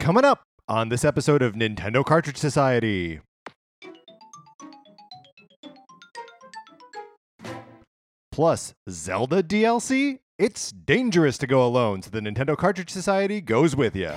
Coming 0.00 0.24
up 0.24 0.44
on 0.66 0.88
this 0.88 1.04
episode 1.04 1.42
of 1.42 1.52
Nintendo 1.52 2.02
Cartridge 2.02 2.38
Society. 2.38 3.20
Plus, 8.32 8.72
Zelda 8.88 9.42
DLC? 9.42 10.20
It's 10.38 10.72
dangerous 10.72 11.36
to 11.36 11.46
go 11.46 11.62
alone, 11.62 12.00
so 12.00 12.08
the 12.08 12.20
Nintendo 12.20 12.56
Cartridge 12.56 12.88
Society 12.88 13.42
goes 13.42 13.76
with 13.76 13.94
you. 13.94 14.12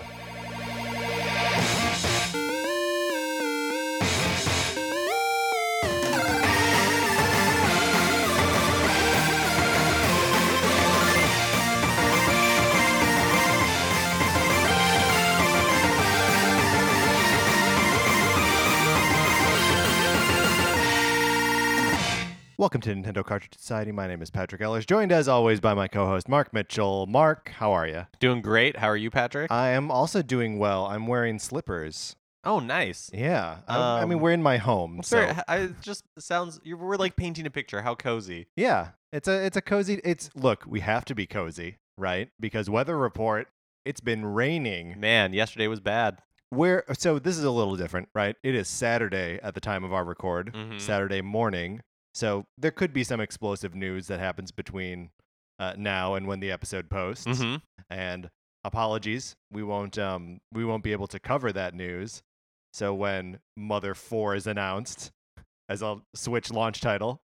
Welcome 22.57 22.81
to 22.81 22.93
Nintendo 22.93 23.25
Cartridge 23.25 23.57
Society. 23.57 23.91
My 23.91 24.07
name 24.07 24.21
is 24.21 24.30
Patrick 24.30 24.61
Ellers, 24.61 24.85
joined 24.85 25.11
as 25.11 25.27
always 25.27 25.59
by 25.59 25.73
my 25.73 25.88
co 25.88 26.05
host, 26.05 26.30
Mark 26.30 26.53
Mitchell. 26.53 27.07
Mark, 27.07 27.49
how 27.49 27.71
are 27.71 27.88
you? 27.88 28.05
Doing 28.20 28.41
great. 28.41 28.77
How 28.77 28.88
are 28.88 28.98
you, 28.98 29.09
Patrick? 29.09 29.52
I 29.52 29.70
am 29.70 29.89
also 29.89 30.21
doing 30.21 30.59
well. 30.59 30.85
I'm 30.85 31.08
wearing 31.08 31.39
slippers. 31.39 32.16
oh, 32.44 32.59
nice. 32.59 33.09
Yeah. 33.13 33.59
I, 33.67 34.02
I 34.02 34.05
mean, 34.05 34.17
Um, 34.17 34.21
we're 34.21 34.31
in 34.31 34.44
my 34.44 34.58
home. 34.58 35.02
So, 35.03 35.17
Sorry, 35.17 35.35
I 35.47 35.58
it 35.58 35.81
just 35.81 36.03
sounds 36.20 36.59
you 36.63 36.77
we're 36.77 36.95
like 36.97 37.16
painting 37.16 37.45
a 37.47 37.49
picture. 37.49 37.81
How 37.81 37.95
cozy. 37.95 38.47
yeah, 38.55 38.89
it's 39.11 39.27
a 39.27 39.45
it's 39.45 39.58
a 39.58 39.61
cozy. 39.61 39.99
It's 40.03 40.30
look, 40.35 40.63
we 40.67 40.81
have 40.81 41.05
to 41.05 41.16
be 41.16 41.25
cozy, 41.25 41.77
right? 41.97 42.30
Because 42.39 42.70
weather 42.70 42.97
report, 42.97 43.47
it's 43.83 44.02
been 44.02 44.25
raining. 44.25 44.99
Man, 44.99 45.33
yesterday 45.33 45.67
was 45.67 45.80
bad. 45.80 46.20
Where 46.52 46.83
so 46.94 47.17
this 47.17 47.35
is 47.35 47.44
a 47.44 47.49
little 47.52 47.75
different, 47.75 48.09
right? 48.13 48.35
It 48.44 48.53
is 48.53 48.67
Saturday 48.67 49.39
at 49.41 49.56
the 49.56 49.61
time 49.61 49.83
of 49.83 49.91
our 49.91 50.03
record, 50.06 50.53
Mhm. 50.53 50.80
Saturday 50.80 51.22
morning. 51.22 51.81
So 52.14 52.45
there 52.58 52.72
could 52.72 52.94
be 52.94 53.03
some 53.03 53.19
explosive 53.19 53.73
news 53.73 54.08
that 54.08 54.19
happens 54.19 54.52
between 54.52 55.09
uh, 55.59 55.73
now 55.78 56.16
and 56.16 56.28
when 56.28 56.39
the 56.39 56.52
episode 56.52 56.89
posts. 56.89 57.25
Mm-hmm. 57.25 57.56
And 57.89 58.30
apologies, 58.64 59.36
we 59.52 59.64
won't 59.64 59.97
um 59.97 60.39
we 60.52 60.66
won't 60.66 60.84
be 60.84 60.91
able 60.91 61.08
to 61.08 61.19
cover 61.19 61.52
that 61.52 61.73
news. 61.73 62.22
So 62.72 62.94
when 62.94 63.39
Mother 63.56 63.94
Four 63.94 64.36
is 64.36 64.47
announced 64.47 65.11
as 65.69 65.81
a 65.81 66.02
Switch 66.16 66.52
launch 66.52 66.81
title 66.81 67.22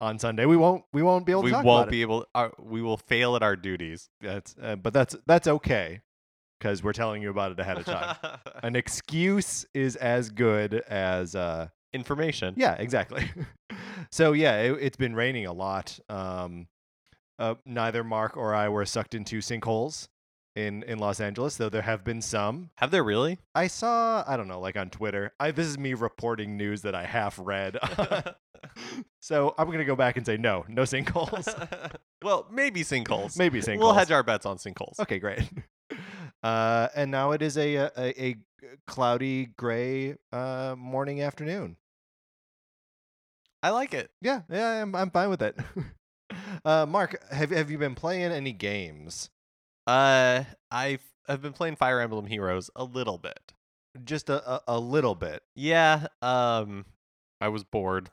on 0.00 0.18
Sunday, 0.18 0.46
we 0.46 0.56
won't 0.56 0.84
we 0.92 1.02
won't 1.02 1.26
be 1.26 1.32
able 1.32 1.42
to 1.42 1.56
We 1.56 1.62
won't 1.62 1.90
be 1.90 2.02
able. 2.02 2.26
Uh, 2.34 2.50
we 2.58 2.82
will 2.82 2.96
fail 2.96 3.36
at 3.36 3.42
our 3.42 3.56
duties. 3.56 4.08
That's 4.20 4.54
uh, 4.60 4.76
but 4.76 4.92
that's 4.92 5.16
that's 5.26 5.48
okay 5.48 6.00
because 6.58 6.82
we're 6.82 6.92
telling 6.92 7.22
you 7.22 7.30
about 7.30 7.52
it 7.52 7.60
ahead 7.60 7.78
of 7.78 7.84
time. 7.84 8.16
An 8.62 8.74
excuse 8.74 9.64
is 9.74 9.96
as 9.96 10.30
good 10.30 10.74
as 10.88 11.34
uh 11.34 11.68
Information. 11.94 12.54
yeah, 12.56 12.74
exactly. 12.74 13.30
so 14.10 14.32
yeah, 14.32 14.60
it, 14.60 14.78
it's 14.80 14.96
been 14.96 15.14
raining 15.14 15.46
a 15.46 15.52
lot. 15.52 15.98
Um, 16.08 16.68
uh, 17.38 17.54
neither 17.64 18.02
Mark 18.02 18.36
or 18.36 18.54
I 18.54 18.68
were 18.68 18.84
sucked 18.84 19.14
into 19.14 19.38
sinkholes 19.38 20.08
in 20.56 20.82
in 20.82 20.98
Los 20.98 21.20
Angeles, 21.20 21.56
though 21.56 21.68
there 21.68 21.82
have 21.82 22.04
been 22.04 22.20
some. 22.20 22.70
Have 22.76 22.90
there 22.90 23.04
really? 23.04 23.38
I 23.54 23.68
saw, 23.68 24.24
I 24.26 24.36
don't 24.36 24.48
know, 24.48 24.60
like 24.60 24.76
on 24.76 24.90
Twitter. 24.90 25.32
I 25.38 25.50
this 25.52 25.66
is 25.66 25.78
me 25.78 25.94
reporting 25.94 26.56
news 26.56 26.82
that 26.82 26.94
I 26.94 27.04
half 27.04 27.38
read. 27.40 27.78
so 29.20 29.54
I'm 29.58 29.70
gonna 29.70 29.84
go 29.84 29.96
back 29.96 30.16
and 30.16 30.26
say 30.26 30.36
no, 30.36 30.64
no 30.68 30.82
sinkholes. 30.82 31.48
well, 32.22 32.46
maybe 32.50 32.82
sinkholes. 32.82 33.38
Maybe 33.38 33.60
sinkholes. 33.60 33.78
We'll 33.78 33.94
hedge 33.94 34.10
our 34.10 34.22
bets 34.22 34.46
on 34.46 34.58
sinkholes. 34.58 34.98
Okay, 35.00 35.18
great. 35.18 35.42
Uh, 36.42 36.88
and 36.94 37.10
now 37.10 37.32
it 37.32 37.42
is 37.42 37.56
a 37.56 37.76
a, 37.76 37.90
a, 37.96 38.22
a 38.30 38.36
cloudy 38.86 39.46
gray 39.56 40.16
uh, 40.32 40.74
morning 40.78 41.22
afternoon. 41.22 41.76
I 43.62 43.70
like 43.70 43.94
it. 43.94 44.10
Yeah, 44.22 44.42
yeah, 44.50 44.82
I'm 44.82 44.94
I'm 44.94 45.10
fine 45.10 45.30
with 45.30 45.42
it. 45.42 45.56
uh, 46.64 46.86
Mark, 46.86 47.22
have 47.32 47.50
have 47.50 47.70
you 47.70 47.78
been 47.78 47.94
playing 47.94 48.30
any 48.32 48.52
games? 48.52 49.30
Uh, 49.86 50.44
I've 50.70 51.02
I've 51.28 51.42
been 51.42 51.52
playing 51.52 51.76
Fire 51.76 52.00
Emblem 52.00 52.26
Heroes 52.26 52.70
a 52.76 52.84
little 52.84 53.18
bit. 53.18 53.52
Just 54.04 54.28
a 54.28 54.48
a, 54.48 54.60
a 54.68 54.78
little 54.78 55.14
bit. 55.14 55.42
Yeah. 55.56 56.06
Um, 56.22 56.84
I 57.40 57.48
was 57.48 57.64
bored. 57.64 58.10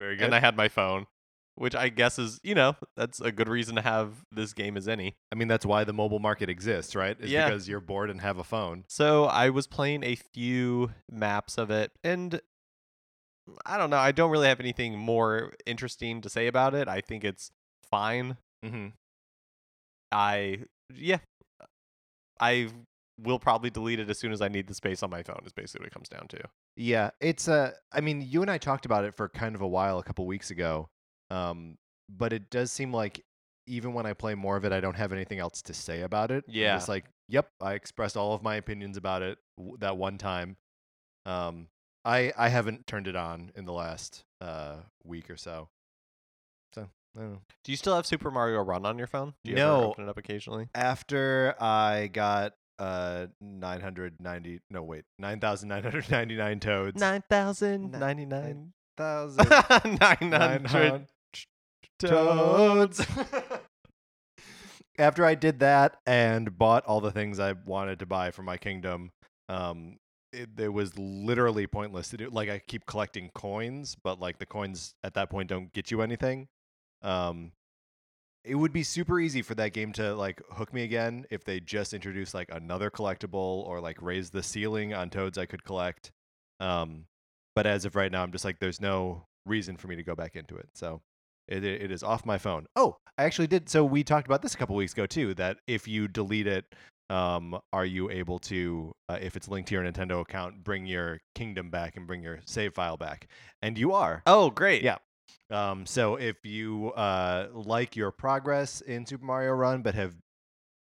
Very 0.00 0.16
good. 0.16 0.24
and 0.24 0.34
I 0.34 0.40
had 0.40 0.56
my 0.56 0.68
phone, 0.68 1.06
which 1.54 1.74
I 1.74 1.88
guess 1.88 2.18
is 2.18 2.40
you 2.42 2.54
know 2.54 2.76
that's 2.96 3.20
a 3.20 3.32
good 3.32 3.48
reason 3.48 3.76
to 3.76 3.82
have 3.82 4.24
this 4.30 4.52
game 4.52 4.76
as 4.76 4.88
any. 4.88 5.14
I 5.32 5.36
mean, 5.36 5.48
that's 5.48 5.64
why 5.64 5.84
the 5.84 5.92
mobile 5.94 6.18
market 6.18 6.50
exists, 6.50 6.94
right? 6.94 7.16
Is 7.18 7.30
Yeah. 7.30 7.48
because 7.48 7.68
you're 7.68 7.80
bored 7.80 8.10
and 8.10 8.20
have 8.20 8.36
a 8.38 8.44
phone. 8.44 8.84
So 8.88 9.24
I 9.24 9.48
was 9.50 9.66
playing 9.66 10.02
a 10.04 10.16
few 10.16 10.90
maps 11.10 11.56
of 11.56 11.70
it, 11.70 11.92
and 12.02 12.40
I 13.66 13.76
don't 13.76 13.90
know. 13.90 13.98
I 13.98 14.12
don't 14.12 14.30
really 14.30 14.48
have 14.48 14.60
anything 14.60 14.98
more 14.98 15.52
interesting 15.66 16.20
to 16.22 16.30
say 16.30 16.46
about 16.46 16.74
it. 16.74 16.88
I 16.88 17.00
think 17.00 17.24
it's 17.24 17.50
fine. 17.90 18.36
Mm-hmm. 18.64 18.88
I 20.12 20.60
yeah, 20.94 21.18
I 22.40 22.68
will 23.20 23.38
probably 23.38 23.70
delete 23.70 24.00
it 24.00 24.10
as 24.10 24.18
soon 24.18 24.32
as 24.32 24.40
I 24.40 24.48
need 24.48 24.66
the 24.66 24.74
space 24.74 25.02
on 25.02 25.10
my 25.10 25.22
phone. 25.22 25.40
Is 25.44 25.52
basically 25.52 25.84
what 25.84 25.88
it 25.88 25.94
comes 25.94 26.08
down 26.08 26.28
to. 26.28 26.40
Yeah, 26.76 27.10
it's 27.20 27.48
uh 27.48 27.72
I 27.92 28.00
mean, 28.00 28.22
you 28.22 28.42
and 28.42 28.50
I 28.50 28.58
talked 28.58 28.86
about 28.86 29.04
it 29.04 29.14
for 29.16 29.28
kind 29.28 29.54
of 29.54 29.60
a 29.60 29.68
while 29.68 29.98
a 29.98 30.02
couple 30.02 30.26
weeks 30.26 30.50
ago. 30.50 30.88
Um, 31.30 31.76
but 32.08 32.32
it 32.32 32.50
does 32.50 32.70
seem 32.70 32.92
like 32.92 33.22
even 33.66 33.94
when 33.94 34.06
I 34.06 34.12
play 34.12 34.34
more 34.34 34.56
of 34.56 34.64
it, 34.64 34.72
I 34.72 34.80
don't 34.80 34.96
have 34.96 35.12
anything 35.12 35.38
else 35.38 35.62
to 35.62 35.74
say 35.74 36.02
about 36.02 36.30
it. 36.30 36.44
Yeah. 36.46 36.76
it's 36.76 36.88
like, 36.88 37.06
yep, 37.28 37.48
I 37.62 37.74
expressed 37.74 38.16
all 38.16 38.34
of 38.34 38.42
my 38.42 38.56
opinions 38.56 38.96
about 38.96 39.22
it 39.22 39.38
w- 39.56 39.76
that 39.80 39.96
one 39.96 40.18
time. 40.18 40.56
Um, 41.24 41.68
I 42.04 42.32
I 42.36 42.48
haven't 42.48 42.86
turned 42.86 43.06
it 43.08 43.16
on 43.16 43.50
in 43.54 43.64
the 43.64 43.72
last 43.72 44.24
uh 44.40 44.76
week 45.04 45.30
or 45.30 45.36
so. 45.36 45.68
So 46.74 46.88
I 47.16 47.20
don't 47.20 47.32
know. 47.32 47.40
Do 47.64 47.72
you 47.72 47.76
still 47.76 47.94
have 47.96 48.06
Super 48.06 48.30
Mario 48.30 48.60
Run 48.62 48.84
on 48.84 48.98
your 48.98 49.06
phone? 49.06 49.34
Do 49.44 49.50
you 49.50 49.56
No. 49.56 49.76
ever 49.76 49.84
open 49.86 50.04
it 50.04 50.10
up 50.10 50.18
occasionally? 50.18 50.68
after 50.74 51.54
I 51.60 52.08
got 52.12 52.52
uh 52.80 53.26
990 53.40 54.58
no 54.68 54.82
wait 54.82 55.04
9999 55.20 56.58
toads 56.60 57.00
Nine 57.00 57.22
thousand 57.30 57.92
Ni- 57.92 57.98
ninety 57.98 58.26
nine. 58.26 58.72
thousand 58.96 59.48
Nine 60.00 60.64
hundred 60.64 61.06
toads 62.00 63.06
after 64.98 65.24
I 65.24 65.34
did 65.36 65.60
that 65.60 65.96
and 66.06 66.58
bought 66.58 66.84
all 66.84 67.00
the 67.00 67.12
things 67.12 67.38
I 67.38 67.52
wanted 67.52 68.00
to 68.00 68.06
buy 68.06 68.30
for 68.32 68.42
my 68.42 68.56
kingdom 68.56 69.10
um 69.48 69.98
it, 70.34 70.50
it 70.58 70.72
was 70.72 70.96
literally 70.98 71.66
pointless 71.66 72.08
to 72.08 72.16
do 72.16 72.28
like 72.30 72.48
I 72.48 72.58
keep 72.58 72.86
collecting 72.86 73.30
coins 73.34 73.96
but 74.02 74.20
like 74.20 74.38
the 74.38 74.46
coins 74.46 74.94
at 75.02 75.14
that 75.14 75.30
point 75.30 75.48
don't 75.48 75.72
get 75.72 75.90
you 75.90 76.02
anything 76.02 76.48
um 77.02 77.52
it 78.44 78.56
would 78.56 78.72
be 78.72 78.82
super 78.82 79.18
easy 79.18 79.40
for 79.40 79.54
that 79.54 79.72
game 79.72 79.92
to 79.94 80.14
like 80.14 80.42
hook 80.52 80.72
me 80.72 80.82
again 80.82 81.24
if 81.30 81.44
they 81.44 81.60
just 81.60 81.94
introduced 81.94 82.34
like 82.34 82.50
another 82.52 82.90
collectible 82.90 83.64
or 83.66 83.80
like 83.80 84.00
raise 84.02 84.30
the 84.30 84.42
ceiling 84.42 84.92
on 84.92 85.08
toads 85.08 85.38
I 85.38 85.46
could 85.46 85.64
collect. 85.64 86.12
Um, 86.60 87.06
but 87.56 87.66
as 87.66 87.86
of 87.86 87.96
right 87.96 88.12
now, 88.12 88.22
I'm 88.22 88.32
just 88.32 88.44
like, 88.44 88.58
there's 88.58 88.80
no 88.80 89.24
reason 89.46 89.76
for 89.76 89.88
me 89.88 89.96
to 89.96 90.02
go 90.02 90.14
back 90.14 90.36
into 90.36 90.56
it. 90.56 90.68
So 90.74 91.00
it, 91.48 91.64
it 91.64 91.82
it 91.82 91.90
is 91.90 92.02
off 92.02 92.26
my 92.26 92.36
phone. 92.36 92.66
Oh, 92.76 92.96
I 93.16 93.24
actually 93.24 93.46
did. 93.46 93.68
So 93.70 93.82
we 93.84 94.04
talked 94.04 94.26
about 94.26 94.42
this 94.42 94.54
a 94.54 94.58
couple 94.58 94.76
weeks 94.76 94.92
ago 94.92 95.06
too. 95.06 95.32
That 95.34 95.58
if 95.66 95.88
you 95.88 96.06
delete 96.06 96.46
it, 96.46 96.66
um, 97.10 97.58
are 97.72 97.84
you 97.84 98.10
able 98.10 98.38
to, 98.40 98.94
uh, 99.08 99.18
if 99.20 99.36
it's 99.36 99.48
linked 99.48 99.68
to 99.68 99.74
your 99.74 99.84
Nintendo 99.84 100.20
account, 100.20 100.64
bring 100.64 100.86
your 100.86 101.20
kingdom 101.34 101.70
back 101.70 101.96
and 101.96 102.06
bring 102.06 102.22
your 102.22 102.40
save 102.44 102.74
file 102.74 102.96
back? 102.96 103.28
And 103.62 103.78
you 103.78 103.92
are. 103.92 104.22
Oh, 104.26 104.50
great. 104.50 104.82
Yeah. 104.82 104.98
Um, 105.50 105.86
so 105.86 106.16
if 106.16 106.36
you 106.44 106.92
uh, 106.92 107.48
like 107.52 107.96
your 107.96 108.10
progress 108.10 108.80
in 108.80 109.06
Super 109.06 109.24
Mario 109.24 109.52
Run 109.52 109.82
but 109.82 109.94
have 109.94 110.14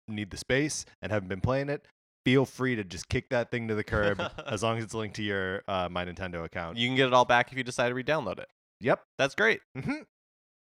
need 0.08 0.32
the 0.32 0.38
space 0.38 0.86
and 1.02 1.12
haven't 1.12 1.30
been 1.30 1.42
playing 1.42 1.70
it, 1.70 1.86
feel 2.26 2.46
free 2.46 2.76
to 2.76 2.84
just 2.84 3.08
kick 3.10 3.30
that 3.30 3.50
thing 3.52 3.68
to 3.70 3.76
the 3.76 3.84
curb 3.84 4.22
as 4.46 4.62
long 4.62 4.78
as 4.78 4.84
it's 4.84 4.94
linked 4.94 5.16
to 5.16 5.24
your 5.24 5.64
uh, 5.68 5.88
My 5.90 6.04
Nintendo 6.06 6.44
account. 6.44 6.78
You 6.78 6.88
can 6.88 6.96
get 6.96 7.08
it 7.08 7.14
all 7.14 7.26
back 7.26 7.52
if 7.52 7.58
you 7.58 7.64
decide 7.64 7.90
to 7.90 7.96
re-download 7.96 8.40
it. 8.40 8.48
yep. 8.82 9.02
That's 9.18 9.36
great. 9.36 9.62
hmm 9.76 10.02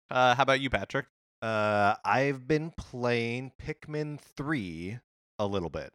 Uh, 0.09 0.35
how 0.35 0.43
about 0.43 0.59
you, 0.61 0.69
Patrick? 0.69 1.05
Uh, 1.41 1.95
I've 2.05 2.47
been 2.47 2.71
playing 2.77 3.51
Pikmin 3.61 4.19
3 4.19 4.99
a 5.45 5.47
little 5.47 5.69
bit. 5.69 5.91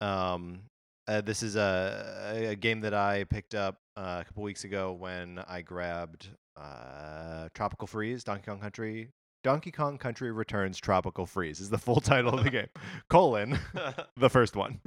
Um, 0.00 0.60
uh, 1.06 1.20
this 1.20 1.42
is 1.42 1.56
a, 1.56 2.48
a 2.50 2.56
game 2.56 2.80
that 2.80 2.94
I 2.94 3.24
picked 3.24 3.54
up 3.54 3.76
uh, 3.96 4.18
a 4.20 4.24
couple 4.24 4.42
weeks 4.42 4.64
ago 4.64 4.92
when 4.92 5.42
I 5.46 5.62
grabbed 5.62 6.28
uh, 6.56 7.48
Tropical 7.54 7.86
Freeze, 7.86 8.24
Donkey 8.24 8.46
Kong 8.46 8.60
Country. 8.60 9.10
Donkey 9.42 9.70
Kong 9.70 9.98
Country 9.98 10.32
Returns 10.32 10.78
Tropical 10.78 11.26
Freeze 11.26 11.60
is 11.60 11.68
the 11.68 11.78
full 11.78 12.00
title 12.00 12.34
of 12.34 12.44
the 12.44 12.50
game. 12.50 12.68
Colon, 13.10 13.58
the 14.16 14.30
first 14.30 14.56
one. 14.56 14.80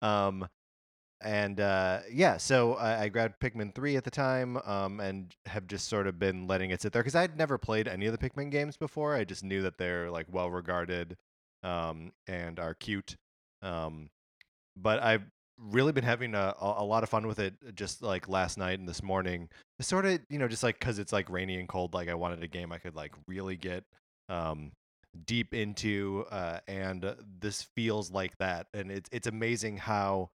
Um, 0.00 0.48
and 1.20 1.60
uh, 1.60 2.00
yeah, 2.10 2.36
so 2.38 2.74
I, 2.74 3.02
I 3.02 3.08
grabbed 3.08 3.38
Pikmin 3.38 3.74
3 3.74 3.96
at 3.96 4.04
the 4.04 4.10
time 4.10 4.56
um, 4.64 4.98
and 4.98 5.34
have 5.46 5.66
just 5.66 5.88
sort 5.88 6.06
of 6.06 6.18
been 6.18 6.46
letting 6.48 6.70
it 6.70 6.80
sit 6.82 6.92
there 6.92 7.02
because 7.02 7.14
I'd 7.14 7.36
never 7.36 7.58
played 7.58 7.86
any 7.86 8.06
of 8.06 8.18
the 8.18 8.18
Pikmin 8.18 8.50
games 8.50 8.76
before. 8.76 9.14
I 9.14 9.24
just 9.24 9.44
knew 9.44 9.62
that 9.62 9.78
they're 9.78 10.10
like 10.10 10.26
well 10.30 10.50
regarded 10.50 11.16
um, 11.62 12.12
and 12.26 12.58
are 12.58 12.74
cute. 12.74 13.16
Um, 13.62 14.10
but 14.76 15.02
I've 15.02 15.24
really 15.58 15.92
been 15.92 16.04
having 16.04 16.34
a, 16.34 16.54
a 16.60 16.84
lot 16.84 17.02
of 17.02 17.08
fun 17.08 17.26
with 17.26 17.38
it. 17.38 17.54
Just 17.74 18.02
like 18.02 18.28
last 18.28 18.58
night 18.58 18.78
and 18.78 18.88
this 18.88 19.02
morning, 19.02 19.48
it's 19.78 19.88
sort 19.88 20.06
of 20.06 20.20
you 20.28 20.38
know 20.38 20.48
just 20.48 20.62
like 20.62 20.78
because 20.78 20.98
it's 20.98 21.12
like 21.12 21.30
rainy 21.30 21.58
and 21.58 21.68
cold. 21.68 21.94
Like 21.94 22.08
I 22.08 22.14
wanted 22.14 22.42
a 22.42 22.48
game 22.48 22.72
I 22.72 22.78
could 22.78 22.94
like 22.94 23.12
really 23.26 23.56
get 23.56 23.84
um 24.28 24.72
deep 25.26 25.52
into, 25.54 26.24
uh, 26.30 26.58
and 26.66 27.04
uh, 27.04 27.14
this 27.40 27.66
feels 27.76 28.10
like 28.10 28.36
that. 28.38 28.66
And 28.74 28.90
it's 28.90 29.08
it's 29.12 29.26
amazing 29.26 29.76
how 29.78 30.30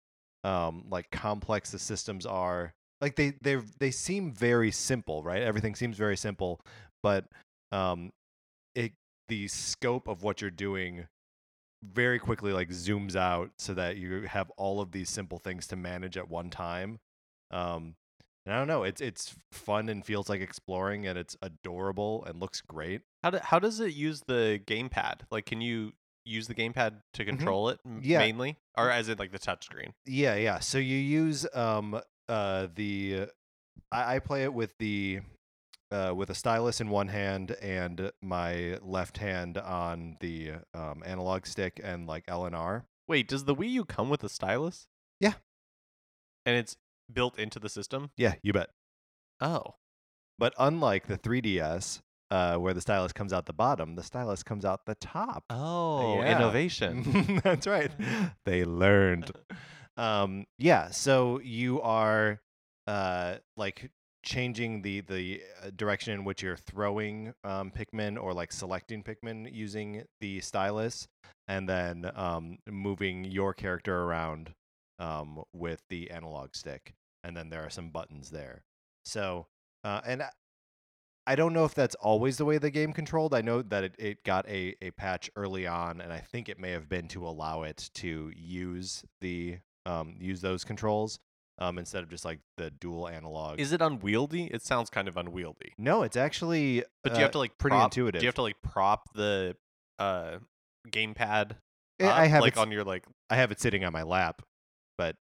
um 0.44 0.86
like 0.90 1.10
complex 1.12 1.72
the 1.72 1.80
systems 1.80 2.26
are. 2.26 2.74
Like 3.02 3.16
they 3.16 3.34
they 3.42 3.58
they 3.80 3.92
seem 3.92 4.32
very 4.34 4.72
simple, 4.72 5.24
right? 5.24 5.42
Everything 5.42 5.76
seems 5.76 5.98
very 5.98 6.18
simple, 6.18 6.62
but 7.04 7.26
um 7.72 8.12
it 8.76 8.94
the 9.28 9.48
scope 9.48 10.08
of 10.08 10.22
what 10.22 10.42
you're 10.42 10.52
doing 10.52 11.08
very 11.94 12.20
quickly 12.20 12.52
like 12.54 12.70
zooms 12.70 13.16
out 13.16 13.52
so 13.58 13.74
that 13.74 13.98
you 13.98 14.22
have 14.24 14.50
all 14.58 14.82
of 14.82 14.92
these 14.92 15.10
simple 15.10 15.38
things 15.38 15.68
to 15.68 15.76
manage 15.76 16.18
at 16.18 16.30
one 16.30 16.50
time. 16.50 17.00
Um, 17.52 17.96
and 18.46 18.54
I 18.54 18.58
don't 18.60 18.68
know, 18.68 18.84
it's 18.84 19.02
it's 19.02 19.36
fun 19.52 19.90
and 19.90 20.06
feels 20.06 20.30
like 20.30 20.42
exploring, 20.42 21.08
and 21.08 21.18
it's 21.18 21.36
adorable 21.42 22.24
and 22.26 22.40
looks 22.40 22.62
great. 22.62 23.02
How 23.24 23.32
do, 23.32 23.40
how 23.42 23.60
does 23.60 23.80
it 23.80 23.94
use 23.94 24.22
the 24.28 24.62
gamepad? 24.66 25.22
Like, 25.32 25.46
can 25.48 25.62
you 25.62 25.94
use 26.26 26.48
the 26.48 26.54
gamepad 26.56 27.02
to 27.14 27.26
control 27.26 27.70
it 27.70 27.80
m- 27.86 27.94
Mm-hmm. 28.00 28.10
Yeah. 28.12 28.20
mainly, 28.20 28.58
or 28.78 28.92
as 28.92 29.10
in 29.10 29.18
like 29.18 29.32
the 29.32 29.40
touchscreen? 29.40 29.94
Yeah, 30.06 30.36
yeah. 30.36 30.60
So 30.60 30.78
you 30.78 30.98
use 30.98 31.48
um 31.54 32.00
uh 32.30 32.68
the 32.76 33.28
I, 33.92 34.16
I 34.16 34.20
play 34.20 34.44
it 34.44 34.54
with 34.54 34.78
the 34.78 35.22
uh, 35.92 36.14
with 36.16 36.30
a 36.30 36.36
stylus 36.36 36.82
in 36.82 36.90
one 36.90 37.08
hand 37.10 37.52
and 37.62 38.12
my 38.22 38.78
left 38.82 39.18
hand 39.18 39.58
on 39.58 40.18
the 40.20 40.54
um, 40.74 41.04
analog 41.06 41.46
stick 41.46 41.80
and 41.84 42.08
like 42.08 42.24
L 42.28 42.46
and 42.46 42.56
R. 42.56 42.86
Wait, 43.08 43.28
does 43.28 43.46
the 43.46 43.56
Wii 43.56 43.70
U 43.72 43.86
come 43.86 44.10
with 44.10 44.24
a 44.24 44.30
stylus? 44.30 44.88
Yeah. 45.20 45.34
And 46.46 46.56
it's 46.58 46.76
built 47.12 47.38
into 47.38 47.60
the 47.60 47.70
system. 47.70 48.10
Yeah, 48.18 48.36
you 48.42 48.52
bet. 48.54 48.70
Oh, 49.42 49.76
But 50.40 50.54
unlike 50.58 51.08
the 51.08 51.18
3DS, 51.18 52.02
uh, 52.32 52.56
where 52.58 52.74
the 52.74 52.82
stylus 52.82 53.14
comes 53.14 53.32
out 53.32 53.46
the 53.46 53.54
bottom, 53.54 53.96
the 53.96 54.04
stylus 54.04 54.42
comes 54.44 54.66
out 54.66 54.86
the 54.86 54.96
top. 54.96 55.44
oh, 55.50 56.22
Yeah. 56.22 56.36
innovation. 56.38 57.40
That's 57.44 57.68
right. 57.68 57.92
They 58.46 58.66
learned. 58.66 59.32
Um, 59.98 60.46
yeah. 60.60 60.90
So 60.90 61.40
you 61.40 61.80
are 61.82 62.42
uh, 62.86 63.36
like 63.56 63.92
changing 64.26 64.82
the 64.82 65.02
the 65.02 65.42
uh, 65.64 65.70
direction 65.76 66.14
in 66.14 66.26
which 66.26 66.44
you're 66.44 66.58
throwing 66.58 67.34
um, 67.44 67.72
Pikmin 67.72 68.22
or 68.22 68.34
like 68.34 68.52
selecting 68.52 69.04
Pikmin 69.04 69.54
using 69.54 70.04
the 70.20 70.42
stylus, 70.42 71.08
and 71.48 71.70
then 71.70 72.12
um, 72.16 72.58
moving 72.70 73.24
your 73.24 73.54
character 73.54 74.04
around 74.04 74.52
um, 75.00 75.44
with 75.54 75.82
the 75.90 76.12
analog 76.12 76.56
stick. 76.56 76.94
And 77.24 77.36
then 77.36 77.50
there 77.50 77.62
are 77.62 77.70
some 77.70 77.90
buttons 77.90 78.30
there. 78.30 78.64
So 79.06 79.48
uh, 79.84 80.02
and. 80.06 80.24
I- 80.24 81.36
don't 81.36 81.54
know 81.54 81.66
if 81.66 81.74
that's 81.74 81.96
always 81.96 82.38
the 82.38 82.46
way 82.46 82.60
the 82.60 82.70
game 82.70 82.94
controlled. 82.94 83.34
I 83.34 83.42
know 83.42 83.64
that 83.64 83.84
it, 83.84 83.96
it 83.98 84.24
got 84.24 84.48
a, 84.48 84.76
a 84.80 84.92
patch 84.92 85.28
early 85.36 85.66
on, 85.66 86.00
and 86.00 86.14
I 86.14 86.20
think 86.20 86.50
it 86.50 86.60
may 86.60 86.70
have 86.70 86.88
been 86.88 87.08
to 87.08 87.26
allow 87.28 87.64
it 87.64 87.90
to 87.96 88.32
use 88.36 89.04
the 89.22 89.58
um, 89.88 90.16
use 90.20 90.42
those 90.42 90.64
controls 90.64 91.20
um, 91.60 91.78
instead 91.78 92.04
of 92.04 92.10
just 92.10 92.26
like 92.26 92.40
the 92.58 92.70
dual 92.72 93.08
analog. 93.08 93.60
Is 93.60 93.72
it 93.72 93.82
unwieldy? 93.82 94.46
It 94.46 94.62
sounds 94.62 94.90
kind 94.90 95.08
of 95.08 95.18
unwieldy. 95.18 95.74
no, 95.78 96.04
it's 96.04 96.18
actually 96.18 96.84
But 97.04 97.14
do 97.14 97.20
you 97.20 97.24
uh, 97.24 97.28
have 97.28 97.32
to 97.32 97.38
like 97.40 97.58
pretty 97.58 97.76
prop, 97.76 97.92
intuitive. 97.92 98.20
Do 98.20 98.26
you 98.26 98.28
have 98.28 98.36
to 98.36 98.42
like 98.42 98.62
prop 98.62 99.14
the 99.14 99.56
uh 100.00 100.38
gamepad? 100.90 101.54
I- 102.02 102.24
I 102.24 102.26
have 102.28 102.42
like 102.42 102.54
it, 102.54 102.60
on 102.60 102.72
your 102.72 102.84
like. 102.84 103.06
I 103.30 103.36
have 103.38 103.52
it 103.52 103.60
sitting 103.62 103.84
on 103.86 103.94
my 103.94 104.04
lap, 104.04 104.42
but 104.98 105.16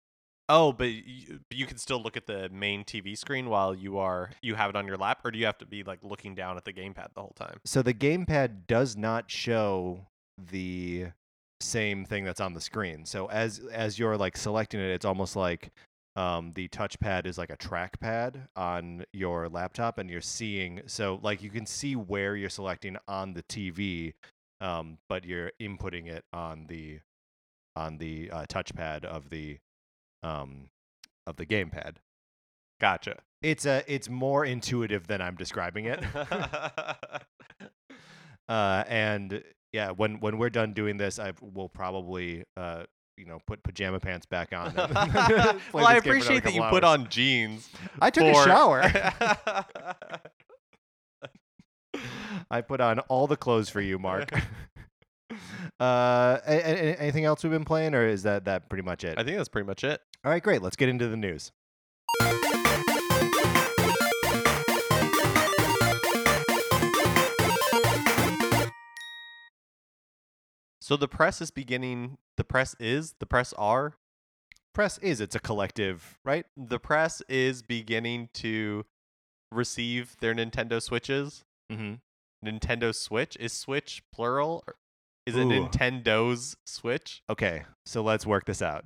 Oh, 0.50 0.74
but 0.74 0.90
you, 0.90 1.40
but 1.50 1.58
you 1.58 1.66
can 1.66 1.78
still 1.78 2.02
look 2.02 2.18
at 2.18 2.28
the 2.28 2.50
main 2.50 2.84
TV 2.84 3.18
screen 3.18 3.48
while 3.50 3.74
you 3.74 3.98
are 3.98 4.32
you 4.42 4.56
have 4.56 4.70
it 4.70 4.76
on 4.76 4.86
your 4.86 4.98
lap, 4.98 5.20
or 5.24 5.32
do 5.32 5.40
you 5.40 5.46
have 5.46 5.58
to 5.60 5.66
be 5.66 5.84
like 5.84 6.00
looking 6.04 6.36
down 6.36 6.58
at 6.58 6.66
the 6.66 6.74
gamepad 6.74 7.14
the 7.14 7.22
whole 7.22 7.34
time? 7.36 7.60
so 7.66 7.82
the 7.82 7.94
gamepad 7.94 8.68
does 8.68 8.98
not 8.98 9.32
show 9.32 10.08
the 10.52 11.06
same 11.62 12.04
thing 12.04 12.26
that's 12.26 12.42
on 12.42 12.54
the 12.54 12.60
screen. 12.62 13.06
So 13.06 13.28
as 13.28 13.60
as 13.72 13.98
you're 13.98 14.18
like 14.18 14.36
selecting 14.36 14.82
it, 14.82 14.90
it's 14.92 15.06
almost 15.06 15.36
like 15.38 15.72
um, 16.16 16.52
the 16.54 16.68
touchpad 16.68 17.26
is 17.26 17.38
like 17.38 17.50
a 17.50 17.58
trackpad 17.58 18.48
on 18.56 19.06
your 19.14 19.50
laptop, 19.50 19.98
and 19.98 20.10
you're 20.10 20.22
seeing 20.22 20.82
so 20.86 21.20
like 21.24 21.42
you 21.42 21.50
can 21.50 21.66
see 21.66 21.96
where 21.96 22.36
you're 22.36 22.50
selecting 22.50 22.98
on 23.08 23.34
the 23.34 23.44
TV, 23.44 24.14
um, 24.62 25.00
but 25.10 25.26
you're 25.26 25.52
inputting 25.60 26.08
it 26.08 26.24
on 26.32 26.68
the 26.68 27.00
on 27.76 27.98
the 27.98 28.30
uh, 28.32 28.46
touchpad 28.46 29.06
of 29.06 29.30
the 29.30 29.58
um, 30.22 30.70
of 31.26 31.38
the 31.38 31.46
gamepad. 31.46 31.96
Gotcha. 32.80 33.20
It's 33.42 33.66
a 33.66 33.84
it's 33.88 34.10
more 34.10 34.46
intuitive 34.46 35.08
than 35.08 35.22
I'm 35.22 35.36
describing 35.36 35.86
it. 35.86 36.04
uh, 38.48 38.84
and 38.88 39.44
yeah, 39.72 39.92
when 39.92 40.20
when 40.20 40.38
we're 40.38 40.52
done 40.52 40.74
doing 40.74 40.98
this, 40.98 41.18
I 41.18 41.34
will 41.42 41.70
probably 41.70 42.44
uh, 42.56 42.84
you 43.18 43.26
know 43.26 43.40
put 43.46 43.62
pajama 43.64 44.00
pants 44.00 44.26
back 44.26 44.54
on. 44.54 44.74
well, 44.76 44.88
I 44.88 44.94
this 44.94 45.04
game 45.04 45.60
for 45.72 45.80
another 45.80 45.98
appreciate 46.00 46.44
that 46.44 46.54
you 46.54 46.62
couple 46.62 46.78
put 46.78 46.84
on 46.84 47.10
jeans. 47.10 47.70
I 48.02 48.10
took 48.10 48.34
for- 48.34 48.42
a 48.42 48.46
shower. 48.46 48.82
I 52.52 52.62
put 52.62 52.82
on 52.82 53.00
all 53.00 53.28
the 53.28 53.38
clothes 53.38 53.70
for 53.70 53.82
you, 53.82 54.00
Mark. 54.00 54.32
uh, 55.80 55.80
a- 55.80 56.40
a- 56.48 56.48
a- 56.48 56.96
anything 57.00 57.26
else 57.26 57.44
we've 57.44 57.52
been 57.52 57.66
playing, 57.66 57.94
or 57.96 58.08
is 58.08 58.24
that 58.24 58.46
that 58.46 58.70
pretty 58.70 58.84
much 58.84 59.04
it? 59.04 59.18
I 59.18 59.24
think 59.24 59.38
that's 59.38 59.50
pretty 59.50 59.68
much 59.68 59.84
it. 59.84 60.02
All 60.26 60.32
right, 60.32 60.42
great. 60.42 60.62
Let's 60.62 60.76
get 60.76 60.90
into 60.90 61.08
the 61.08 61.18
news. 61.18 61.52
So 70.84 70.98
the 70.98 71.08
press 71.08 71.40
is 71.40 71.50
beginning. 71.50 72.18
The 72.36 72.44
press 72.44 72.76
is 72.78 73.16
the 73.20 73.26
press 73.26 73.54
are 73.54 73.94
Press 74.74 74.98
is 74.98 75.22
it's 75.22 75.34
a 75.36 75.40
collective, 75.40 76.20
right? 76.26 76.46
the 76.58 76.78
press 76.78 77.22
is 77.30 77.62
beginning 77.62 78.28
to 78.34 78.86
receive 79.50 80.18
their 80.20 80.36
Nintendo 80.36 80.82
Switches. 80.82 81.46
Mm-hmm. 81.72 81.94
Nintendo 82.46 82.94
Switch 82.94 83.38
is 83.40 83.54
Switch 83.54 84.04
plural? 84.14 84.66
Is 85.26 85.38
it 85.38 85.46
Ooh. 85.46 85.50
Nintendo's 85.70 86.58
Switch? 86.66 87.24
Okay, 87.30 87.64
so 87.86 88.04
let's 88.04 88.26
work 88.26 88.44
this 88.44 88.62
out. 88.62 88.84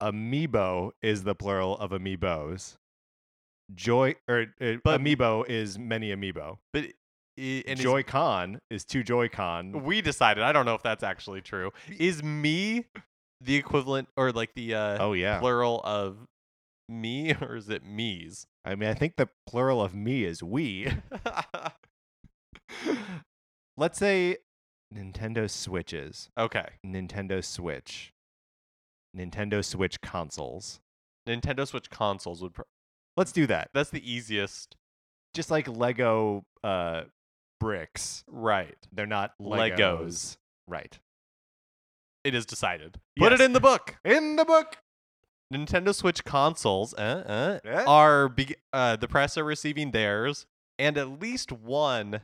Amiibo 0.00 0.92
is 1.02 1.24
the 1.24 1.34
plural 1.34 1.76
of 1.76 1.90
amiibos. 1.90 2.76
Joy 3.74 4.14
or 4.26 4.46
uh, 4.62 4.76
But- 4.82 4.98
amiibo 4.98 5.46
is 5.46 5.78
many 5.78 6.10
amiibo. 6.10 6.56
But 6.72 6.86
and 7.66 7.78
is- 7.78 7.82
Joy-Con 7.82 8.60
is 8.70 8.84
two 8.84 9.02
Joy-Con. 9.02 9.84
we 9.84 10.00
decided. 10.00 10.42
I 10.44 10.52
don't 10.52 10.66
know 10.66 10.74
if 10.74 10.82
that's 10.82 11.02
actually 11.02 11.40
true. 11.40 11.70
Is 11.98 12.22
Mii 12.22 12.84
the 13.40 13.56
equivalent 13.56 14.08
or 14.16 14.32
like 14.32 14.54
the 14.54 14.74
uh, 14.74 14.98
Oh 15.00 15.12
yeah. 15.14 15.38
plural 15.40 15.80
of 15.84 16.18
Mii, 16.90 17.40
or 17.48 17.56
is 17.56 17.68
it 17.68 17.84
Mii's? 17.84 18.46
I 18.64 18.74
mean, 18.74 18.88
I 18.90 18.94
think 18.94 19.16
the 19.16 19.28
plural 19.46 19.80
of 19.82 19.92
Mii 19.92 20.24
is 20.24 20.40
Wii. 20.42 21.00
Let's 23.76 23.98
say 23.98 24.36
Nintendo 24.94 25.48
Switches, 25.48 26.28
okay. 26.38 26.66
Nintendo 26.86 27.42
Switch, 27.44 28.12
Nintendo 29.16 29.64
Switch 29.64 30.00
consoles. 30.00 30.80
Nintendo 31.28 31.66
Switch 31.66 31.88
consoles 31.90 32.42
would. 32.42 32.54
Pr- 32.54 32.62
Let's 33.16 33.32
do 33.32 33.46
that. 33.46 33.70
that's 33.74 33.90
the 33.90 34.10
easiest. 34.10 34.76
Just 35.34 35.50
like 35.50 35.68
Lego 35.68 36.42
uh, 36.64 37.02
bricks. 37.60 38.24
Right. 38.26 38.76
They're 38.92 39.06
not 39.06 39.34
Legos. 39.40 39.76
Legos. 39.76 40.36
Right. 40.66 40.98
It 42.24 42.34
is 42.34 42.44
decided. 42.46 42.98
Put 43.18 43.32
it 43.32 43.40
in 43.40 43.52
the 43.52 43.60
book. 43.60 43.96
In 44.04 44.36
the 44.36 44.44
book. 44.44 44.76
Nintendo 45.52 45.94
Switch 45.94 46.24
consoles 46.24 46.94
uh, 46.94 47.58
uh, 47.64 47.68
Eh? 47.68 47.84
are 47.86 48.28
be- 48.28 48.54
uh, 48.72 48.96
the 48.96 49.08
press 49.08 49.36
are 49.36 49.44
receiving 49.44 49.90
theirs, 49.90 50.46
and 50.78 50.96
at 50.96 51.20
least 51.20 51.50
one 51.50 52.20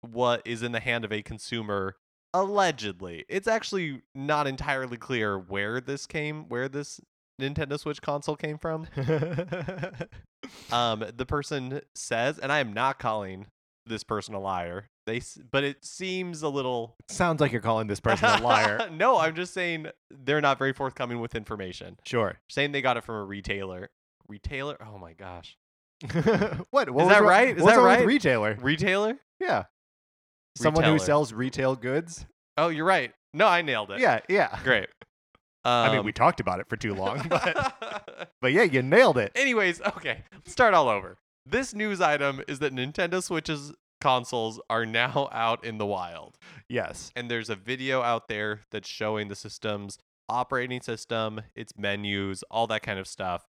what 0.00 0.42
is 0.44 0.62
in 0.62 0.70
the 0.72 0.78
hand 0.80 1.04
of 1.04 1.12
a 1.12 1.22
consumer 1.22 1.96
allegedly. 2.32 3.24
It's 3.28 3.48
actually 3.48 4.02
not 4.14 4.46
entirely 4.46 4.96
clear 4.96 5.36
where 5.38 5.80
this 5.80 6.06
came, 6.06 6.48
where 6.48 6.68
this 6.68 7.00
Nintendo 7.40 7.78
Switch 7.80 8.00
console 8.00 8.36
came 8.36 8.58
from. 8.58 8.86
Um, 10.70 11.04
the 11.16 11.26
person 11.26 11.80
says, 11.96 12.38
and 12.38 12.52
I 12.52 12.60
am 12.60 12.72
not 12.72 13.00
calling 13.00 13.46
this 13.86 14.04
person 14.04 14.34
a 14.34 14.40
liar. 14.40 14.88
They, 15.06 15.18
s- 15.18 15.38
but 15.50 15.62
it 15.64 15.84
seems 15.84 16.42
a 16.42 16.48
little 16.48 16.96
Sounds 17.08 17.40
like 17.40 17.52
you're 17.52 17.60
calling 17.60 17.86
this 17.86 18.00
person 18.00 18.28
a 18.28 18.42
liar. 18.42 18.88
no, 18.92 19.18
I'm 19.18 19.34
just 19.34 19.54
saying 19.54 19.86
they're 20.10 20.40
not 20.40 20.58
very 20.58 20.72
forthcoming 20.72 21.20
with 21.20 21.34
information. 21.34 21.96
Sure. 22.04 22.38
Saying 22.50 22.72
they 22.72 22.82
got 22.82 22.96
it 22.96 23.04
from 23.04 23.16
a 23.16 23.24
retailer. 23.24 23.90
Retailer? 24.28 24.76
Oh 24.84 24.98
my 24.98 25.12
gosh. 25.12 25.56
what? 26.70 26.90
was 26.90 27.08
that 27.08 27.20
wrong- 27.20 27.28
right? 27.28 27.56
Is 27.56 27.62
what's 27.62 27.76
that 27.76 27.82
wrong 27.82 27.90
with 27.90 27.98
right? 28.00 28.06
retailer. 28.06 28.58
Retailer? 28.60 29.16
Yeah. 29.40 29.64
Someone 30.56 30.84
who 30.84 30.92
Retailer. 30.92 31.06
sells 31.06 31.32
retail 31.32 31.76
goods. 31.76 32.26
Oh, 32.56 32.68
you're 32.68 32.86
right. 32.86 33.12
No, 33.34 33.46
I 33.46 33.62
nailed 33.62 33.90
it. 33.90 34.00
Yeah, 34.00 34.20
yeah. 34.28 34.58
Great. 34.64 34.88
I 35.64 35.88
mean, 35.90 35.98
Um, 35.98 36.04
we 36.06 36.12
talked 36.12 36.40
about 36.40 36.60
it 36.60 36.68
for 36.68 36.76
too 36.76 36.94
long, 36.94 37.26
but 37.28 38.30
but 38.40 38.52
yeah, 38.52 38.62
you 38.62 38.82
nailed 38.82 39.18
it. 39.18 39.32
Anyways, 39.34 39.80
okay, 39.82 40.22
let's 40.32 40.52
start 40.52 40.74
all 40.74 40.88
over. 40.88 41.18
This 41.48 41.74
news 41.74 42.00
item 42.00 42.42
is 42.48 42.58
that 42.58 42.72
Nintendo 42.74 43.22
Switch's 43.22 43.72
consoles 44.00 44.60
are 44.68 44.84
now 44.84 45.28
out 45.32 45.64
in 45.64 45.78
the 45.78 45.86
wild. 45.86 46.36
Yes. 46.68 47.12
And 47.14 47.30
there's 47.30 47.48
a 47.50 47.54
video 47.56 48.02
out 48.02 48.28
there 48.28 48.62
that's 48.70 48.88
showing 48.88 49.28
the 49.28 49.36
system's 49.36 49.98
operating 50.28 50.80
system, 50.80 51.40
its 51.54 51.72
menus, 51.78 52.42
all 52.50 52.66
that 52.66 52.82
kind 52.82 52.98
of 52.98 53.06
stuff. 53.06 53.46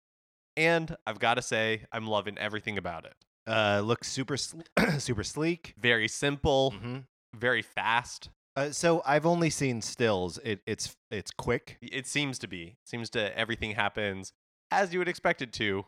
And 0.56 0.96
I've 1.06 1.20
got 1.20 1.36
to 1.36 1.42
say, 1.42 1.86
I'm 1.92 2.08
loving 2.08 2.38
everything 2.38 2.78
about 2.78 3.06
it. 3.06 3.16
Uh, 3.48 3.82
looks 3.84 4.12
super 4.12 4.38
sl- 4.38 4.60
super 5.00 5.24
sleek. 5.24 5.74
Very 5.80 6.08
simple, 6.08 6.74
Mhm. 6.78 7.06
very 7.36 7.62
fast. 7.62 8.30
Uh, 8.56 8.72
so 8.72 9.02
I've 9.06 9.26
only 9.26 9.50
seen 9.52 9.82
stills. 9.82 10.40
It, 10.44 10.62
it's 10.66 10.96
it's 11.12 11.32
quick. 11.32 11.78
It 11.82 12.08
seems 12.08 12.40
to 12.40 12.48
be. 12.48 12.78
seems 12.84 13.10
to 13.12 13.38
everything 13.38 13.72
happens 13.76 14.34
as 14.72 14.92
you 14.94 15.00
would 15.00 15.08
expect 15.08 15.42
it 15.42 15.54
to, 15.54 15.86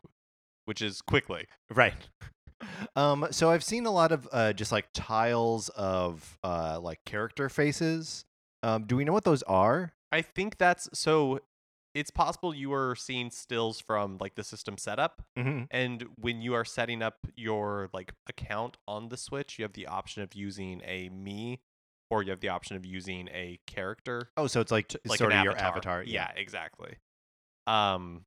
which 0.69 0.81
is 0.81 1.01
quickly. 1.01 1.45
Right. 1.73 1.93
Um, 2.95 3.27
so 3.31 3.49
I've 3.49 3.63
seen 3.63 3.85
a 3.85 3.91
lot 3.91 4.11
of 4.11 4.27
uh, 4.33 4.51
just 4.51 4.71
like 4.73 4.89
tiles 4.93 5.69
of 5.69 6.38
uh, 6.43 6.77
like 6.81 6.99
character 7.05 7.47
faces. 7.47 8.25
Um, 8.63 8.83
do 8.83 8.97
we 8.97 9.05
know 9.05 9.13
what 9.13 9.23
those 9.23 9.43
are? 9.43 9.93
I 10.11 10.21
think 10.21 10.57
that's 10.57 10.89
so 10.91 11.39
it's 11.95 12.11
possible 12.11 12.53
you 12.53 12.73
are 12.73 12.95
seeing 12.97 13.29
stills 13.31 13.79
from 13.79 14.17
like 14.19 14.35
the 14.35 14.43
system 14.43 14.77
setup 14.77 15.23
Mm-hmm. 15.38 15.63
and 15.71 16.05
when 16.17 16.41
you 16.41 16.53
are 16.53 16.65
setting 16.65 17.01
up 17.01 17.15
your 17.38 17.89
like 17.93 18.11
account 18.27 18.75
on 18.89 19.07
the 19.07 19.15
Switch, 19.17 19.57
you 19.57 19.63
have 19.63 19.73
the 19.73 19.88
option 19.88 20.21
of 20.21 20.33
using 20.35 20.81
a 20.85 21.09
Mii 21.09 21.59
or 22.09 22.23
you 22.23 22.31
have 22.31 22.41
the 22.41 22.49
option 22.49 22.75
of 22.75 22.85
using 22.85 23.29
a 23.29 23.57
character 23.67 24.31
Oh, 24.35 24.47
so 24.47 24.59
it's 24.59 24.71
like, 24.71 24.93
like 25.05 25.17
sort 25.17 25.31
of 25.31 25.38
avatar. 25.38 25.45
your 25.57 25.65
avatar. 25.65 26.03
Yeah, 26.03 26.31
exactly. 26.35 26.97
Um 27.67 28.25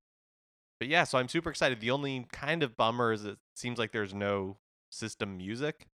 but 0.83 0.89
yeah, 0.89 1.05
so 1.05 1.17
I'm 1.17 1.29
super 1.29 1.49
excited. 1.49 1.79
The 1.79 1.93
only 1.93 2.27
kind 2.33 2.65
of 2.65 2.77
bummer 2.77 3.12
is 3.12 3.25
it 3.25 3.39
seems 3.55 3.79
like 3.79 3.93
there's 3.93 4.12
no 4.12 4.57
system 4.91 5.37
music. 5.37 5.87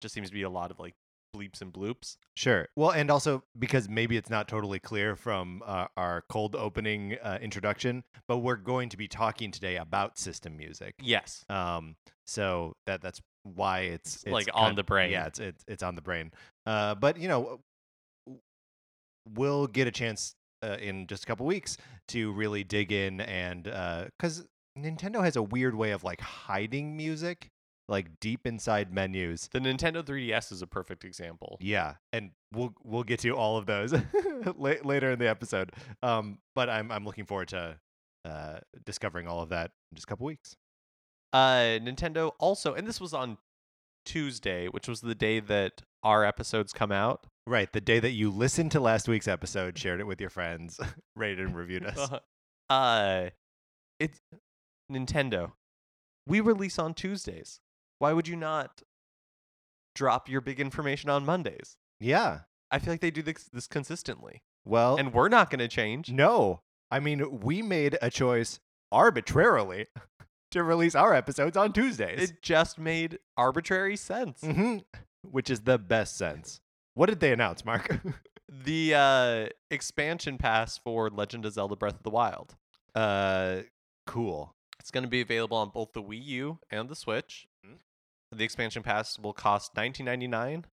Just 0.00 0.14
seems 0.14 0.30
to 0.30 0.34
be 0.34 0.42
a 0.42 0.50
lot 0.50 0.72
of 0.72 0.80
like 0.80 0.94
bleeps 1.32 1.62
and 1.62 1.72
bloops. 1.72 2.16
Sure. 2.34 2.66
Well, 2.74 2.90
and 2.90 3.08
also 3.08 3.44
because 3.56 3.88
maybe 3.88 4.16
it's 4.16 4.30
not 4.30 4.48
totally 4.48 4.80
clear 4.80 5.14
from 5.14 5.62
uh, 5.64 5.86
our 5.96 6.24
cold 6.28 6.56
opening 6.56 7.18
uh, 7.22 7.38
introduction, 7.40 8.02
but 8.26 8.38
we're 8.38 8.56
going 8.56 8.88
to 8.88 8.96
be 8.96 9.06
talking 9.06 9.52
today 9.52 9.76
about 9.76 10.18
system 10.18 10.56
music. 10.56 10.96
Yes. 11.00 11.44
Um, 11.48 11.94
so 12.26 12.72
that 12.88 13.00
that's 13.00 13.20
why 13.44 13.82
it's, 13.82 14.24
It's, 14.24 14.32
like, 14.32 14.48
on 14.54 14.74
the 14.74 14.82
brain. 14.82 15.12
Yeah, 15.12 15.26
it's 15.26 15.38
it's 15.38 15.64
it's 15.68 15.82
on 15.84 15.94
the 15.94 16.02
brain. 16.02 16.32
Uh, 16.66 16.96
but 16.96 17.16
you 17.16 17.28
know, 17.28 17.60
we'll 19.36 19.68
get 19.68 19.86
a 19.86 19.92
chance 19.92 20.34
uh, 20.62 20.76
in 20.80 21.06
just 21.06 21.24
a 21.24 21.26
couple 21.26 21.46
weeks 21.46 21.76
to 22.08 22.32
really 22.32 22.64
dig 22.64 22.92
in 22.92 23.20
and 23.20 23.64
because 23.64 24.46
Nintendo 24.78 25.22
has 25.22 25.36
a 25.36 25.42
weird 25.42 25.74
way 25.74 25.90
of 25.90 26.04
like 26.04 26.20
hiding 26.20 26.96
music, 26.96 27.50
like 27.88 28.20
deep 28.20 28.46
inside 28.46 28.92
menus. 28.92 29.48
The 29.52 29.58
Nintendo 29.58 30.02
3DS 30.02 30.52
is 30.52 30.62
a 30.62 30.66
perfect 30.66 31.04
example. 31.04 31.58
Yeah, 31.60 31.94
and 32.12 32.30
we'll 32.52 32.74
we'll 32.82 33.02
get 33.02 33.20
to 33.20 33.30
all 33.30 33.56
of 33.56 33.66
those 33.66 33.92
la- 34.56 34.74
later 34.84 35.10
in 35.10 35.18
the 35.18 35.28
episode. 35.28 35.72
Um, 36.02 36.38
but 36.54 36.68
I'm 36.70 36.90
I'm 36.90 37.04
looking 37.04 37.26
forward 37.26 37.48
to 37.48 37.78
uh, 38.24 38.58
discovering 38.84 39.26
all 39.26 39.40
of 39.40 39.50
that 39.50 39.72
in 39.90 39.96
just 39.96 40.06
a 40.06 40.08
couple 40.08 40.26
weeks. 40.26 40.56
Uh, 41.32 41.78
Nintendo 41.80 42.32
also, 42.38 42.74
and 42.74 42.86
this 42.86 43.00
was 43.00 43.14
on 43.14 43.38
Tuesday, 44.04 44.68
which 44.68 44.88
was 44.88 45.00
the 45.00 45.14
day 45.14 45.40
that 45.40 45.82
our 46.02 46.24
episodes 46.24 46.72
come 46.72 46.92
out. 46.92 47.26
Right, 47.46 47.72
the 47.72 47.80
day 47.80 47.98
that 47.98 48.12
you 48.12 48.30
listened 48.30 48.70
to 48.72 48.80
last 48.80 49.08
week's 49.08 49.26
episode, 49.26 49.76
shared 49.76 50.00
it 50.00 50.06
with 50.06 50.20
your 50.20 50.30
friends, 50.30 50.78
rated 51.16 51.46
and 51.46 51.56
reviewed 51.56 51.84
us. 51.96 52.10
uh, 52.70 53.30
it's 53.98 54.20
Nintendo. 54.90 55.52
We 56.26 56.40
release 56.40 56.78
on 56.78 56.94
Tuesdays. 56.94 57.58
Why 57.98 58.12
would 58.12 58.28
you 58.28 58.36
not 58.36 58.82
drop 59.94 60.28
your 60.28 60.40
big 60.40 60.60
information 60.60 61.10
on 61.10 61.24
Mondays? 61.24 61.76
Yeah. 61.98 62.40
I 62.70 62.78
feel 62.78 62.92
like 62.94 63.00
they 63.00 63.10
do 63.10 63.22
this, 63.22 63.50
this 63.52 63.66
consistently, 63.66 64.42
Well, 64.64 64.96
and 64.96 65.12
we're 65.12 65.28
not 65.28 65.50
going 65.50 65.58
to 65.58 65.68
change. 65.68 66.10
no. 66.10 66.60
I 66.90 67.00
mean, 67.00 67.40
we 67.40 67.62
made 67.62 67.96
a 68.02 68.10
choice 68.10 68.60
arbitrarily 68.92 69.86
to 70.52 70.62
release 70.62 70.94
our 70.94 71.14
episodes 71.14 71.56
on 71.56 71.72
Tuesdays, 71.72 72.30
It 72.30 72.42
just 72.42 72.78
made 72.78 73.18
arbitrary 73.36 73.96
sense. 73.96 74.40
hmm 74.42 74.78
which 75.28 75.48
is 75.50 75.60
the 75.62 75.78
best 75.78 76.16
sense. 76.16 76.60
What 76.94 77.08
did 77.08 77.20
they 77.20 77.32
announce, 77.32 77.64
Mark? 77.64 78.00
The 78.64 78.94
uh, 78.94 79.46
expansion 79.70 80.36
pass 80.36 80.76
for 80.76 81.08
Legend 81.08 81.46
of 81.46 81.54
Zelda 81.54 81.74
Breath 81.74 81.94
of 81.94 82.02
the 82.02 82.10
Wild. 82.10 82.54
uh, 82.94 83.60
cool. 84.06 84.54
It's 84.78 84.90
going 84.90 85.04
to 85.04 85.08
be 85.08 85.22
available 85.22 85.56
on 85.56 85.70
both 85.70 85.94
the 85.94 86.02
Wii 86.02 86.22
U 86.24 86.58
and 86.70 86.90
the 86.90 86.94
Switch. 86.94 87.46
Mhm. 87.66 87.78
The 88.30 88.44
expansion 88.44 88.82
pass 88.82 89.18
will 89.18 89.32
cost 89.32 89.74
nineteen 89.74 90.04
ninety 90.04 90.26
nine, 90.26 90.66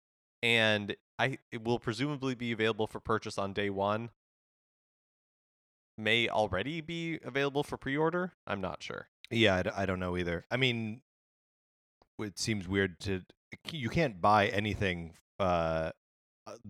and 0.43 0.97
I 1.19 1.37
it 1.53 1.65
will 1.65 1.79
presumably 1.79 2.35
be 2.35 2.51
available 2.51 2.87
for 2.87 2.99
purchase 2.99 3.37
on 3.37 3.53
day 3.53 3.69
one. 3.69 4.09
May 5.99 6.29
already 6.29 6.81
be 6.81 7.19
available 7.25 7.63
for 7.63 7.77
pre 7.77 7.95
order. 7.97 8.33
I'm 8.47 8.61
not 8.63 8.83
sure. 8.83 9.09
Yeah, 9.31 9.57
I, 9.57 9.63
d- 9.65 9.71
I 9.77 9.85
don't 9.87 10.01
know 10.01 10.17
either. 10.17 10.47
I 10.51 10.57
mean, 10.57 11.03
it 12.19 12.39
seems 12.39 12.67
weird 12.67 13.01
to 13.01 13.23
you 13.71 13.91
can't 13.91 14.21
buy 14.21 14.47
anything 14.49 15.15
uh, 15.39 15.91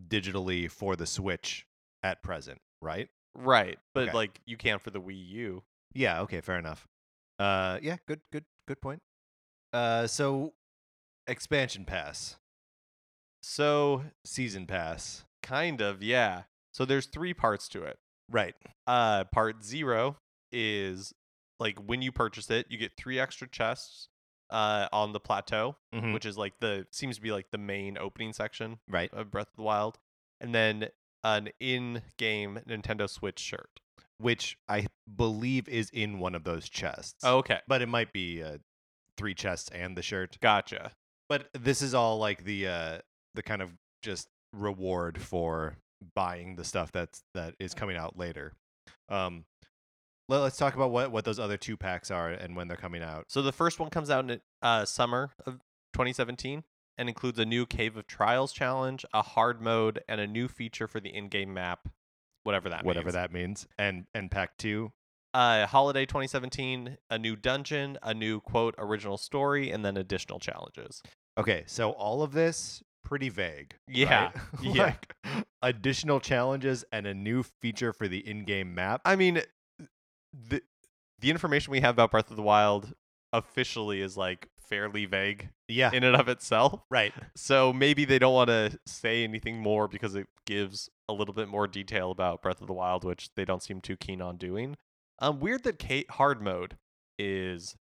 digitally 0.08 0.70
for 0.70 0.96
the 0.96 1.06
Switch 1.06 1.66
at 2.02 2.22
present, 2.22 2.60
right? 2.80 3.08
Right, 3.34 3.78
but 3.94 4.04
Okay. 4.08 4.12
like 4.16 4.40
you 4.46 4.56
can 4.56 4.78
for 4.78 4.90
the 4.90 5.00
Wii 5.00 5.28
U. 5.28 5.62
Yeah. 5.94 6.20
Okay. 6.22 6.40
Fair 6.40 6.58
enough. 6.58 6.86
Uh. 7.38 7.78
Yeah. 7.82 7.96
Good. 8.08 8.20
Good. 8.32 8.44
Good 8.66 8.80
point. 8.80 9.02
Uh. 9.72 10.06
So, 10.06 10.54
expansion 11.26 11.84
pass, 11.84 12.36
So 13.42 14.04
season 14.24 14.66
pass. 14.66 15.24
kind 15.42 15.80
of 15.80 16.02
yeah. 16.02 16.42
So 16.72 16.84
there's 16.84 17.06
three 17.06 17.32
parts 17.34 17.68
to 17.68 17.82
it. 17.84 17.98
Right. 18.30 18.54
Uh, 18.86 19.24
part 19.24 19.62
zero 19.64 20.16
is 20.52 21.12
like 21.60 21.78
when 21.78 22.02
you 22.02 22.10
purchase 22.12 22.50
it, 22.50 22.66
you 22.70 22.76
get 22.78 22.96
three 22.96 23.18
extra 23.18 23.48
chests 23.48 24.08
uh, 24.50 24.88
on 24.92 25.12
the 25.12 25.20
plateau, 25.20 25.76
Mhm. 25.94 26.12
which 26.14 26.24
is 26.26 26.36
like 26.38 26.58
the 26.60 26.86
seems 26.90 27.16
to 27.16 27.22
be 27.22 27.32
like 27.32 27.50
the 27.50 27.58
main 27.58 27.98
opening 27.98 28.32
section 28.32 28.78
Right. 28.88 29.12
of 29.12 29.30
Breath 29.30 29.48
of 29.50 29.56
the 29.56 29.62
Wild, 29.62 29.98
and 30.40 30.54
then 30.54 30.88
an 31.24 31.48
in-game 31.60 32.60
Nintendo 32.68 33.08
Switch 33.08 33.38
shirt. 33.40 33.80
Which 34.18 34.56
I 34.68 34.86
believe 35.14 35.68
is 35.68 35.90
in 35.90 36.18
one 36.18 36.34
of 36.34 36.44
those 36.44 36.68
chests. 36.70 37.22
Oh, 37.22 37.38
okay, 37.38 37.60
But 37.68 37.82
it 37.82 37.86
might 37.88 38.12
be 38.12 38.42
uh, 38.42 38.58
three 39.18 39.34
chests 39.34 39.68
and 39.70 39.96
the 39.96 40.02
shirt. 40.02 40.38
gotcha. 40.40 40.92
But 41.28 41.50
this 41.52 41.82
is 41.82 41.92
all 41.94 42.18
like 42.18 42.44
the 42.44 42.68
uh 42.68 42.98
the 43.34 43.42
kind 43.42 43.60
of 43.60 43.76
just 44.02 44.28
reward 44.52 45.20
for 45.20 45.76
buying 46.14 46.56
the 46.56 46.64
stuff 46.64 46.92
that's 46.92 47.24
that 47.34 47.54
is 47.58 47.74
coming 47.74 47.96
out 47.96 48.16
later. 48.16 48.54
Um 49.08 49.44
let, 50.28 50.40
us 50.42 50.56
talk 50.56 50.74
about 50.74 50.90
what 50.90 51.10
what 51.10 51.24
those 51.24 51.38
other 51.38 51.56
two 51.56 51.76
packs 51.76 52.10
are 52.10 52.30
and 52.30 52.56
when 52.56 52.68
they're 52.68 52.76
coming 52.76 53.02
out. 53.02 53.26
So 53.28 53.42
the 53.42 53.52
first 53.52 53.78
one 53.78 53.90
comes 53.90 54.10
out 54.10 54.30
in 54.30 54.40
uh, 54.62 54.84
summer 54.84 55.30
of 55.46 55.54
2017 55.94 56.64
and 56.98 57.08
includes 57.08 57.38
a 57.38 57.44
new 57.44 57.66
Cave 57.66 57.96
of 57.96 58.06
Trials 58.06 58.52
challenge, 58.52 59.04
a 59.12 59.22
hard 59.22 59.60
mode, 59.60 60.02
and 60.08 60.20
a 60.20 60.26
new 60.26 60.48
feature 60.48 60.88
for 60.88 60.98
the 60.98 61.14
in-game 61.14 61.52
map, 61.52 61.88
whatever 62.44 62.68
that 62.70 62.84
whatever 62.84 63.06
means. 63.06 63.14
that 63.14 63.32
means. 63.32 63.66
And 63.78 64.06
and 64.14 64.30
pack 64.30 64.56
2. 64.58 64.90
uh, 65.34 65.66
holiday 65.66 66.06
2017, 66.06 66.96
a 67.10 67.18
new 67.18 67.36
dungeon, 67.36 67.98
a 68.02 68.14
new 68.14 68.40
quote 68.40 68.74
original 68.78 69.18
story, 69.18 69.70
and 69.70 69.84
then 69.84 69.96
additional 69.96 70.38
challenges. 70.38 71.02
Okay, 71.38 71.64
so 71.66 71.90
all 71.90 72.22
of 72.22 72.32
this 72.32 72.82
pretty 73.04 73.28
vague. 73.28 73.74
Yeah, 73.88 74.24
right? 74.24 74.34
yeah. 74.62 74.84
like 74.84 75.14
additional 75.62 76.18
challenges 76.18 76.84
and 76.90 77.06
a 77.06 77.14
new 77.14 77.42
feature 77.42 77.92
for 77.92 78.08
the 78.08 78.26
in-game 78.26 78.74
map. 78.74 79.02
I 79.04 79.16
mean, 79.16 79.42
the 80.48 80.62
the 81.18 81.30
information 81.30 81.70
we 81.70 81.80
have 81.80 81.94
about 81.94 82.10
Breath 82.10 82.30
of 82.30 82.36
the 82.36 82.42
Wild 82.42 82.94
officially 83.32 84.00
is 84.00 84.16
like 84.16 84.48
fairly 84.58 85.06
vague 85.06 85.48
yeah. 85.68 85.90
in 85.92 86.04
and 86.04 86.16
of 86.16 86.28
itself. 86.28 86.82
right. 86.90 87.12
So 87.36 87.72
maybe 87.72 88.04
they 88.04 88.18
don't 88.18 88.34
want 88.34 88.48
to 88.48 88.78
say 88.86 89.22
anything 89.22 89.58
more 89.58 89.88
because 89.88 90.14
it 90.14 90.26
gives 90.46 90.88
a 91.08 91.12
little 91.12 91.34
bit 91.34 91.48
more 91.48 91.66
detail 91.66 92.10
about 92.10 92.42
Breath 92.42 92.60
of 92.60 92.66
the 92.66 92.72
Wild, 92.72 93.04
which 93.04 93.30
they 93.34 93.44
don't 93.44 93.62
seem 93.62 93.80
too 93.80 93.96
keen 93.96 94.20
on 94.20 94.36
doing. 94.36 94.76
Um, 95.18 95.40
weird 95.40 95.62
that 95.64 95.78
Kate 95.78 96.10
hard 96.12 96.42
mode 96.42 96.76
is 97.18 97.76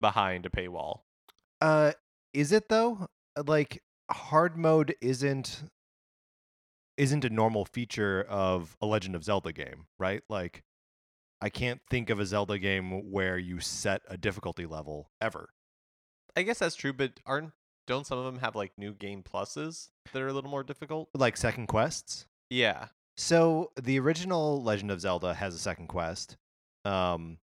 behind 0.00 0.46
a 0.46 0.50
paywall. 0.50 1.00
Uh 1.60 1.92
is 2.32 2.52
it 2.52 2.68
though? 2.68 3.06
Like 3.46 3.82
hard 4.10 4.56
mode 4.56 4.94
isn't 5.00 5.62
isn't 6.96 7.24
a 7.24 7.30
normal 7.30 7.64
feature 7.64 8.24
of 8.28 8.76
a 8.80 8.86
Legend 8.86 9.14
of 9.14 9.24
Zelda 9.24 9.52
game, 9.52 9.86
right? 9.98 10.22
Like 10.28 10.62
I 11.40 11.48
can't 11.48 11.80
think 11.90 12.10
of 12.10 12.20
a 12.20 12.26
Zelda 12.26 12.58
game 12.58 13.10
where 13.10 13.38
you 13.38 13.60
set 13.60 14.02
a 14.08 14.16
difficulty 14.16 14.66
level 14.66 15.10
ever. 15.20 15.50
I 16.36 16.42
guess 16.42 16.58
that's 16.58 16.76
true, 16.76 16.92
but 16.92 17.20
aren't 17.26 17.52
don't 17.86 18.06
some 18.06 18.18
of 18.18 18.24
them 18.24 18.38
have 18.38 18.54
like 18.54 18.72
new 18.76 18.92
game 18.92 19.22
pluses 19.22 19.88
that 20.12 20.22
are 20.22 20.28
a 20.28 20.32
little 20.32 20.50
more 20.50 20.62
difficult? 20.62 21.08
Like 21.14 21.36
second 21.36 21.66
quests. 21.66 22.26
Yeah. 22.48 22.86
So 23.16 23.72
the 23.80 23.98
original 23.98 24.62
Legend 24.62 24.90
of 24.90 25.00
Zelda 25.00 25.34
has 25.34 25.54
a 25.54 25.58
second 25.58 25.88
quest, 25.88 26.36
um, 26.84 27.38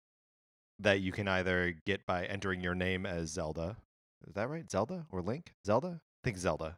that 0.80 1.02
you 1.02 1.12
can 1.12 1.28
either 1.28 1.76
get 1.86 2.06
by 2.06 2.26
entering 2.26 2.62
your 2.62 2.76
name 2.76 3.06
as 3.06 3.30
Zelda. 3.30 3.78
Is 4.28 4.36
that 4.36 4.50
right? 4.50 4.70
Zelda 4.70 5.06
or 5.12 5.22
Link? 5.22 5.54
Zelda? 5.66 6.00
I 6.00 6.22
think 6.24 6.38
Zelda. 6.38 6.78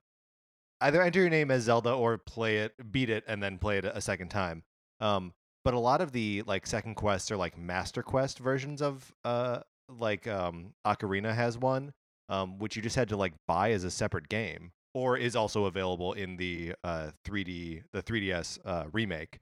Either 0.81 1.01
enter 1.01 1.19
your 1.19 1.29
name 1.29 1.51
as 1.51 1.63
Zelda 1.63 1.91
or 1.91 2.17
play 2.17 2.57
it, 2.57 2.73
beat 2.91 3.09
it, 3.09 3.23
and 3.27 3.43
then 3.43 3.57
play 3.57 3.77
it 3.77 3.85
a 3.85 4.01
second 4.01 4.29
time. 4.29 4.63
Um, 5.01 5.33
but 5.63 5.73
a 5.73 5.79
lot 5.79 6.01
of 6.01 6.11
the 6.11 6.43
like 6.47 6.65
second 6.67 6.95
quests 6.95 7.31
are 7.31 7.37
like 7.37 7.57
Master 7.57 8.01
Quest 8.03 8.39
versions 8.39 8.81
of 8.81 9.13
uh 9.23 9.59
like 9.89 10.27
um 10.27 10.73
Ocarina 10.85 11.33
has 11.33 11.57
one, 11.57 11.93
um, 12.29 12.59
which 12.59 12.75
you 12.75 12.81
just 12.81 12.95
had 12.95 13.09
to 13.09 13.17
like 13.17 13.33
buy 13.47 13.71
as 13.71 13.83
a 13.83 13.91
separate 13.91 14.29
game, 14.29 14.71
or 14.93 15.17
is 15.17 15.35
also 15.35 15.65
available 15.65 16.13
in 16.13 16.37
the 16.37 16.73
uh 16.83 17.11
3D 17.25 17.83
the 17.93 18.03
3DS 18.03 18.59
uh 18.65 18.85
remake. 18.91 19.39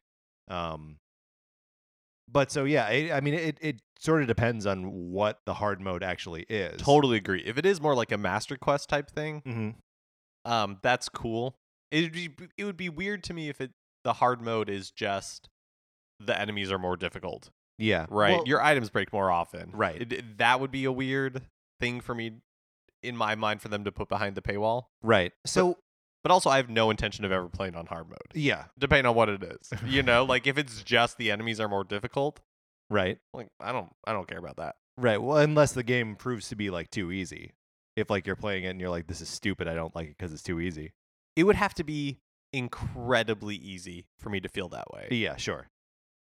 Um, 0.49 0.97
but 2.29 2.51
so 2.51 2.65
yeah, 2.65 2.85
I, 2.85 3.11
I 3.13 3.21
mean 3.21 3.33
it 3.33 3.57
it 3.61 3.81
sort 3.99 4.21
of 4.21 4.27
depends 4.27 4.65
on 4.65 5.11
what 5.11 5.39
the 5.45 5.55
hard 5.55 5.81
mode 5.81 6.03
actually 6.03 6.45
is. 6.49 6.81
Totally 6.81 7.17
agree. 7.17 7.41
If 7.45 7.57
it 7.57 7.65
is 7.65 7.81
more 7.81 7.95
like 7.95 8.11
a 8.11 8.17
Master 8.17 8.57
Quest 8.57 8.89
type 8.89 9.09
thing, 9.09 9.41
hmm 9.45 9.69
um, 10.45 10.79
that's 10.81 11.09
cool. 11.09 11.55
It'd 11.91 12.13
be 12.13 12.29
it 12.57 12.63
would 12.63 12.77
be 12.77 12.89
weird 12.89 13.23
to 13.25 13.33
me 13.33 13.49
if 13.49 13.59
it 13.59 13.71
the 14.03 14.13
hard 14.13 14.41
mode 14.41 14.69
is 14.69 14.91
just 14.91 15.49
the 16.19 16.39
enemies 16.39 16.71
are 16.71 16.79
more 16.79 16.97
difficult, 16.97 17.49
Yeah. 17.77 18.05
right? 18.09 18.33
Well, 18.35 18.43
Your 18.47 18.61
items 18.61 18.89
break 18.89 19.11
more 19.13 19.29
often, 19.31 19.71
Right. 19.71 20.01
It- 20.01 20.13
it- 20.13 20.37
that 20.37 20.59
would 20.59 20.71
be 20.71 20.85
a 20.85 20.91
weird 20.91 21.43
thing 21.79 22.01
for 22.01 22.15
me, 22.15 22.41
in 23.03 23.15
my 23.15 23.35
mind, 23.35 23.61
for 23.61 23.67
them 23.69 23.83
to 23.83 23.91
put 23.91 24.09
behind 24.09 24.35
the 24.35 24.41
paywall. 24.41 24.87
right. 25.01 25.31
So 25.45 25.77
But 26.23 26.31
also, 26.31 26.49
I 26.49 26.57
have 26.57 26.69
no 26.69 26.89
intention 26.89 27.23
of 27.23 27.31
ever 27.31 27.47
playing 27.47 27.75
on 27.75 27.85
hard 27.85 28.09
mode, 28.09 28.33
yeah. 28.33 28.65
depending 28.77 29.05
on 29.05 29.15
what 29.15 29.29
it 29.29 29.41
is. 29.43 29.69
You 29.85 30.03
know, 30.03 30.25
like 30.25 30.45
if 30.47 30.57
it's 30.57 30.83
just 30.83 31.17
the 31.17 31.31
enemies 31.31 31.59
are 31.61 31.69
more 31.69 31.83
difficult, 31.85 32.41
Right. 32.89 33.19
like 33.33 33.47
I 33.61 33.71
don't, 33.71 33.95
I 34.05 34.11
don't 34.13 34.27
care 34.27 34.39
about 34.39 34.57
that. 34.57 34.75
Right. 34.97 35.21
Well, 35.21 35.37
unless 35.37 35.71
the 35.73 35.83
game 35.83 36.15
proves 36.15 36.49
to 36.49 36.55
be 36.55 36.69
like 36.69 36.89
too 36.89 37.11
easy. 37.11 37.53
If 37.95 38.09
like 38.09 38.25
you're 38.27 38.35
playing 38.35 38.63
it 38.65 38.69
and 38.69 38.81
you're 38.81 38.89
like, 38.89 39.07
this 39.07 39.21
is 39.21 39.29
stupid, 39.29 39.67
I 39.67 39.73
don't 39.75 39.95
like 39.95 40.07
it 40.07 40.17
because 40.17 40.33
it's 40.33 40.43
too 40.43 40.59
easy. 40.59 40.91
It 41.35 41.43
would 41.45 41.55
have 41.55 41.73
to 41.75 41.83
be 41.83 42.19
incredibly 42.51 43.55
easy 43.55 44.07
for 44.17 44.29
me 44.29 44.39
to 44.39 44.49
feel 44.49 44.69
that 44.69 44.91
way. 44.91 45.07
Yeah, 45.11 45.35
sure. 45.37 45.67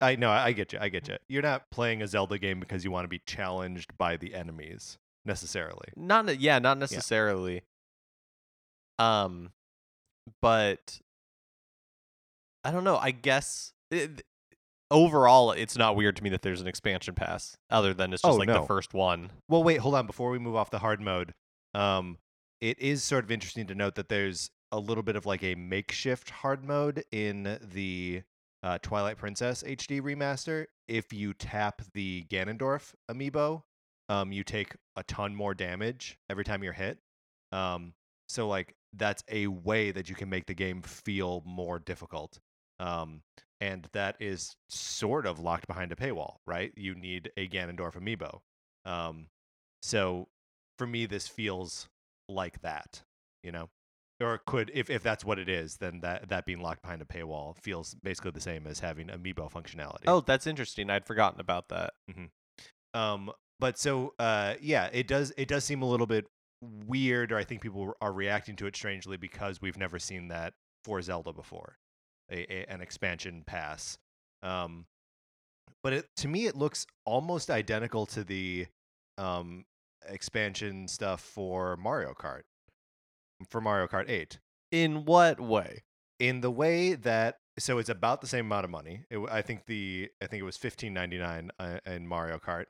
I 0.00 0.16
know. 0.16 0.30
I 0.30 0.52
get 0.52 0.73
you. 0.73 0.78
I 0.80 0.88
get 0.88 1.09
you. 1.09 1.16
You're 1.28 1.42
not 1.42 1.71
playing 1.71 2.00
a 2.02 2.07
Zelda 2.07 2.38
game 2.38 2.59
because 2.61 2.85
you 2.85 2.90
want 2.90 3.04
to 3.04 3.09
be 3.09 3.21
challenged 3.26 3.97
by 3.99 4.16
the 4.16 4.35
enemies 4.35 4.97
necessarily. 5.25 5.88
Not 5.97 6.40
yeah, 6.40 6.59
not 6.59 6.78
necessarily. 6.78 7.62
Um, 8.99 9.50
but 10.40 11.00
I 12.64 12.71
don't 12.71 12.85
know. 12.85 12.97
I 12.97 13.11
guess 13.11 13.73
it, 13.90 14.23
overall, 14.90 15.52
it's 15.52 15.76
not 15.76 15.97
weird 15.97 16.16
to 16.16 16.23
me 16.23 16.30
that 16.30 16.42
there's 16.42 16.61
an 16.61 16.66
expansion 16.66 17.14
pass, 17.14 17.57
other 17.71 17.95
than 17.95 18.12
it's 18.12 18.23
just 18.23 18.35
Oh, 18.35 18.37
like 18.37 18.49
no. 18.49 18.61
the 18.61 18.66
first 18.66 18.95
one. 18.95 19.30
Well, 19.49 19.62
wait, 19.62 19.78
hold 19.78 19.95
on. 19.95 20.07
Before 20.07 20.30
we 20.30 20.38
move 20.38 20.57
off 20.57 20.71
the 20.71 20.78
hard 20.80 21.00
mode, 21.00 21.33
um, 21.75 22.19
it 22.61 22.78
is 22.78 23.02
sort 23.02 23.25
of 23.25 23.30
interesting 23.30 23.66
to 23.69 23.75
note 23.75 23.95
that 23.95 24.09
there's 24.09 24.50
a 24.73 24.78
little 24.78 25.02
bit 25.02 25.16
of 25.16 25.26
like 25.26 25.42
a 25.42 25.54
makeshift 25.54 26.30
hard 26.30 26.64
mode 26.64 27.04
in 27.11 27.59
the 27.73 28.23
uh, 28.62 28.79
Twilight 28.83 29.17
Princess 29.17 29.62
HD 29.62 30.00
remaster. 30.00 30.67
If 30.88 31.12
you 31.12 31.35
tap 31.35 31.83
the 31.95 32.25
Ganondorf 32.29 32.95
amiibo, 33.11 33.62
um, 34.09 34.33
you 34.33 34.43
take 34.43 34.75
a 34.97 35.02
ton 35.05 35.35
more 35.35 35.55
damage 35.55 36.19
every 36.29 36.45
time 36.45 36.62
you're 36.62 36.73
hit. 36.73 36.99
Um, 37.52 37.95
so 38.29 38.49
like 38.49 38.75
that's 38.93 39.23
a 39.31 39.47
way 39.47 39.93
that 39.93 40.09
you 40.09 40.14
can 40.14 40.29
make 40.29 40.47
the 40.47 40.55
game 40.55 40.83
feel 40.83 41.43
more 41.47 41.79
difficult. 41.79 42.38
Um, 42.79 43.23
and 43.61 43.88
that 43.93 44.17
is 44.21 44.57
sort 44.69 45.26
of 45.26 45.38
locked 45.38 45.67
behind 45.67 45.93
a 45.93 45.97
paywall, 45.97 46.37
right? 46.47 46.73
You 46.76 46.95
need 46.95 47.31
a 47.37 47.47
Ganondorf 47.49 47.95
amiibo. 47.95 48.40
Um, 48.90 49.26
so 49.82 50.28
for 50.78 50.87
me, 50.87 51.06
this 51.06 51.28
feels 51.28 51.89
like 52.28 52.63
that, 52.63 53.02
you 53.43 53.52
know, 53.52 53.69
or 54.21 54.41
could 54.47 54.71
if 54.75 54.91
if 54.91 55.02
that's 55.02 55.25
what 55.25 55.39
it 55.39 55.49
is, 55.49 55.76
then 55.78 56.00
that 56.00 56.28
that 56.28 56.45
being 56.47 56.61
locked 56.61 56.83
behind 56.83 57.02
a 57.02 57.04
paywall 57.04 57.56
feels 57.56 57.95
basically 57.95 58.30
the 58.33 58.41
same 58.41 58.67
as 58.67 58.80
having 58.80 59.09
amiibo 59.09 59.50
functionality. 59.50 60.04
Oh, 60.06 60.21
that's 60.21 60.47
interesting. 60.47 60.91
I'd 60.91 61.06
forgotten 61.06 61.41
about 61.41 61.69
that. 61.69 61.95
Um, 62.95 63.30
but 63.59 63.78
so 63.78 64.15
uh, 64.19 64.54
yeah, 64.61 64.89
it 64.93 65.06
does 65.06 65.33
it 65.37 65.49
does 65.49 65.65
seem 65.65 65.83
a 65.83 65.89
little 65.89 66.06
bit 66.06 66.26
weird, 66.87 67.33
or 67.33 67.39
I 67.39 67.45
think 67.45 67.61
people 67.61 67.95
are 68.00 68.13
reacting 68.13 68.56
to 68.56 68.67
it 68.67 68.76
strangely 68.76 69.17
because 69.17 69.61
we've 69.61 69.78
never 69.78 69.99
seen 69.99 70.28
that 70.28 70.54
for 70.85 71.00
Zelda 71.00 71.33
before, 71.33 71.76
a, 72.30 72.52
a 72.52 72.67
an 72.69 72.80
expansion 72.80 73.43
pass. 73.47 73.99
Um, 74.43 74.87
but 75.83 75.93
it, 75.93 76.06
to 76.17 76.28
me, 76.28 76.47
it 76.47 76.56
looks 76.56 76.87
almost 77.06 77.50
identical 77.50 78.06
to 78.06 78.25
the 78.25 78.67
um, 79.19 79.65
expansion 80.09 80.89
stuff 80.89 81.21
for 81.21 81.76
Mario 81.76 82.13
Kart, 82.13 82.43
for 83.49 83.61
Mario 83.61 83.87
Kart 83.87 84.09
Eight 84.09 84.39
In 84.71 85.05
what 85.05 85.41
way? 85.41 85.83
in 86.19 86.43
the 86.43 86.50
way 86.50 86.95
that 86.95 87.37
so 87.59 87.79
it's 87.79 87.89
about 87.89 88.21
the 88.21 88.26
same 88.26 88.47
amount 88.47 88.65
of 88.65 88.71
money. 88.71 89.05
It, 89.11 89.19
I 89.31 89.43
think 89.43 89.67
the 89.67 90.09
I 90.23 90.26
think 90.26 90.41
it 90.41 90.45
was 90.45 90.57
fifteen 90.57 90.95
ninety 90.95 91.19
nine 91.19 91.50
uh, 91.59 91.79
in 91.87 92.07
Mario 92.07 92.39
Kart, 92.39 92.67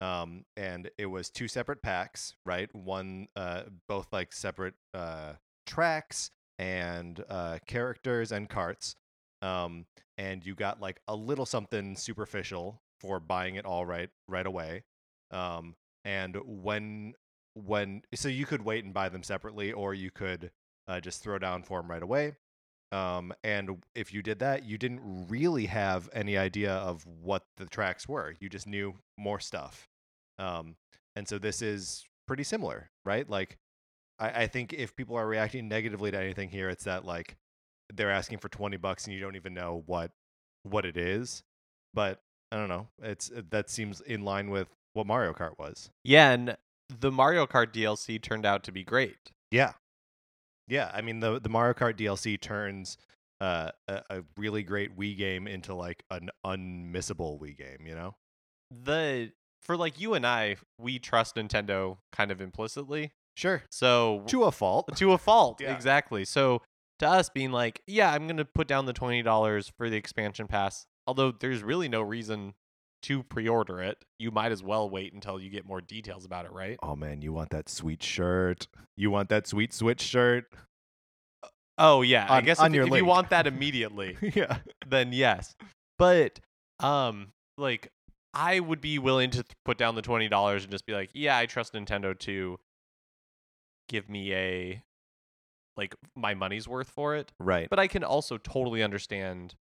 um, 0.00 0.44
and 0.56 0.90
it 0.98 1.06
was 1.06 1.30
two 1.30 1.48
separate 1.48 1.82
packs, 1.82 2.34
right? 2.46 2.72
One, 2.74 3.26
uh, 3.36 3.64
both 3.88 4.12
like 4.12 4.32
separate 4.32 4.74
uh, 4.94 5.34
tracks 5.66 6.30
and 6.58 7.22
uh, 7.28 7.58
characters 7.66 8.32
and 8.32 8.48
karts, 8.48 8.94
um, 9.42 9.86
and 10.16 10.44
you 10.44 10.54
got 10.54 10.80
like 10.80 11.00
a 11.08 11.16
little 11.16 11.46
something 11.46 11.96
superficial 11.96 12.82
for 13.00 13.18
buying 13.18 13.56
it 13.56 13.64
all 13.64 13.84
right 13.84 14.10
right 14.28 14.46
away, 14.46 14.84
um, 15.30 15.74
and 16.04 16.36
when 16.44 17.14
when 17.54 18.02
so 18.14 18.28
you 18.28 18.46
could 18.46 18.62
wait 18.62 18.84
and 18.84 18.94
buy 18.94 19.08
them 19.08 19.22
separately, 19.22 19.72
or 19.72 19.94
you 19.94 20.10
could 20.10 20.50
uh, 20.88 21.00
just 21.00 21.22
throw 21.22 21.38
down 21.38 21.62
for 21.62 21.80
them 21.80 21.90
right 21.90 22.02
away. 22.02 22.34
Um, 22.92 23.32
and 23.44 23.84
if 23.94 24.12
you 24.12 24.22
did 24.22 24.40
that, 24.40 24.64
you 24.64 24.76
didn't 24.76 25.26
really 25.28 25.66
have 25.66 26.08
any 26.12 26.36
idea 26.36 26.72
of 26.72 27.06
what 27.06 27.44
the 27.56 27.66
tracks 27.66 28.08
were. 28.08 28.34
You 28.40 28.48
just 28.48 28.66
knew 28.66 28.94
more 29.16 29.38
stuff. 29.38 29.88
Um, 30.38 30.74
and 31.14 31.28
so 31.28 31.38
this 31.38 31.62
is 31.62 32.04
pretty 32.26 32.42
similar, 32.42 32.90
right? 33.04 33.28
Like, 33.28 33.58
I, 34.18 34.42
I 34.42 34.46
think 34.48 34.72
if 34.72 34.96
people 34.96 35.16
are 35.16 35.26
reacting 35.26 35.68
negatively 35.68 36.10
to 36.10 36.18
anything 36.18 36.48
here, 36.48 36.68
it's 36.68 36.84
that 36.84 37.04
like 37.04 37.36
they're 37.92 38.10
asking 38.10 38.38
for 38.38 38.48
twenty 38.48 38.76
bucks 38.76 39.04
and 39.04 39.14
you 39.14 39.20
don't 39.20 39.36
even 39.36 39.54
know 39.54 39.82
what 39.86 40.10
what 40.62 40.84
it 40.84 40.96
is. 40.96 41.42
But 41.94 42.20
I 42.52 42.56
don't 42.56 42.68
know. 42.68 42.88
It's 43.02 43.30
that 43.50 43.70
seems 43.70 44.00
in 44.00 44.24
line 44.24 44.50
with 44.50 44.68
what 44.94 45.06
Mario 45.06 45.32
Kart 45.32 45.58
was. 45.58 45.90
Yeah, 46.04 46.32
and 46.32 46.56
the 46.98 47.10
Mario 47.10 47.46
Kart 47.46 47.72
DLC 47.72 48.20
turned 48.20 48.44
out 48.46 48.62
to 48.64 48.72
be 48.72 48.82
great. 48.84 49.16
Yeah. 49.50 49.72
Yeah, 50.68 50.90
I 50.94 51.00
mean 51.00 51.20
the 51.20 51.40
the 51.40 51.48
Mario 51.48 51.74
Kart 51.74 51.96
DLC 51.98 52.40
turns 52.40 52.96
uh, 53.40 53.70
a, 53.88 54.02
a 54.10 54.22
really 54.36 54.62
great 54.62 54.96
Wii 54.98 55.16
game 55.16 55.46
into 55.46 55.74
like 55.74 56.04
an 56.10 56.30
unmissable 56.46 57.40
Wii 57.40 57.56
game, 57.56 57.86
you 57.86 57.94
know? 57.94 58.14
The 58.84 59.32
for 59.62 59.76
like 59.76 60.00
you 60.00 60.14
and 60.14 60.26
I, 60.26 60.56
we 60.78 60.98
trust 60.98 61.36
Nintendo 61.36 61.98
kind 62.12 62.30
of 62.30 62.40
implicitly. 62.40 63.12
Sure. 63.36 63.62
So 63.70 64.22
To 64.28 64.44
a 64.44 64.52
fault. 64.52 64.90
to 64.96 65.12
a 65.12 65.18
fault, 65.18 65.60
Yeah. 65.60 65.74
exactly. 65.74 66.24
So 66.24 66.62
to 67.00 67.08
us 67.08 67.28
being 67.30 67.50
like, 67.52 67.82
yeah, 67.86 68.12
I'm 68.12 68.26
gonna 68.26 68.44
put 68.44 68.68
down 68.68 68.86
the 68.86 68.92
twenty 68.92 69.22
dollars 69.22 69.72
for 69.76 69.90
the 69.90 69.96
expansion 69.96 70.46
pass. 70.46 70.86
Although 71.06 71.32
there's 71.32 71.62
really 71.62 71.88
no 71.88 72.02
reason 72.02 72.54
to 73.02 73.22
pre-order 73.22 73.82
it, 73.82 74.04
you 74.18 74.30
might 74.30 74.52
as 74.52 74.62
well 74.62 74.88
wait 74.88 75.12
until 75.12 75.40
you 75.40 75.50
get 75.50 75.66
more 75.66 75.80
details 75.80 76.24
about 76.24 76.44
it, 76.44 76.52
right? 76.52 76.78
Oh 76.82 76.96
man, 76.96 77.22
you 77.22 77.32
want 77.32 77.50
that 77.50 77.68
sweet 77.68 78.02
shirt. 78.02 78.68
You 78.96 79.10
want 79.10 79.28
that 79.30 79.46
sweet 79.46 79.72
Switch 79.72 80.00
shirt. 80.00 80.44
Oh 81.78 82.02
yeah, 82.02 82.26
I 82.28 82.42
guess 82.42 82.60
on 82.60 82.74
if, 82.74 82.86
if 82.86 82.94
you 82.94 83.04
want 83.04 83.30
that 83.30 83.46
immediately, 83.46 84.16
yeah. 84.34 84.58
then 84.86 85.12
yes. 85.12 85.54
But 85.98 86.40
um, 86.78 87.32
like 87.56 87.90
I 88.34 88.60
would 88.60 88.80
be 88.80 88.98
willing 88.98 89.30
to 89.30 89.44
put 89.64 89.78
down 89.78 89.94
the 89.94 90.02
twenty 90.02 90.28
dollars 90.28 90.64
and 90.64 90.70
just 90.70 90.86
be 90.86 90.92
like, 90.92 91.10
yeah, 91.14 91.36
I 91.36 91.46
trust 91.46 91.72
Nintendo 91.72 92.18
to 92.20 92.58
give 93.88 94.08
me 94.08 94.34
a 94.34 94.82
like 95.76 95.94
my 96.14 96.34
money's 96.34 96.68
worth 96.68 96.90
for 96.90 97.16
it. 97.16 97.32
Right. 97.40 97.68
But 97.70 97.78
I 97.78 97.86
can 97.86 98.04
also 98.04 98.36
totally 98.36 98.82
understand 98.82 99.54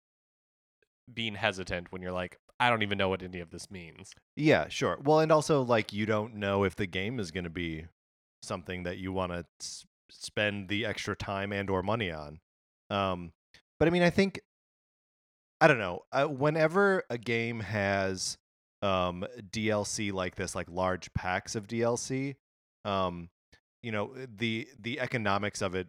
being 1.14 1.36
hesitant 1.36 1.92
when 1.92 2.02
you're 2.02 2.12
like, 2.12 2.40
I 2.60 2.70
don't 2.70 2.82
even 2.84 2.98
know 2.98 3.10
what 3.10 3.22
any 3.22 3.40
of 3.40 3.52
this 3.52 3.70
means. 3.70 4.14
Yeah, 4.36 4.68
sure. 4.68 4.98
Well, 5.04 5.20
and 5.20 5.32
also 5.32 5.62
like 5.62 5.94
you 5.94 6.06
don't 6.06 6.36
know 6.36 6.64
if 6.64 6.76
the 6.76 6.88
game 6.88 7.20
is 7.20 7.32
going 7.32 7.44
to 7.44 7.50
be 7.50 7.86
something 8.42 8.84
that 8.84 8.98
you 8.98 9.12
want 9.12 9.32
to 9.32 9.46
s- 9.62 9.86
spend 10.10 10.68
the 10.68 10.86
extra 10.86 11.16
time 11.16 11.52
and 11.52 11.70
or 11.70 11.84
money 11.84 12.12
on. 12.12 12.40
Um, 12.90 13.34
but 13.80 13.88
I 13.88 13.92
mean, 13.92 14.04
I 14.04 14.10
think 14.10 14.42
I 15.60 15.68
don't 15.68 15.80
know. 15.80 16.02
Uh, 16.12 16.26
whenever 16.26 17.04
a 17.10 17.18
game 17.18 17.62
has 17.62 18.38
um, 18.82 19.26
DLC 19.52 20.12
like 20.12 20.36
this, 20.36 20.56
like 20.56 20.68
large 20.70 21.14
packs 21.14 21.56
of 21.56 21.68
DLC, 21.68 22.36
um, 22.86 23.30
you 23.82 23.92
know, 23.92 24.12
the 24.36 24.68
the 24.80 25.00
economics 25.00 25.62
of 25.62 25.76
it 25.76 25.88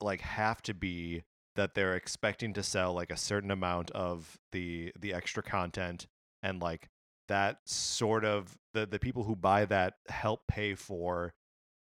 like 0.00 0.20
have 0.20 0.62
to 0.62 0.74
be 0.74 1.22
that 1.56 1.74
they're 1.74 1.96
expecting 1.96 2.52
to 2.54 2.62
sell 2.62 2.92
like 2.92 3.10
a 3.10 3.16
certain 3.16 3.50
amount 3.50 3.90
of 3.92 4.38
the 4.52 4.92
the 4.98 5.12
extra 5.12 5.42
content 5.42 6.06
and 6.42 6.60
like 6.60 6.88
that 7.28 7.58
sort 7.66 8.24
of 8.24 8.56
the 8.74 8.86
the 8.86 8.98
people 8.98 9.24
who 9.24 9.36
buy 9.36 9.64
that 9.64 9.94
help 10.08 10.42
pay 10.48 10.74
for 10.74 11.32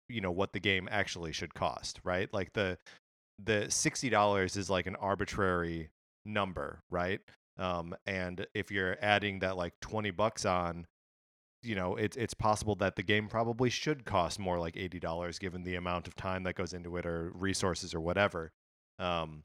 you 0.09 0.21
know 0.21 0.31
what 0.31 0.53
the 0.53 0.59
game 0.59 0.87
actually 0.91 1.31
should 1.31 1.53
cost, 1.53 1.99
right? 2.03 2.33
Like 2.33 2.53
the 2.53 2.77
the 3.43 3.65
$60 3.67 4.57
is 4.57 4.69
like 4.69 4.85
an 4.85 4.95
arbitrary 4.95 5.89
number, 6.25 6.81
right? 6.89 7.19
Um 7.57 7.95
and 8.05 8.45
if 8.53 8.71
you're 8.71 8.97
adding 9.01 9.39
that 9.39 9.57
like 9.57 9.73
20 9.81 10.11
bucks 10.11 10.45
on 10.45 10.85
you 11.63 11.75
know, 11.75 11.95
it's 11.95 12.17
it's 12.17 12.33
possible 12.33 12.75
that 12.75 12.97
the 12.97 13.03
game 13.03 13.27
probably 13.29 13.69
should 13.69 14.03
cost 14.05 14.37
more 14.37 14.59
like 14.59 14.75
eighty 14.75 14.99
dollars 14.99 15.39
given 15.39 15.63
the 15.63 15.75
amount 15.75 16.07
of 16.07 16.15
time 16.15 16.43
that 16.43 16.55
goes 16.55 16.73
into 16.73 16.97
it 16.97 17.05
or 17.05 17.31
resources 17.33 17.95
or 17.95 18.01
whatever. 18.01 18.51
Um, 18.99 19.43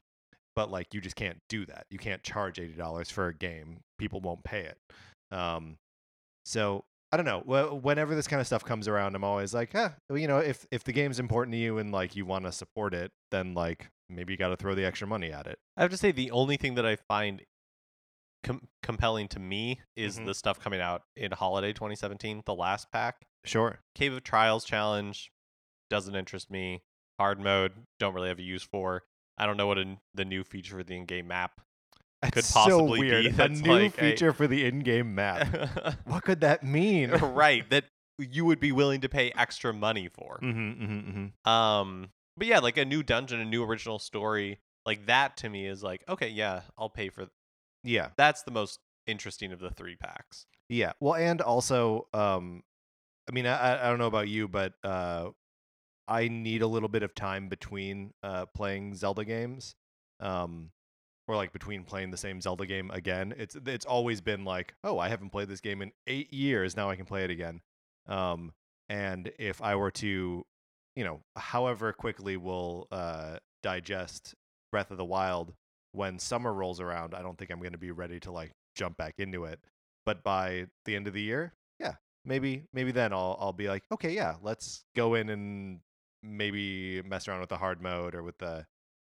but 0.55 0.69
like 0.71 0.93
you 0.93 1.01
just 1.01 1.15
can't 1.15 1.39
do 1.49 1.65
that. 1.67 1.85
You 1.89 1.97
can't 1.99 2.23
charge 2.23 2.59
eighty 2.59 2.73
dollars 2.73 3.09
for 3.09 3.27
a 3.27 3.33
game. 3.33 3.81
People 3.97 4.21
won't 4.21 4.43
pay 4.43 4.61
it. 4.61 4.77
Um, 5.31 5.77
so 6.45 6.85
I 7.11 7.17
don't 7.17 7.25
know. 7.25 7.39
Whenever 7.81 8.13
this 8.15 8.27
kind 8.27 8.39
of 8.39 8.45
stuff 8.47 8.63
comes 8.63 8.87
around, 8.87 9.15
I'm 9.15 9.23
always 9.23 9.53
like, 9.53 9.73
well, 9.73 9.93
you 10.17 10.27
know, 10.27 10.37
if 10.39 10.65
if 10.71 10.83
the 10.83 10.91
game's 10.93 11.19
important 11.19 11.53
to 11.53 11.57
you 11.59 11.77
and 11.79 11.91
like 11.91 12.15
you 12.15 12.25
want 12.25 12.45
to 12.45 12.51
support 12.51 12.93
it, 12.93 13.11
then 13.31 13.53
like 13.53 13.89
maybe 14.09 14.33
you 14.33 14.37
got 14.37 14.49
to 14.49 14.57
throw 14.57 14.75
the 14.75 14.85
extra 14.85 15.07
money 15.07 15.31
at 15.31 15.47
it. 15.47 15.57
I 15.77 15.81
have 15.81 15.91
to 15.91 15.97
say 15.97 16.11
the 16.11 16.31
only 16.31 16.57
thing 16.57 16.75
that 16.75 16.85
I 16.85 16.95
find 16.95 17.41
com- 18.43 18.67
compelling 18.83 19.27
to 19.29 19.39
me 19.39 19.81
is 19.95 20.19
Mhm. 20.19 20.25
the 20.25 20.33
stuff 20.33 20.59
coming 20.59 20.81
out 20.81 21.03
in 21.15 21.31
holiday 21.31 21.73
2017, 21.73 22.43
the 22.45 22.55
last 22.55 22.91
pack. 22.91 23.25
Sure. 23.45 23.79
Cave 23.95 24.13
of 24.13 24.23
Trials 24.23 24.65
challenge 24.65 25.31
doesn't 25.89 26.15
interest 26.15 26.49
me. 26.51 26.83
Hard 27.19 27.39
mode 27.39 27.85
don't 27.99 28.13
really 28.13 28.29
have 28.29 28.39
a 28.39 28.43
use 28.43 28.63
for. 28.63 29.03
I 29.39 29.45
don't 29.45 29.57
know 29.57 29.67
what 29.67 29.77
a, 29.77 29.97
the 30.15 30.25
new 30.25 30.43
feature 30.43 30.75
for 30.77 30.83
the 30.83 30.95
in-game 30.95 31.27
map 31.27 31.61
could 32.21 32.33
That's 32.33 32.51
possibly 32.51 32.97
so 32.99 33.01
be 33.03 33.09
weird. 33.09 33.25
A 33.39 33.47
new 33.49 33.71
like 33.71 33.97
a- 33.97 34.01
feature 34.01 34.33
for 34.33 34.45
the 34.47 34.65
in-game 34.65 35.15
map. 35.15 35.95
what 36.05 36.23
could 36.23 36.41
that 36.41 36.63
mean? 36.63 37.11
right 37.11 37.67
that 37.69 37.85
you 38.19 38.43
would 38.43 38.59
be 38.59 38.73
willing 38.73 38.99
to 39.01 39.07
pay 39.09 39.31
extra 39.37 39.73
money 39.73 40.09
for. 40.09 40.39
mm-hmm, 40.43 40.83
mm-hmm, 40.83 41.09
mm-hmm. 41.09 41.49
Um, 41.49 42.09
but 42.35 42.47
yeah, 42.47 42.59
like 42.59 42.77
a 42.77 42.83
new 42.83 43.01
dungeon, 43.03 43.39
a 43.39 43.45
new 43.45 43.63
original 43.63 43.99
story, 43.99 44.59
like 44.85 45.05
that 45.05 45.37
to 45.37 45.49
me 45.49 45.65
is 45.65 45.81
like, 45.81 46.03
okay, 46.09 46.27
yeah, 46.29 46.61
I'll 46.77 46.89
pay 46.89 47.07
for. 47.09 47.27
Yeah. 47.85 48.09
That's 48.17 48.43
the 48.43 48.51
most 48.51 48.79
interesting 49.07 49.53
of 49.53 49.59
the 49.59 49.69
three 49.69 49.95
packs. 49.95 50.45
Yeah. 50.67 50.91
Well, 50.99 51.15
and 51.15 51.39
also, 51.41 52.07
um, 52.13 52.63
I 53.29 53.31
mean, 53.33 53.45
I, 53.45 53.55
I- 53.55 53.85
I 53.85 53.89
don't 53.89 53.99
know 53.99 54.07
about 54.07 54.27
you, 54.27 54.49
but 54.49 54.73
uh, 54.83 55.29
I 56.09 56.27
need 56.27 56.61
a 56.61 56.67
little 56.67 56.89
bit 56.89 57.03
of 57.03 57.13
time 57.13 57.49
between 57.49 58.13
uh, 58.23 58.45
playing 58.47 58.95
Zelda 58.95 59.23
games, 59.25 59.75
um, 60.19 60.71
or 61.27 61.35
like 61.35 61.53
between 61.53 61.83
playing 61.83 62.11
the 62.11 62.17
same 62.17 62.41
Zelda 62.41 62.65
game 62.65 62.91
again. 62.91 63.33
It's 63.37 63.55
it's 63.65 63.85
always 63.85 64.21
been 64.21 64.43
like, 64.45 64.73
oh, 64.83 64.99
I 64.99 65.09
haven't 65.09 65.31
played 65.31 65.49
this 65.49 65.61
game 65.61 65.81
in 65.81 65.91
eight 66.07 66.33
years. 66.33 66.75
Now 66.75 66.89
I 66.89 66.95
can 66.95 67.05
play 67.05 67.23
it 67.23 67.29
again. 67.29 67.61
Um, 68.07 68.53
and 68.89 69.31
if 69.37 69.61
I 69.61 69.75
were 69.75 69.91
to, 69.91 70.43
you 70.95 71.03
know, 71.03 71.21
however 71.37 71.93
quickly 71.93 72.37
we'll 72.37 72.87
uh, 72.91 73.37
digest 73.61 74.33
Breath 74.71 74.91
of 74.91 74.97
the 74.97 75.05
Wild 75.05 75.53
when 75.91 76.19
summer 76.19 76.51
rolls 76.53 76.81
around, 76.81 77.13
I 77.13 77.21
don't 77.21 77.37
think 77.37 77.51
I'm 77.51 77.59
going 77.59 77.73
to 77.73 77.77
be 77.77 77.91
ready 77.91 78.19
to 78.21 78.31
like 78.31 78.51
jump 78.75 78.97
back 78.97 79.15
into 79.19 79.45
it 79.45 79.59
but 80.09 80.23
by 80.23 80.65
the 80.85 80.95
end 80.95 81.05
of 81.05 81.13
the 81.13 81.21
year, 81.21 81.53
yeah, 81.79 81.93
maybe 82.25 82.63
maybe 82.73 82.91
then 82.91 83.13
I'll 83.13 83.37
I'll 83.39 83.53
be 83.53 83.67
like, 83.67 83.83
okay, 83.91 84.11
yeah, 84.11 84.37
let's 84.41 84.83
go 84.95 85.13
in 85.13 85.29
and 85.29 85.81
maybe 86.23 87.01
mess 87.03 87.27
around 87.27 87.39
with 87.39 87.49
the 87.49 87.57
hard 87.57 87.81
mode 87.81 88.15
or 88.15 88.23
with 88.23 88.37
the 88.37 88.65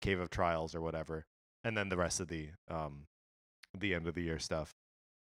Cave 0.01 0.19
of 0.19 0.29
Trials 0.29 0.75
or 0.75 0.81
whatever, 0.81 1.25
and 1.63 1.77
then 1.77 1.89
the 1.89 1.97
rest 1.97 2.19
of 2.19 2.27
the 2.27 2.49
um 2.69 3.07
the 3.77 3.93
end 3.93 4.07
of 4.07 4.15
the 4.15 4.21
year 4.21 4.39
stuff. 4.39 4.73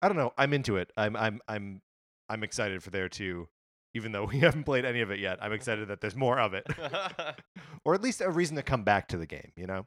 I 0.00 0.08
don't 0.08 0.16
know. 0.16 0.32
I'm 0.36 0.52
into 0.52 0.76
it. 0.76 0.90
I'm 0.96 1.16
I'm 1.16 1.40
I'm 1.48 1.80
I'm 2.28 2.42
excited 2.42 2.82
for 2.82 2.90
there 2.90 3.08
too. 3.08 3.48
Even 3.94 4.12
though 4.12 4.24
we 4.32 4.40
haven't 4.40 4.64
played 4.64 4.84
any 4.84 5.00
of 5.00 5.10
it 5.10 5.18
yet, 5.18 5.38
I'm 5.40 5.52
excited 5.52 5.88
that 5.88 6.00
there's 6.00 6.16
more 6.16 6.38
of 6.38 6.54
it, 6.54 6.66
or 7.84 7.94
at 7.94 8.02
least 8.02 8.20
a 8.20 8.30
reason 8.30 8.56
to 8.56 8.62
come 8.62 8.84
back 8.84 9.08
to 9.08 9.16
the 9.16 9.26
game. 9.26 9.52
You 9.56 9.66
know, 9.66 9.86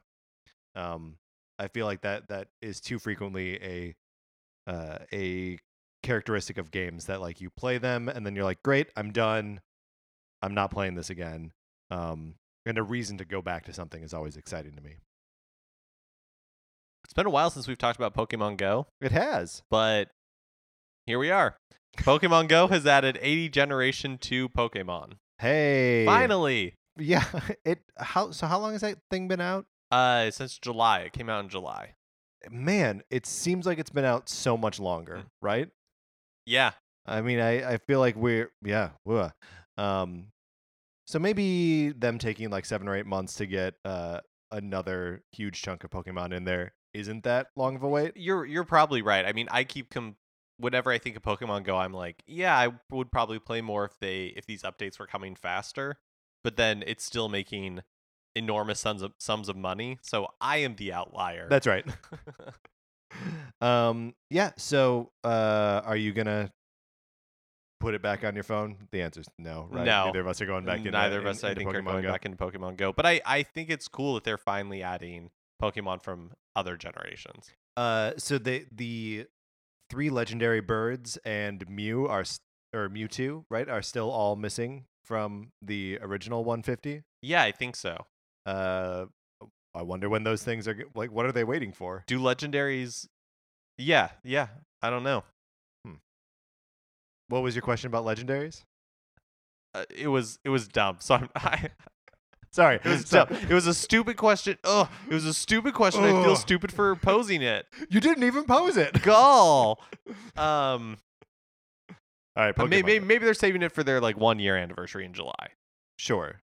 um, 0.74 1.16
I 1.58 1.68
feel 1.68 1.86
like 1.86 2.02
that 2.02 2.28
that 2.28 2.48
is 2.62 2.80
too 2.80 2.98
frequently 2.98 3.56
a 3.62 3.94
uh, 4.66 4.98
a 5.12 5.58
characteristic 6.02 6.56
of 6.58 6.70
games 6.70 7.06
that 7.06 7.20
like 7.20 7.40
you 7.40 7.50
play 7.50 7.78
them 7.78 8.08
and 8.08 8.24
then 8.24 8.36
you're 8.36 8.44
like, 8.44 8.62
great, 8.62 8.88
I'm 8.96 9.12
done. 9.12 9.60
I'm 10.42 10.54
not 10.54 10.70
playing 10.70 10.94
this 10.94 11.10
again. 11.10 11.52
Um, 11.90 12.34
and 12.64 12.78
a 12.78 12.82
reason 12.82 13.18
to 13.18 13.24
go 13.24 13.40
back 13.42 13.64
to 13.66 13.72
something 13.72 14.02
is 14.02 14.12
always 14.14 14.36
exciting 14.36 14.72
to 14.74 14.82
me. 14.82 14.96
it's 17.04 17.12
been 17.12 17.26
a 17.26 17.30
while 17.30 17.50
since 17.50 17.68
we've 17.68 17.78
talked 17.78 17.98
about 17.98 18.14
Pokemon 18.14 18.56
Go, 18.56 18.86
It 19.00 19.12
has. 19.12 19.62
but 19.70 20.08
here 21.06 21.18
we 21.18 21.30
are. 21.30 21.56
Pokemon 21.98 22.48
Go 22.48 22.66
has 22.68 22.86
added 22.86 23.18
80 23.22 23.48
Generation 23.50 24.18
2 24.18 24.48
Pokemon. 24.48 25.12
Hey, 25.38 26.04
Finally, 26.04 26.74
Yeah. 26.96 27.24
It. 27.64 27.80
How 27.96 28.30
so? 28.32 28.46
How 28.46 28.58
long 28.58 28.72
has 28.72 28.80
that 28.80 28.98
thing 29.10 29.28
been 29.28 29.40
out? 29.40 29.66
uh, 29.92 30.30
since 30.32 30.58
July. 30.58 31.00
It 31.00 31.12
came 31.12 31.28
out 31.30 31.44
in 31.44 31.48
July. 31.48 31.94
Man, 32.50 33.02
it 33.10 33.24
seems 33.24 33.66
like 33.66 33.78
it's 33.78 33.90
been 33.90 34.04
out 34.04 34.28
so 34.28 34.56
much 34.56 34.80
longer, 34.80 35.16
Mm. 35.18 35.24
right? 35.42 35.68
Yeah, 36.44 36.72
I 37.06 37.20
mean, 37.22 37.38
I, 37.40 37.74
I 37.74 37.78
feel 37.78 38.00
like 38.00 38.16
we're 38.16 38.50
yeah, 38.64 38.90
whoa. 39.04 39.30
um, 39.78 40.26
so 41.06 41.18
maybe 41.18 41.90
them 41.90 42.18
taking 42.18 42.50
like 42.50 42.64
seven 42.64 42.88
or 42.88 42.96
eight 42.96 43.06
months 43.06 43.34
to 43.36 43.46
get 43.46 43.74
uh 43.84 44.20
another 44.52 45.22
huge 45.32 45.60
chunk 45.62 45.84
of 45.84 45.90
Pokemon 45.90 46.32
in 46.32 46.44
there 46.44 46.72
isn't 46.96 47.24
that 47.24 47.48
long 47.56 47.76
of 47.76 47.82
a 47.82 47.88
wait. 47.88 48.12
you're 48.16 48.44
you're 48.44 48.64
probably 48.64 49.02
right. 49.02 49.24
I 49.24 49.32
mean, 49.32 49.48
I 49.50 49.64
keep 49.64 49.90
com- 49.90 50.16
whenever 50.58 50.90
I 50.90 50.98
think 50.98 51.16
of 51.16 51.22
Pokemon 51.22 51.64
Go, 51.64 51.76
I'm 51.76 51.92
like, 51.92 52.22
yeah, 52.26 52.56
I 52.56 52.70
would 52.90 53.12
probably 53.12 53.38
play 53.38 53.60
more 53.60 53.84
if 53.84 53.98
they 54.00 54.26
if 54.36 54.46
these 54.46 54.62
updates 54.62 54.98
were 54.98 55.06
coming 55.06 55.36
faster. 55.36 55.98
But 56.42 56.56
then 56.56 56.82
it's 56.86 57.04
still 57.04 57.28
making 57.28 57.80
enormous 58.34 58.80
sums 58.80 59.02
of 59.02 59.12
sums 59.18 59.48
of 59.48 59.56
money. 59.56 59.98
So 60.02 60.28
I 60.40 60.58
am 60.58 60.76
the 60.76 60.92
outlier. 60.92 61.48
That's 61.50 61.66
right. 61.66 61.84
um, 63.60 64.14
yeah. 64.30 64.52
So, 64.56 65.12
uh, 65.24 65.82
are 65.84 65.96
you 65.96 66.12
gonna 66.12 66.52
put 67.80 67.94
it 67.94 68.02
back 68.02 68.24
on 68.24 68.34
your 68.34 68.44
phone? 68.44 68.76
The 68.90 69.02
answer 69.02 69.20
is 69.20 69.26
no. 69.38 69.68
Right? 69.70 69.84
No. 69.84 70.06
Neither 70.06 70.20
of 70.20 70.26
us 70.28 70.40
are 70.40 70.46
going 70.46 70.64
back. 70.64 70.78
into- 70.78 70.90
Neither 70.90 71.18
of 71.18 71.24
in- 71.24 71.30
us, 71.30 71.44
I 71.44 71.48
into 71.50 71.58
think, 71.60 71.74
are 71.74 71.82
going 71.82 72.02
Go. 72.02 72.10
back 72.10 72.24
into 72.26 72.36
Pokemon 72.36 72.76
Go. 72.76 72.92
But 72.92 73.06
I 73.06 73.20
I 73.26 73.42
think 73.42 73.70
it's 73.70 73.88
cool 73.88 74.14
that 74.14 74.24
they're 74.24 74.38
finally 74.38 74.82
adding 74.82 75.30
Pokemon 75.62 76.02
from 76.02 76.32
other 76.54 76.76
generations. 76.76 77.50
Uh, 77.76 78.12
so 78.16 78.38
the 78.38 78.66
the 78.72 79.26
three 79.90 80.10
legendary 80.10 80.60
birds 80.60 81.16
and 81.24 81.68
Mew 81.68 82.06
are 82.06 82.24
or 82.74 82.88
Mewtwo, 82.88 83.44
right, 83.48 83.68
are 83.68 83.82
still 83.82 84.10
all 84.10 84.36
missing 84.36 84.84
from 85.04 85.52
the 85.62 85.98
original 86.02 86.42
150. 86.44 87.02
Yeah, 87.22 87.42
I 87.42 87.52
think 87.52 87.76
so. 87.76 88.06
Uh, 88.44 89.06
I 89.74 89.82
wonder 89.82 90.08
when 90.08 90.24
those 90.24 90.42
things 90.42 90.66
are 90.66 90.76
like. 90.94 91.10
What 91.12 91.26
are 91.26 91.32
they 91.32 91.44
waiting 91.44 91.72
for? 91.72 92.02
Do 92.06 92.18
legendaries? 92.18 93.06
Yeah, 93.78 94.10
yeah. 94.24 94.48
I 94.82 94.90
don't 94.90 95.02
know. 95.04 95.24
What 97.28 97.42
was 97.42 97.54
your 97.54 97.62
question 97.62 97.88
about 97.88 98.04
legendaries? 98.04 98.64
Uh, 99.74 99.84
it 99.94 100.08
was 100.08 100.38
it 100.44 100.48
was 100.48 100.68
dumb. 100.68 100.98
So 101.00 101.16
I'm, 101.16 101.28
I 101.34 101.70
Sorry, 102.50 102.76
It 102.76 102.88
was 102.88 103.04
dumb. 103.04 103.28
It 103.30 103.52
was 103.52 103.66
a 103.66 103.74
stupid 103.74 104.16
question. 104.16 104.56
Ugh, 104.64 104.88
it 105.10 105.12
was 105.12 105.26
a 105.26 105.34
stupid 105.34 105.74
question. 105.74 106.04
I 106.04 106.10
feel 106.22 106.30
Ugh. 106.30 106.36
stupid 106.38 106.72
for 106.72 106.96
posing 106.96 107.42
it. 107.42 107.66
you 107.90 108.00
didn't 108.00 108.24
even 108.24 108.44
pose 108.44 108.78
it. 108.78 109.02
Gall. 109.02 109.78
Um, 110.38 110.96
All 112.34 112.44
right, 112.44 112.54
but 112.56 112.70
maybe, 112.70 112.82
Pokemon. 112.82 112.86
maybe 112.86 113.04
maybe 113.04 113.24
they're 113.26 113.34
saving 113.34 113.62
it 113.62 113.72
for 113.72 113.84
their 113.84 114.00
like 114.00 114.16
one 114.16 114.38
year 114.38 114.56
anniversary 114.56 115.04
in 115.04 115.12
July. 115.12 115.50
Sure. 115.98 116.40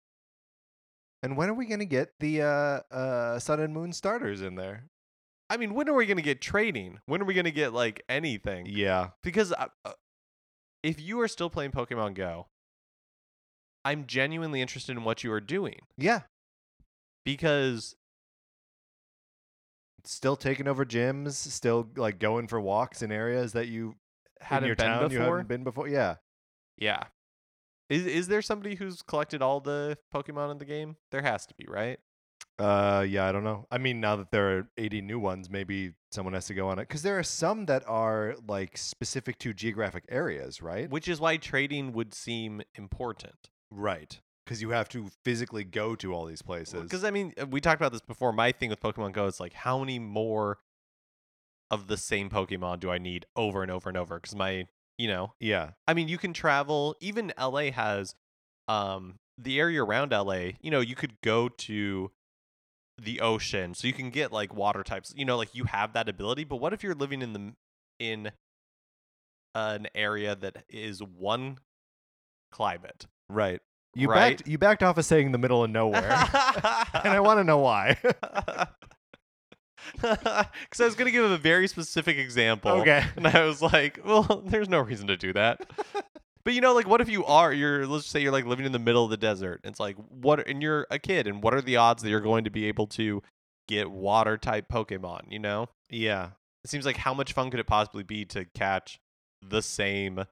And 1.23 1.37
when 1.37 1.49
are 1.49 1.55
we 1.55 1.65
gonna 1.65 1.87
get 1.87 2.13
the 2.21 2.43
uh, 2.43 2.81
uh, 2.95 3.39
Sun 3.39 3.61
and 3.61 3.73
Moon 3.73 3.95
starters 3.95 4.43
in 4.43 4.57
there? 4.57 4.91
I 5.49 5.57
mean, 5.57 5.73
when 5.73 5.89
are 5.89 5.95
we 5.95 6.05
gonna 6.05 6.21
get 6.21 6.43
trading? 6.43 6.99
When 7.07 7.23
are 7.23 7.25
we 7.25 7.33
gonna 7.33 7.51
get 7.51 7.73
like 7.73 8.03
anything? 8.09 8.67
Yeah. 8.69 9.11
Because 9.23 9.53
uh, 9.53 9.69
uh, 9.87 9.93
if 10.83 11.01
you 11.01 11.21
are 11.21 11.29
still 11.29 11.51
playing 11.51 11.71
Pokemon 11.73 12.15
Go, 12.15 12.47
I'm 13.85 14.07
genuinely 14.07 14.61
interested 14.61 14.97
in 14.97 15.05
what 15.05 15.25
you 15.25 15.33
are 15.33 15.41
doing 15.41 15.81
Yeah. 15.97 16.21
because 17.25 17.95
Still 20.05 20.35
taking 20.35 20.67
over 20.67 20.85
gyms, 20.85 21.33
still 21.35 21.89
like 21.97 22.19
going 22.19 22.49
for 22.49 22.61
walks 22.61 23.03
in 23.03 23.13
areas 23.13 23.53
that 23.53 23.69
you 23.69 23.95
hadn't 24.41 24.67
your 24.67 24.75
been 24.75 24.87
town 24.87 25.03
you 25.05 25.19
before. 25.19 25.37
haven't 25.37 25.47
been 25.49 25.63
before. 25.63 25.87
Yeah. 25.87 26.17
Yeah. 26.77 27.05
Is 27.89 28.05
is 28.07 28.27
there 28.27 28.43
somebody 28.43 28.75
who's 28.75 29.01
collected 29.03 29.43
all 29.43 29.61
the 29.61 29.97
Pokemon 30.13 30.51
in 30.51 30.59
the 30.59 30.65
game? 30.65 30.97
There 31.13 31.23
has 31.23 31.47
to 31.47 31.55
be, 31.55 31.67
right? 31.69 32.01
Uh 32.59 33.05
yeah, 33.09 33.27
I 33.27 33.33
don't 33.33 33.45
know. 33.45 33.67
I 33.71 33.79
mean, 33.79 34.01
now 34.01 34.17
that 34.17 34.31
there 34.31 34.59
are 34.59 34.69
80 34.77 35.01
new 35.03 35.19
ones, 35.19 35.49
maybe 35.51 35.93
someone 36.11 36.35
has 36.35 36.47
to 36.47 36.55
go 36.55 36.69
on 36.69 36.79
it 36.79 36.89
cuz 36.89 37.03
there 37.03 37.19
are 37.19 37.23
some 37.23 37.67
that 37.67 37.83
are 37.89 38.37
like 38.47 38.77
specific 38.77 39.39
to 39.39 39.53
geographic 39.55 40.05
areas, 40.09 40.61
right? 40.61 40.89
Which 40.91 41.09
is 41.09 41.19
why 41.21 41.39
trading 41.39 41.93
would 41.93 42.13
seem 42.15 42.63
important. 42.75 43.51
Right. 43.71 44.21
because 44.45 44.61
you 44.61 44.71
have 44.71 44.89
to 44.91 45.09
physically 45.25 45.65
go 45.65 45.95
to 45.97 46.13
all 46.13 46.27
these 46.27 46.43
places. 46.43 46.83
Because 46.83 47.05
I 47.05 47.11
mean, 47.11 47.33
uh, 47.41 47.47
we 47.47 47.61
talked 47.61 47.81
about 47.81 47.93
this 47.93 48.03
before. 48.03 48.33
My 48.33 48.53
thing 48.53 48.69
with 48.71 48.81
Pokemon 48.81 49.13
Go 49.13 49.27
is 49.27 49.41
like, 49.41 49.55
how 49.55 49.79
many 49.79 49.99
more 49.99 50.59
of 51.71 51.87
the 51.87 51.97
same 51.97 52.29
Pokemon 52.29 52.81
do 52.81 52.91
I 52.91 52.99
need 52.99 53.25
over 53.35 53.63
and 53.63 53.71
over 53.71 53.89
and 53.89 53.97
over? 53.97 54.17
Because 54.17 54.35
my, 54.35 54.67
you 54.99 55.09
know, 55.09 55.33
yeah, 55.41 55.71
I 55.89 55.95
mean, 55.95 56.09
you 56.09 56.19
can 56.19 56.33
travel. 56.35 56.97
Even 57.01 57.33
LA 57.41 57.71
has, 57.71 58.15
um, 58.69 59.19
the 59.39 59.59
area 59.59 59.83
around 59.83 60.11
LA. 60.13 60.51
You 60.61 60.71
know, 60.71 60.81
you 60.81 60.95
could 60.97 61.21
go 61.23 61.49
to 61.49 62.11
the 62.99 63.21
ocean, 63.21 63.75
so 63.75 63.87
you 63.87 63.93
can 63.93 64.11
get 64.11 64.33
like 64.33 64.55
water 64.55 64.83
types. 64.83 65.13
You 65.17 65.25
know, 65.25 65.37
like 65.37 65.55
you 65.55 65.65
have 65.65 65.93
that 65.95 66.09
ability. 66.09 66.45
But 66.45 66.57
what 66.57 66.73
if 66.73 66.83
you're 66.83 66.95
living 66.95 67.23
in 67.23 67.33
the 67.33 67.53
in 67.99 68.33
an 69.55 69.87
area 69.95 70.35
that 70.37 70.65
is 70.69 71.03
one 71.03 71.59
climate? 72.51 73.07
right. 73.29 73.61
You 73.95 74.09
Right. 74.09 74.39
backed 74.39 74.49
you 74.49 74.57
backed 74.57 74.83
off 74.83 74.97
of 74.97 75.05
saying 75.05 75.33
the 75.33 75.39
middle 75.39 75.63
of 75.63 75.71
nowhere, 75.71 76.03
and 76.11 77.13
I 77.13 77.21
want 77.21 77.41
to 77.41 77.45
know 77.45 77.59
why. 77.59 77.99
Because 80.01 80.81
I 80.81 80.85
was 80.85 80.95
going 80.95 81.07
to 81.07 81.11
give 81.11 81.29
a 81.31 81.37
very 81.37 81.67
specific 81.69 82.17
example. 82.17 82.71
okay. 82.83 83.05
And 83.17 83.27
I 83.27 83.45
was 83.45 83.61
like, 83.61 83.99
well, 84.05 84.43
there's 84.47 84.69
no 84.69 84.79
reason 84.79 85.09
to 85.09 85.17
do 85.17 85.33
that. 85.33 85.61
But 86.45 86.55
you 86.55 86.61
know, 86.61 86.75
like, 86.75 86.89
what 86.89 87.01
if 87.01 87.09
you 87.09 87.25
are, 87.25 87.53
you're, 87.53 87.87
let's 87.87 88.07
say 88.07 88.21
you're 88.21 88.33
like 88.33 88.47
living 88.47 88.67
in 88.67 88.73
the 88.73 88.79
middle 88.81 89.05
of 89.05 89.11
the 89.11 89.17
desert. 89.17 89.61
It's 89.65 89.79
like, 89.79 89.97
what, 89.97 90.47
and 90.49 90.61
you're 90.63 90.87
a 90.91 90.99
kid, 90.99 91.27
and 91.27 91.43
what 91.43 91.55
are 91.55 91.61
the 91.63 91.77
odds 91.77 92.03
that 92.03 92.11
you're 92.11 92.21
going 92.21 92.45
to 92.45 92.51
be 92.51 92.67
able 92.67 92.87
to 92.89 93.23
get 93.69 93.91
water 93.91 94.37
type 94.37 94.67
Pokemon, 94.69 95.31
you 95.31 95.39
know? 95.39 95.69
Yeah. 95.89 96.31
It 96.65 96.71
seems 96.71 96.85
like 96.85 96.97
how 96.97 97.15
much 97.15 97.33
fun 97.33 97.51
could 97.51 97.61
it 97.61 97.67
possibly 97.67 98.03
be 98.03 98.25
to 98.27 98.45
catch 98.45 98.99
the 99.41 99.63
same, 99.63 100.25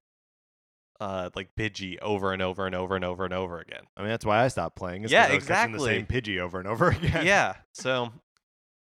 uh, 1.01 1.31
like 1.37 1.51
Pidgey 1.57 1.99
over 2.03 2.33
and 2.33 2.43
over 2.43 2.67
and 2.67 2.75
over 2.75 2.97
and 2.97 3.05
over 3.05 3.25
and 3.25 3.35
over 3.35 3.61
again? 3.61 3.83
I 3.97 4.01
mean, 4.01 4.11
that's 4.11 4.25
why 4.25 4.43
I 4.45 4.49
stopped 4.49 4.77
playing. 4.77 5.05
is 5.05 5.13
Yeah, 5.13 5.27
I 5.31 5.39
catching 5.39 5.73
The 5.73 5.79
same 5.81 6.07
Pidgey 6.07 6.39
over 6.41 6.59
and 6.59 6.67
over 6.69 6.89
again. 6.91 7.25
yeah. 7.25 7.55
So 7.73 8.13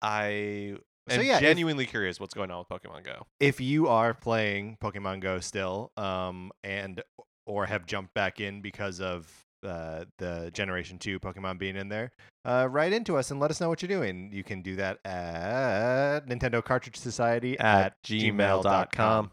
I 0.03 0.77
So 1.09 1.21
yeah, 1.21 1.37
if- 1.37 1.41
genuinely 1.43 1.87
curious 1.87 2.19
what's 2.19 2.35
going 2.35 2.51
on 2.51 2.59
with 2.59 2.69
Pokemon 2.69 3.05
Go. 3.05 3.27
if 3.41 3.61
you 3.61 3.89
are 3.89 4.15
playing 4.15 4.79
Pokemon 4.83 5.21
Go 5.21 5.41
still, 5.41 5.93
um, 5.97 6.51
and 6.63 7.03
or 7.47 7.67
have 7.67 7.85
jumped 7.87 8.15
back 8.15 8.41
in 8.41 8.63
because 8.63 9.01
of 9.01 9.31
uh, 9.63 10.05
the 10.19 10.51
Generation 10.55 10.99
Two 10.99 11.19
Pokemon 11.21 11.59
being 11.59 11.77
in 11.77 11.89
there, 11.89 12.11
uh, 12.45 12.67
write 12.71 12.93
into 12.93 13.17
us 13.17 13.31
and 13.31 13.39
let 13.41 13.51
us 13.51 13.61
know 13.61 13.69
what 13.69 13.83
you're 13.83 13.89
doing. 13.89 14.31
You 14.33 14.43
can 14.45 14.63
do 14.63 14.77
that 14.77 14.99
at 15.07 16.21
Nintendo 16.27 16.63
Cartridge 16.65 16.97
Society 16.97 17.59
at 17.59 17.95
gmail.com. 18.03 18.63
gmail.com. 18.63 19.31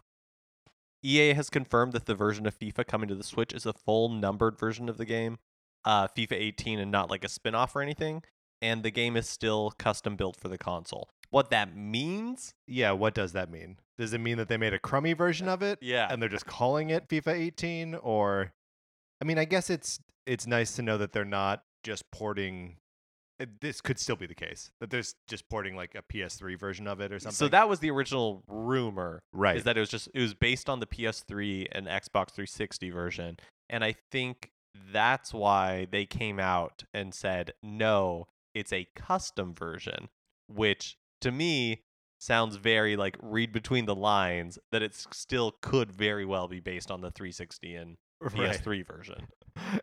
EA 1.04 1.32
has 1.34 1.50
confirmed 1.50 1.92
that 1.94 2.06
the 2.06 2.14
version 2.14 2.46
of 2.46 2.56
FIFA 2.58 2.86
coming 2.86 3.08
to 3.08 3.14
the 3.14 3.24
Switch 3.24 3.52
is 3.52 3.66
a 3.66 3.72
full 3.72 4.08
numbered 4.08 4.58
version 4.58 4.88
of 4.88 4.98
the 4.98 5.04
game, 5.04 5.38
uh, 5.84 6.06
FIFA 6.08 6.32
18, 6.32 6.78
and 6.78 6.90
not 6.92 7.10
like 7.10 7.24
a 7.24 7.28
spin 7.28 7.54
off 7.54 7.74
or 7.74 7.82
anything. 7.82 8.22
And 8.60 8.84
the 8.84 8.90
game 8.92 9.16
is 9.16 9.28
still 9.28 9.72
custom 9.78 10.14
built 10.16 10.36
for 10.36 10.48
the 10.48 10.58
console. 10.58 11.08
What 11.32 11.50
that 11.50 11.74
means? 11.76 12.54
Yeah, 12.68 12.92
what 12.92 13.14
does 13.14 13.32
that 13.32 13.50
mean? 13.50 13.78
Does 13.98 14.12
it 14.12 14.18
mean 14.18 14.36
that 14.36 14.48
they 14.48 14.56
made 14.58 14.74
a 14.74 14.78
crummy 14.78 15.14
version 15.14 15.48
of 15.48 15.62
it 15.62 15.78
Yeah. 15.82 16.06
and 16.10 16.20
they're 16.22 16.28
just 16.28 16.46
calling 16.46 16.90
it 16.90 17.08
FIFA 17.08 17.32
18 17.32 17.94
or 17.96 18.52
I 19.20 19.24
mean, 19.24 19.38
I 19.38 19.44
guess 19.44 19.68
it's 19.70 19.98
it's 20.26 20.46
nice 20.46 20.76
to 20.76 20.82
know 20.82 20.98
that 20.98 21.12
they're 21.12 21.24
not 21.24 21.64
just 21.82 22.08
porting 22.12 22.76
uh, 23.40 23.46
this 23.60 23.80
could 23.80 23.98
still 23.98 24.14
be 24.14 24.26
the 24.26 24.34
case. 24.34 24.70
That 24.80 24.90
there's 24.90 25.14
just 25.26 25.48
porting 25.48 25.74
like 25.74 25.94
a 25.94 26.02
PS3 26.02 26.58
version 26.58 26.86
of 26.86 27.00
it 27.00 27.10
or 27.12 27.18
something. 27.18 27.34
So 27.34 27.48
that 27.48 27.66
was 27.68 27.80
the 27.80 27.90
original 27.90 28.42
rumor. 28.46 29.22
right. 29.32 29.56
Is 29.56 29.64
that 29.64 29.76
it 29.76 29.80
was 29.80 29.88
just 29.88 30.08
it 30.14 30.20
was 30.20 30.34
based 30.34 30.68
on 30.68 30.80
the 30.80 30.86
PS3 30.86 31.66
and 31.72 31.86
Xbox 31.86 32.32
360 32.32 32.90
version. 32.90 33.36
And 33.70 33.82
I 33.82 33.94
think 34.10 34.50
that's 34.92 35.32
why 35.32 35.86
they 35.90 36.04
came 36.04 36.38
out 36.38 36.84
and 36.92 37.14
said, 37.14 37.54
no, 37.62 38.26
it's 38.54 38.72
a 38.72 38.86
custom 38.94 39.54
version, 39.54 40.08
which 40.46 40.96
to 41.22 41.32
me 41.32 41.82
sounds 42.22 42.56
very 42.56 42.94
like 42.96 43.16
read 43.20 43.52
between 43.52 43.86
the 43.86 43.94
lines 43.94 44.58
that 44.70 44.82
it 44.82 44.94
still 45.12 45.56
could 45.60 45.90
very 45.90 46.24
well 46.24 46.46
be 46.46 46.60
based 46.60 46.90
on 46.90 47.00
the 47.00 47.10
360 47.10 47.74
and 47.74 47.96
right. 48.20 48.32
PS3 48.32 48.86
version. 48.86 49.26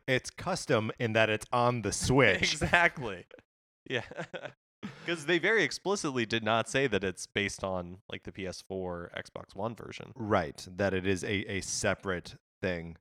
It's 0.08 0.32
custom 0.32 0.91
in 0.97 1.13
that 1.13 1.30
it's 1.30 1.45
on 1.54 1.84
the 1.84 1.91
Switch. 1.91 2.54
exactly. 2.54 3.25
Yeah. 3.88 4.02
Because 5.06 5.25
they 5.25 5.39
very 5.39 5.63
explicitly 5.63 6.25
did 6.25 6.43
not 6.43 6.69
say 6.69 6.88
that 6.88 7.04
it's 7.04 7.28
based 7.28 7.63
on 7.63 7.97
like 8.10 8.23
the 8.23 8.32
PS4, 8.32 9.10
Xbox 9.12 9.56
One 9.56 9.75
version. 9.75 10.13
Right, 10.15 10.65
that 10.78 10.93
it 10.93 11.06
is 11.06 11.23
a, 11.23 11.52
a 11.52 11.62
separate 11.62 12.36
thing. 12.62 12.95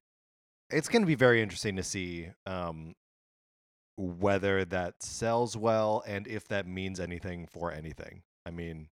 It's 0.71 0.89
going 0.89 1.03
to 1.03 1.07
be 1.07 1.15
very 1.15 1.41
interesting 1.41 1.77
to 1.77 1.83
see 1.83 2.31
um, 2.47 2.95
whether 3.97 4.65
that 4.65 5.03
sells 5.03 5.57
well 5.57 6.03
and 6.07 6.27
if 6.27 6.49
that 6.49 6.67
means 6.67 6.99
anything 6.99 7.47
for 7.47 7.73
anything. 7.73 8.23
I 8.49 8.51
mean, 8.51 8.89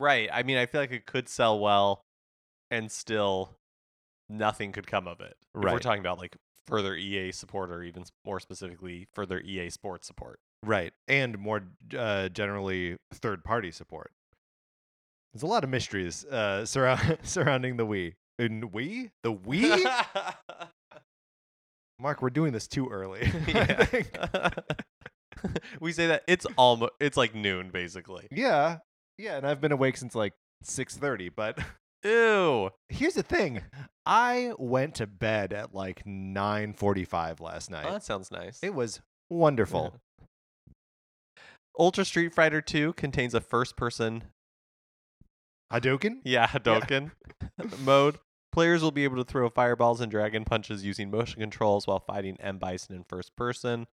Right. 0.00 0.28
I 0.32 0.42
mean, 0.42 0.56
I 0.56 0.66
feel 0.66 0.80
like 0.80 0.90
it 0.90 1.06
could 1.06 1.28
sell 1.28 1.58
well 1.60 2.02
and 2.70 2.90
still 2.90 3.56
nothing 4.28 4.72
could 4.72 4.86
come 4.86 5.06
of 5.06 5.20
it. 5.20 5.36
If 5.54 5.62
we're 5.62 5.78
talking 5.78 6.00
about 6.00 6.18
like 6.18 6.36
further 6.66 6.96
EA 6.96 7.30
support 7.30 7.70
or 7.70 7.82
even 7.82 8.04
more 8.24 8.40
specifically 8.40 9.06
further 9.14 9.38
EA 9.40 9.70
sports 9.70 10.06
support. 10.06 10.40
right, 10.64 10.92
and 11.06 11.38
more 11.38 11.62
uh, 11.96 12.28
generally 12.30 12.96
third 13.12 13.44
party 13.44 13.70
support. 13.70 14.10
There's 15.32 15.42
a 15.42 15.46
lot 15.46 15.62
of 15.62 15.70
mysteries 15.70 16.24
uh, 16.24 16.64
surround, 16.64 17.18
surrounding 17.22 17.76
the 17.76 17.86
Wii. 17.86 18.14
And 18.38 18.72
Wii? 18.72 19.10
The 19.22 19.32
Wii? 19.32 20.04
Mark, 22.00 22.22
we're 22.22 22.30
doing 22.30 22.52
this 22.52 22.66
too 22.66 22.88
early. 22.88 23.30
Yeah. 23.46 24.50
we 25.80 25.92
say 25.92 26.06
that 26.08 26.22
it's 26.26 26.46
almost 26.56 26.92
it's 27.00 27.16
like 27.16 27.34
noon 27.34 27.70
basically. 27.70 28.26
yeah, 28.30 28.78
yeah, 29.18 29.36
and 29.36 29.46
I've 29.46 29.60
been 29.60 29.72
awake 29.72 29.96
since 29.96 30.14
like 30.14 30.34
6:30, 30.64 31.30
but 31.34 31.58
Ew. 32.04 32.70
Here's 32.90 33.14
the 33.14 33.22
thing. 33.22 33.62
I 34.04 34.52
went 34.58 34.96
to 34.96 35.06
bed 35.06 35.52
at 35.52 35.74
like 35.74 36.04
9:45 36.04 37.40
last 37.40 37.70
oh, 37.70 37.76
night. 37.76 37.86
Oh, 37.88 37.92
that 37.92 38.04
sounds 38.04 38.30
nice. 38.30 38.58
it 38.62 38.74
was 38.74 39.00
wonderful. 39.30 39.94
Ultra 41.78 42.04
Street 42.04 42.32
Fighter 42.32 42.60
2 42.60 42.92
contains 42.92 43.34
a 43.34 43.40
first 43.40 43.76
person 43.76 44.24
Hadouken? 45.72 46.20
Yeah, 46.24 46.46
Hadouken 46.46 47.10
mode. 47.80 48.18
Players 48.52 48.82
will 48.82 48.92
be 48.92 49.02
able 49.02 49.16
to 49.16 49.24
throw 49.24 49.48
fireballs 49.48 50.00
and 50.00 50.10
dragon 50.10 50.44
punches 50.44 50.84
using 50.84 51.10
motion 51.10 51.40
controls 51.40 51.88
while 51.88 51.98
fighting 51.98 52.36
M. 52.38 52.58
Bison 52.58 52.94
in 52.94 53.02
first 53.02 53.34
person. 53.36 53.86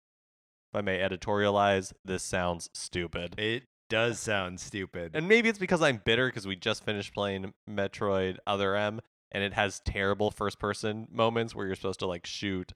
If 0.73 0.77
I 0.77 0.81
may 0.81 0.99
editorialize, 0.99 1.93
this 2.05 2.23
sounds 2.23 2.69
stupid. 2.73 3.35
It 3.39 3.63
does 3.89 4.19
sound 4.19 4.59
stupid. 4.59 5.11
And 5.15 5.27
maybe 5.27 5.49
it's 5.49 5.57
because 5.59 5.81
I'm 5.81 6.01
bitter 6.05 6.27
because 6.27 6.45
we 6.45 6.55
just 6.55 6.83
finished 6.83 7.13
playing 7.13 7.53
Metroid 7.69 8.37
Other 8.45 8.75
M 8.75 9.01
and 9.31 9.43
it 9.43 9.53
has 9.53 9.81
terrible 9.85 10.29
first 10.31 10.59
person 10.59 11.07
moments 11.11 11.55
where 11.55 11.65
you're 11.65 11.75
supposed 11.75 11.99
to 11.99 12.07
like 12.07 12.25
shoot 12.27 12.71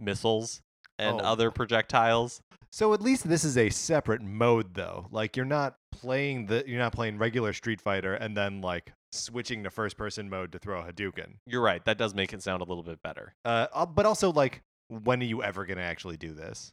missiles 0.00 0.62
and 0.98 1.20
Oh. 1.20 1.24
other 1.24 1.50
projectiles. 1.50 2.40
so 2.70 2.92
at 2.94 3.00
least 3.00 3.28
this 3.28 3.44
is 3.44 3.56
a 3.58 3.68
separate 3.70 4.22
mode 4.22 4.74
though. 4.74 5.06
Like 5.10 5.36
you're 5.36 5.44
not 5.46 5.76
playing 5.92 6.46
the 6.46 6.64
you're 6.66 6.78
not 6.78 6.92
playing 6.92 7.18
regular 7.18 7.52
Street 7.52 7.80
Fighter 7.80 8.14
and 8.14 8.36
then 8.36 8.60
like 8.60 8.92
switching 9.12 9.62
to 9.64 9.70
first 9.70 9.96
person 9.96 10.28
mode 10.28 10.52
to 10.52 10.58
throw 10.58 10.80
a 10.80 10.92
Hadouken. 10.92 11.34
You're 11.46 11.62
right. 11.62 11.82
That 11.84 11.96
does 11.98 12.14
make 12.14 12.32
it 12.32 12.42
sound 12.42 12.62
a 12.62 12.64
little 12.64 12.82
bit 12.82 13.02
better. 13.02 13.34
Uh, 13.44 13.66
uh, 13.72 13.86
but 13.86 14.04
also 14.06 14.32
like 14.32 14.62
when 14.88 15.20
are 15.20 15.26
you 15.26 15.42
ever 15.42 15.64
going 15.66 15.78
to 15.78 15.82
actually 15.82 16.16
do 16.16 16.32
this? 16.32 16.72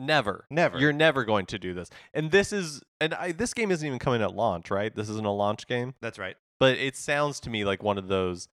Never. 0.00 0.46
Never. 0.50 0.78
You're 0.78 0.92
never 0.92 1.24
going 1.24 1.46
to 1.46 1.58
do 1.58 1.74
this. 1.74 1.90
And 2.14 2.30
this 2.30 2.52
is 2.52 2.82
and 3.00 3.12
I, 3.14 3.32
this 3.32 3.52
game 3.54 3.70
isn't 3.70 3.86
even 3.86 3.98
coming 3.98 4.22
at 4.22 4.34
launch, 4.34 4.70
right? 4.70 4.94
This 4.94 5.08
isn't 5.10 5.26
a 5.26 5.32
launch 5.32 5.66
game, 5.66 5.94
That's 6.00 6.18
right. 6.18 6.36
but 6.58 6.78
it 6.78 6.96
sounds 6.96 7.38
to 7.40 7.50
me 7.50 7.64
like 7.64 7.82
one 7.82 7.98
of 7.98 8.08
those 8.08 8.48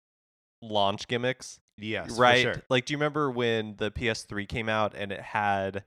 launch 0.61 1.07
gimmicks, 1.07 1.59
Yes, 1.77 2.15
for 2.15 2.21
right? 2.21 2.41
sure. 2.41 2.61
Like 2.69 2.85
do 2.85 2.93
you 2.93 2.97
remember 2.97 3.29
when 3.31 3.75
the 3.77 3.91
PS3 3.91 4.47
came 4.47 4.67
out 4.69 4.93
and 4.95 5.11
it 5.11 5.21
had 5.21 5.83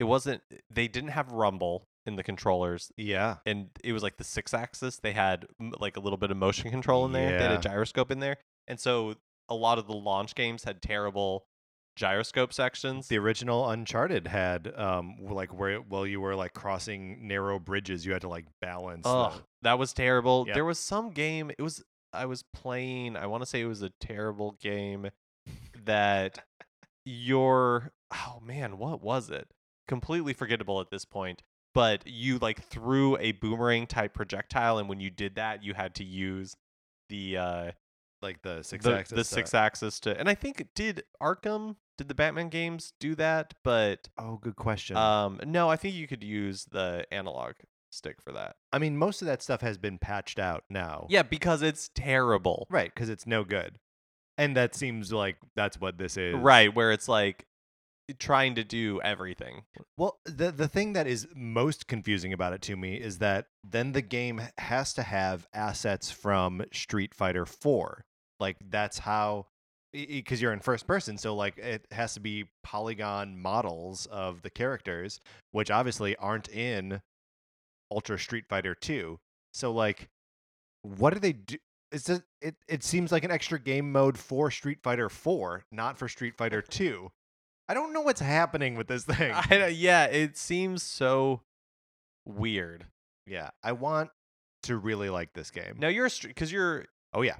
it 0.00 0.04
wasn't 0.04 0.42
they 0.70 0.88
didn't 0.88 1.10
have 1.10 1.30
rumble 1.30 1.84
in 2.06 2.16
the 2.16 2.22
controllers 2.22 2.90
Yeah. 2.96 3.36
and 3.46 3.68
it 3.82 3.92
was 3.92 4.02
like 4.02 4.16
the 4.16 4.24
Sixaxis 4.24 5.00
they 5.02 5.12
had 5.12 5.46
m- 5.60 5.72
like 5.78 5.96
a 5.96 6.00
little 6.00 6.16
bit 6.16 6.30
of 6.30 6.36
motion 6.36 6.70
control 6.70 7.04
in 7.06 7.12
there 7.12 7.30
Yeah. 7.30 7.38
they 7.38 7.44
had 7.44 7.52
a 7.52 7.68
gyroscope 7.68 8.10
in 8.10 8.18
there 8.20 8.36
and 8.66 8.80
so 8.80 9.14
a 9.48 9.54
lot 9.54 9.78
of 9.78 9.86
the 9.86 9.92
launch 9.94 10.34
games 10.34 10.64
had 10.64 10.80
terrible 10.82 11.44
gyroscope 11.96 12.52
sections 12.52 13.08
The 13.08 13.18
original 13.18 13.68
Uncharted 13.70 14.26
had 14.26 14.72
um 14.76 15.16
like 15.20 15.56
where 15.56 15.80
well 15.80 16.06
you 16.06 16.20
were 16.20 16.34
like 16.34 16.52
crossing 16.54 17.28
narrow 17.28 17.58
bridges, 17.58 18.04
you 18.04 18.12
had 18.12 18.22
to 18.22 18.28
like 18.28 18.46
balance. 18.60 19.02
Oh, 19.04 19.32
the- 19.36 19.42
that 19.62 19.78
was 19.78 19.92
terrible. 19.92 20.44
Yeah. 20.46 20.54
There 20.54 20.64
was 20.64 20.78
some 20.78 21.10
game. 21.10 21.50
It 21.50 21.62
was 21.62 21.82
I 22.12 22.26
was 22.26 22.44
playing. 22.54 23.16
I 23.16 23.26
want 23.26 23.42
to 23.42 23.46
say 23.46 23.60
it 23.60 23.66
was 23.66 23.82
a 23.82 23.90
terrible 24.00 24.52
game 24.60 25.10
that 25.84 26.38
your 27.04 27.92
oh 28.12 28.40
man, 28.42 28.78
what 28.78 29.02
was 29.02 29.30
it? 29.30 29.48
Completely 29.88 30.32
forgettable 30.32 30.80
at 30.80 30.90
this 30.90 31.04
point. 31.04 31.42
But 31.74 32.06
you 32.06 32.38
like 32.38 32.62
threw 32.64 33.16
a 33.18 33.32
boomerang 33.32 33.86
type 33.86 34.14
projectile, 34.14 34.78
and 34.78 34.88
when 34.88 35.00
you 35.00 35.10
did 35.10 35.34
that, 35.36 35.64
you 35.64 35.74
had 35.74 35.94
to 35.96 36.04
use 36.04 36.54
the 37.08 37.36
uh 37.36 37.70
like 38.22 38.42
the 38.42 38.62
six 38.62 38.84
the, 38.84 38.96
axis. 38.96 39.28
the 39.30 39.42
Sixaxis 39.42 40.00
to. 40.00 40.18
And 40.18 40.28
I 40.28 40.34
think 40.34 40.66
did 40.74 41.04
Arkham 41.22 41.76
did 41.96 42.08
the 42.08 42.14
Batman 42.14 42.48
games 42.48 42.92
do 43.00 43.14
that? 43.16 43.54
But 43.62 44.08
Oh, 44.18 44.36
good 44.36 44.56
question. 44.56 44.96
um, 44.96 45.40
no, 45.44 45.68
I 45.70 45.76
think 45.76 45.94
you 45.94 46.06
could 46.08 46.24
use 46.24 46.64
the 46.70 47.06
analog 47.12 47.52
stick 47.90 48.20
for 48.22 48.32
that. 48.32 48.56
I 48.72 48.78
mean, 48.78 48.96
most 48.96 49.22
of 49.22 49.26
that 49.26 49.42
stuff 49.42 49.60
has 49.60 49.78
been 49.78 49.98
patched 49.98 50.38
out 50.38 50.64
now. 50.68 51.06
Yeah, 51.08 51.22
because 51.22 51.62
it's 51.62 51.90
terrible. 51.94 52.66
Right, 52.70 52.92
because 52.92 53.08
it's 53.08 53.26
no 53.26 53.44
good. 53.44 53.78
And 54.36 54.56
that 54.56 54.74
seems 54.74 55.12
like 55.12 55.36
that's 55.54 55.78
what 55.80 55.96
this 55.98 56.16
is. 56.16 56.34
Right, 56.34 56.74
where 56.74 56.90
it's 56.90 57.06
like 57.08 57.46
trying 58.18 58.56
to 58.56 58.64
do 58.64 59.00
everything. 59.02 59.62
Well, 59.96 60.18
the 60.26 60.50
the 60.50 60.66
thing 60.68 60.92
that 60.94 61.06
is 61.06 61.28
most 61.34 61.86
confusing 61.86 62.32
about 62.32 62.52
it 62.52 62.60
to 62.62 62.76
me 62.76 62.96
is 62.96 63.18
that 63.18 63.46
then 63.62 63.92
the 63.92 64.02
game 64.02 64.40
has 64.58 64.92
to 64.94 65.02
have 65.04 65.46
assets 65.54 66.10
from 66.10 66.64
Street 66.72 67.14
Fighter 67.14 67.46
4. 67.46 68.04
Like 68.40 68.56
that's 68.68 68.98
how 68.98 69.46
because 69.94 70.42
you're 70.42 70.52
in 70.52 70.60
first 70.60 70.86
person, 70.86 71.16
so 71.16 71.34
like 71.34 71.56
it 71.58 71.86
has 71.92 72.14
to 72.14 72.20
be 72.20 72.46
polygon 72.62 73.38
models 73.40 74.06
of 74.06 74.42
the 74.42 74.50
characters, 74.50 75.20
which 75.52 75.70
obviously 75.70 76.16
aren't 76.16 76.48
in 76.48 77.00
Ultra 77.90 78.18
Street 78.18 78.44
Fighter 78.48 78.74
2. 78.74 79.18
So 79.52 79.72
like 79.72 80.08
what 80.82 81.14
do 81.14 81.20
they 81.20 81.32
do? 81.32 81.56
It's 81.92 82.04
just, 82.04 82.22
it 82.42 82.56
it 82.68 82.82
seems 82.82 83.12
like 83.12 83.24
an 83.24 83.30
extra 83.30 83.58
game 83.58 83.92
mode 83.92 84.18
for 84.18 84.50
Street 84.50 84.78
Fighter 84.82 85.08
4, 85.08 85.64
not 85.70 85.96
for 85.96 86.08
Street 86.08 86.36
Fighter 86.36 86.60
2. 86.68 87.10
I 87.68 87.74
don't 87.74 87.92
know 87.94 88.02
what's 88.02 88.20
happening 88.20 88.74
with 88.74 88.88
this 88.88 89.04
thing. 89.04 89.32
I, 89.32 89.68
yeah, 89.68 90.04
it 90.06 90.36
seems 90.36 90.82
so 90.82 91.40
weird. 92.26 92.86
Yeah, 93.26 93.50
I 93.62 93.72
want 93.72 94.10
to 94.64 94.76
really 94.76 95.08
like 95.08 95.32
this 95.32 95.50
game. 95.50 95.76
Now 95.78 95.88
you're 95.88 96.10
because 96.22 96.52
you're 96.52 96.86
Oh 97.14 97.22
yeah, 97.22 97.36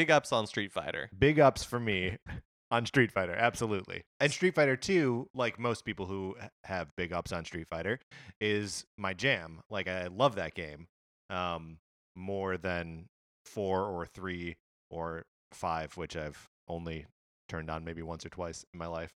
big 0.00 0.10
ups 0.10 0.32
on 0.32 0.46
Street 0.46 0.72
Fighter. 0.72 1.10
big 1.18 1.38
ups 1.38 1.62
for 1.62 1.78
me 1.78 2.16
on 2.70 2.86
Street 2.86 3.12
Fighter, 3.12 3.34
absolutely. 3.34 4.02
And 4.18 4.32
Street 4.32 4.54
Fighter 4.54 4.76
2, 4.76 5.28
like 5.34 5.58
most 5.58 5.84
people 5.84 6.06
who 6.06 6.36
have 6.64 6.96
big 6.96 7.12
ups 7.12 7.32
on 7.32 7.44
Street 7.44 7.66
Fighter, 7.68 8.00
is 8.40 8.86
my 8.96 9.12
jam. 9.12 9.60
Like 9.68 9.88
I 9.88 10.06
love 10.06 10.36
that 10.36 10.54
game. 10.54 10.86
Um 11.28 11.78
more 12.16 12.56
than 12.56 13.06
4 13.44 13.84
or 13.84 14.06
3 14.06 14.56
or 14.90 15.24
5, 15.52 15.96
which 15.96 16.16
I've 16.16 16.48
only 16.66 17.06
turned 17.48 17.70
on 17.70 17.84
maybe 17.84 18.02
once 18.02 18.24
or 18.24 18.30
twice 18.30 18.64
in 18.72 18.78
my 18.78 18.86
life. 18.86 19.12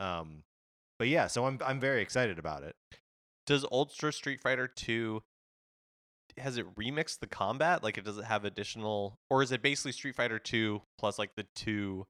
Um 0.00 0.42
but 0.98 1.08
yeah, 1.08 1.28
so 1.28 1.46
I'm 1.46 1.58
I'm 1.64 1.80
very 1.80 2.02
excited 2.02 2.38
about 2.38 2.62
it. 2.62 2.74
Does 3.46 3.64
Ultra 3.72 4.12
Street 4.12 4.40
Fighter 4.40 4.66
2 4.68 5.22
has 6.38 6.58
it 6.58 6.74
remixed 6.76 7.20
the 7.20 7.26
combat? 7.26 7.82
Like 7.82 7.98
it 7.98 8.04
does 8.04 8.18
it 8.18 8.24
have 8.24 8.44
additional 8.44 9.18
or 9.30 9.42
is 9.42 9.52
it 9.52 9.62
basically 9.62 9.92
Street 9.92 10.14
Fighter 10.16 10.38
2 10.38 10.82
plus 10.98 11.18
like 11.18 11.34
the 11.36 11.46
two 11.54 12.06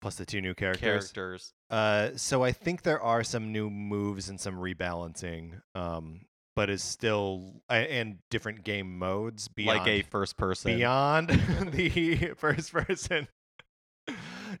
Plus 0.00 0.14
the 0.14 0.24
two 0.24 0.40
new 0.40 0.54
characters. 0.54 1.12
characters? 1.12 1.52
Uh, 1.68 2.10
so 2.16 2.42
I 2.42 2.52
think 2.52 2.82
there 2.82 3.00
are 3.00 3.22
some 3.22 3.52
new 3.52 3.68
moves 3.68 4.30
and 4.30 4.40
some 4.40 4.54
rebalancing, 4.56 5.60
um, 5.74 6.22
but 6.56 6.70
is 6.70 6.82
still 6.82 7.60
and 7.68 8.18
different 8.30 8.64
game 8.64 8.98
modes 8.98 9.48
beyond 9.48 9.78
like 9.80 9.88
a 9.88 10.02
first 10.02 10.38
person. 10.38 10.74
beyond 10.74 11.28
the 11.72 12.32
first 12.38 12.72
person. 12.72 13.28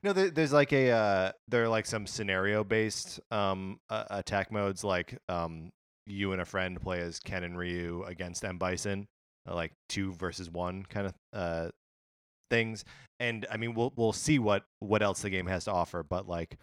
no, 0.02 0.12
there, 0.12 0.30
there's 0.30 0.52
like 0.52 0.74
a 0.74 0.90
uh, 0.90 1.32
there 1.48 1.64
are 1.64 1.68
like 1.68 1.86
some 1.86 2.06
scenario 2.06 2.62
based 2.62 3.18
um 3.30 3.80
uh, 3.88 4.04
attack 4.10 4.52
modes, 4.52 4.84
like 4.84 5.18
um 5.30 5.72
you 6.10 6.32
and 6.32 6.40
a 6.40 6.44
friend 6.44 6.80
play 6.80 7.00
as 7.00 7.20
Ken 7.20 7.44
and 7.44 7.56
Ryu 7.56 8.04
against 8.04 8.44
M 8.44 8.58
Bison, 8.58 9.06
uh, 9.48 9.54
like 9.54 9.72
two 9.88 10.12
versus 10.12 10.50
one 10.50 10.84
kind 10.84 11.06
of 11.06 11.14
uh 11.32 11.70
things. 12.50 12.84
And 13.20 13.46
I 13.50 13.56
mean, 13.56 13.74
we'll 13.74 13.92
we'll 13.96 14.12
see 14.12 14.38
what 14.38 14.64
what 14.80 15.02
else 15.02 15.22
the 15.22 15.30
game 15.30 15.46
has 15.46 15.64
to 15.64 15.72
offer, 15.72 16.02
but 16.02 16.28
like 16.28 16.58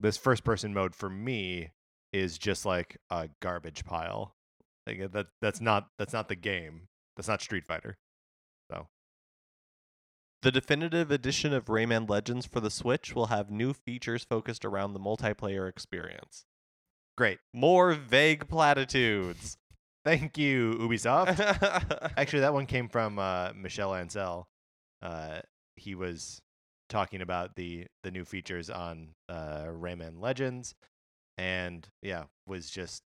this 0.00 0.16
first 0.16 0.44
person 0.44 0.74
mode 0.74 0.94
for 0.94 1.08
me 1.08 1.70
is 2.12 2.38
just 2.38 2.64
like 2.66 2.96
a 3.10 3.28
garbage 3.40 3.84
pile. 3.84 4.34
Like 4.86 5.00
uh, 5.00 5.08
that 5.12 5.26
that's 5.40 5.60
not 5.60 5.88
that's 5.98 6.12
not 6.12 6.28
the 6.28 6.36
game. 6.36 6.88
That's 7.16 7.28
not 7.28 7.40
Street 7.42 7.64
Fighter. 7.66 7.96
So 8.70 8.86
The 10.42 10.52
definitive 10.52 11.10
edition 11.10 11.52
of 11.52 11.66
Rayman 11.66 12.08
Legends 12.08 12.46
for 12.46 12.60
the 12.60 12.70
Switch 12.70 13.14
will 13.14 13.26
have 13.26 13.50
new 13.50 13.72
features 13.72 14.24
focused 14.24 14.64
around 14.64 14.92
the 14.92 15.00
multiplayer 15.00 15.68
experience. 15.68 16.44
Great. 17.16 17.38
More 17.52 17.92
vague 17.94 18.48
platitudes. 18.48 19.56
Thank 20.04 20.36
you, 20.36 20.74
Ubisoft. 20.80 21.38
Actually, 22.16 22.40
that 22.40 22.52
one 22.52 22.66
came 22.66 22.88
from 22.88 23.18
uh, 23.18 23.52
Michel 23.56 23.90
Ancel. 23.92 24.44
Uh, 25.02 25.40
he 25.76 25.94
was 25.94 26.40
talking 26.88 27.20
about 27.22 27.56
the 27.56 27.86
the 28.02 28.10
new 28.10 28.24
features 28.24 28.68
on 28.68 29.14
uh, 29.28 29.64
Rayman 29.64 30.20
Legends, 30.20 30.74
and 31.38 31.88
yeah, 32.02 32.24
was 32.46 32.68
just 32.70 33.02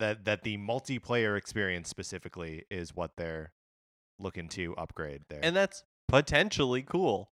that 0.00 0.24
that 0.24 0.42
the 0.42 0.56
multiplayer 0.58 1.36
experience 1.38 1.88
specifically 1.88 2.64
is 2.70 2.94
what 2.96 3.12
they're 3.16 3.52
looking 4.18 4.48
to 4.48 4.74
upgrade 4.76 5.22
there. 5.28 5.40
and 5.42 5.54
that's 5.54 5.84
potentially 6.08 6.82
cool. 6.82 7.30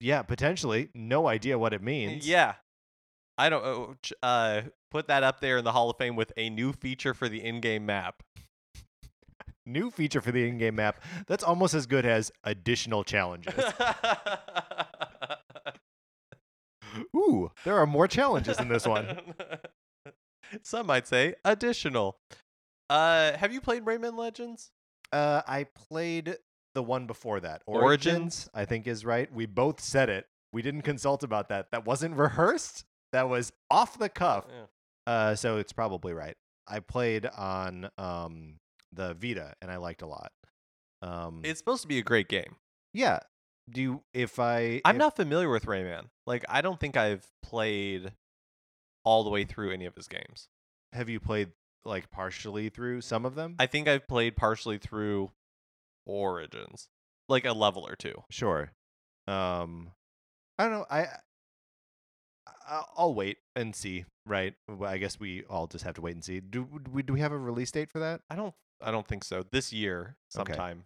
yeah, 0.00 0.22
potentially. 0.22 0.88
No 0.94 1.26
idea 1.28 1.58
what 1.58 1.72
it 1.72 1.82
means. 1.82 2.26
Yeah. 2.28 2.54
I 3.36 3.48
don't 3.48 3.64
uh, 4.22 4.26
uh 4.26 4.62
put 4.90 5.08
that 5.08 5.22
up 5.22 5.40
there 5.40 5.58
in 5.58 5.64
the 5.64 5.72
Hall 5.72 5.90
of 5.90 5.96
Fame 5.96 6.16
with 6.16 6.32
a 6.36 6.50
new 6.50 6.72
feature 6.72 7.14
for 7.14 7.28
the 7.28 7.44
in-game 7.44 7.84
map. 7.86 8.22
New 9.66 9.90
feature 9.90 10.20
for 10.20 10.30
the 10.30 10.46
in-game 10.46 10.74
map. 10.76 11.02
That's 11.26 11.42
almost 11.42 11.72
as 11.74 11.86
good 11.86 12.04
as 12.04 12.30
additional 12.44 13.02
challenges. 13.02 13.54
Ooh, 17.16 17.50
there 17.64 17.76
are 17.76 17.86
more 17.86 18.06
challenges 18.06 18.60
in 18.60 18.68
this 18.68 18.86
one. 18.86 19.18
Some 20.62 20.86
might 20.86 21.08
say 21.08 21.34
additional. 21.44 22.18
Uh 22.90 23.36
have 23.36 23.52
you 23.52 23.60
played 23.60 23.84
Rayman 23.84 24.16
Legends? 24.16 24.70
Uh, 25.14 25.42
I 25.46 25.64
played 25.64 26.38
the 26.74 26.82
one 26.82 27.06
before 27.06 27.38
that. 27.38 27.62
Origins? 27.66 28.48
I 28.52 28.64
think 28.64 28.88
is 28.88 29.04
right. 29.04 29.32
We 29.32 29.46
both 29.46 29.80
said 29.80 30.08
it. 30.08 30.26
We 30.52 30.60
didn't 30.60 30.82
consult 30.82 31.22
about 31.22 31.48
that. 31.50 31.70
That 31.70 31.86
wasn't 31.86 32.16
rehearsed. 32.16 32.84
That 33.14 33.28
was 33.28 33.52
off 33.70 33.98
the 33.98 34.08
cuff. 34.08 34.44
Yeah. 34.48 35.12
Uh, 35.12 35.34
so 35.36 35.56
it's 35.58 35.72
probably 35.72 36.12
right. 36.12 36.36
I 36.68 36.80
played 36.80 37.26
on 37.26 37.88
um 37.98 38.56
the 38.92 39.14
Vita 39.14 39.54
and 39.62 39.70
I 39.70 39.76
liked 39.76 40.02
a 40.02 40.06
lot. 40.06 40.32
Um, 41.02 41.40
It's 41.44 41.58
supposed 41.58 41.82
to 41.82 41.88
be 41.88 41.98
a 41.98 42.02
great 42.02 42.28
game. 42.28 42.56
yeah. 42.92 43.20
Do 43.70 43.80
you, 43.80 44.02
if 44.12 44.38
I 44.38 44.82
I'm 44.84 44.96
if- 44.96 44.98
not 44.98 45.16
familiar 45.16 45.48
with 45.48 45.64
Rayman. 45.66 46.08
Like 46.26 46.44
I 46.48 46.60
don't 46.60 46.78
think 46.78 46.96
I've 46.98 47.26
played 47.42 48.12
all 49.04 49.24
the 49.24 49.30
way 49.30 49.44
through 49.44 49.70
any 49.72 49.86
of 49.86 49.94
his 49.96 50.06
games. 50.08 50.48
have 50.92 51.08
you 51.08 51.18
played 51.20 51.52
like 51.84 52.10
partially 52.10 52.68
through 52.68 53.00
some 53.02 53.24
of 53.26 53.34
them? 53.36 53.56
I 53.58 53.66
think 53.66 53.88
I've 53.88 54.06
played 54.08 54.36
partially 54.36 54.78
through 54.78 55.30
Origins, 56.06 56.88
like 57.28 57.44
a 57.44 57.52
level 57.52 57.86
or 57.86 57.96
two. 57.96 58.22
Sure. 58.30 58.72
Um, 59.26 59.92
I 60.58 60.64
don't 60.64 60.72
know. 60.72 60.86
I 60.90 61.00
I- 61.04 61.18
I'll 62.96 63.14
wait 63.14 63.38
and 63.56 63.74
see. 63.74 64.04
Right. 64.26 64.54
Well, 64.68 64.90
I 64.90 64.98
guess 64.98 65.18
we 65.20 65.44
all 65.50 65.66
just 65.66 65.84
have 65.84 65.94
to 65.94 66.00
wait 66.00 66.14
and 66.14 66.24
see. 66.24 66.40
Do 66.40 66.66
we 66.92 67.02
do 67.02 67.12
we 67.12 67.20
have 67.20 67.32
a 67.32 67.38
release 67.38 67.70
date 67.70 67.90
for 67.90 67.98
that? 68.00 68.22
I 68.30 68.36
don't 68.36 68.54
I 68.82 68.90
don't 68.90 69.06
think 69.06 69.24
so. 69.24 69.44
This 69.50 69.72
year 69.72 70.16
Okay. 70.36 70.52
sometime. 70.52 70.84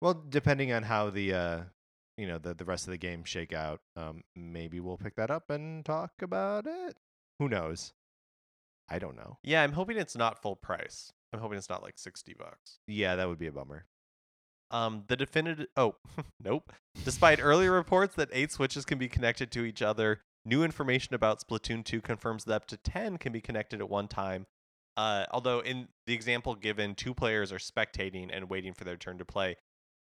Well, 0.00 0.14
depending 0.28 0.72
on 0.72 0.84
how 0.84 1.10
the 1.10 1.32
uh 1.34 1.60
you 2.16 2.26
know 2.26 2.38
the 2.38 2.54
the 2.54 2.64
rest 2.64 2.86
of 2.86 2.90
the 2.90 2.98
game 2.98 3.24
shake 3.24 3.52
out, 3.52 3.80
um, 3.96 4.22
maybe 4.36 4.80
we'll 4.80 4.96
pick 4.98 5.16
that 5.16 5.30
up 5.30 5.50
and 5.50 5.84
talk 5.84 6.12
about 6.22 6.66
it. 6.66 6.96
Who 7.38 7.48
knows? 7.48 7.92
I 8.88 8.98
don't 8.98 9.16
know. 9.16 9.38
Yeah, 9.42 9.62
I'm 9.62 9.72
hoping 9.72 9.96
it's 9.98 10.16
not 10.16 10.42
full 10.42 10.56
price. 10.56 11.12
I'm 11.32 11.40
hoping 11.40 11.56
it's 11.58 11.68
not 11.70 11.82
like 11.82 11.96
60 11.96 12.34
bucks. 12.34 12.78
Yeah, 12.88 13.14
that 13.16 13.28
would 13.28 13.38
be 13.38 13.46
a 13.46 13.52
bummer. 13.52 13.84
Um, 14.72 15.04
the 15.06 15.16
definitive. 15.16 15.68
Oh, 15.76 15.94
nope. 16.44 16.72
Despite 17.04 17.40
earlier 17.40 17.70
reports 17.72 18.16
that 18.16 18.28
eight 18.32 18.50
switches 18.52 18.84
can 18.84 18.98
be 18.98 19.08
connected 19.08 19.50
to 19.52 19.64
each 19.64 19.80
other, 19.80 20.20
new 20.44 20.62
information 20.64 21.14
about 21.14 21.46
Splatoon 21.46 21.84
2 21.84 22.00
confirms 22.00 22.44
that 22.44 22.54
up 22.54 22.66
to 22.66 22.76
10 22.76 23.18
can 23.18 23.32
be 23.32 23.40
connected 23.40 23.80
at 23.80 23.88
one 23.88 24.08
time. 24.08 24.46
Uh, 24.96 25.24
although 25.30 25.60
in 25.60 25.88
the 26.06 26.14
example 26.14 26.54
given, 26.54 26.94
two 26.94 27.14
players 27.14 27.52
are 27.52 27.58
spectating 27.58 28.28
and 28.32 28.50
waiting 28.50 28.74
for 28.74 28.84
their 28.84 28.96
turn 28.96 29.18
to 29.18 29.24
play, 29.24 29.56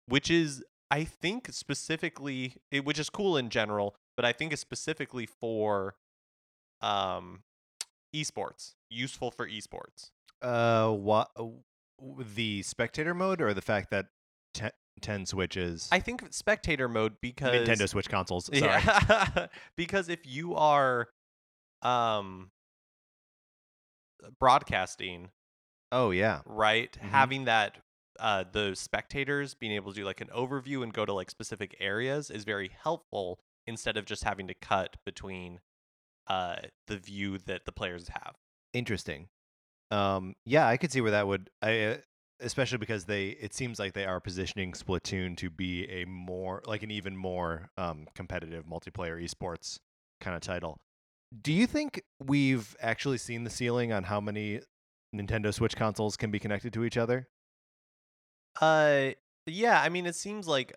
which 0.07 0.30
is, 0.30 0.62
I 0.90 1.05
think, 1.05 1.48
specifically, 1.53 2.55
it, 2.70 2.84
which 2.84 2.98
is 2.98 3.11
cool 3.11 3.36
in 3.36 3.50
general, 3.50 3.96
but 4.16 4.24
I 4.24 4.32
think 4.32 4.53
is 4.53 4.61
specifically 4.61 5.26
for 5.26 5.96
um, 6.80 7.42
esports, 8.14 8.74
useful 8.88 9.30
for 9.30 9.48
esports. 9.48 10.11
Uh, 10.40 10.90
what 10.90 11.30
the 12.34 12.62
spectator 12.62 13.14
mode 13.14 13.40
or 13.40 13.53
the 13.53 13.61
fact 13.61 13.90
that 13.90 14.07
te- 14.99 15.07
ten 15.07 15.26
switches? 15.26 15.88
I 15.92 16.01
think 16.01 16.24
spectator 16.30 16.88
mode 16.88 17.16
because 17.20 17.68
Nintendo 17.68 17.88
Switch 17.88 18.09
consoles. 18.09 18.46
Sorry. 18.46 18.61
Yeah. 18.61 19.46
because 19.76 20.09
if 20.09 20.20
you 20.26 20.55
are 20.55 21.09
um 21.82 22.51
broadcasting, 24.38 25.30
Oh 25.92 26.11
yeah. 26.11 26.40
right, 26.44 26.92
Mhm. 27.01 27.09
having 27.11 27.44
that 27.44 27.78
uh 28.18 28.44
the 28.51 28.74
spectators 28.74 29.55
being 29.55 29.72
able 29.72 29.92
to 29.92 30.01
do 30.01 30.05
like 30.05 30.20
an 30.20 30.28
overview 30.28 30.82
and 30.82 30.92
go 30.92 31.05
to 31.05 31.12
like 31.12 31.30
specific 31.30 31.76
areas 31.78 32.30
is 32.30 32.44
very 32.44 32.68
helpful 32.82 33.38
instead 33.66 33.96
of 33.96 34.05
just 34.07 34.24
having 34.24 34.49
to 34.49 34.55
cut 34.55 34.96
between 35.05 35.61
uh, 36.26 36.57
the 36.88 36.96
view 36.99 37.38
that 37.38 37.64
the 37.64 37.72
players 37.72 38.09
have. 38.09 38.34
Interesting. 38.74 39.28
Um, 39.90 40.34
yeah, 40.44 40.66
I 40.66 40.76
could 40.76 40.92
see 40.92 41.01
where 41.01 41.12
that 41.12 41.26
would. 41.26 41.49
I, 41.62 41.80
uh, 41.84 41.96
especially 42.41 42.78
because 42.78 43.05
they. 43.05 43.28
It 43.28 43.55
seems 43.55 43.78
like 43.78 43.93
they 43.93 44.05
are 44.05 44.20
positioning 44.20 44.72
Splatoon 44.72 45.36
to 45.39 45.51
be 45.51 45.84
a 45.91 46.05
more 46.07 46.62
like 46.66 46.82
an 46.82 46.91
even 46.91 47.16
more 47.16 47.70
um, 47.76 48.07
competitive 48.14 48.64
multiplayer 48.66 49.22
esports 49.22 49.78
kind 50.20 50.34
of 50.36 50.43
title. 50.43 50.78
Do 51.43 51.53
you 51.53 51.66
think 51.66 52.03
we've 52.24 52.74
actually 52.80 53.18
seen 53.18 53.45
the 53.45 53.51
ceiling 53.51 53.93
on 53.93 54.05
how 54.05 54.20
many 54.20 54.61
Nintendo 55.14 55.53
Switch 55.53 55.76
consoles 55.76 56.16
can 56.16 56.30
be 56.30 56.39
connected 56.39 56.72
to 56.72 56.84
each 56.84 56.97
other? 56.97 57.28
Uh, 58.61 59.11
yeah. 59.47 59.80
I 59.80 59.89
mean, 59.89 60.07
it 60.07 60.14
seems 60.16 60.47
like. 60.49 60.74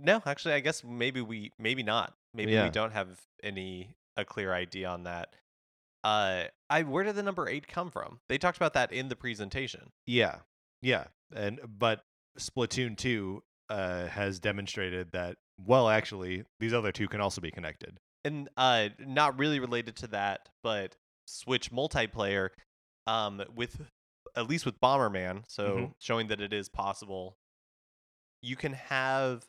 No, 0.00 0.22
actually, 0.24 0.54
I 0.54 0.60
guess 0.60 0.84
maybe 0.84 1.20
we 1.20 1.50
maybe 1.58 1.82
not. 1.82 2.14
Maybe 2.32 2.52
Yeah. 2.52 2.64
we 2.64 2.70
don't 2.70 2.92
have 2.92 3.20
any 3.42 3.96
a 4.16 4.24
clear 4.24 4.52
idea 4.52 4.88
on 4.88 5.02
that. 5.04 5.34
Uh, 6.04 6.44
I 6.70 6.82
where 6.84 7.04
did 7.04 7.16
the 7.16 7.22
number 7.22 7.48
eight 7.48 7.66
come 7.68 7.90
from? 7.90 8.20
They 8.28 8.38
talked 8.38 8.56
about 8.56 8.74
that 8.74 8.92
in 8.92 9.08
the 9.08 9.16
presentation. 9.16 9.90
Yeah, 10.06 10.36
yeah, 10.82 11.06
and 11.34 11.60
but 11.78 12.04
Splatoon 12.38 12.96
two 12.96 13.42
uh, 13.68 14.06
has 14.06 14.38
demonstrated 14.38 15.12
that. 15.12 15.36
Well, 15.64 15.88
actually, 15.88 16.44
these 16.60 16.72
other 16.72 16.92
two 16.92 17.08
can 17.08 17.20
also 17.20 17.40
be 17.40 17.50
connected. 17.50 17.98
and 18.24 18.48
uh 18.56 18.88
not 18.98 19.38
really 19.38 19.60
related 19.60 19.94
to 19.96 20.06
that 20.08 20.48
but 20.62 20.96
switch 21.26 21.70
multiplayer 21.70 22.48
um 23.06 23.40
with 23.54 23.80
at 24.34 24.48
least 24.48 24.66
with 24.66 24.80
bomberman 24.80 25.44
so 25.46 25.76
Mhm. 25.76 25.94
showing 26.00 26.26
that 26.26 26.40
it 26.40 26.52
is 26.52 26.68
possible 26.68 27.36
you 28.42 28.56
can 28.56 28.72
have 28.72 29.44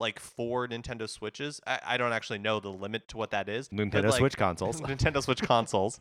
like 0.00 0.18
four 0.18 0.68
nintendo 0.68 1.08
switches 1.08 1.60
i, 1.66 1.80
I 1.84 1.96
don't 1.96 2.12
actually 2.12 2.38
know 2.38 2.60
the 2.60 2.70
limit 2.70 3.08
to 3.08 3.16
what 3.16 3.30
that 3.30 3.48
is 3.48 3.68
Nintendo 3.70 4.10
like, 4.10 4.18
Switch 4.18 4.36
consoles. 4.38 4.80
nintendo 4.80 5.22
switch 5.22 5.42
consoles 5.42 6.00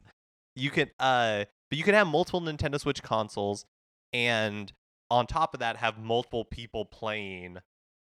you 0.55 0.69
can 0.69 0.89
uh 0.99 1.45
but 1.69 1.77
you 1.77 1.83
can 1.83 1.93
have 1.93 2.07
multiple 2.07 2.41
nintendo 2.41 2.79
switch 2.79 3.01
consoles 3.03 3.65
and 4.13 4.71
on 5.09 5.27
top 5.27 5.53
of 5.53 5.59
that 5.59 5.77
have 5.77 5.97
multiple 5.97 6.45
people 6.45 6.85
playing 6.85 7.57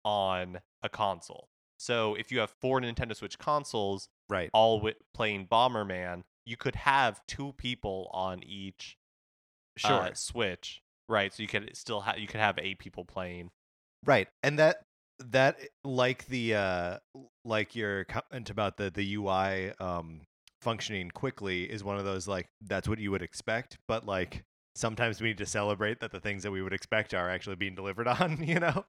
on 0.06 0.60
a 0.84 0.90
console 0.90 1.48
so 1.78 2.16
if 2.16 2.32
you 2.32 2.40
have 2.40 2.52
four 2.62 2.80
nintendo 2.82 3.16
switch 3.16 3.40
consoles 3.40 4.10
right. 4.30 4.50
all 4.54 4.78
wi- 4.78 4.96
playing 5.14 5.48
Bomberman, 5.48 6.24
you 6.46 6.58
could 6.58 6.76
have 6.76 7.22
two 7.28 7.54
people 7.54 8.10
on 8.14 8.44
each 8.44 8.98
Sure. 9.78 9.92
uh, 9.92 10.14
Switch, 10.14 10.82
right? 11.08 11.34
So 11.34 11.42
you 11.42 11.48
could 11.48 11.76
still 11.76 12.02
have 12.02 12.20
you 12.20 12.28
could 12.28 12.40
have 12.42 12.60
eight 12.60 12.80
people 12.80 13.06
playing. 13.06 13.52
Right. 14.06 14.28
And 14.44 14.60
that 14.60 14.84
that 15.20 15.60
like 15.84 16.26
the 16.28 16.56
uh 16.56 16.98
like 17.46 17.76
your 17.76 18.06
comment 18.06 18.50
about 18.50 18.78
the 18.78 18.90
the 18.90 19.16
UI 19.16 19.72
um 19.80 20.22
functioning 20.62 21.10
quickly 21.12 21.64
is 21.64 21.84
one 21.84 21.98
of 21.98 22.06
those 22.06 22.28
like 22.28 22.48
that's 22.62 22.88
what 22.88 23.00
you 23.00 23.12
would 23.12 23.22
expect, 23.22 23.78
but 23.88 24.06
like 24.06 24.44
sometimes 24.76 25.22
we 25.22 25.30
need 25.30 25.38
to 25.38 25.46
celebrate 25.46 26.00
that 26.00 26.12
the 26.12 26.20
things 26.20 26.44
that 26.44 26.52
we 26.52 26.62
would 26.62 26.74
expect 26.74 27.14
are 27.14 27.30
actually 27.30 27.56
being 27.56 27.76
delivered 27.76 28.08
on, 28.20 28.44
you 28.44 28.60
know? 28.60 28.86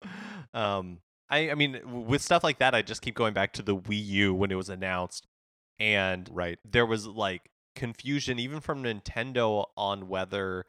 Um 0.55 0.99
I 1.31 1.51
I 1.51 1.55
mean, 1.55 1.81
with 2.07 2.23
stuff 2.23 2.45
like 2.45 2.59
that, 2.59 2.75
I 2.75 2.83
just 2.83 3.03
keep 3.03 3.15
going 3.15 3.35
back 3.35 3.53
to 3.55 3.63
the 3.63 3.77
Wii 3.77 4.05
U 4.05 4.35
when 4.35 4.51
it 4.51 4.57
was 4.57 4.69
announced, 4.69 5.27
and 5.79 6.29
right. 6.33 6.59
there 6.69 6.85
was 6.85 7.07
like 7.07 7.51
confusion 7.77 8.39
even 8.39 8.61
from 8.61 8.83
Nintendo 8.83 9.67
on 9.77 10.09
whether 10.09 10.67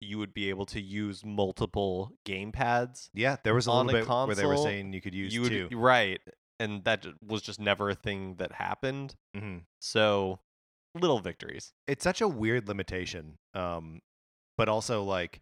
you 0.00 0.18
would 0.18 0.32
be 0.32 0.48
able 0.48 0.66
to 0.66 0.80
use 0.80 1.24
multiple 1.24 2.12
game 2.24 2.52
pads. 2.52 3.10
Yeah, 3.14 3.36
there 3.42 3.54
was 3.54 3.66
a 3.66 3.72
little 3.72 3.90
a 3.90 3.92
bit 4.04 4.08
where 4.08 4.34
they 4.36 4.46
were 4.46 4.56
saying 4.56 4.92
you 4.92 5.00
could 5.00 5.14
use 5.14 5.34
you 5.34 5.42
would 5.42 5.48
two. 5.50 5.68
right, 5.76 6.20
and 6.60 6.84
that 6.84 7.06
was 7.26 7.42
just 7.42 7.58
never 7.60 7.90
a 7.90 7.94
thing 7.94 8.36
that 8.36 8.52
happened. 8.52 9.16
Mhm. 9.36 9.62
So 9.80 10.40
little 10.94 11.20
victories. 11.20 11.72
it's 11.86 12.02
such 12.02 12.20
a 12.20 12.26
weird 12.26 12.66
limitation 12.66 13.36
um 13.54 14.00
but 14.56 14.68
also 14.68 15.04
like 15.04 15.40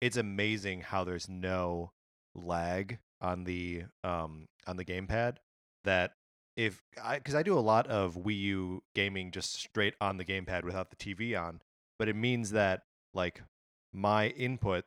it's 0.00 0.16
amazing 0.16 0.80
how 0.82 1.02
there's 1.02 1.28
no 1.28 1.90
lag 2.36 2.98
on 3.20 3.42
the 3.44 3.82
um 4.04 4.46
on 4.66 4.76
the 4.76 4.84
gamepad 4.84 5.38
that 5.84 6.12
if 6.56 6.82
i 7.02 7.16
because 7.16 7.34
i 7.34 7.42
do 7.42 7.58
a 7.58 7.60
lot 7.60 7.86
of 7.88 8.14
wii 8.14 8.38
u 8.40 8.82
gaming 8.94 9.30
just 9.32 9.54
straight 9.54 9.94
on 10.00 10.18
the 10.18 10.24
gamepad 10.24 10.62
without 10.62 10.90
the 10.90 10.96
tv 10.96 11.36
on 11.40 11.60
but 11.98 12.06
it 12.08 12.14
means 12.14 12.50
that 12.50 12.82
like 13.14 13.42
my 13.92 14.28
input 14.28 14.84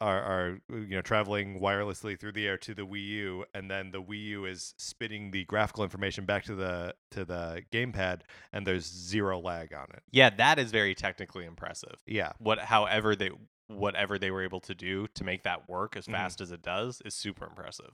are, 0.00 0.20
are 0.22 0.58
you 0.70 0.96
know 0.96 1.02
traveling 1.02 1.60
wirelessly 1.60 2.18
through 2.18 2.32
the 2.32 2.46
air 2.46 2.56
to 2.58 2.74
the 2.74 2.86
Wii 2.86 3.06
U, 3.08 3.44
and 3.52 3.70
then 3.70 3.90
the 3.90 4.02
Wii 4.02 4.24
U 4.28 4.44
is 4.46 4.74
spitting 4.78 5.30
the 5.30 5.44
graphical 5.44 5.84
information 5.84 6.24
back 6.24 6.44
to 6.44 6.54
the 6.54 6.94
to 7.10 7.24
the 7.24 7.62
gamepad, 7.72 8.22
and 8.52 8.66
there's 8.66 8.86
zero 8.86 9.38
lag 9.38 9.74
on 9.74 9.86
it. 9.92 10.02
Yeah, 10.10 10.30
that 10.30 10.58
is 10.58 10.70
very 10.70 10.94
technically 10.94 11.44
impressive. 11.44 11.96
Yeah, 12.06 12.32
What 12.38 12.60
however 12.60 13.14
they 13.14 13.30
whatever 13.66 14.18
they 14.18 14.30
were 14.30 14.42
able 14.42 14.60
to 14.60 14.74
do 14.74 15.06
to 15.14 15.24
make 15.24 15.42
that 15.42 15.68
work 15.68 15.96
as 15.96 16.06
Mhm. 16.06 16.12
fast 16.12 16.40
as 16.40 16.50
it 16.52 16.62
does 16.62 17.00
is 17.04 17.14
super 17.14 17.46
impressive. 17.46 17.92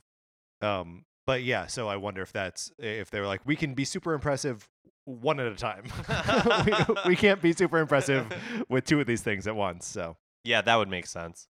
um, 0.61 1.05
but 1.25 1.43
yeah. 1.43 1.65
So 1.67 1.87
I 1.87 1.95
wonder 1.97 2.21
if 2.21 2.31
that's 2.33 2.71
if 2.77 3.09
they're 3.09 3.27
like 3.27 3.41
we 3.45 3.55
can 3.55 3.73
be 3.73 3.85
super 3.85 4.13
impressive 4.13 4.69
one 5.05 5.39
at 5.39 5.47
a 5.47 5.55
time. 5.55 5.83
we, 6.65 7.11
we 7.11 7.15
can't 7.15 7.41
be 7.41 7.53
super 7.53 7.79
impressive 7.79 8.25
with 8.69 8.85
two 8.85 8.99
of 8.99 9.07
these 9.07 9.21
things 9.21 9.47
at 9.47 9.55
once. 9.55 9.85
So 9.87 10.17
Yeah, 10.43 10.61
that 10.61 10.75
would 10.75 10.89
make 10.89 11.05
sense. 11.07 11.47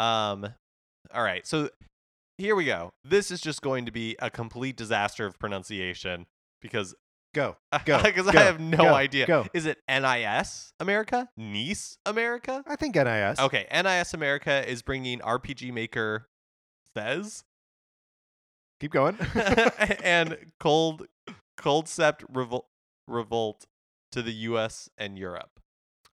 Um 0.00 0.46
all 1.14 1.22
right. 1.22 1.46
So 1.46 1.70
here 2.36 2.54
we 2.54 2.64
go. 2.66 2.92
This 3.04 3.30
is 3.30 3.40
just 3.40 3.62
going 3.62 3.86
to 3.86 3.92
be 3.92 4.16
a 4.20 4.30
complete 4.30 4.76
disaster 4.76 5.26
of 5.26 5.38
pronunciation 5.38 6.26
because 6.60 6.94
go 7.34 7.56
Go, 7.84 8.02
because 8.02 8.28
I 8.28 8.40
have 8.42 8.60
no 8.60 8.76
go, 8.78 8.94
idea. 8.94 9.26
go. 9.26 9.46
Is 9.54 9.66
it 9.66 9.78
NIS 9.88 10.72
America? 10.80 11.28
Nice 11.36 11.98
America? 12.06 12.62
I 12.66 12.76
think 12.76 12.94
NIS. 12.94 13.38
Okay, 13.40 13.66
NIS 13.72 14.14
America 14.14 14.68
is 14.70 14.82
bringing 14.82 15.18
RPG 15.20 15.72
Maker 15.72 16.28
Fes 16.94 17.44
keep 18.80 18.92
going. 18.92 19.16
and 20.02 20.36
Cold 20.60 21.06
Culdcept 21.58 22.24
Revol- 22.32 22.66
Revolt 23.06 23.66
to 24.12 24.22
the 24.22 24.32
US 24.32 24.88
and 24.96 25.18
Europe. 25.18 25.60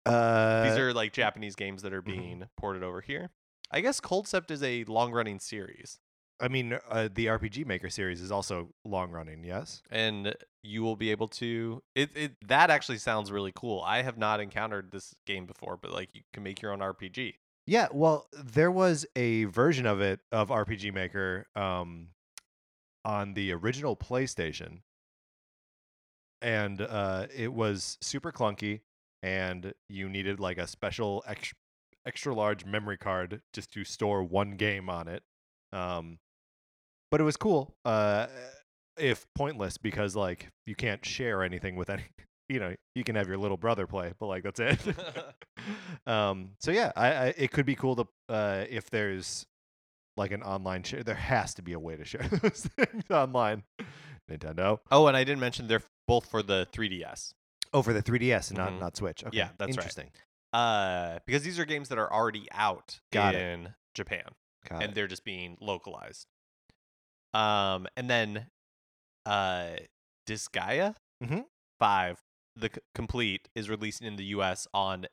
uh, 0.05 0.63
These 0.63 0.77
are 0.77 0.93
like 0.93 1.13
Japanese 1.13 1.55
games 1.55 1.81
that 1.83 1.93
are 1.93 2.01
mhm. 2.01 2.05
being 2.05 2.43
ported 2.57 2.83
over 2.83 3.01
here. 3.01 3.29
I 3.71 3.81
guess 3.81 3.99
Culdcept 3.99 4.51
is 4.51 4.61
a 4.61 4.83
long-running 4.83 5.39
series, 5.39 5.99
I 6.39 6.47
mean, 6.49 6.77
uh, 6.89 7.07
the 7.13 7.27
RPG 7.27 7.65
Maker 7.65 7.89
series 7.89 8.19
is 8.19 8.31
also 8.31 8.69
long 8.83 9.11
running. 9.11 9.43
Yes. 9.43 9.81
and 9.89 10.35
you 10.61 10.81
will 10.81 10.95
be 10.95 11.11
able 11.11 11.27
to. 11.27 11.83
It, 11.95 12.09
it 12.15 12.31
that 12.47 12.69
actually 12.69 12.97
sounds 12.97 13.31
really 13.31 13.51
cool. 13.55 13.81
I 13.81 14.01
have 14.01 14.17
not 14.17 14.39
encountered 14.39 14.91
this 14.91 15.15
game 15.25 15.45
before, 15.45 15.77
but 15.77 15.91
like 15.91 16.09
you 16.13 16.21
can 16.33 16.43
make 16.43 16.61
your 16.61 16.71
own 16.71 16.79
RPG. 16.79 17.35
Yeah, 17.65 17.87
well, 17.93 18.27
there 18.33 18.71
was 18.71 19.05
a 19.15 19.45
version 19.45 19.85
of 19.85 20.01
it 20.01 20.19
of 20.31 20.49
RPG 20.49 20.93
Maker 20.93 21.47
um, 21.55 22.09
on 23.05 23.33
the 23.35 23.53
original 23.53 23.95
PlayStation, 23.95 24.79
and 26.43 26.81
uh, 26.81 27.27
it 27.35 27.53
was 27.53 27.97
super 28.01 28.31
clunky, 28.31 28.81
and 29.23 29.73
you 29.89 30.09
needed 30.09 30.39
like 30.39 30.59
a 30.59 30.67
special 30.67 31.23
ex- 31.27 31.53
extra 32.05 32.35
large 32.35 32.65
memory 32.65 32.97
card 32.97 33.41
just 33.53 33.71
to 33.73 33.83
store 33.83 34.23
one 34.23 34.51
game 34.51 34.89
on 34.89 35.07
it. 35.07 35.23
Um, 35.71 36.19
but 37.11 37.21
it 37.21 37.23
was 37.23 37.37
cool, 37.37 37.75
uh, 37.85 38.27
if 38.97 39.25
pointless, 39.35 39.77
because 39.77 40.15
like 40.15 40.49
you 40.65 40.75
can't 40.75 41.05
share 41.05 41.43
anything 41.43 41.75
with 41.75 41.89
any. 41.89 42.03
You 42.49 42.59
know, 42.59 42.75
you 42.93 43.05
can 43.05 43.15
have 43.15 43.27
your 43.29 43.37
little 43.37 43.57
brother 43.57 43.87
play, 43.87 44.13
but 44.19 44.27
like 44.27 44.43
that's 44.43 44.59
it. 44.59 44.77
um 46.07 46.51
so 46.59 46.71
yeah 46.71 46.91
I, 46.95 47.07
I 47.13 47.33
it 47.37 47.51
could 47.51 47.65
be 47.65 47.75
cool 47.75 47.95
to 47.95 48.07
uh 48.29 48.65
if 48.69 48.89
there's 48.89 49.45
like 50.17 50.31
an 50.31 50.43
online 50.43 50.83
share 50.83 51.03
there 51.03 51.15
has 51.15 51.53
to 51.55 51.61
be 51.61 51.73
a 51.73 51.79
way 51.79 51.95
to 51.97 52.05
share 52.05 52.27
those 52.41 52.67
things 52.77 53.03
online 53.09 53.63
nintendo 54.37 54.79
oh, 54.91 55.07
and 55.07 55.15
I 55.17 55.23
didn't 55.23 55.39
mention 55.39 55.67
they're 55.67 55.83
both 56.07 56.25
for 56.29 56.41
the 56.43 56.67
3DS. 56.73 57.33
oh 57.73 57.81
for 57.81 57.93
the 57.93 58.01
3ds 58.03 58.49
and 58.49 58.57
not 58.57 58.71
Mhm. 58.73 58.79
not 58.79 58.97
switch 58.97 59.23
okay 59.25 59.37
Yeah, 59.37 59.49
that's 59.57 59.69
right. 59.69 59.69
interesting 59.77 60.11
Uh, 60.53 61.17
because 61.25 61.41
these 61.43 61.57
are 61.59 61.65
games 61.65 61.89
that 61.89 61.97
are 61.97 62.11
already 62.13 62.47
out 62.51 62.99
Got 63.11 63.33
it. 63.33 63.41
in 63.41 63.73
Japan. 63.95 64.35
Got 64.69 64.83
and 64.83 64.91
it. 64.91 64.95
they're 64.95 65.07
just 65.07 65.23
being 65.25 65.57
localized. 65.59 66.27
Um, 67.33 67.87
and 67.97 68.07
then 68.09 68.47
uh, 69.25 69.77
Disgaea 70.27 70.95
Mhm. 71.23 71.45
five, 71.79 72.21
the 72.55 72.69
c- 72.73 72.81
complete 72.93 73.49
is 73.55 73.69
releasing 73.69 74.05
in 74.05 74.15
the 74.15 74.25
U.S. 74.25 74.67
on 74.73 75.07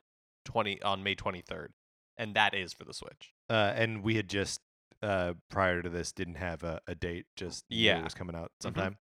twenty 0.45 0.81
on 0.83 1.01
May 1.01 1.15
twenty 1.15 1.41
third, 1.41 1.73
and 2.17 2.35
that 2.35 2.53
is 2.53 2.71
for 2.73 2.83
the 2.85 2.93
Switch. 2.93 3.33
uh 3.49 3.73
and 3.75 4.03
we 4.03 4.15
had 4.15 4.29
just 4.29 4.59
uh 5.01 5.33
prior 5.49 5.81
to 5.81 5.89
this 5.89 6.11
didn't 6.11 6.35
have 6.35 6.63
a, 6.63 6.81
a 6.87 6.93
date 6.93 7.25
just 7.35 7.65
knew 7.69 7.77
Yeah. 7.77 7.99
it 7.99 8.03
was 8.03 8.13
coming 8.13 8.35
out 8.35 8.51
Mhm. 8.59 8.63
sometime 8.63 8.97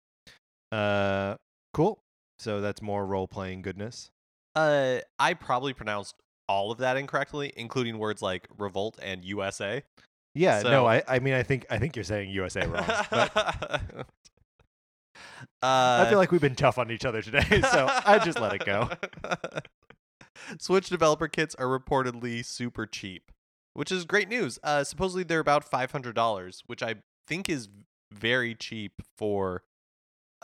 uh 0.72 1.36
cool 1.72 2.02
so 2.38 2.60
that's 2.60 2.82
more 2.82 3.06
role 3.06 3.28
playing 3.28 3.62
goodness 3.62 4.10
Uh, 4.56 4.98
I 5.18 5.34
probably 5.34 5.72
pronounced 5.72 6.14
all 6.48 6.70
of 6.70 6.78
that 6.78 6.96
incorrectly, 6.96 7.52
including 7.56 7.98
words 7.98 8.20
like 8.22 8.46
revolt 8.58 8.98
and 9.02 9.24
USA. 9.24 9.82
yeah 10.34 10.60
So- 10.60 10.70
no 10.70 10.86
i 10.86 11.02
i 11.08 11.18
mean 11.18 11.34
i 11.34 11.42
think 11.42 11.64
i 11.70 11.78
think 11.78 11.96
you're 11.96 12.04
saying 12.04 12.30
usa 12.30 12.66
wrong 12.66 12.84
but 13.10 14.06
Uh, 15.62 16.02
I 16.02 16.06
feel 16.08 16.18
like 16.18 16.32
we've 16.32 16.40
been 16.40 16.56
tough 16.56 16.78
on 16.78 16.90
each 16.90 17.04
other 17.04 17.22
today, 17.22 17.60
so 17.72 17.86
I 18.04 18.18
just 18.24 18.40
let 18.40 18.52
it 18.54 18.64
go. 18.64 18.90
Switch 20.58 20.88
developer 20.88 21.28
kits 21.28 21.54
are 21.54 21.66
reportedly 21.66 22.44
super 22.44 22.84
cheap, 22.86 23.30
which 23.74 23.92
is 23.92 24.04
great 24.04 24.28
news. 24.28 24.58
Uh, 24.64 24.82
supposedly 24.84 25.22
they're 25.22 25.38
about 25.40 25.64
five 25.64 25.92
hundred 25.92 26.14
dollars, 26.14 26.62
which 26.66 26.82
I 26.82 26.96
think 27.28 27.48
is 27.48 27.68
very 28.12 28.54
cheap 28.54 28.94
for 29.16 29.62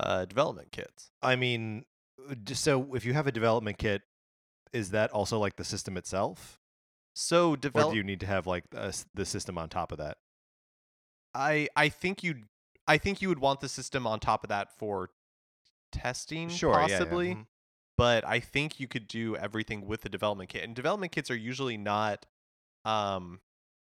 uh, 0.01 0.24
development 0.24 0.72
kits. 0.72 1.11
I 1.22 1.36
mean, 1.36 1.84
uh, 2.28 2.34
so 2.53 2.94
if 2.94 3.05
you 3.05 3.12
have 3.12 3.26
a 3.26 3.32
development 3.32 3.78
kit, 3.78 4.03
is 4.72 4.90
that 4.90 5.11
also 5.11 5.38
like 5.38 5.57
the 5.57 5.64
system 5.64 5.96
itself, 5.96 6.61
So 7.14 7.53
or 7.53 7.57
do 7.57 7.96
you 7.96 8.03
need 8.03 8.20
to 8.20 8.26
have 8.26 8.46
like 8.46 8.64
a 8.72 8.94
the 9.14 9.24
system 9.26 9.59
on 9.59 9.68
top 9.68 9.92
of 9.92 9.98
that? 9.98 10.18
I 11.34 11.68
I 11.76 11.88
think 11.88 12.22
you 12.22 12.44
I 12.86 12.98
think 12.98 13.22
you 13.22 13.28
would 13.28 13.38
want 13.38 13.61
the 13.61 13.68
system 13.68 14.07
on 14.07 14.20
top 14.20 14.44
of 14.44 14.48
that 14.48 14.76
for 14.76 15.11
testing, 15.92 16.48
Sure, 16.48 16.72
yeah, 16.72 16.86
yeah, 16.86 16.98
possibly. 16.98 17.34
mhm. 17.34 17.46
But 17.96 18.24
I 18.26 18.40
think 18.40 18.80
you 18.80 18.88
could 18.88 19.07
do 19.07 19.36
everything 19.36 19.86
with 19.86 20.03
the 20.03 20.09
development 20.09 20.51
kit. 20.51 20.64
And 20.64 20.74
development 20.74 21.12
kits 21.12 21.30
are 21.30 21.36
usually 21.36 21.76
not 21.76 22.26
um 22.84 23.40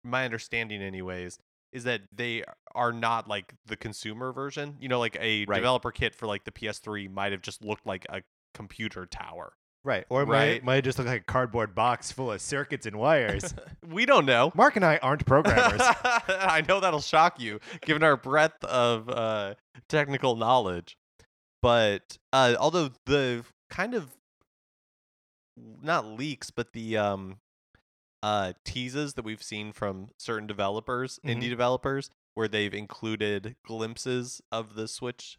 my 0.04 0.26
understanding 0.26 0.82
anyways 0.82 1.40
is 1.76 1.84
that 1.84 2.02
they 2.12 2.44
are 2.74 2.92
not 2.94 3.28
like 3.28 3.54
the 3.66 3.76
consumer 3.76 4.32
version. 4.32 4.78
You 4.80 4.88
know, 4.88 5.00
like 5.00 5.18
a 5.20 5.46
Right. 5.46 5.58
developer 5.58 5.92
kit 5.92 6.16
for 6.16 6.26
like 6.26 6.46
the 6.46 6.52
PS3 6.52 7.08
might 7.12 7.32
have 7.34 7.42
just 7.42 7.64
looked 7.64 7.86
like 7.86 8.06
a 8.10 8.22
computer 8.54 9.06
tower. 9.06 9.54
Right, 9.84 10.06
or 10.10 10.24
it 10.24 10.26
Right. 10.28 10.64
might 10.64 10.64
might 10.64 10.84
just 10.84 10.98
look 10.98 11.08
like 11.08 11.22
a 11.22 11.26
cardboard 11.26 11.76
box 11.76 12.12
full 12.12 12.32
of 12.32 12.42
circuits 12.42 12.88
and 12.88 12.96
wires. 12.96 13.54
we 13.88 14.06
don't 14.08 14.26
know. 14.26 14.52
Mark 14.56 14.76
and 14.78 14.84
I 14.86 14.98
aren't 14.98 15.26
programmers. 15.28 15.82
I 16.04 16.64
know 16.68 16.80
that'll 16.80 17.02
shock 17.02 17.40
you, 17.40 17.60
given 17.82 18.02
our 18.02 18.18
breadth 18.18 18.64
of 18.64 19.08
uh, 19.10 19.54
technical 19.88 20.36
knowledge. 20.38 20.98
But 21.62 22.18
uh, 22.34 22.56
although 22.60 22.90
the 23.06 23.44
kind 23.70 23.94
of 23.94 24.16
not 25.82 26.06
leaks, 26.06 26.50
but 26.52 26.74
the 26.74 26.98
um, 26.98 27.38
uh, 28.26 28.54
teases 28.64 29.14
that 29.14 29.24
we've 29.24 29.44
seen 29.44 29.72
from 29.72 30.10
certain 30.18 30.48
developers, 30.48 31.20
Mhm. 31.24 31.36
indie 31.44 31.50
developers, 31.50 32.10
where 32.34 32.48
they've 32.48 32.74
included 32.74 33.56
glimpses 33.64 34.42
of 34.52 34.74
the 34.74 34.88
Switch 34.88 35.38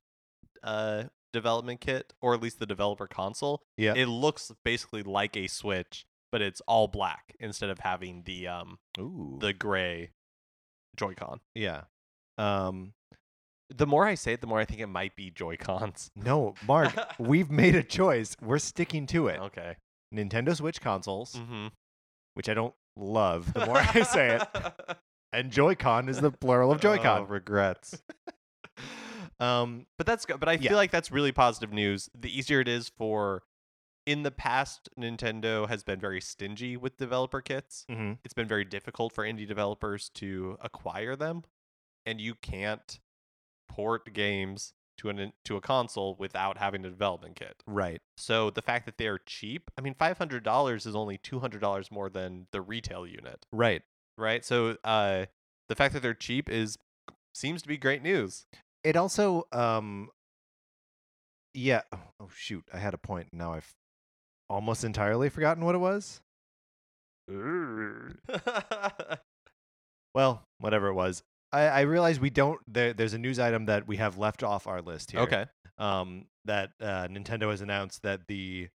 uh, 0.62 1.05
development 1.32 1.80
kit, 1.80 2.12
or 2.20 2.32
at 2.34 2.41
least 2.41 2.59
the 2.61 2.66
developer 2.66 3.07
console, 3.09 3.62
yeah, 3.76 3.95
it 3.95 4.07
looks 4.07 4.53
basically 4.64 5.03
like 5.03 5.37
a 5.37 5.49
Switch, 5.49 6.07
but 6.30 6.41
it's 6.43 6.61
all 6.68 6.87
black 6.87 7.34
instead 7.41 7.70
of 7.70 7.80
having 7.80 8.22
the 8.22 8.47
um 8.47 8.78
ooh, 8.99 9.37
the 9.41 9.53
gray 9.53 10.12
Joy-Con. 10.97 11.41
yeah. 11.55 11.82
Um, 12.39 12.93
The 13.68 13.87
more 13.87 14.07
I 14.07 14.14
say 14.14 14.32
it, 14.34 14.41
the 14.41 14.47
more 14.47 14.61
I 14.61 14.64
think 14.64 14.80
it 14.80 14.87
might 14.87 15.16
be 15.16 15.30
Joy-Cons. 15.30 16.11
no, 16.16 16.55
Mark, 16.66 16.95
we've 17.18 17.51
made 17.51 17.74
a 17.74 17.82
choice. 17.82 18.37
We're 18.41 18.61
sticking 18.61 19.07
to 19.09 19.26
it. 19.26 19.41
Okay. 19.41 19.76
Nintendo 20.14 20.55
Switch 20.57 20.80
consoles, 20.80 21.34
Mm-hmm. 21.34 21.66
Which 22.37 22.49
I 22.51 22.55
don't 22.55 22.74
love. 22.97 23.53
The 23.55 23.64
more 23.66 23.78
I 23.78 24.03
say 24.03 24.37
it, 24.37 24.99
and 25.32 25.51
Joy-Con 25.51 26.09
is 26.11 26.20
the 26.20 26.30
plural 26.30 26.70
of 26.70 26.80
Joy-Con. 26.80 27.22
Oh, 27.22 27.24
regrets. 27.24 28.01
Um, 29.41 29.87
But 29.99 30.07
that's 30.07 30.24
good. 30.24 30.41
But 30.41 30.49
I 30.49 30.53
Yeah. 30.53 30.68
feel 30.70 30.76
like 30.78 30.91
that's 30.91 31.11
really 31.11 31.32
positive 31.32 31.72
news. 31.72 32.09
The 32.14 32.37
easier 32.37 32.61
it 32.61 32.68
is 32.68 32.89
for 32.89 33.43
in 34.07 34.22
the 34.22 34.30
past, 34.30 34.89
Nintendo 34.99 35.68
has 35.68 35.82
been 35.82 35.99
very 35.99 36.20
stingy 36.20 36.76
with 36.76 36.97
developer 36.97 37.41
kits. 37.41 37.84
mhm. 37.91 38.18
It's 38.24 38.32
been 38.34 38.47
very 38.47 38.64
difficult 38.64 39.12
for 39.12 39.24
indie 39.24 39.47
developers 39.49 40.09
to 40.11 40.57
acquire 40.61 41.16
them, 41.16 41.43
and 42.07 42.20
you 42.20 42.34
can't 42.37 43.01
port 43.68 44.12
games 44.14 44.72
to 44.99 45.09
an 45.09 45.32
to 45.44 45.57
a 45.57 45.61
console 45.61 46.16
without 46.18 46.59
having 46.59 46.84
a 46.84 46.90
development 46.90 47.36
kit. 47.36 47.62
right. 47.66 48.01
So 48.16 48.51
the 48.51 48.62
fact 48.62 48.86
that 48.86 48.97
they're 48.99 49.20
cheap, 49.26 49.70
I 49.78 49.80
mean, 49.82 49.94
five 49.94 50.18
hundred 50.18 50.42
dollars 50.44 50.86
is 50.86 50.97
only 50.97 51.18
two 51.18 51.40
hundred 51.40 51.61
dollars 51.61 51.90
more 51.90 52.09
than 52.09 52.47
the 52.53 52.61
retail 52.61 53.07
unit, 53.07 53.44
Right. 53.53 53.82
right? 54.18 54.44
So 54.44 54.76
uh, 54.84 55.26
the 55.68 55.74
fact 55.74 55.92
that 55.94 56.01
they're 56.03 56.14
cheap 56.14 56.49
is 56.49 56.76
seems 57.34 57.62
to 57.62 57.68
be 57.68 57.76
great 57.76 58.03
news. 58.03 58.47
It 58.84 58.97
also, 58.97 59.47
um, 59.53 60.11
yeah. 61.55 61.82
Oh, 61.92 61.99
oh, 62.20 62.28
shoot, 62.34 62.64
I 62.72 62.78
had 62.78 62.94
a 62.94 62.99
point. 62.99 63.28
Now 63.32 63.53
I've 63.55 63.72
almost 64.49 64.84
entirely 64.84 65.28
forgotten 65.28 65.64
what 65.64 65.74
it 65.74 65.78
was. 65.78 66.20
Well, 70.14 70.44
whatever 70.61 70.86
it 70.88 70.94
was. 70.94 71.22
I, 71.57 71.66
I 71.68 71.80
realize 71.82 72.20
we 72.20 72.30
don't. 72.30 72.61
There, 72.66 72.92
there's 72.92 73.14
a 73.14 73.18
news 73.18 73.38
item 73.38 73.66
that 73.66 73.88
we 73.88 73.96
have 73.96 74.18
left 74.18 74.42
off 74.42 74.66
our 74.66 74.82
list 74.82 75.12
here. 75.12 75.20
okay. 75.20 75.46
Um, 75.78 76.26
that 76.44 76.70
uh, 76.80 77.09
Nintendo 77.09 77.50
has 77.50 77.61
announced 77.61 78.02
that 78.02 78.28
the 78.28 78.68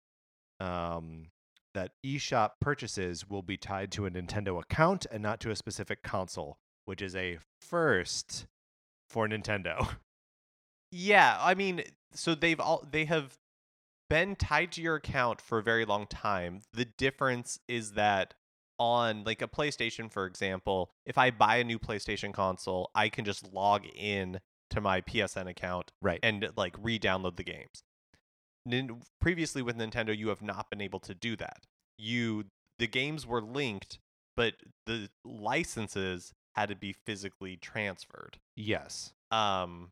um, 0.58 1.28
that 1.74 1.92
eShop 2.04 2.52
purchases 2.60 3.28
will 3.28 3.42
be 3.42 3.56
tied 3.56 3.90
to 3.92 4.06
a 4.06 4.10
Nintendo 4.10 4.60
account 4.60 5.06
and 5.10 5.22
not 5.22 5.40
to 5.40 5.50
a 5.50 5.56
specific 5.56 6.02
console, 6.02 6.58
which 6.84 7.00
is 7.00 7.14
a 7.14 7.38
first 7.60 8.46
for 9.08 9.28
Nintendo. 9.28 9.88
Yeah, 10.92 11.38
I 11.40 11.54
mean, 11.54 11.84
so 12.12 12.34
they've 12.34 12.58
all 12.58 12.84
they 12.90 13.04
have 13.04 13.38
been 14.08 14.34
tied 14.34 14.72
to 14.72 14.82
your 14.82 14.96
account 14.96 15.40
for 15.40 15.58
a 15.58 15.62
very 15.62 15.84
long 15.84 16.08
time. 16.08 16.62
The 16.72 16.84
difference 16.84 17.60
is 17.68 17.92
that 17.92 18.34
on 18.80 19.22
like 19.24 19.42
a 19.42 19.46
PlayStation, 19.46 20.10
for 20.10 20.26
example, 20.26 20.90
if 21.04 21.18
I 21.18 21.30
buy 21.30 21.56
a 21.56 21.64
new 21.64 21.78
PlayStation 21.78 22.32
console, 22.32 22.90
I 22.94 23.10
can 23.10 23.24
just 23.24 23.52
log 23.52 23.84
in 23.94 24.40
to 24.70 24.80
my 24.80 25.02
PSN 25.02 25.48
account 25.48 25.92
right. 26.00 26.18
and 26.22 26.48
like 26.56 26.74
re-download 26.80 27.36
the 27.36 27.44
games. 27.44 27.84
Nin- 28.64 29.02
previously 29.20 29.62
with 29.62 29.76
Nintendo, 29.76 30.16
you 30.16 30.28
have 30.28 30.42
not 30.42 30.70
been 30.70 30.80
able 30.80 31.00
to 31.00 31.14
do 31.14 31.36
that. 31.36 31.64
You 31.98 32.46
the 32.78 32.86
games 32.86 33.26
were 33.26 33.42
linked, 33.42 33.98
but 34.34 34.54
the 34.86 35.10
licenses 35.22 36.32
had 36.56 36.70
to 36.70 36.74
be 36.74 36.94
physically 37.06 37.56
transferred. 37.56 38.38
yes. 38.56 39.12
Um 39.30 39.90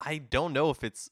I 0.00 0.16
don't 0.16 0.54
know 0.54 0.70
if 0.70 0.82
it's 0.82 1.10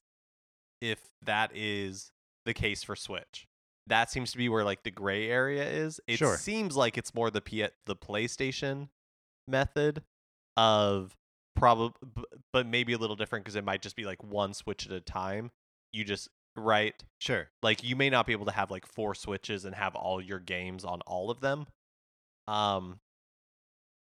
if 0.80 1.10
that 1.22 1.50
is 1.54 2.12
the 2.46 2.54
case 2.54 2.82
for 2.82 2.96
Switch. 2.96 3.46
That 3.88 4.10
seems 4.10 4.32
to 4.32 4.38
be 4.38 4.48
where 4.48 4.64
like 4.64 4.82
the 4.82 4.90
gray 4.90 5.28
area 5.30 5.64
is. 5.64 6.00
It 6.06 6.18
Sure. 6.18 6.36
seems 6.36 6.76
like 6.76 6.98
it's 6.98 7.14
more 7.14 7.30
the 7.30 7.40
P- 7.40 7.66
the 7.86 7.96
PlayStation 7.96 8.88
method 9.46 10.02
of 10.56 11.16
probably 11.56 11.92
but 12.52 12.66
maybe 12.66 12.92
a 12.92 12.98
little 12.98 13.16
different 13.16 13.44
because 13.44 13.56
it 13.56 13.64
might 13.64 13.82
just 13.82 13.96
be 13.96 14.04
like 14.04 14.22
one 14.22 14.52
switch 14.54 14.86
at 14.86 14.92
a 14.92 15.00
time. 15.00 15.50
You 15.92 16.04
just 16.04 16.28
right 16.56 17.02
Sure. 17.20 17.48
like 17.62 17.84
you 17.84 17.94
may 17.96 18.10
not 18.10 18.26
be 18.26 18.32
able 18.32 18.46
to 18.46 18.52
have 18.52 18.70
like 18.70 18.84
four 18.84 19.14
switches 19.14 19.64
and 19.64 19.74
have 19.76 19.94
all 19.94 20.20
your 20.20 20.40
games 20.40 20.84
on 20.84 21.00
all 21.02 21.30
of 21.30 21.40
them 21.40 21.66
um 22.48 22.98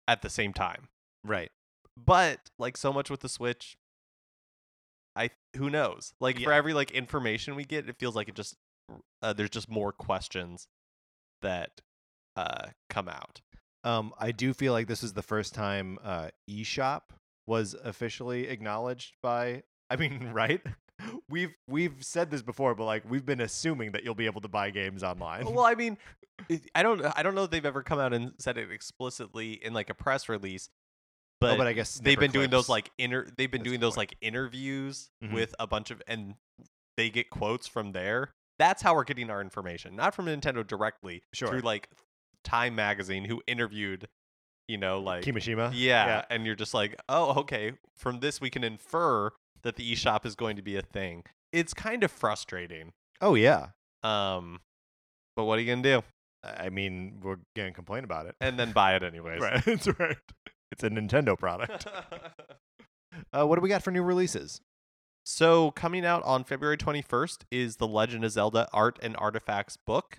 at 0.09 0.23
the 0.23 0.29
same 0.31 0.53
time 0.53 0.89
Right. 1.25 1.51
but 1.97 2.51
like 2.59 2.77
so 2.77 2.93
much 2.93 3.11
with 3.11 3.21
the 3.21 3.29
switch 3.29 3.77
i 5.15 5.31
who 5.57 5.71
knows 5.71 6.15
like 6.19 6.41
for 6.41 6.53
every 6.53 6.75
like 6.75 6.91
information 6.91 7.55
we 7.55 7.65
get 7.65 7.89
it 7.89 7.97
feels 8.01 8.17
like 8.17 8.29
it 8.29 8.35
just 8.35 8.57
uh, 9.23 9.33
there's 9.33 9.51
just 9.51 9.69
more 9.71 9.93
questions 9.93 10.67
that 11.43 11.81
uh 12.37 12.69
come 12.89 13.09
out 13.09 13.41
Um, 13.85 14.13
I 14.19 14.31
do 14.33 14.53
feel 14.55 14.73
like 14.73 14.87
this 14.87 15.03
is 15.03 15.13
the 15.13 15.23
first 15.23 15.55
time 15.55 15.99
uh, 16.05 16.29
eShop 16.49 17.03
was 17.47 17.75
officially 17.83 18.47
acknowledged 18.49 19.17
by. 19.23 19.65
I 19.91 19.97
mean, 19.97 20.31
right? 20.33 20.61
We've 21.29 21.55
we've 21.69 21.97
said 22.01 22.31
this 22.31 22.43
before, 22.43 22.75
but 22.77 22.85
like 22.85 23.03
we've 23.11 23.27
been 23.27 23.41
assuming 23.41 23.93
that 23.93 24.05
you'll 24.05 24.15
be 24.15 24.27
able 24.27 24.41
to 24.43 24.49
buy 24.49 24.71
games 24.71 25.03
online. 25.03 25.45
well 25.47 25.65
i 25.65 25.75
mean 25.75 25.99
i 26.75 26.83
don't 26.83 27.05
i 27.19 27.23
don't 27.23 27.35
know 27.35 27.45
if 27.45 27.51
they've 27.51 27.67
ever 27.67 27.83
come 27.83 27.99
out 27.99 28.13
and 28.15 28.33
said 28.39 28.57
it 28.57 28.71
explicitly 28.71 29.53
in 29.65 29.73
like 29.75 29.91
a 29.91 29.95
press 29.95 30.29
release 30.29 30.69
Oh, 31.45 31.49
but, 31.49 31.59
but 31.59 31.67
I 31.67 31.73
guess 31.73 31.99
they've 31.99 32.19
been 32.19 32.31
doing 32.31 32.51
those 32.51 32.69
like 32.69 32.91
inter 32.99 33.27
they've 33.37 33.51
been 33.51 33.63
That's 33.63 33.69
doing 33.71 33.81
those 33.81 33.95
point. 33.97 34.11
like 34.13 34.19
interviews 34.21 35.11
Mhm. 35.25 35.33
with 35.35 35.55
a 35.59 35.67
bunch 35.67 35.91
of 35.91 36.01
and 36.07 36.35
they 36.97 37.11
get 37.11 37.31
quotes 37.31 37.67
from 37.67 37.91
there 37.93 38.31
that's 38.63 38.81
how 38.83 38.95
we're 38.95 39.05
getting 39.05 39.29
our 39.31 39.41
information 39.41 39.97
not 39.97 40.15
from 40.15 40.27
nintendo 40.27 40.67
directly 40.67 41.23
Sure. 41.33 41.49
through 41.49 41.61
like 41.61 41.89
time 42.45 42.75
magazine 42.75 43.25
who 43.25 43.43
interviewed 43.47 44.09
you 44.69 44.79
know 44.79 45.01
like 45.01 45.25
Kimishima. 45.25 45.71
yeah, 45.75 46.25
and 46.31 46.47
you're 46.47 46.55
just 46.55 46.73
like 46.75 46.95
oh 47.09 47.41
okay 47.41 47.73
from 47.97 48.21
this 48.21 48.41
we 48.41 48.51
can 48.51 48.63
infer 48.65 49.31
that 49.63 49.77
the 49.77 49.93
eShop 49.93 50.25
is 50.27 50.35
going 50.35 50.57
to 50.57 50.63
be 50.63 50.77
a 50.77 50.83
thing 50.83 51.25
it's 51.53 51.75
kind 51.75 52.03
of 52.05 52.11
frustrating 52.11 52.93
Oh 53.21 53.35
yeah. 53.35 53.69
um 54.03 54.61
but 55.37 55.45
what 55.45 55.59
are 55.59 55.63
you 55.63 55.71
gonna 55.73 55.83
do 55.83 56.03
I 56.45 56.71
mean, 56.71 57.21
we're 57.23 57.37
gonna 57.55 57.71
complain 57.73 58.03
about 58.03 58.27
it. 58.27 58.35
and 58.41 58.59
then 58.59 58.73
buy 58.73 58.97
it 58.97 59.03
anyways 59.05 59.41
Right. 59.49 59.65
That's 59.65 59.87
right. 59.99 60.17
It's 60.73 60.83
a 60.83 60.91
Nintendo 60.91 61.39
product. 61.39 61.87
Uh, 63.33 63.47
what 63.47 63.57
do 63.57 63.61
we 63.61 63.69
got 63.69 63.83
for 63.83 63.91
new 63.91 64.03
releases? 64.03 64.61
So, 65.25 65.71
coming 65.73 66.05
out 66.05 66.23
on 66.25 66.45
February 66.45 66.77
21st 66.77 67.45
is 67.51 67.77
the 67.77 67.87
Legend 67.87 68.25
of 68.25 68.33
Zelda 68.33 68.69
Art 68.73 68.99
and 69.03 69.17
Artifacts 69.17 69.77
book. 69.77 70.19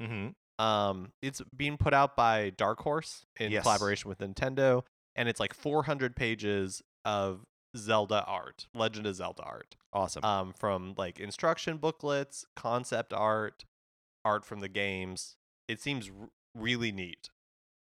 Mm-hmm. 0.00 0.64
Um, 0.64 1.10
it's 1.22 1.42
being 1.56 1.76
put 1.76 1.92
out 1.92 2.14
by 2.16 2.50
Dark 2.50 2.80
Horse 2.80 3.26
in 3.40 3.50
Yes. 3.50 3.62
collaboration 3.64 4.08
with 4.08 4.18
Nintendo, 4.18 4.84
and 5.16 5.28
it's 5.28 5.40
like 5.40 5.52
400 5.54 6.14
pages 6.14 6.82
of 7.04 7.44
Zelda 7.76 8.24
art, 8.26 8.68
Legend 8.72 9.06
of 9.08 9.16
Zelda 9.16 9.42
art. 9.42 9.74
Awesome. 9.92 10.24
Um, 10.24 10.52
from 10.52 10.94
like 10.96 11.18
instruction 11.18 11.76
booklets, 11.78 12.46
concept 12.54 13.12
art, 13.12 13.64
art 14.24 14.44
from 14.44 14.60
the 14.60 14.68
games. 14.68 15.34
It 15.66 15.80
seems 15.80 16.08
r- 16.08 16.28
really 16.54 16.92
neat. 16.92 17.30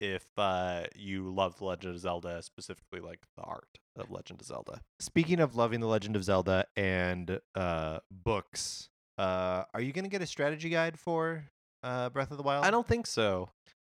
If 0.00 0.26
uh, 0.36 0.84
you 0.94 1.32
love 1.32 1.58
The 1.58 1.64
Legend 1.64 1.94
of 1.94 2.00
Zelda, 2.00 2.42
specifically 2.42 3.00
like 3.00 3.20
the 3.36 3.44
art 3.44 3.78
of 3.96 4.10
Legend 4.10 4.40
of 4.40 4.46
Zelda. 4.46 4.82
Speaking 5.00 5.40
of 5.40 5.56
loving 5.56 5.80
the 5.80 5.86
Legend 5.86 6.16
of 6.16 6.24
Zelda 6.24 6.66
and 6.76 7.40
uh, 7.54 8.00
books, 8.10 8.90
uh, 9.18 9.64
are 9.72 9.80
you 9.80 9.92
gonna 9.92 10.08
get 10.08 10.20
a 10.20 10.26
strategy 10.26 10.68
guide 10.68 10.98
for 10.98 11.46
uh, 11.82 12.10
Breath 12.10 12.30
of 12.30 12.36
the 12.36 12.42
Wild? 12.42 12.64
I 12.64 12.70
don't 12.70 12.86
think 12.86 13.06
so. 13.06 13.48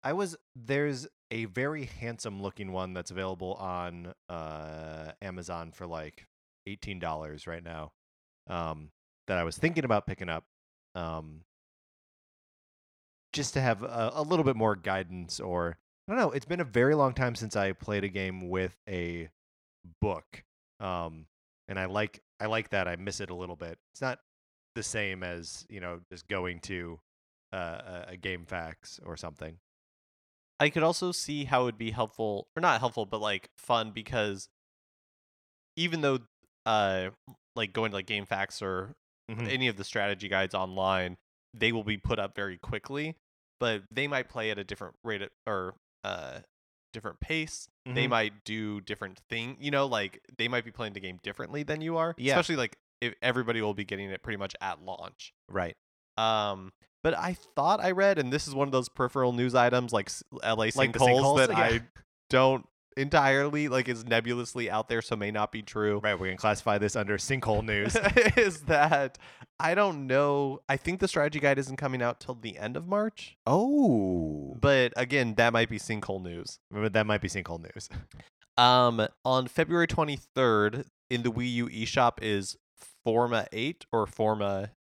I 0.03 0.13
was 0.13 0.37
there's 0.55 1.07
a 1.31 1.45
very 1.45 1.85
handsome 1.85 2.41
looking 2.41 2.71
one 2.71 2.93
that's 2.93 3.11
available 3.11 3.55
on 3.55 4.13
uh, 4.29 5.11
Amazon 5.21 5.71
for 5.71 5.87
like 5.87 6.27
eighteen 6.67 6.99
dollars 6.99 7.47
right 7.47 7.63
now. 7.63 7.91
Um, 8.47 8.91
that 9.27 9.37
I 9.37 9.43
was 9.43 9.57
thinking 9.57 9.83
about 9.83 10.07
picking 10.07 10.29
up, 10.29 10.45
um, 10.95 11.41
just 13.33 13.55
to 13.55 13.61
have 13.61 13.83
a, 13.83 14.11
a 14.13 14.21
little 14.21 14.45
bit 14.45 14.55
more 14.55 14.75
guidance. 14.75 15.39
Or 15.39 15.77
I 16.07 16.13
don't 16.13 16.19
know. 16.21 16.31
It's 16.31 16.45
been 16.45 16.61
a 16.61 16.65
very 16.65 16.95
long 16.95 17.13
time 17.13 17.35
since 17.35 17.55
I 17.55 17.73
played 17.73 18.03
a 18.03 18.07
game 18.09 18.49
with 18.49 18.75
a 18.87 19.29
book, 20.01 20.43
um, 20.79 21.25
and 21.67 21.77
I 21.77 21.85
like 21.85 22.21
I 22.39 22.45
like 22.45 22.69
that. 22.69 22.87
I 22.87 22.95
miss 22.95 23.19
it 23.19 23.29
a 23.29 23.35
little 23.35 23.55
bit. 23.57 23.77
It's 23.93 24.01
not 24.01 24.19
the 24.75 24.83
same 24.83 25.23
as 25.23 25.65
you 25.69 25.79
know 25.81 25.99
just 26.11 26.27
going 26.27 26.59
to 26.61 26.99
uh, 27.51 28.03
a, 28.07 28.13
a 28.13 28.17
GameFAQs 28.17 28.99
or 29.05 29.17
something. 29.17 29.57
I 30.59 30.69
could 30.69 30.83
also 30.83 31.11
see 31.11 31.43
how 31.45 31.61
it 31.61 31.65
would 31.65 31.77
be 31.77 31.91
helpful, 31.91 32.47
or 32.55 32.61
not 32.61 32.79
helpful, 32.79 33.05
but 33.05 33.21
like 33.21 33.49
fun 33.57 33.91
because 33.91 34.47
even 35.75 36.01
though, 36.01 36.19
uh, 36.65 37.09
like 37.55 37.73
going 37.73 37.91
to 37.91 37.97
like 37.97 38.07
GameFAQs 38.07 38.61
or 38.61 38.95
Mhm. 39.29 39.47
any 39.49 39.67
of 39.67 39.75
the 39.77 39.83
strategy 39.83 40.29
guides 40.29 40.55
online, 40.55 41.17
they 41.53 41.71
will 41.71 41.83
be 41.83 41.97
put 41.97 42.17
up 42.17 42.33
very 42.33 42.57
quickly, 42.57 43.15
but 43.59 43.83
they 43.91 44.07
might 44.07 44.29
play 44.29 44.49
at 44.51 44.57
a 44.57 44.63
different 44.63 44.95
rate 45.03 45.21
or 45.45 45.75
uh 46.03 46.39
different 46.93 47.19
pace. 47.19 47.69
They 47.85 48.05
Mhm. 48.05 48.09
might 48.09 48.43
do 48.43 48.81
different 48.81 49.19
thing, 49.29 49.57
you 49.59 49.71
know, 49.71 49.85
like 49.85 50.21
they 50.37 50.47
might 50.47 50.65
be 50.65 50.71
playing 50.71 50.93
the 50.93 50.99
game 50.99 51.19
differently 51.21 51.63
than 51.63 51.81
you 51.81 51.97
are. 51.97 52.15
Yeah. 52.17 52.33
Especially 52.33 52.55
like 52.55 52.77
if 53.01 53.13
everybody 53.21 53.61
will 53.61 53.73
be 53.75 53.83
getting 53.85 54.09
it 54.09 54.23
pretty 54.23 54.37
much 54.37 54.55
at 54.61 54.81
launch. 54.81 55.33
Right. 55.49 55.75
Um, 56.17 56.73
but 57.03 57.15
I 57.15 57.33
thought 57.55 57.79
I 57.79 57.91
read, 57.91 58.17
and 58.17 58.33
this 58.33 58.47
is 58.47 58.55
one 58.55 58.67
of 58.67 58.71
those 58.71 58.89
peripheral 58.89 59.31
news 59.33 59.53
items 59.53 59.93
like 59.93 60.09
LA 60.43 60.53
Like 60.55 60.73
sinkholes 60.73 60.93
sinkholes, 60.95 61.37
that 61.37 61.49
yeah. 61.51 61.57
I 61.59 61.81
don't 62.29 62.67
entirely 62.97 63.67
like 63.69 63.87
is 63.87 64.05
nebulously 64.05 64.69
out 64.69 64.89
there, 64.89 65.01
so 65.01 65.15
may 65.15 65.31
not 65.31 65.51
be 65.51 65.61
true. 65.61 65.99
Right. 66.03 66.19
We're 66.19 66.27
gonna 66.27 66.37
classify 66.37 66.77
this 66.77 66.95
under 66.95 67.17
sinkhole 67.17 67.63
news. 67.63 67.95
is 68.37 68.61
that 68.63 69.17
I 69.59 69.75
don't 69.75 70.07
know. 70.07 70.61
I 70.67 70.77
think 70.77 70.99
the 70.99 71.07
strategy 71.07 71.39
guide 71.39 71.57
isn't 71.59 71.77
coming 71.77 72.01
out 72.01 72.19
till 72.19 72.35
the 72.35 72.57
end 72.57 72.75
of 72.75 72.87
March, 72.87 73.37
oh, 73.45 74.57
but 74.59 74.93
again, 74.97 75.35
that 75.35 75.53
might 75.53 75.69
be 75.69 75.79
sinkhole 75.79 76.21
news. 76.21 76.59
that 76.71 77.05
might 77.05 77.21
be 77.21 77.29
sinkhole 77.29 77.61
news. 77.61 77.89
Um, 78.59 79.07
on 79.23 79.45
February 79.45 79.85
23rd, 79.85 80.85
in 81.11 81.21
the 81.21 81.31
Wii 81.31 81.53
U 81.53 81.67
eShop 81.67 82.13
is 82.23 82.57
Forma 83.05 83.45
8 83.51 83.85
or 83.91 84.07
Forma 84.07 84.71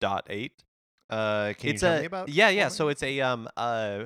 dot 0.00 0.24
8. 0.30 0.62
Uh, 1.10 1.52
can 1.58 1.70
it's 1.70 1.82
you 1.82 1.88
tell 1.88 1.96
a 1.96 2.00
me 2.00 2.06
about? 2.06 2.28
yeah 2.28 2.48
yeah 2.48 2.68
so 2.68 2.88
it's 2.88 3.02
a 3.02 3.20
um 3.20 3.48
uh 3.56 4.04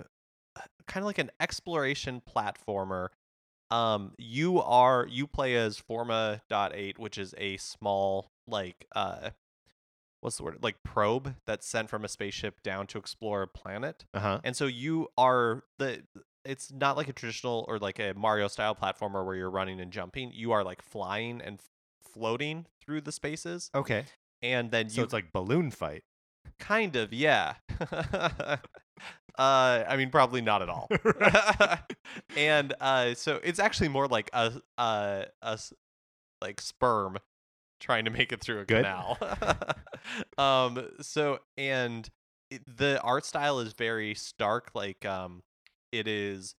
kind 0.87 1.03
of 1.03 1.05
like 1.05 1.19
an 1.19 1.31
exploration 1.41 2.21
platformer 2.27 3.09
um 3.71 4.13
you 4.19 4.61
are 4.63 5.07
you 5.11 5.27
play 5.27 5.55
as 5.57 5.77
forma 5.79 6.41
dot 6.49 6.73
8 6.75 6.99
which 6.99 7.19
is 7.19 7.35
a 7.39 7.57
small 7.59 8.31
like 8.47 8.87
uh 8.97 9.31
what's 10.21 10.37
the 10.39 10.43
word 10.43 10.59
like 10.63 10.83
probe 10.83 11.35
that's 11.47 11.67
sent 11.67 11.89
from 11.91 12.05
a 12.05 12.09
spaceship 12.09 12.63
down 12.63 12.87
to 12.87 12.99
explore 12.99 13.43
a 13.43 13.47
planet 13.47 14.05
uh-huh. 14.15 14.41
and 14.43 14.57
so 14.57 14.67
you 14.67 15.09
are 15.17 15.63
the 15.79 16.03
it's 16.45 16.73
not 16.73 16.97
like 16.97 17.09
a 17.09 17.13
traditional 17.13 17.65
or 17.69 17.79
like 17.79 17.99
a 17.99 18.15
mario 18.15 18.49
style 18.49 18.75
platformer 18.75 19.25
where 19.25 19.37
you're 19.37 19.51
running 19.51 19.81
and 19.81 19.93
jumping 19.93 20.31
you 20.35 20.51
are 20.53 20.65
like 20.65 20.81
flying 20.83 21.41
and 21.43 21.59
f- 21.61 21.69
floating 22.13 22.65
through 22.81 23.01
the 23.03 23.13
spaces 23.13 23.71
Okay. 23.75 24.05
and 24.43 24.71
then 24.71 24.87
you 24.87 24.91
So 24.91 25.01
you 25.01 25.05
it's 25.05 25.13
like 25.13 25.31
balloon 25.33 25.71
fight. 25.71 26.05
Kind 26.59 26.97
of, 26.97 27.13
yeah. 27.13 27.55
uh, 29.39 29.85
I 29.89 29.97
mean, 29.97 30.11
probably 30.11 30.41
not 30.41 30.63
at 30.63 30.69
all. 30.69 30.89
and 32.37 32.75
uh, 32.81 33.15
so 33.15 33.41
it's 33.43 33.59
actually 33.59 33.89
more 33.89 34.07
like 34.09 34.31
a 34.33 34.53
like 36.43 36.61
sperm 36.61 37.19
trying 37.81 38.05
to 38.05 38.11
make 38.11 38.33
it 38.33 38.41
through 38.41 38.61
a 38.61 38.65
Good. 38.65 38.85
canal. 38.85 39.19
um. 40.39 40.89
So 41.01 41.39
and 41.57 42.09
it, 42.51 42.63
the 42.77 43.01
art 43.03 43.25
style 43.25 43.61
is 43.61 43.73
very 43.73 44.15
stark. 44.15 44.71
Like 44.75 45.05
um, 45.05 45.43
it 45.93 46.09
is 46.09 46.55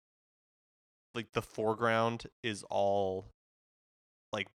like 1.15 1.33
the 1.33 1.43
foreground 1.43 2.25
is 2.43 2.63
all 2.71 3.27
like 4.33 4.47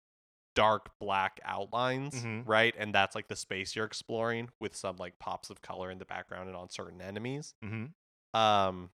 dark 0.55 0.91
black 0.99 1.39
outlines, 1.43 2.23
Mhm. 2.23 2.43
right? 2.47 2.73
And 2.77 2.93
that's 2.93 3.15
like 3.15 3.27
the 3.27 3.35
space 3.35 3.75
you're 3.75 3.85
exploring 3.85 4.49
with 4.59 4.75
some 4.75 4.95
like 4.97 5.17
pops 5.19 5.49
of 5.49 5.61
color 5.61 5.89
in 5.91 5.97
the 5.97 6.05
background 6.05 6.47
and 6.47 6.55
on 6.55 6.69
certain 6.69 7.01
enemies. 7.01 7.55
Mm-hmm. 7.65 7.85
Um 8.33 8.89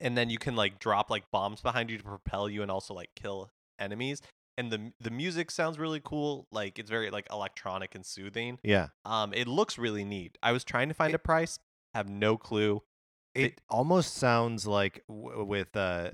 and 0.00 0.16
then 0.16 0.30
you 0.30 0.38
can 0.38 0.54
like 0.56 0.78
drop 0.78 1.10
like 1.10 1.30
bombs 1.30 1.60
behind 1.60 1.90
you 1.90 1.98
to 1.98 2.04
propel 2.04 2.48
you 2.48 2.62
and 2.62 2.70
also 2.70 2.94
like 2.94 3.10
kill 3.16 3.50
enemies. 3.78 4.22
And 4.56 4.70
the 4.72 4.92
the 5.00 5.10
music 5.10 5.50
sounds 5.50 5.78
really 5.78 6.00
cool. 6.04 6.46
Like 6.52 6.78
it's 6.78 6.90
very 6.90 7.10
like 7.10 7.26
electronic 7.30 7.94
and 7.94 8.04
soothing. 8.06 8.58
Yeah. 8.62 8.88
Um 9.04 9.32
it 9.34 9.46
looks 9.48 9.78
really 9.78 10.04
neat. 10.04 10.38
I 10.42 10.52
was 10.52 10.64
trying 10.64 10.88
to 10.88 10.94
find 10.94 11.10
It- 11.12 11.16
a 11.16 11.18
price, 11.20 11.58
have 11.94 12.08
no 12.08 12.36
clue. 12.36 12.82
It 13.34 13.60
almost 13.68 14.14
sounds 14.14 14.66
like 14.66 15.04
w- 15.08 15.44
with 15.44 15.76
uh, 15.76 16.10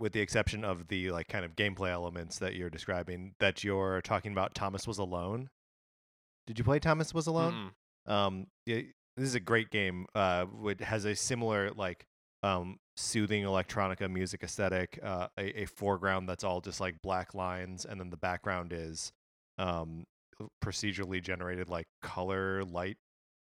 with 0.00 0.12
the 0.12 0.20
exception 0.20 0.64
of 0.64 0.88
the 0.88 1.10
like 1.12 1.28
kind 1.28 1.44
of 1.44 1.54
gameplay 1.54 1.90
elements 1.90 2.38
that 2.40 2.54
you're 2.56 2.70
describing, 2.70 3.34
that 3.38 3.62
you're 3.62 4.00
talking 4.02 4.32
about. 4.32 4.54
Thomas 4.54 4.86
was 4.86 4.98
alone. 4.98 5.48
Did 6.46 6.58
you 6.58 6.64
play 6.64 6.80
Thomas 6.80 7.14
was 7.14 7.28
alone? 7.28 7.70
Mm-mm. 8.08 8.12
Um, 8.12 8.46
this 9.16 9.26
is 9.26 9.34
a 9.34 9.40
great 9.40 9.70
game. 9.70 10.06
Uh, 10.14 10.44
which 10.46 10.80
has 10.80 11.04
a 11.04 11.14
similar 11.14 11.70
like 11.72 12.06
um 12.42 12.78
soothing 12.96 13.44
electronica 13.44 14.10
music 14.10 14.42
aesthetic. 14.42 14.98
Uh, 15.02 15.28
a, 15.38 15.62
a 15.62 15.64
foreground 15.66 16.28
that's 16.28 16.44
all 16.44 16.60
just 16.60 16.80
like 16.80 17.00
black 17.02 17.34
lines, 17.34 17.84
and 17.84 18.00
then 18.00 18.10
the 18.10 18.16
background 18.16 18.72
is 18.72 19.12
um 19.58 20.04
procedurally 20.64 21.22
generated 21.22 21.68
like 21.68 21.86
color 22.02 22.64
light 22.64 22.96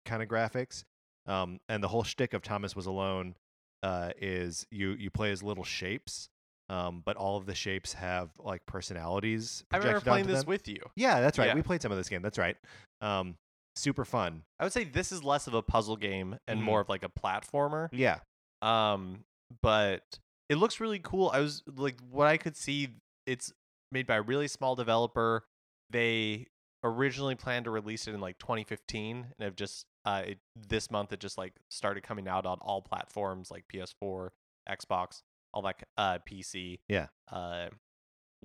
kind 0.05 0.21
of 0.21 0.29
graphics. 0.29 0.83
Um, 1.27 1.59
and 1.67 1.83
the 1.83 1.87
whole 1.87 2.03
shtick 2.03 2.33
of 2.33 2.43
Thomas 2.43 2.75
was 2.75 2.85
alone 2.85 3.35
uh, 3.83 4.11
is 4.19 4.65
you 4.71 4.91
you 4.91 5.09
play 5.09 5.31
as 5.31 5.41
little 5.43 5.63
shapes. 5.63 6.29
Um, 6.67 7.03
but 7.05 7.15
all 7.15 7.37
of 7.37 7.45
the 7.45 7.53
shapes 7.53 7.93
have 7.93 8.31
like 8.39 8.65
personalities. 8.65 9.63
I 9.71 9.77
remember 9.77 10.01
playing 10.01 10.25
this 10.25 10.39
them. 10.39 10.47
with 10.47 10.67
you. 10.67 10.79
Yeah, 10.95 11.21
that's 11.21 11.37
right. 11.37 11.49
Yeah. 11.49 11.53
We 11.53 11.61
played 11.61 11.81
some 11.83 11.91
of 11.91 11.97
this 11.97 12.09
game. 12.09 12.23
That's 12.23 12.39
right. 12.39 12.57
Um, 13.01 13.35
super 13.75 14.05
fun. 14.05 14.43
I 14.59 14.63
would 14.63 14.73
say 14.73 14.83
this 14.83 15.11
is 15.11 15.23
less 15.23 15.47
of 15.47 15.53
a 15.53 15.61
puzzle 15.61 15.95
game 15.97 16.39
and 16.47 16.59
Mhm. 16.61 16.63
more 16.63 16.81
of 16.81 16.89
like 16.89 17.03
a 17.03 17.09
platformer. 17.09 17.89
Yeah. 17.91 18.19
Um, 18.61 19.25
but 19.61 20.19
it 20.49 20.55
looks 20.55 20.79
really 20.79 20.99
cool. 20.99 21.29
I 21.29 21.39
was 21.39 21.63
like, 21.67 21.99
what 22.09 22.27
I 22.27 22.37
could 22.37 22.55
see, 22.55 22.95
it's 23.25 23.51
made 23.91 24.07
by 24.07 24.15
a 24.15 24.21
really 24.21 24.47
small 24.47 24.75
developer. 24.75 25.45
They 25.89 26.47
originally 26.83 27.35
planned 27.35 27.65
to 27.65 27.71
release 27.71 28.07
it 28.07 28.13
in 28.13 28.21
like 28.21 28.37
2015, 28.39 29.33
and 29.37 29.43
have 29.43 29.55
just 29.55 29.85
uh 30.05 30.21
it, 30.25 30.39
this 30.55 30.91
month 30.91 31.11
it 31.13 31.19
just 31.19 31.35
like 31.37 31.53
started 31.69 32.03
coming 32.03 32.27
out 32.27 32.45
on 32.45 32.59
all 32.61 32.81
platforms 32.81 33.49
like 33.49 33.65
PS4, 33.67 34.29
Xbox, 34.69 35.21
all 35.53 35.63
that 35.63 35.81
uh 35.97 36.19
PC. 36.19 36.79
Yeah. 36.87 37.07
Uh, 37.31 37.69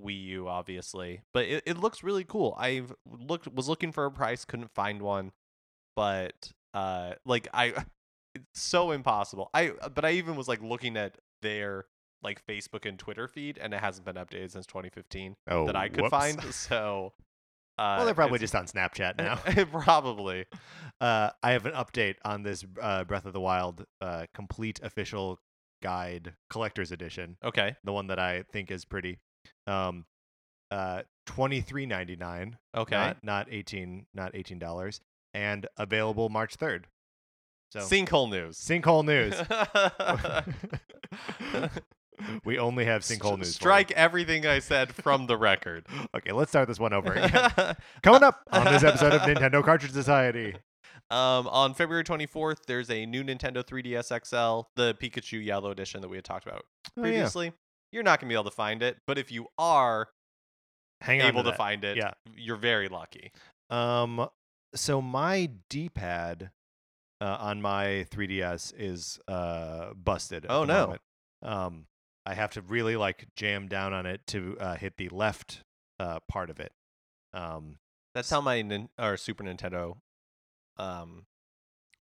Wii 0.05 0.25
U 0.27 0.49
obviously, 0.49 1.23
but 1.33 1.45
it, 1.47 1.63
it 1.67 1.79
looks 1.79 2.03
really 2.03 2.25
cool. 2.25 2.57
I've 2.59 2.93
looked 3.07 3.53
was 3.53 3.69
looking 3.69 3.93
for 3.93 4.05
a 4.05 4.11
price, 4.11 4.45
couldn't 4.45 4.75
find 4.75 5.03
one, 5.03 5.33
but 5.97 6.53
uh, 6.75 7.15
like 7.25 7.49
I 7.53 7.75
it's 8.35 8.61
so 8.61 8.91
impossible. 8.91 9.51
I 9.55 9.73
but 9.95 10.05
I 10.05 10.13
even 10.13 10.37
was 10.37 10.49
like 10.49 10.63
looking 10.63 10.97
at 10.97 11.19
their 11.43 11.87
like 12.23 12.45
Facebook 12.47 12.87
and 12.87 12.99
Twitter 12.99 13.29
feed, 13.29 13.59
and 13.59 13.73
it 13.73 13.81
hasn't 13.81 14.05
been 14.05 14.17
updated 14.17 14.51
since 14.53 14.67
2015 14.67 15.37
Oh, 15.49 15.67
that 15.67 15.77
I 15.77 15.89
could 15.89 16.03
whoops. 16.03 16.11
find. 16.11 16.41
So, 16.53 17.13
uh, 17.79 17.95
well, 17.97 18.05
they're 18.05 18.15
probably 18.15 18.39
just 18.39 18.55
on 18.55 18.67
Snapchat 18.67 19.17
now. 19.17 19.37
probably. 19.71 20.45
uh, 21.01 21.31
I 21.43 21.53
have 21.53 21.65
an 21.67 21.73
update 21.73 22.17
on 22.25 22.43
this 22.43 22.65
uh, 22.81 23.05
Breath 23.05 23.25
of 23.25 23.33
the 23.33 23.41
Wild 23.41 23.87
uh, 24.01 24.27
complete 24.35 24.81
official 24.83 25.39
guide 25.83 26.35
collector's 26.51 26.93
edition. 26.93 27.37
Okay. 27.43 27.77
The 27.85 27.93
one 27.93 28.09
that 28.09 28.19
I 28.19 28.45
think 28.53 28.71
is 28.71 28.85
pretty. 28.85 29.19
Um, 29.71 30.05
uh, 30.71 31.03
twenty 31.27 31.61
three 31.61 31.87
ninety 31.87 32.17
nine. 32.17 32.59
Okay. 32.77 32.97
Not 32.97 33.17
not 33.23 33.47
eighteen 33.51 34.07
not 34.15 34.35
eighteen 34.35 34.59
dollars. 34.59 35.01
And 35.35 35.67
available 35.77 36.29
March 36.29 36.57
third. 36.57 36.89
So 37.71 37.81
Sinkhole 37.81 38.29
news. 38.31 38.59
sinkhole 38.59 39.05
news. 39.05 39.35
we 42.45 42.59
only 42.59 42.85
have 42.85 43.03
sinkhole 43.03 43.37
news. 43.39 43.55
Strike 43.55 43.93
everything 43.93 44.45
I 44.47 44.59
said 44.59 44.93
from 44.93 45.27
the 45.27 45.37
record. 45.37 45.87
Okay, 46.17 46.33
let's 46.33 46.51
start 46.51 46.67
this 46.67 46.81
one 46.81 46.93
over 46.93 47.13
again. 47.13 47.77
Coming 48.03 48.25
up 48.25 48.41
on 48.51 48.65
this 48.65 48.83
episode 48.83 49.13
of 49.13 49.21
Nintendo 49.23 49.63
Cartridge 49.65 49.93
Society. 49.93 50.57
Um, 51.11 51.47
on 51.49 51.75
February 51.75 52.03
24th, 52.05 52.59
there's 52.67 52.91
a 52.91 53.07
new 53.07 53.23
Nintendo 53.23 53.65
3DS 53.65 54.07
XL, 54.27 54.69
the 54.77 54.95
Pikachu 54.95 55.45
Yellow 55.45 55.71
Edition 55.71 56.01
that 56.01 56.09
we 56.09 56.17
had 56.17 56.25
talked 56.25 56.47
about 56.47 56.63
Oh, 56.65 56.91
yeah. 56.97 57.03
previously. 57.03 57.53
You're 57.93 58.03
not 58.03 58.21
gonna 58.21 58.29
be 58.29 58.35
able 58.35 58.45
to 58.45 58.51
find 58.51 58.83
it, 58.83 58.99
but 59.07 59.19
if 59.19 59.31
you 59.33 59.47
are 59.59 60.09
Hang 61.01 61.21
able 61.21 61.43
to, 61.45 61.51
to, 61.51 61.57
find 61.57 61.83
it, 61.85 61.97
Yeah. 61.97 62.13
you're 62.37 62.57
very 62.57 62.89
lucky. 62.89 63.33
Um, 63.71 64.29
so 64.75 65.01
my 65.03 65.51
D-pad 65.69 66.51
uh, 67.21 67.37
on 67.41 67.61
my 67.63 68.07
3DS 68.11 68.73
is 68.77 69.19
uh 69.29 69.93
busted. 69.95 70.47
Oh, 70.49 70.65
no. 70.65 70.81
moment. 70.87 71.01
Um, 71.43 71.87
I 72.27 72.35
have 72.35 72.51
to 72.53 72.63
really 72.63 72.97
like 72.97 73.27
jam 73.35 73.67
down 73.69 73.93
on 73.93 74.07
it 74.07 74.21
to 74.29 74.57
uh, 74.61 74.77
hit 74.77 74.97
the 74.97 75.09
left 75.09 75.63
uh 75.99 76.21
part 76.29 76.51
of 76.51 76.61
it. 76.61 76.73
Um, 77.33 77.79
That's 78.15 78.31
how 78.31 78.41
my 78.41 78.63
nin- 78.63 78.89
or 78.99 79.17
Super 79.17 79.45
Nintendo 79.45 79.97
um 80.77 81.27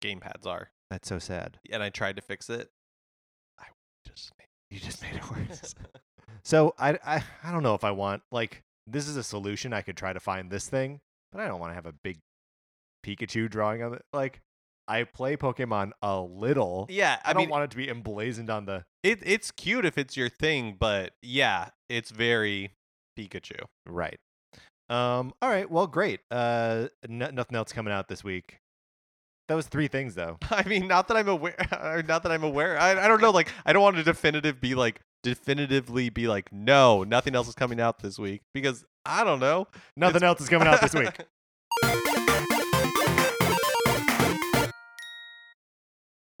gamepads 0.02 0.46
are. 0.46 0.70
that's 0.90 1.08
so 1.08 1.18
sad. 1.18 1.58
And 1.70 1.82
I 1.82 1.88
tried 1.90 2.16
to 2.16 2.22
fix 2.22 2.48
it. 2.50 2.70
I 3.58 3.64
just 4.06 4.32
made 4.38 4.46
You 4.74 4.80
just 4.80 5.00
made 5.02 5.14
it 5.14 5.30
worse. 5.50 5.76
so 6.42 6.74
I, 6.80 6.98
I 7.06 7.22
I 7.44 7.52
don't 7.52 7.62
know 7.62 7.74
if 7.74 7.84
I 7.84 7.92
want 7.92 8.22
like 8.32 8.64
this 8.88 9.06
is 9.06 9.16
a 9.16 9.22
solution. 9.22 9.72
I 9.72 9.82
could 9.82 9.96
try 9.96 10.12
to 10.12 10.18
find 10.18 10.50
this 10.50 10.68
thing, 10.68 11.00
but 11.30 11.40
I 11.40 11.46
don't 11.46 11.60
want 11.60 11.70
to 11.70 11.74
have 11.76 11.86
a 11.86 11.92
big 11.92 12.18
Pikachu 13.06 13.48
drawing 13.48 13.84
on 13.84 13.94
it. 13.94 14.02
Like 14.12 14.40
I 14.88 15.04
play 15.04 15.36
Pokemon 15.36 15.92
a 16.02 16.20
little. 16.20 16.86
Yeah, 16.90 17.20
I, 17.24 17.30
I, 17.30 17.32
don't 17.34 17.42
mean, 17.42 17.50
want 17.50 17.64
it 17.64 17.70
to 17.70 17.76
be 17.76 17.88
emblazoned 17.88 18.50
on 18.50 18.66
the 18.66 18.84
it 19.04 19.20
it's 19.22 19.52
cute 19.52 19.84
if 19.84 19.96
it's 19.96 20.16
your 20.16 20.28
thing, 20.28 20.76
but 20.76 21.12
yeah, 21.22 21.68
it's 21.88 22.10
very 22.10 22.72
Pikachu. 23.16 23.60
right. 23.86 24.18
Um. 24.90 25.32
All 25.40 25.48
right. 25.50 25.70
Well, 25.70 25.86
great. 25.86 26.18
Uh. 26.32 26.88
N- 27.08 27.30
nothing 27.32 27.54
else 27.54 27.72
coming 27.72 27.92
out 27.92 28.08
this 28.08 28.24
week. 28.24 28.58
That 29.48 29.54
was 29.56 29.66
three 29.66 29.88
things 29.88 30.14
though. 30.14 30.38
I 30.50 30.66
mean, 30.66 30.88
not 30.88 31.08
that 31.08 31.16
I'm 31.16 31.28
aware, 31.28 31.54
or 31.82 32.02
not 32.02 32.22
that 32.22 32.32
I'm 32.32 32.44
aware. 32.44 32.78
I, 32.78 33.04
I 33.04 33.08
don't 33.08 33.20
know. 33.20 33.30
Like, 33.30 33.50
I 33.66 33.72
don't 33.72 33.82
want 33.82 33.96
to 33.96 34.02
definitive 34.02 34.60
be 34.60 34.74
like 34.74 35.00
definitively 35.22 36.10
be 36.10 36.28
like, 36.28 36.52
no, 36.52 37.04
nothing 37.04 37.34
else 37.34 37.48
is 37.48 37.54
coming 37.54 37.80
out 37.80 37.98
this 38.00 38.18
week 38.18 38.42
because 38.52 38.84
I 39.04 39.24
don't 39.24 39.40
know. 39.40 39.68
Nothing 39.96 40.16
It's- 40.16 40.28
else 40.28 40.40
is 40.40 40.48
coming 40.48 40.68
out 40.68 40.80
this 40.80 40.94
week. 40.94 41.10
Now 41.84 41.94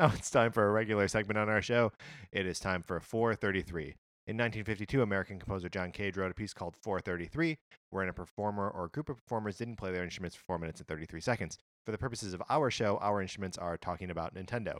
oh, 0.00 0.12
it's 0.16 0.30
time 0.30 0.52
for 0.52 0.66
a 0.66 0.70
regular 0.70 1.06
segment 1.08 1.38
on 1.38 1.48
our 1.48 1.62
show. 1.62 1.92
It 2.32 2.46
is 2.46 2.58
time 2.58 2.82
for 2.82 3.00
433. 3.00 3.94
In 4.26 4.38
1952, 4.38 5.02
American 5.02 5.38
composer 5.38 5.68
John 5.68 5.92
Cage 5.92 6.16
wrote 6.16 6.30
a 6.30 6.34
piece 6.34 6.54
called 6.54 6.76
433, 6.82 7.58
wherein 7.90 8.08
a 8.08 8.12
performer 8.14 8.70
or 8.70 8.86
a 8.86 8.88
group 8.88 9.10
of 9.10 9.18
performers 9.18 9.58
didn't 9.58 9.76
play 9.76 9.92
their 9.92 10.02
instruments 10.02 10.34
for 10.34 10.44
4 10.44 10.58
minutes 10.58 10.80
and 10.80 10.88
33 10.88 11.20
seconds. 11.20 11.58
For 11.84 11.92
the 11.92 11.98
purposes 11.98 12.32
of 12.32 12.42
our 12.48 12.70
show, 12.70 12.96
our 13.02 13.20
instruments 13.20 13.58
are 13.58 13.76
talking 13.76 14.10
about 14.10 14.34
Nintendo. 14.34 14.78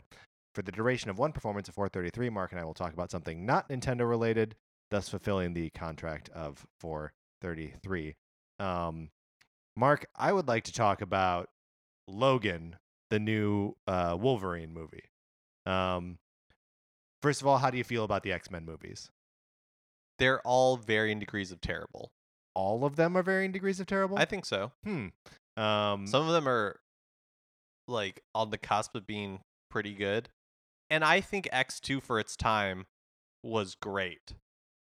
For 0.55 0.63
the 0.63 0.71
duration 0.71 1.11
of 1.11 1.19
one 1.19 1.31
performance 1.31 1.67
of 1.67 1.75
433, 1.75 2.31
Mark 2.31 2.53
and 2.53 2.59
I 2.59 2.65
will 2.65 2.73
talk 2.73 2.93
about 2.93 3.11
something 3.11 3.45
not 3.45 3.69
Nintendo 3.69 4.09
related, 4.09 4.55
thus 4.89 5.09
fulfilling 5.09 5.53
the 5.53 5.69
contract 5.71 6.29
of 6.29 6.65
433. 6.79 8.15
Um, 8.57 9.09
Mark, 9.75 10.07
I 10.15 10.31
would 10.31 10.47
like 10.47 10.63
to 10.63 10.73
talk 10.73 11.01
about 11.01 11.49
Logan, 12.07 12.77
the 13.11 13.19
new 13.19 13.75
uh, 13.85 14.17
Wolverine 14.19 14.73
movie. 14.73 15.03
Um, 15.67 16.17
first 17.21 17.41
of 17.41 17.47
all, 17.47 17.59
how 17.59 17.69
do 17.69 17.77
you 17.77 17.83
feel 17.83 18.05
about 18.05 18.23
the 18.23 18.31
X 18.31 18.49
Men 18.49 18.65
movies? 18.65 19.11
They're 20.19 20.39
all 20.41 20.77
varying 20.77 21.19
degrees 21.19 21.51
of 21.51 21.61
terrible. 21.61 22.11
All 22.53 22.85
of 22.85 22.95
them 22.95 23.17
are 23.17 23.23
varying 23.23 23.51
degrees 23.51 23.79
of 23.79 23.87
terrible. 23.87 24.17
I 24.17 24.25
think 24.25 24.45
so. 24.45 24.71
hmm. 24.83 25.07
Um, 25.57 26.07
Some 26.07 26.27
of 26.27 26.33
them 26.33 26.47
are 26.47 26.79
like 27.87 28.21
on 28.33 28.49
the 28.49 28.57
cusp 28.57 28.95
of 28.95 29.05
being 29.05 29.39
pretty 29.69 29.93
good, 29.93 30.29
and 30.89 31.03
I 31.03 31.21
think 31.21 31.47
X 31.51 31.79
two 31.79 31.99
for 32.01 32.19
its 32.19 32.35
time 32.35 32.85
was 33.43 33.75
great, 33.75 34.33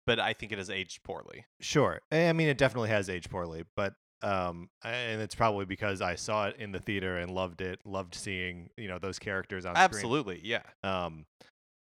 but 0.07 0.18
I 0.18 0.33
think 0.33 0.53
it 0.53 0.59
has 0.59 0.68
aged 0.70 1.03
poorly. 1.05 1.47
Sure. 1.61 2.01
I 2.11 2.29
I 2.29 2.33
mean, 2.33 2.49
it 2.49 2.59
definitely 2.59 2.91
has 2.91 3.09
aged 3.09 3.31
poorly, 3.31 3.64
but 3.76 3.95
um, 4.22 4.68
and 4.83 5.22
it's 5.22 5.35
probably 5.35 5.64
because 5.64 6.01
I 6.03 6.16
saw 6.16 6.49
it 6.49 6.57
in 6.59 6.72
the 6.72 6.81
theater 6.81 7.18
and 7.18 7.31
loved 7.31 7.61
it, 7.61 7.81
loved 7.85 8.14
seeing 8.14 8.70
you 8.76 8.89
know 8.89 8.99
those 8.99 9.18
characters 9.18 9.64
on 9.64 9.74
screen. 9.74 9.85
Absolutely, 9.85 10.41
yeah. 10.43 10.62
Um, 10.83 11.24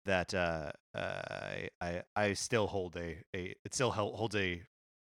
that 0.08 0.34
uh, 0.34 0.72
uh, 0.96 1.00
I, 1.00 1.70
I 1.80 2.02
I 2.16 2.34
still 2.34 2.68
hold 2.68 2.96
a 2.98 3.18
a 3.36 3.56
it 3.64 3.74
still 3.74 3.92
holds 3.92 4.36
a 4.36 4.64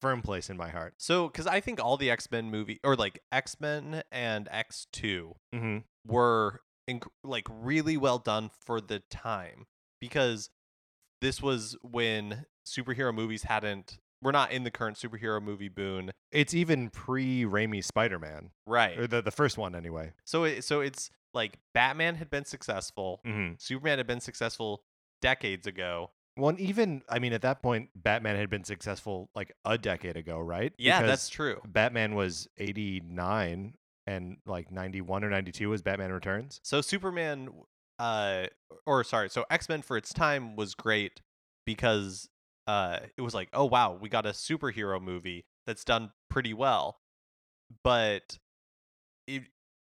firm 0.02 0.22
place 0.22 0.50
in 0.50 0.58
my 0.58 0.70
heart. 0.70 0.94
So, 0.98 1.28
because 1.28 1.46
I 1.48 1.60
think 1.60 1.84
all 1.84 1.98
the 1.98 2.10
X 2.12 2.30
Men 2.32 2.50
movie 2.52 2.80
or 2.84 2.96
like 2.96 3.22
X 3.32 3.60
Men 3.60 4.04
and 4.12 4.48
X 4.52 4.88
two 4.92 5.36
Mm-hmm. 5.56 5.78
were 6.08 6.62
inc- 6.90 7.08
like 7.24 7.48
really 7.50 7.98
well 7.98 8.20
done 8.20 8.50
for 8.66 8.80
the 8.82 9.02
time 9.10 9.66
because 10.00 10.50
this 11.22 11.42
was 11.42 11.76
when 11.82 12.46
superhero 12.68 13.14
movies 13.14 13.44
hadn't 13.44 13.98
we're 14.22 14.32
not 14.32 14.52
in 14.52 14.64
the 14.64 14.72
current 14.72 14.98
superhero 14.98 15.42
movie 15.42 15.70
boon 15.70 16.12
It's 16.32 16.54
even 16.54 16.90
pre 16.90 17.44
Raimi 17.44 17.84
Spider 17.84 18.20
Man, 18.20 18.52
right 18.68 18.98
or 18.98 19.08
the 19.08 19.22
the 19.22 19.32
first 19.32 19.58
one 19.58 19.76
anyway. 19.76 20.14
so 20.26 20.44
it, 20.46 20.64
so 20.64 20.82
it's 20.82 21.10
like 21.34 21.58
batman 21.74 22.16
had 22.16 22.30
been 22.30 22.46
successful 22.46 23.22
Mm-hmm. 23.26 23.54
superman 23.58 23.98
had 24.00 24.08
been 24.08 24.20
successful 24.22 24.84
decades 25.22 25.68
ago 25.68 26.12
Well, 26.38 26.50
and 26.50 26.60
even 26.60 27.02
I 27.10 27.20
mean, 27.20 27.34
at 27.34 27.42
that 27.42 27.62
point, 27.62 27.90
Batman 27.96 28.38
had 28.38 28.50
been 28.50 28.64
successful 28.64 29.30
like 29.36 29.52
a 29.66 29.78
decade 29.78 30.16
ago, 30.16 30.40
right? 30.40 30.72
yeah 30.78 31.00
Because 31.02 31.10
that's 31.10 31.30
true 31.30 31.62
Batman 31.68 32.16
was 32.16 32.48
eighty 32.58 33.02
nine, 33.06 33.74
and 34.08 34.38
like 34.46 34.72
ninety 34.72 35.02
one 35.02 35.26
or 35.26 35.30
ninety 35.30 35.52
two 35.52 35.70
was 35.70 35.82
Batman 35.82 36.12
Returns. 36.14 36.62
so 36.64 36.80
superman 36.80 37.50
uh 38.00 38.46
or 38.86 39.04
sorry 39.04 39.30
so 39.30 39.44
x-men 39.52 39.82
for 39.82 39.98
its 39.98 40.14
time 40.14 40.56
was 40.56 40.74
great 40.74 41.20
because 41.66 42.30
uh 42.68 43.00
it 43.18 43.22
was 43.22 43.34
like 43.34 43.50
oh 43.52 43.66
wow 43.66 43.92
we 44.00 44.08
got 44.08 44.26
a 44.26 44.30
superhero 44.30 45.02
movie 45.02 45.44
that's 45.68 45.84
done 45.84 46.12
pretty 46.30 46.54
well 46.54 47.02
but 47.84 48.38
it 49.28 49.44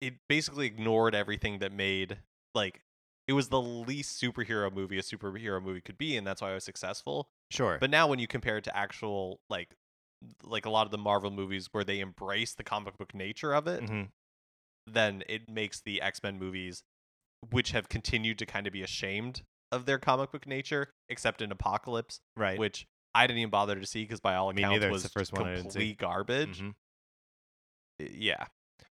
it 0.01 0.15
basically 0.27 0.65
ignored 0.65 1.13
everything 1.15 1.59
that 1.59 1.71
made 1.71 2.17
like 2.53 2.81
it 3.27 3.33
was 3.33 3.49
the 3.49 3.61
least 3.61 4.21
superhero 4.21 4.73
movie 4.73 4.97
a 4.97 5.01
superhero 5.01 5.61
movie 5.63 5.81
could 5.81 5.97
be 5.97 6.17
and 6.17 6.25
that's 6.27 6.41
why 6.41 6.51
it 6.51 6.55
was 6.55 6.63
successful 6.63 7.29
Sure, 7.51 7.77
but 7.79 7.89
now 7.89 8.07
when 8.07 8.17
you 8.19 8.27
compare 8.27 8.57
it 8.57 8.63
to 8.63 8.75
actual 8.75 9.39
like 9.49 9.75
like 10.43 10.65
a 10.65 10.69
lot 10.69 10.85
of 10.85 10.91
the 10.91 10.97
marvel 10.97 11.31
movies 11.31 11.67
where 11.71 11.83
they 11.83 11.99
embrace 11.99 12.53
the 12.53 12.63
comic 12.63 12.97
book 12.97 13.13
nature 13.13 13.53
of 13.53 13.67
it 13.67 13.81
Mhm. 13.83 14.09
then 14.87 15.23
it 15.29 15.49
makes 15.49 15.81
the 15.81 16.01
X-Men 16.01 16.37
movies 16.39 16.83
which 17.49 17.71
have 17.71 17.89
continued 17.89 18.37
to 18.39 18.45
kind 18.45 18.67
of 18.67 18.73
be 18.73 18.83
ashamed 18.83 19.43
of 19.71 19.85
their 19.85 19.97
comic 19.99 20.31
book 20.31 20.45
nature 20.47 20.89
except 21.09 21.41
in 21.41 21.51
Apocalypse 21.51 22.19
right. 22.35 22.57
which 22.59 22.85
I 23.13 23.27
didn't 23.27 23.39
even 23.39 23.49
bother 23.49 23.79
to 23.79 23.85
see 23.85 24.03
because 24.03 24.19
by 24.21 24.35
all 24.35 24.49
accounts 24.49 24.71
neither, 24.79 24.89
was 24.91 25.03
the 25.03 25.09
first 25.09 25.33
one 25.33 25.47
I 25.47 25.55
didn't 25.55 25.71
see. 25.71 25.79
complete 25.79 25.97
garbage. 25.97 26.61
Mhm. 26.61 26.75
Yeah. 27.99 28.47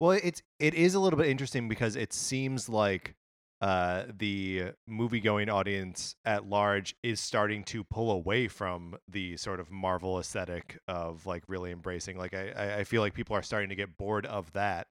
Well, 0.02 0.20
it's 0.24 0.42
it 0.58 0.74
is 0.74 0.96
a 0.96 1.00
little 1.00 1.18
bit 1.20 1.28
interesting 1.30 1.70
because 1.70 1.96
it 1.96 2.12
seems 2.12 2.68
like 2.68 3.14
uh, 3.62 4.06
the 4.18 4.72
movie 4.88 5.20
going 5.20 5.48
audience 5.48 6.16
at 6.26 6.48
large 6.48 6.96
is 7.04 7.20
starting 7.20 7.64
to 7.66 7.84
pull 7.84 8.10
away 8.10 8.48
from 8.48 8.96
the 9.08 9.38
sort 9.38 9.60
of 9.60 9.70
Marvel 9.70 10.18
aesthetic 10.20 10.80
of 10.88 11.28
like 11.28 11.44
really 11.48 11.72
embracing. 11.72 12.18
Like 12.18 12.34
I, 12.34 12.80
I- 12.80 12.84
feel 12.84 13.04
like 13.04 13.14
people 13.14 13.36
are 13.36 13.44
starting 13.44 13.70
to 13.70 13.76
get 13.76 13.96
bored 13.96 14.26
of 14.26 14.52
that. 14.54 14.88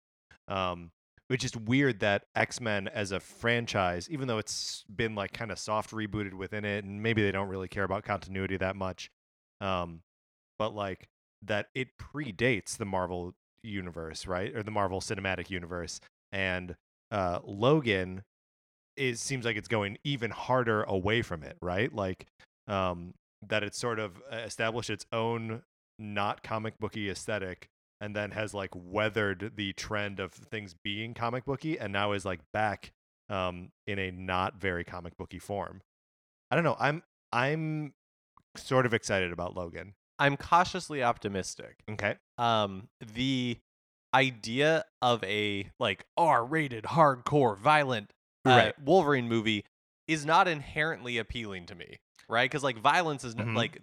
Um, 0.46 0.92
which 1.26 1.44
is 1.44 1.56
weird 1.56 1.98
that 2.00 2.26
X 2.36 2.60
Men 2.60 2.86
as 2.86 3.10
a 3.10 3.18
franchise, 3.18 4.08
even 4.10 4.28
though 4.28 4.38
it's 4.38 4.84
been 4.94 5.16
like 5.16 5.32
kind 5.32 5.50
of 5.50 5.58
soft 5.58 5.90
rebooted 5.90 6.34
within 6.34 6.64
it, 6.64 6.84
and 6.84 7.02
maybe 7.02 7.20
they 7.20 7.32
don't 7.32 7.48
really 7.48 7.68
care 7.68 7.84
about 7.84 8.04
continuity 8.04 8.56
that 8.58 8.76
much, 8.76 9.10
um, 9.60 10.02
but 10.56 10.72
like 10.72 11.08
that 11.42 11.66
it 11.74 11.98
predates 11.98 12.76
the 12.76 12.84
Marvel 12.84 13.34
universe, 13.62 14.26
right, 14.26 14.54
or 14.54 14.62
the 14.62 14.70
Marvel 14.70 15.00
Cinematic 15.00 15.50
Universe, 15.50 16.00
and 16.32 16.74
uh, 17.10 17.40
Logan 17.44 18.22
it 18.96 19.18
seems 19.18 19.46
like 19.46 19.56
it's 19.56 19.68
going 19.68 19.96
even 20.04 20.30
harder 20.30 20.82
away 20.82 21.22
from 21.22 21.42
it, 21.42 21.56
right? 21.62 21.92
Like 21.94 22.26
um, 22.68 23.14
that 23.48 23.62
it's 23.62 23.78
sort 23.78 23.98
of 23.98 24.20
uh, 24.30 24.36
established 24.36 24.90
its 24.90 25.06
own 25.10 25.62
not 25.98 26.42
comic 26.42 26.74
booky 26.78 27.08
aesthetic 27.10 27.68
and 28.00 28.14
then 28.14 28.30
has 28.32 28.52
like 28.52 28.70
weathered 28.74 29.52
the 29.56 29.72
trend 29.72 30.20
of 30.20 30.32
things 30.32 30.74
being 30.84 31.14
comic 31.14 31.44
booky 31.44 31.78
and 31.78 31.92
now 31.92 32.12
is 32.12 32.24
like 32.24 32.40
back 32.52 32.92
um, 33.28 33.70
in 33.86 33.98
a 33.98 34.10
not 34.10 34.60
very 34.60 34.84
comic 34.84 35.16
booky 35.16 35.38
form. 35.38 35.80
I 36.50 36.54
don't 36.54 36.64
know. 36.64 36.76
I'm 36.78 37.02
I'm 37.32 37.94
sort 38.56 38.84
of 38.84 38.92
excited 38.92 39.32
about 39.32 39.56
Logan. 39.56 39.94
I'm 40.20 40.36
cautiously 40.36 41.02
optimistic. 41.02 41.78
Okay. 41.90 42.14
Um 42.38 42.88
the 43.14 43.58
idea 44.14 44.84
of 45.02 45.22
a 45.24 45.70
like 45.80 46.04
R-rated 46.16 46.84
hardcore 46.84 47.56
violent 47.58 48.12
uh, 48.46 48.50
Right. 48.50 48.78
Wolverine 48.80 49.28
movie 49.28 49.64
is 50.08 50.24
not 50.26 50.48
inherently 50.48 51.18
appealing 51.18 51.66
to 51.66 51.74
me. 51.74 51.96
right? 52.28 52.48
Because 52.48 52.62
like 52.62 52.78
violence 52.78 53.24
is 53.24 53.34
Mhm. 53.34 53.56
like 53.56 53.82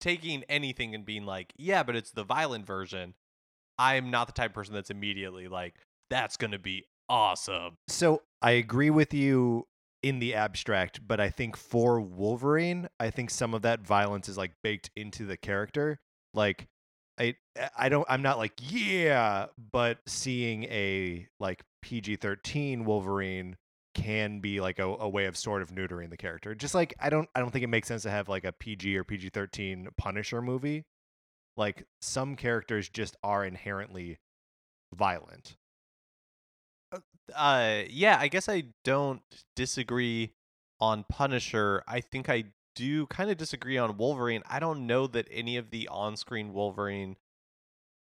taking 0.00 0.42
anything 0.48 0.94
and 0.96 1.04
being 1.04 1.24
like, 1.24 1.52
yeah, 1.56 1.82
but 1.84 1.94
it's 1.96 2.10
the 2.10 2.24
violent 2.24 2.66
version. 2.66 3.14
I'm 3.78 4.10
not 4.10 4.26
the 4.26 4.32
type 4.32 4.50
of 4.50 4.54
person 4.54 4.74
that's 4.74 4.90
immediately 4.90 5.46
like, 5.48 5.74
that's 6.10 6.36
gonna 6.36 6.58
be 6.58 6.86
awesome. 7.08 7.76
So 7.88 8.22
I 8.42 8.52
agree 8.52 8.90
with 8.90 9.14
you 9.14 9.66
in 10.02 10.18
the 10.20 10.34
abstract, 10.34 11.06
but 11.06 11.20
I 11.20 11.30
think 11.30 11.56
for 11.56 12.00
Wolverine, 12.00 12.88
I 13.00 13.10
think 13.10 13.30
some 13.30 13.54
of 13.54 13.62
that 13.62 13.80
violence 13.80 14.28
is 14.28 14.36
like 14.36 14.52
baked 14.62 14.90
into 14.96 15.24
the 15.26 15.36
character. 15.36 15.98
Like 16.34 16.68
I 17.18 17.34
I 17.76 17.88
don't 17.88 18.06
I'm 18.08 18.22
not 18.22 18.38
like, 18.38 18.52
yeah, 18.60 19.46
but 19.72 19.98
seeing 20.06 20.64
a 20.64 21.26
like 21.40 21.62
PG-13 21.82 22.84
Wolverine 22.84 23.56
can 23.94 24.38
be 24.38 24.60
like 24.60 24.78
a, 24.78 24.84
a 24.84 25.08
way 25.08 25.24
of 25.24 25.36
sort 25.36 25.62
of 25.62 25.70
neutering 25.70 26.10
the 26.10 26.16
character. 26.16 26.54
Just 26.54 26.74
like 26.74 26.94
I 27.00 27.10
don't 27.10 27.28
I 27.34 27.40
don't 27.40 27.50
think 27.50 27.64
it 27.64 27.68
makes 27.68 27.88
sense 27.88 28.02
to 28.02 28.10
have 28.10 28.28
like 28.28 28.44
a 28.44 28.52
PG 28.52 28.96
or 28.96 29.04
PG-13 29.04 29.88
Punisher 29.96 30.40
movie. 30.40 30.84
Like 31.56 31.84
some 32.00 32.36
characters 32.36 32.88
just 32.88 33.16
are 33.24 33.44
inherently 33.44 34.18
violent. 34.94 35.56
Uh, 37.34 37.82
yeah, 37.88 38.16
I 38.20 38.28
guess 38.28 38.48
I 38.48 38.64
don't 38.84 39.22
disagree 39.56 40.32
on 40.80 41.04
Punisher. 41.08 41.82
I 41.86 42.00
think 42.00 42.28
I 42.28 42.44
do 42.74 43.06
kind 43.06 43.30
of 43.30 43.36
disagree 43.36 43.76
on 43.78 43.96
Wolverine. 43.96 44.42
I 44.48 44.60
don't 44.60 44.86
know 44.86 45.06
that 45.08 45.26
any 45.30 45.56
of 45.56 45.70
the 45.70 45.88
on-screen 45.88 46.52
Wolverine 46.52 47.16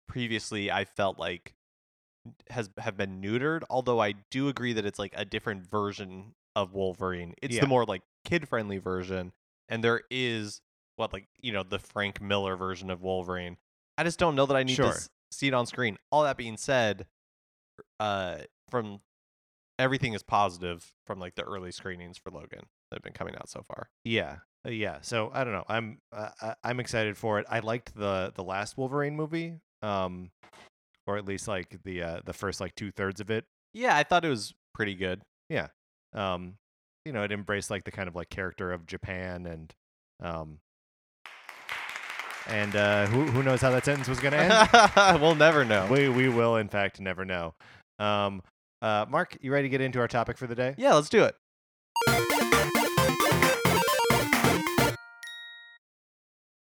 previously 0.08 0.70
I 0.70 0.84
felt 0.84 1.18
like 1.18 1.54
has 2.50 2.70
have 2.78 2.96
been 2.96 3.20
neutered. 3.20 3.62
Although 3.68 4.00
I 4.00 4.14
do 4.30 4.48
agree 4.48 4.72
that 4.72 4.86
it's 4.86 4.98
like 4.98 5.12
a 5.16 5.24
different 5.24 5.70
version 5.70 6.34
of 6.56 6.72
Wolverine. 6.72 7.34
It's 7.42 7.54
Yeah. 7.54 7.60
the 7.62 7.66
more 7.66 7.84
like 7.84 8.02
kid-friendly 8.24 8.78
version, 8.78 9.32
and 9.68 9.82
there 9.84 10.02
is 10.10 10.60
what 10.96 11.12
like 11.12 11.26
you 11.40 11.52
know 11.52 11.62
the 11.62 11.78
Frank 11.78 12.20
Miller 12.20 12.56
version 12.56 12.90
of 12.90 13.02
Wolverine. 13.02 13.58
I 13.98 14.04
just 14.04 14.18
don't 14.18 14.34
know 14.36 14.46
that 14.46 14.56
I 14.56 14.62
need 14.62 14.74
Sure. 14.76 14.86
to 14.86 14.96
s- 14.96 15.10
see 15.30 15.48
it 15.48 15.54
on 15.54 15.66
screen. 15.66 15.98
All 16.10 16.22
that 16.22 16.36
being 16.36 16.56
said, 16.56 17.06
uh, 18.00 18.38
from 18.70 19.00
everything 19.78 20.12
is 20.14 20.22
positive 20.22 20.92
from 21.06 21.18
like 21.18 21.34
the 21.34 21.42
early 21.42 21.72
screenings 21.72 22.16
for 22.18 22.30
Logan 22.30 22.66
that 22.90 22.96
have 22.96 23.02
been 23.02 23.12
coming 23.12 23.34
out 23.36 23.48
so 23.48 23.62
far. 23.62 23.88
Yeah, 24.04 24.36
uh, 24.66 24.70
yeah. 24.70 24.98
So 25.02 25.30
I 25.32 25.44
don't 25.44 25.52
know. 25.52 25.64
I'm 25.68 25.98
uh, 26.12 26.30
I- 26.40 26.54
I'm 26.64 26.80
excited 26.80 27.16
for 27.16 27.38
it. 27.38 27.46
I 27.48 27.60
liked 27.60 27.94
the 27.96 28.32
the 28.34 28.44
last 28.44 28.76
Wolverine 28.76 29.16
movie, 29.16 29.60
um, 29.82 30.30
or 31.06 31.16
at 31.16 31.24
least 31.26 31.48
like 31.48 31.76
the 31.84 32.02
uh, 32.02 32.20
the 32.24 32.32
first 32.32 32.60
like 32.60 32.74
two 32.74 32.90
thirds 32.90 33.20
of 33.20 33.30
it. 33.30 33.44
Yeah, 33.72 33.96
I 33.96 34.04
thought 34.04 34.24
it 34.24 34.28
was 34.30 34.54
pretty 34.74 34.94
good. 34.94 35.22
Yeah. 35.48 35.68
Um, 36.12 36.54
you 37.04 37.12
know, 37.12 37.22
it 37.24 37.32
embraced 37.32 37.70
like 37.70 37.84
the 37.84 37.90
kind 37.90 38.08
of 38.08 38.14
like 38.14 38.30
character 38.30 38.72
of 38.72 38.86
Japan 38.86 39.46
and 39.46 39.74
um. 40.22 40.58
And 42.48 42.76
uh, 42.76 43.06
who 43.06 43.24
who 43.24 43.42
knows 43.42 43.60
how 43.60 43.70
that 43.70 43.84
sentence 43.84 44.08
was 44.08 44.20
gonna 44.20 44.36
end? 44.36 45.20
we'll 45.20 45.34
never 45.34 45.64
know. 45.64 45.86
we 45.90 46.08
we 46.08 46.28
will 46.28 46.56
in 46.56 46.68
fact 46.68 47.00
never 47.00 47.24
know. 47.24 47.54
Um, 47.98 48.42
uh, 48.82 49.06
Mark, 49.08 49.36
you 49.40 49.50
ready 49.52 49.64
to 49.64 49.70
get 49.70 49.80
into 49.80 49.98
our 49.98 50.08
topic 50.08 50.36
for 50.36 50.46
the 50.46 50.54
day? 50.54 50.74
Yeah, 50.76 50.94
let's 50.94 51.08
do 51.08 51.24
it. 51.24 51.36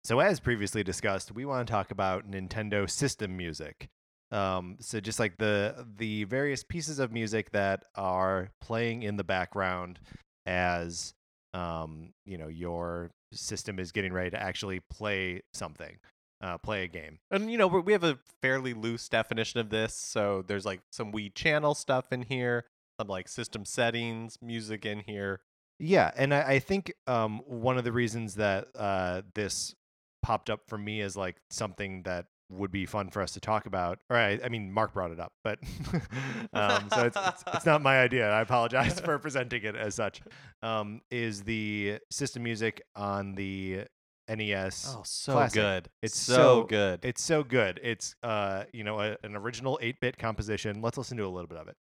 So, 0.03 0.19
as 0.19 0.39
previously 0.39 0.83
discussed, 0.83 1.31
we 1.31 1.45
want 1.45 1.65
to 1.65 1.71
talk 1.71 1.89
about 1.89 2.29
Nintendo 2.29 2.89
system 2.89 3.37
music. 3.37 3.87
Um, 4.31 4.77
so, 4.79 4.99
just 4.99 5.19
like 5.19 5.37
the 5.37 5.87
the 5.97 6.25
various 6.25 6.63
pieces 6.63 6.99
of 6.99 7.11
music 7.11 7.51
that 7.51 7.85
are 7.95 8.49
playing 8.61 9.03
in 9.03 9.15
the 9.15 9.23
background 9.23 9.99
as 10.45 11.13
um, 11.53 12.13
you 12.25 12.37
know 12.37 12.47
your 12.47 13.11
system 13.33 13.79
is 13.79 13.91
getting 13.91 14.13
ready 14.13 14.29
to 14.29 14.41
actually 14.41 14.79
play 14.79 15.41
something, 15.53 15.97
uh, 16.41 16.57
play 16.57 16.83
a 16.83 16.87
game. 16.87 17.19
And 17.29 17.51
you 17.51 17.57
know, 17.57 17.67
we're, 17.67 17.91
have 17.91 18.03
a 18.03 18.19
fairly 18.41 18.73
loose 18.73 19.07
definition 19.09 19.59
of 19.59 19.69
this. 19.69 19.93
So 19.95 20.43
there's 20.45 20.65
like 20.65 20.81
some 20.91 21.11
Wii 21.11 21.33
channel 21.33 21.75
stuff 21.75 22.11
in 22.11 22.23
here, 22.23 22.65
some 22.99 23.07
like 23.07 23.27
system 23.27 23.65
settings, 23.65 24.37
music 24.41 24.85
in 24.85 24.99
here. 24.99 25.41
Yeah, 25.79 26.11
and 26.15 26.33
I, 26.33 26.41
I 26.41 26.59
think 26.59 26.93
um, 27.07 27.41
one 27.45 27.77
of 27.77 27.83
the 27.83 27.91
reasons 27.91 28.35
that 28.35 28.67
uh, 28.75 29.23
this 29.33 29.73
popped 30.21 30.49
up 30.49 30.61
for 30.67 30.77
me 30.77 31.01
as 31.01 31.17
like 31.17 31.37
something 31.49 32.03
that 32.03 32.27
would 32.51 32.71
be 32.71 32.85
fun 32.85 33.09
for 33.09 33.21
us 33.21 33.31
to 33.33 33.39
talk 33.39 33.65
about, 33.65 33.99
or 34.09 34.17
I, 34.17 34.39
I 34.43 34.49
mean, 34.49 34.71
Mark 34.71 34.93
brought 34.93 35.11
it 35.11 35.19
up, 35.19 35.33
but 35.43 35.59
um, 36.53 36.87
so 36.93 37.05
it's, 37.05 37.17
it's 37.17 37.43
it's 37.53 37.65
not 37.65 37.81
my 37.81 37.99
idea. 37.99 38.29
I 38.29 38.41
apologize 38.41 38.99
for 39.05 39.17
presenting 39.19 39.63
it 39.63 39.75
as 39.75 39.95
such. 39.95 40.21
Um, 40.61 41.01
is 41.09 41.43
the 41.43 41.99
system 42.09 42.43
music 42.43 42.81
on 42.95 43.35
the 43.35 43.85
NES? 44.29 44.93
Oh, 44.97 45.01
so 45.05 45.33
Classic. 45.33 45.53
good. 45.61 45.89
It's 46.01 46.17
so, 46.19 46.33
so- 46.33 46.63
good. 46.63 46.99
It's 47.03 47.21
so 47.21 47.43
good. 47.43 47.79
It's 47.83 48.15
uh, 48.23 48.63
you 48.73 48.83
know, 48.83 48.99
a, 48.99 49.17
an 49.23 49.35
original 49.35 49.79
eight-bit 49.81 50.17
composition. 50.17 50.81
Let's 50.81 50.97
listen 50.97 51.17
to 51.17 51.25
a 51.25 51.29
little 51.29 51.47
bit 51.47 51.57
of 51.57 51.67
it. 51.67 51.75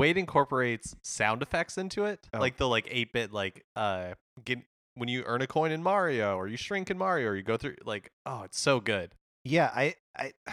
Way 0.00 0.10
it 0.10 0.16
incorporates 0.16 0.96
sound 1.02 1.42
effects 1.42 1.78
into 1.78 2.04
it, 2.04 2.28
Oh. 2.34 2.38
like 2.38 2.56
the 2.56 2.66
like 2.66 2.88
eight 2.90 3.12
bit 3.12 3.32
like 3.32 3.64
uh 3.76 4.14
get 4.44 4.58
when 4.94 5.08
you 5.08 5.22
earn 5.26 5.40
a 5.42 5.46
coin 5.46 5.70
in 5.70 5.82
Mario 5.82 6.36
or 6.36 6.48
you 6.48 6.56
shrink 6.56 6.90
in 6.90 6.98
Mario 6.98 7.28
or 7.28 7.36
you 7.36 7.42
go 7.42 7.56
through 7.56 7.76
like 7.84 8.10
oh 8.26 8.42
it's 8.42 8.58
so 8.58 8.80
good. 8.80 9.14
Yeah, 9.44 9.70
I, 9.74 9.94
I, 10.16 10.32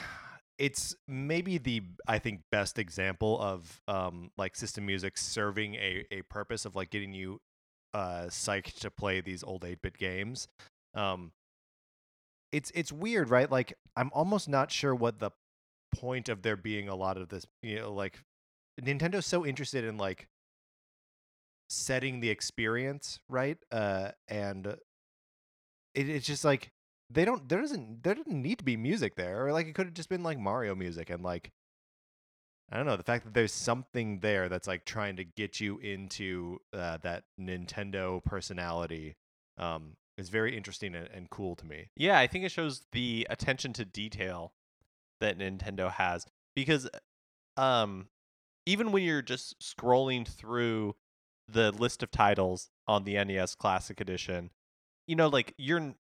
it's 0.59 0.95
maybe 1.07 1.57
the 1.57 1.83
I 2.07 2.19
think 2.19 2.41
best 2.51 2.77
example 2.79 3.39
of 3.41 3.81
um 3.87 4.31
like 4.37 4.55
system 4.55 4.85
music 4.85 5.17
serving 5.17 5.75
a 5.75 6.05
a 6.11 6.21
purpose 6.23 6.65
of 6.65 6.75
like 6.75 6.89
getting 6.89 7.13
you 7.13 7.39
uh 7.93 8.25
psyched 8.29 8.79
to 8.79 8.91
play 8.91 9.21
these 9.21 9.43
old 9.43 9.63
eight 9.65 9.81
bit 9.81 9.97
games. 9.97 10.47
Um, 10.93 11.31
it's 12.51 12.71
it's 12.73 12.91
weird, 12.91 13.29
right? 13.29 13.51
Like 13.51 13.73
I'm 13.95 14.09
almost 14.13 14.47
not 14.49 14.71
sure 14.71 14.95
what 14.95 15.19
the 15.19 15.31
point 15.93 16.29
of 16.29 16.41
there 16.41 16.55
being 16.55 16.87
a 16.89 16.95
lot 16.95 17.17
of 17.17 17.29
this, 17.29 17.45
you 17.61 17.79
know, 17.79 17.93
like 17.93 18.19
Nintendo's 18.81 19.25
so 19.25 19.45
interested 19.45 19.83
in 19.83 19.97
like 19.97 20.27
setting 21.69 22.19
the 22.19 22.29
experience 22.29 23.19
right, 23.29 23.57
uh, 23.71 24.11
and 24.27 24.67
it, 25.95 26.09
it's 26.09 26.27
just 26.27 26.45
like 26.45 26.71
they 27.09 27.25
don't 27.25 27.47
there 27.47 27.61
doesn't 27.61 28.03
there 28.03 28.15
didn't 28.15 28.41
need 28.41 28.57
to 28.59 28.65
be 28.65 28.77
music 28.77 29.15
there 29.15 29.45
or 29.45 29.53
like 29.53 29.67
it 29.67 29.73
could 29.75 29.85
have 29.87 29.93
just 29.93 30.09
been 30.09 30.23
like 30.23 30.37
mario 30.37 30.75
music 30.75 31.09
and 31.09 31.23
like 31.23 31.51
i 32.69 32.75
don't 32.75 32.85
know 32.85 32.97
the 32.97 33.03
fact 33.03 33.23
that 33.23 33.33
there's 33.33 33.53
something 33.53 34.19
there 34.19 34.49
that's 34.49 34.67
like 34.67 34.83
trying 34.83 35.15
to 35.15 35.23
get 35.23 35.61
you 35.61 35.77
into 35.77 36.59
uh, 36.73 36.97
that 37.01 37.23
nintendo 37.39 38.21
personality 38.25 39.15
um 39.57 39.95
is 40.17 40.29
very 40.29 40.57
interesting 40.57 40.95
and, 40.95 41.07
and 41.13 41.29
cool 41.29 41.55
to 41.55 41.65
me. 41.65 41.89
Yeah, 41.95 42.17
I 42.19 42.27
think 42.27 42.43
it 42.43 42.51
shows 42.51 42.81
the 42.91 43.27
attention 43.29 43.73
to 43.73 43.85
detail 43.85 44.53
that 45.19 45.37
Nintendo 45.37 45.91
has 45.91 46.25
because 46.55 46.89
um 47.55 48.07
even 48.67 48.91
when 48.91 49.03
you're 49.03 49.21
just 49.21 49.59
scrolling 49.59 50.27
through 50.27 50.95
the 51.47 51.71
list 51.71 52.03
of 52.03 52.11
titles 52.11 52.69
on 52.87 53.03
the 53.05 53.13
NES 53.23 53.55
Classic 53.55 53.99
Edition, 54.01 54.51
you 55.07 55.15
know 55.15 55.27
like 55.27 55.53
you're 55.57 55.95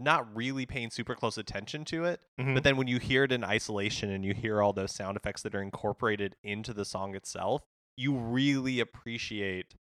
not 0.00 0.34
really 0.34 0.64
paying 0.66 0.90
super 0.90 1.14
close 1.14 1.36
attention 1.38 1.84
to 1.84 2.04
it, 2.04 2.20
Mhm. 2.38 2.54
but 2.54 2.64
then 2.64 2.76
when 2.76 2.86
you 2.88 2.98
hear 2.98 3.24
it 3.24 3.32
in 3.32 3.44
isolation 3.44 4.10
and 4.10 4.24
you 4.24 4.32
hear 4.34 4.62
all 4.62 4.72
those 4.72 4.94
sound 4.94 5.16
effects 5.16 5.42
that 5.42 5.54
are 5.54 5.62
incorporated 5.62 6.36
into 6.42 6.72
the 6.72 6.84
song 6.86 7.14
itself, 7.14 7.62
you 7.96 8.16
really 8.16 8.80
appreciate 8.80 9.74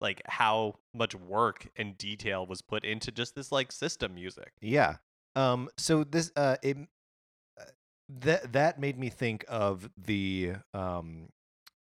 like 0.00 0.22
how 0.26 0.74
much 0.94 1.14
work 1.14 1.68
and 1.76 1.98
detail 1.98 2.46
was 2.46 2.62
put 2.62 2.84
into 2.84 3.10
just 3.10 3.34
this 3.34 3.50
like 3.50 3.72
system 3.72 4.14
music. 4.14 4.52
yeah 4.60 4.96
um 5.34 5.68
so 5.76 6.04
this 6.04 6.30
uh 6.36 6.56
it 6.62 6.76
uh, 7.60 7.64
that 8.08 8.52
that 8.52 8.78
made 8.78 8.98
me 8.98 9.08
think 9.10 9.44
of 9.48 9.90
the 9.98 10.52
um 10.74 11.28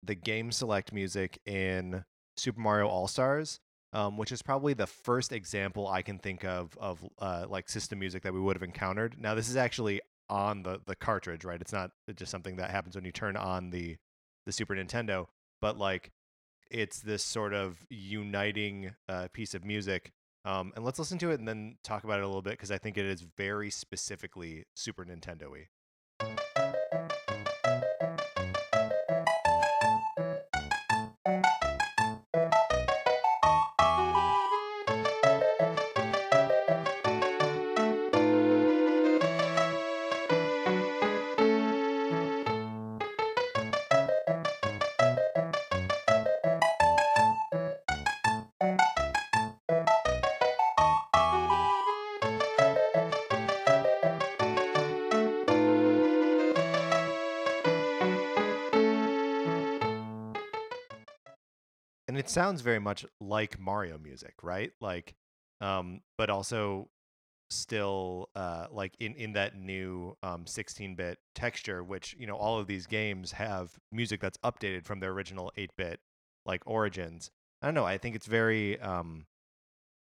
the 0.06 0.16
game 0.16 0.52
select 0.52 0.94
music 0.94 1.40
in 1.46 2.04
Super 2.38 2.60
Mario 2.60 2.88
All 2.88 3.08
Stars, 3.08 3.60
um, 3.94 4.18
which 4.18 4.32
is 4.32 4.42
probably 4.42 4.74
the 4.74 4.88
first 4.88 5.32
example 5.32 5.88
I 5.88 6.02
can 6.02 6.20
think 6.20 6.44
of 6.44 6.78
of 6.80 7.06
uh, 7.20 7.46
like 7.50 7.70
system 7.70 8.00
music 8.00 8.24
that 8.24 8.34
we 8.34 8.40
would 8.40 8.56
have 8.56 8.64
encountered. 8.64 9.16
Now 9.20 9.36
this 9.36 9.50
is 9.50 9.56
actually 9.56 10.02
on 10.30 10.64
the 10.64 10.82
the 10.86 10.96
cartridge, 10.96 11.46
right? 11.46 11.62
It's 11.62 11.74
not 11.74 11.92
just 12.16 12.32
something 12.32 12.58
that 12.58 12.72
happens 12.72 12.96
when 12.96 13.06
you 13.06 13.12
turn 13.12 13.38
on 13.38 13.70
the 13.70 13.98
the 14.46 14.52
Super 14.52 14.76
Nintendo, 14.76 15.28
but 15.62 15.78
like 15.78 16.12
it's 16.70 17.00
this 17.00 17.24
sort 17.24 17.54
of 17.54 17.86
uniting 17.90 18.96
uh, 19.08 19.28
piece 19.34 19.54
of 19.54 19.64
music. 19.64 20.12
Um, 20.44 20.74
and 20.76 20.86
let's 20.86 21.00
listen 21.00 21.18
to 21.20 21.32
it 21.32 21.40
and 21.40 21.48
then 21.48 21.78
talk 21.84 22.04
about 22.04 22.20
it 22.20 22.24
a 22.24 22.28
little 22.28 22.42
bit 22.44 22.54
because 22.54 22.70
I 22.70 22.78
think 22.78 22.98
it 22.98 23.06
is 23.06 23.26
very 23.36 23.72
specifically 23.72 24.66
Super 24.76 25.04
Nintendo-y. 25.04 25.70
and 26.20 26.55
sounds 62.36 62.62
very 62.62 62.80
much 62.80 63.06
like 63.22 63.58
Mario 63.58 63.98
music, 63.98 64.36
right? 64.44 64.72
Like, 64.82 65.16
um, 65.62 66.02
but 66.18 66.30
also 66.30 66.90
still 67.50 68.30
uh, 68.36 68.68
like 68.72 68.94
in 69.00 69.16
in 69.16 69.34
that 69.34 69.58
new 69.58 70.16
um, 70.22 70.44
16-bit 70.46 71.18
texture, 71.34 71.84
which 71.84 72.16
you 72.20 72.28
know 72.28 72.36
all 72.36 72.60
of 72.60 72.68
these 72.68 72.86
games 72.86 73.32
have 73.32 73.72
music 73.92 74.20
that's 74.20 74.38
updated 74.40 74.84
from 74.84 75.00
their 75.00 75.12
original 75.12 75.52
8-bit 75.58 76.00
like 76.46 76.62
origins. 76.66 77.32
I 77.62 77.68
don't 77.68 77.74
know. 77.74 77.86
I 77.86 77.98
think 77.98 78.16
it's 78.16 78.28
very 78.28 78.80
um, 78.82 79.26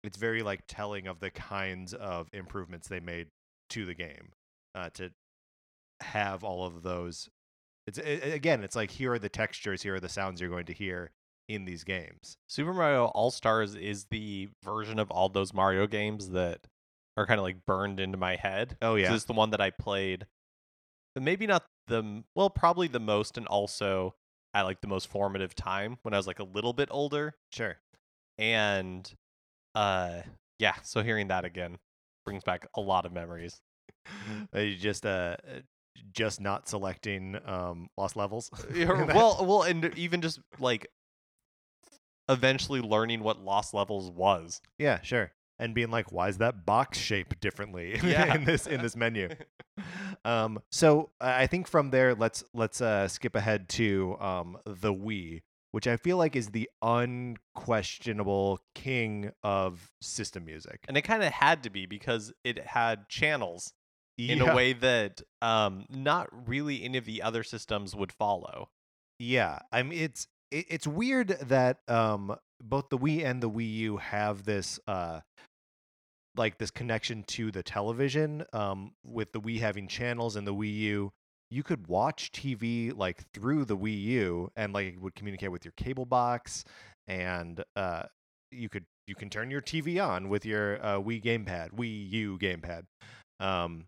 it's 0.04 0.18
very 0.18 0.42
like 0.42 0.62
telling 0.68 1.08
of 1.08 1.20
the 1.20 1.30
kinds 1.30 1.94
of 1.94 2.30
improvements 2.34 2.88
they 2.88 3.00
made 3.00 3.28
to 3.70 3.86
the 3.86 3.94
game 3.94 4.32
uh, 4.74 4.90
to 4.96 5.12
have 6.02 6.44
all 6.44 6.66
of 6.66 6.82
those. 6.82 7.30
It's 7.86 8.00
it, 8.00 8.34
again, 8.34 8.64
it's 8.64 8.76
like 8.76 8.90
here 8.92 9.14
are 9.14 9.20
the 9.20 9.30
textures, 9.30 9.84
here 9.84 9.96
are 9.96 10.00
the 10.00 10.10
sounds 10.10 10.42
you're 10.42 10.50
going 10.50 10.66
to 10.66 10.74
hear 10.74 11.12
in 11.48 11.66
these 11.66 11.84
games. 11.84 12.38
Super 12.48 12.74
Mario 12.74 13.06
All 13.06 13.32
Stars 13.32 13.76
is 13.76 14.06
the 14.06 14.50
version 14.64 15.00
of 15.00 15.10
all 15.12 15.30
those 15.30 15.54
Mario 15.54 15.88
games 15.88 16.30
that 16.30 16.68
are 17.16 17.26
kind 17.26 17.40
of 17.40 17.44
like 17.44 17.66
burned 17.66 18.00
into 18.00 18.18
my 18.18 18.36
head. 18.36 18.78
Oh 18.82 18.96
yeah, 18.96 19.12
This 19.12 19.22
is 19.22 19.26
the 19.26 19.34
one 19.34 19.52
that 19.52 19.62
I 19.62 19.72
played. 19.72 20.28
Maybe 21.20 21.48
not 21.48 21.66
the 21.88 22.24
well, 22.36 22.50
probably 22.50 22.88
the 22.88 23.00
most, 23.00 23.38
and 23.38 23.48
also 23.48 24.16
at 24.54 24.64
like 24.64 24.82
the 24.82 24.88
most 24.88 25.08
formative 25.08 25.56
time 25.56 25.98
when 26.04 26.14
I 26.14 26.18
was 26.18 26.28
like 26.28 26.40
a 26.40 26.44
little 26.44 26.74
bit 26.74 26.90
older. 26.92 27.36
sure. 27.52 27.78
And 28.38 29.12
uh, 29.74 30.22
yeah. 30.60 30.76
So 30.84 31.02
hearing 31.02 31.30
that 31.30 31.44
again 31.46 31.78
brings 32.26 32.44
back 32.44 32.68
a 32.76 32.82
lot 32.82 33.06
of 33.06 33.14
memories. 33.14 33.62
Uh, 34.56 34.60
you 34.60 34.76
just 34.76 35.06
uh 35.06 35.36
uh, 35.46 35.60
just 36.14 36.40
not 36.40 36.68
selecting 36.70 37.38
um 37.46 37.90
lost 37.98 38.16
levels. 38.16 38.50
That? 38.74 39.16
well, 39.16 39.46
well, 39.46 39.64
and 39.64 39.94
even 39.98 40.22
just 40.22 40.40
like 40.60 40.88
eventually 42.30 42.82
learning 42.82 43.22
what 43.24 43.40
lost 43.40 43.74
levels 43.74 44.12
was. 44.12 44.62
yeah, 44.78 45.02
sure. 45.02 45.32
And 45.60 45.74
being 45.74 45.90
like, 45.90 46.12
why 46.12 46.28
is 46.30 46.38
that 46.38 46.68
box 46.68 47.00
shaped 47.00 47.40
differently 47.42 47.96
in, 47.96 48.06
Yeah. 48.08 48.36
in 48.36 48.44
this 48.44 48.68
in 48.68 48.82
this 48.84 48.96
menu? 48.96 49.30
um, 50.26 50.60
so 50.72 51.10
I 51.20 51.48
think 51.48 51.68
from 51.68 51.90
there, 51.90 52.14
let's 52.14 52.44
let's 52.54 52.80
uh, 52.80 53.08
skip 53.08 53.36
ahead 53.36 53.68
to 53.70 54.18
um, 54.20 54.58
the 54.66 54.94
Wii, 54.94 55.42
which 55.72 55.88
I 55.88 55.98
feel 55.98 56.18
like 56.18 56.36
is 56.36 56.50
the 56.50 56.70
unquestionable 57.56 58.60
king 58.76 59.32
of 59.44 59.92
system 60.02 60.46
music. 60.46 60.86
and 60.88 60.98
it 60.98 61.02
kind 61.02 61.24
of 61.24 61.32
had 61.32 61.64
to 61.64 61.70
be 61.70 61.86
because 61.86 62.32
it 62.44 62.60
had 62.68 63.10
channels 63.10 63.74
in 64.18 64.42
a 64.42 64.56
way 64.56 64.74
that 64.74 65.22
um 65.44 65.86
not 65.92 66.28
really 66.48 66.84
any 66.84 66.98
of 66.98 67.06
the 67.06 67.22
other 67.22 67.44
systems 67.44 67.96
would 67.96 68.12
follow. 68.12 68.70
Yeah, 69.20 69.60
I 69.72 69.84
mean 69.84 70.00
it's 70.00 70.28
it, 70.52 70.66
it's 70.70 70.88
weird 70.88 71.30
that 71.30 71.80
um 71.88 72.36
both 72.62 72.90
the 72.90 72.98
Wii 72.98 73.26
and 73.26 73.42
the 73.42 73.50
Wii 73.50 73.74
U 73.76 73.98
have 73.98 74.44
this 74.44 74.80
uh 74.88 75.22
like 76.36 76.58
this 76.58 76.72
connection 76.72 77.24
to 77.24 77.52
the 77.52 77.64
television 77.64 78.44
um 78.54 78.92
with 79.06 79.32
the 79.32 79.42
Wii 79.42 79.60
having 79.60 79.88
channels 79.88 80.36
and 80.36 80.48
the 80.48 80.54
Wii 80.54 80.76
U 80.78 81.12
you 81.50 81.64
could 81.64 81.88
watch 81.88 82.32
TV 82.32 82.96
like 82.96 83.24
through 83.34 83.66
the 83.66 83.78
Wii 83.78 84.02
U 84.04 84.52
and 84.56 84.74
like 84.74 84.88
it 84.88 85.02
would 85.02 85.16
communicate 85.16 85.52
with 85.52 85.66
your 85.66 85.74
cable 85.78 86.06
box 86.06 86.64
and 87.08 87.64
uh 87.76 88.04
you 88.52 88.70
could 88.70 88.86
you 89.08 89.16
can 89.16 89.30
turn 89.30 89.50
your 89.50 89.62
TV 89.62 90.06
on 90.06 90.28
with 90.28 90.46
your 90.46 90.86
uh, 90.86 91.00
Wii 91.00 91.24
gamepad, 91.24 91.72
Wii 91.72 92.12
U 92.12 92.38
gamepad. 92.38 92.84
Um 93.40 93.86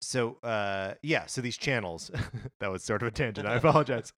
so 0.00 0.38
uh 0.42 0.94
yeah 1.02 1.26
so 1.26 1.40
these 1.40 1.56
channels 1.56 2.10
that 2.60 2.70
was 2.70 2.84
sort 2.84 3.02
of 3.02 3.08
a 3.08 3.10
tangent 3.10 3.46
i 3.48 3.54
apologize 3.56 4.12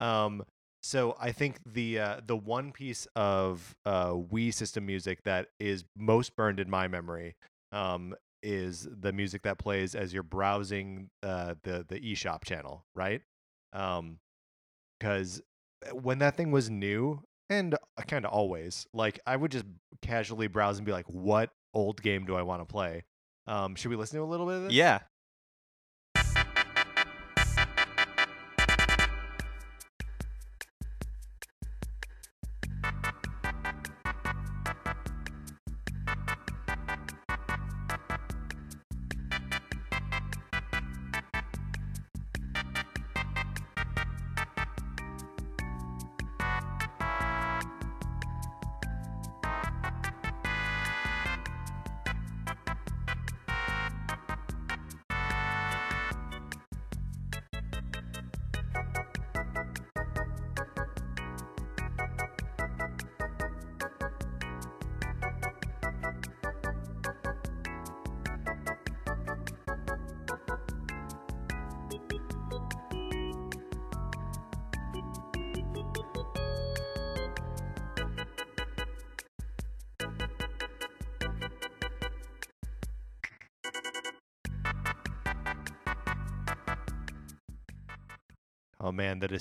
um 0.00 0.42
so 0.82 1.16
i 1.20 1.30
think 1.32 1.58
the 1.64 1.98
uh 1.98 2.20
the 2.26 2.36
one 2.36 2.72
piece 2.72 3.06
of 3.16 3.74
uh 3.86 4.10
wii 4.10 4.52
system 4.52 4.84
music 4.84 5.22
that 5.24 5.48
is 5.60 5.84
most 5.96 6.34
burned 6.36 6.58
in 6.58 6.68
my 6.68 6.88
memory 6.88 7.34
um 7.72 8.14
is 8.42 8.88
the 9.00 9.12
music 9.12 9.42
that 9.42 9.58
plays 9.58 9.94
as 9.94 10.12
you're 10.12 10.22
browsing 10.22 11.08
uh 11.22 11.54
the 11.62 11.84
the 11.88 12.00
eShop 12.00 12.44
channel 12.44 12.84
right? 12.94 13.22
Um 13.72 14.18
because 14.98 15.40
when 15.92 16.18
that 16.18 16.36
thing 16.36 16.50
was 16.50 16.68
new 16.70 17.20
and 17.50 17.76
kind 18.08 18.24
of 18.24 18.32
always 18.32 18.86
like 18.92 19.20
i 19.26 19.36
would 19.36 19.50
just 19.50 19.64
casually 20.00 20.46
browse 20.46 20.78
and 20.78 20.86
be 20.86 20.92
like 20.92 21.06
what 21.06 21.50
old 21.74 22.02
game 22.02 22.24
do 22.24 22.34
i 22.34 22.42
want 22.42 22.60
to 22.60 22.64
play? 22.66 23.04
Um 23.46 23.74
should 23.76 23.90
we 23.90 23.96
listen 23.96 24.18
to 24.18 24.24
a 24.24 24.26
little 24.26 24.46
bit 24.46 24.56
of 24.56 24.62
this? 24.64 24.72
Yeah. 24.72 25.00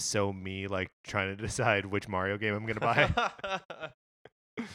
Is 0.02 0.06
so 0.08 0.34
me, 0.34 0.68
like 0.68 0.91
trying 1.04 1.36
to 1.36 1.41
decide 1.41 1.86
which 1.86 2.08
Mario 2.08 2.38
game 2.38 2.54
I'm 2.54 2.66
gonna 2.66 2.80
buy. 2.80 3.10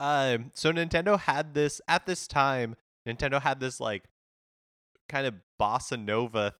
um 0.00 0.50
so 0.54 0.72
Nintendo 0.72 1.18
had 1.18 1.54
this 1.54 1.80
at 1.86 2.06
this 2.06 2.26
time 2.26 2.74
Nintendo 3.08 3.40
had 3.40 3.60
this 3.60 3.78
like 3.78 4.04
kind 5.08 5.26
of 5.26 5.34
bossa 5.60 6.02
nova 6.02 6.54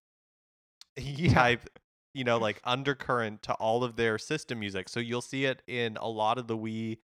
yeah, 0.97 1.33
type 1.33 1.69
you 2.13 2.23
know 2.23 2.37
like 2.37 2.61
undercurrent 2.63 3.43
to 3.43 3.53
all 3.55 3.83
of 3.83 3.97
their 3.97 4.17
system 4.17 4.59
music 4.59 4.87
so 4.87 5.01
you'll 5.01 5.21
see 5.21 5.43
it 5.43 5.61
in 5.67 5.97
a 5.97 6.07
lot 6.07 6.37
of 6.37 6.47
the 6.47 6.57
Wii 6.57 6.99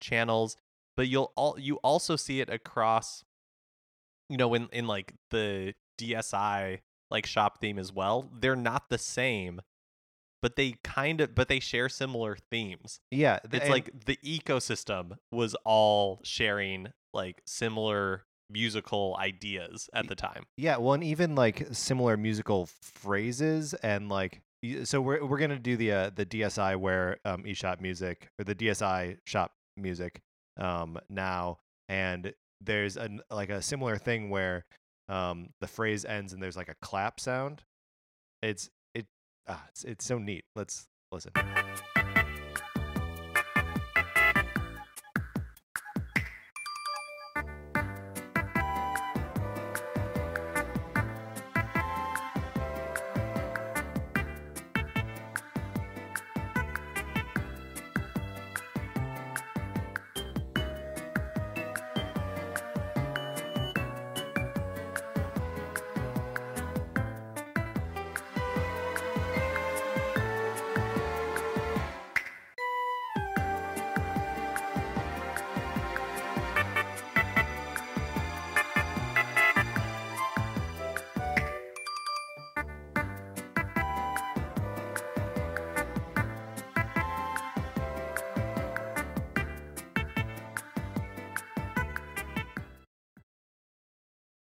channels 0.00 0.56
but 0.96 1.06
you'll 1.06 1.32
all 1.36 1.56
you 1.58 1.76
also 1.76 2.16
see 2.16 2.40
it 2.40 2.50
across 2.50 3.24
you 4.28 4.36
know 4.36 4.52
in 4.54 4.68
in 4.72 4.88
like 4.88 5.14
the 5.30 5.72
DSi 6.00 6.80
like 7.14 7.26
shop 7.26 7.60
theme 7.60 7.78
as 7.78 7.92
well. 7.92 8.28
They're 8.38 8.56
not 8.56 8.90
the 8.90 8.98
same, 8.98 9.60
but 10.44 10.56
they 10.56 10.74
kind 10.84 11.22
of 11.22 11.34
but 11.34 11.48
they 11.48 11.58
share 11.58 11.88
similar 11.88 12.36
themes. 12.50 13.00
Yeah, 13.10 13.38
th- 13.50 13.62
It's 13.62 13.70
like 13.70 14.04
the 14.04 14.18
ecosystem 14.22 15.16
was 15.32 15.54
all 15.64 16.20
sharing 16.22 16.88
like 17.14 17.40
similar 17.46 18.24
musical 18.50 19.16
ideas 19.18 19.88
at 19.94 20.06
the 20.06 20.14
time. 20.14 20.44
Yeah, 20.58 20.76
well, 20.76 20.92
and 20.92 21.02
even 21.02 21.34
like 21.34 21.68
similar 21.72 22.18
musical 22.18 22.68
phrases 22.82 23.72
and 23.72 24.10
like 24.10 24.42
so 24.82 25.00
we're 25.00 25.24
we're 25.24 25.38
gonna 25.38 25.58
do 25.58 25.78
the 25.78 25.92
uh, 25.92 26.10
the 26.14 26.26
DSi 26.26 26.76
where 26.76 27.16
um 27.24 27.44
eShop 27.44 27.80
music 27.80 28.28
or 28.38 28.44
the 28.44 28.54
DSi 28.54 29.16
shop 29.24 29.52
music 29.78 30.20
um 30.58 30.98
now 31.08 31.56
and 31.88 32.34
there's 32.60 32.98
an 32.98 33.22
like 33.30 33.48
a 33.48 33.62
similar 33.62 33.96
thing 33.96 34.28
where 34.28 34.66
um 35.08 35.48
the 35.62 35.66
phrase 35.66 36.04
ends 36.04 36.34
and 36.34 36.42
there's 36.42 36.56
like 36.58 36.68
a 36.68 36.76
clap 36.82 37.18
sound. 37.18 37.62
It's 38.42 38.66
it 38.66 38.72
ah, 39.48 39.64
it's 39.68 39.84
it's 39.84 40.04
so 40.04 40.18
neat. 40.18 40.44
Let's 40.54 40.88
listen. 41.10 41.32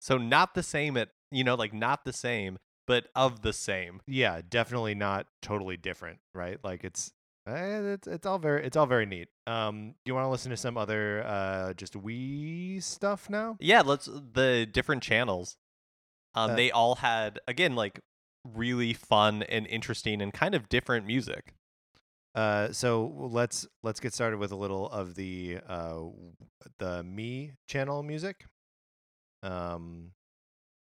So 0.03 0.17
not 0.17 0.53
the 0.53 0.63
same 0.63 0.97
at 0.97 1.11
you 1.31 1.45
know 1.45 1.55
like 1.55 1.73
not 1.73 2.03
the 2.03 2.11
same, 2.11 2.59
but 2.85 3.07
of 3.15 3.41
the 3.41 3.53
same. 3.53 4.01
Yeah, 4.05 4.41
definitely 4.47 4.95
not 4.95 5.27
totally 5.41 5.77
different, 5.77 6.19
right? 6.35 6.57
Like 6.61 6.83
it's 6.83 7.13
eh, 7.47 7.93
it's 7.93 8.05
it's 8.05 8.25
all 8.25 8.37
very 8.37 8.65
it's 8.65 8.75
all 8.75 8.85
very 8.85 9.05
neat. 9.05 9.29
Um, 9.47 9.95
do 10.03 10.09
you 10.09 10.13
want 10.13 10.25
to 10.25 10.29
listen 10.29 10.49
to 10.51 10.57
some 10.57 10.75
other 10.77 11.23
uh 11.25 11.73
just 11.75 11.93
Wii 11.93 12.83
stuff 12.83 13.29
now? 13.29 13.55
Yeah, 13.61 13.79
let's 13.79 14.05
the 14.07 14.67
different 14.69 15.03
channels. 15.03 15.55
Um, 16.35 16.51
Uh, 16.51 16.55
they 16.55 16.69
all 16.69 16.95
had 16.95 17.39
again 17.47 17.73
like 17.73 18.01
really 18.43 18.91
fun 18.93 19.43
and 19.43 19.65
interesting 19.67 20.21
and 20.21 20.33
kind 20.33 20.53
of 20.53 20.67
different 20.67 21.05
music. 21.07 21.53
Uh, 22.35 22.73
so 22.73 23.13
let's 23.31 23.65
let's 23.83 24.01
get 24.01 24.13
started 24.13 24.37
with 24.37 24.51
a 24.51 24.57
little 24.57 24.89
of 24.89 25.15
the 25.15 25.59
uh 25.65 26.01
the 26.79 27.03
Mii 27.03 27.53
channel 27.69 28.03
music. 28.03 28.47
Um, 29.43 30.11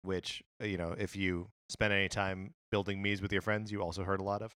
which 0.03 0.43
uh, 0.61 0.67
you 0.67 0.77
know, 0.77 0.95
if 0.99 1.17
you 1.17 1.49
spend 1.69 1.93
any 1.93 2.09
time 2.09 2.55
building 2.71 3.03
Mii's 3.03 3.23
with 3.23 3.33
your 3.33 3.43
friends, 3.43 3.73
you 3.73 3.81
also 3.81 4.05
heard 4.05 4.21
a 4.21 4.25
lot 4.25 4.43
of. 4.43 4.55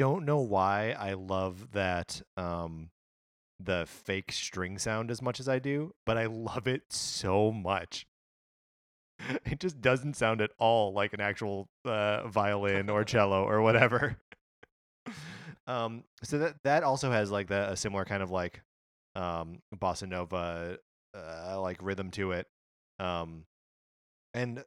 Don't 0.00 0.24
know 0.24 0.40
why 0.40 0.96
I 0.98 1.12
love 1.12 1.72
that 1.72 2.22
um 2.38 2.88
the 3.62 3.84
fake 3.86 4.32
string 4.32 4.78
sound 4.78 5.10
as 5.10 5.20
much 5.20 5.38
as 5.38 5.46
I 5.46 5.58
do, 5.58 5.92
but 6.06 6.16
I 6.16 6.24
love 6.24 6.66
it 6.66 6.84
so 6.90 7.52
much. 7.52 8.06
It 9.44 9.60
just 9.60 9.82
doesn't 9.82 10.16
sound 10.16 10.40
at 10.40 10.52
all 10.58 10.94
like 10.94 11.12
an 11.12 11.20
actual 11.20 11.68
uh, 11.84 12.26
violin 12.26 12.88
or 12.88 13.04
cello 13.04 13.44
or 13.44 13.60
whatever. 13.60 14.16
um, 15.66 16.04
so 16.22 16.38
that 16.38 16.54
that 16.64 16.82
also 16.82 17.10
has 17.10 17.30
like 17.30 17.48
the, 17.48 17.70
a 17.70 17.76
similar 17.76 18.06
kind 18.06 18.22
of 18.22 18.30
like 18.30 18.62
um, 19.14 19.58
bossa 19.76 20.08
nova 20.08 20.78
uh, 21.14 21.60
like 21.60 21.76
rhythm 21.82 22.10
to 22.12 22.32
it. 22.32 22.46
Um, 22.98 23.44
and 24.32 24.64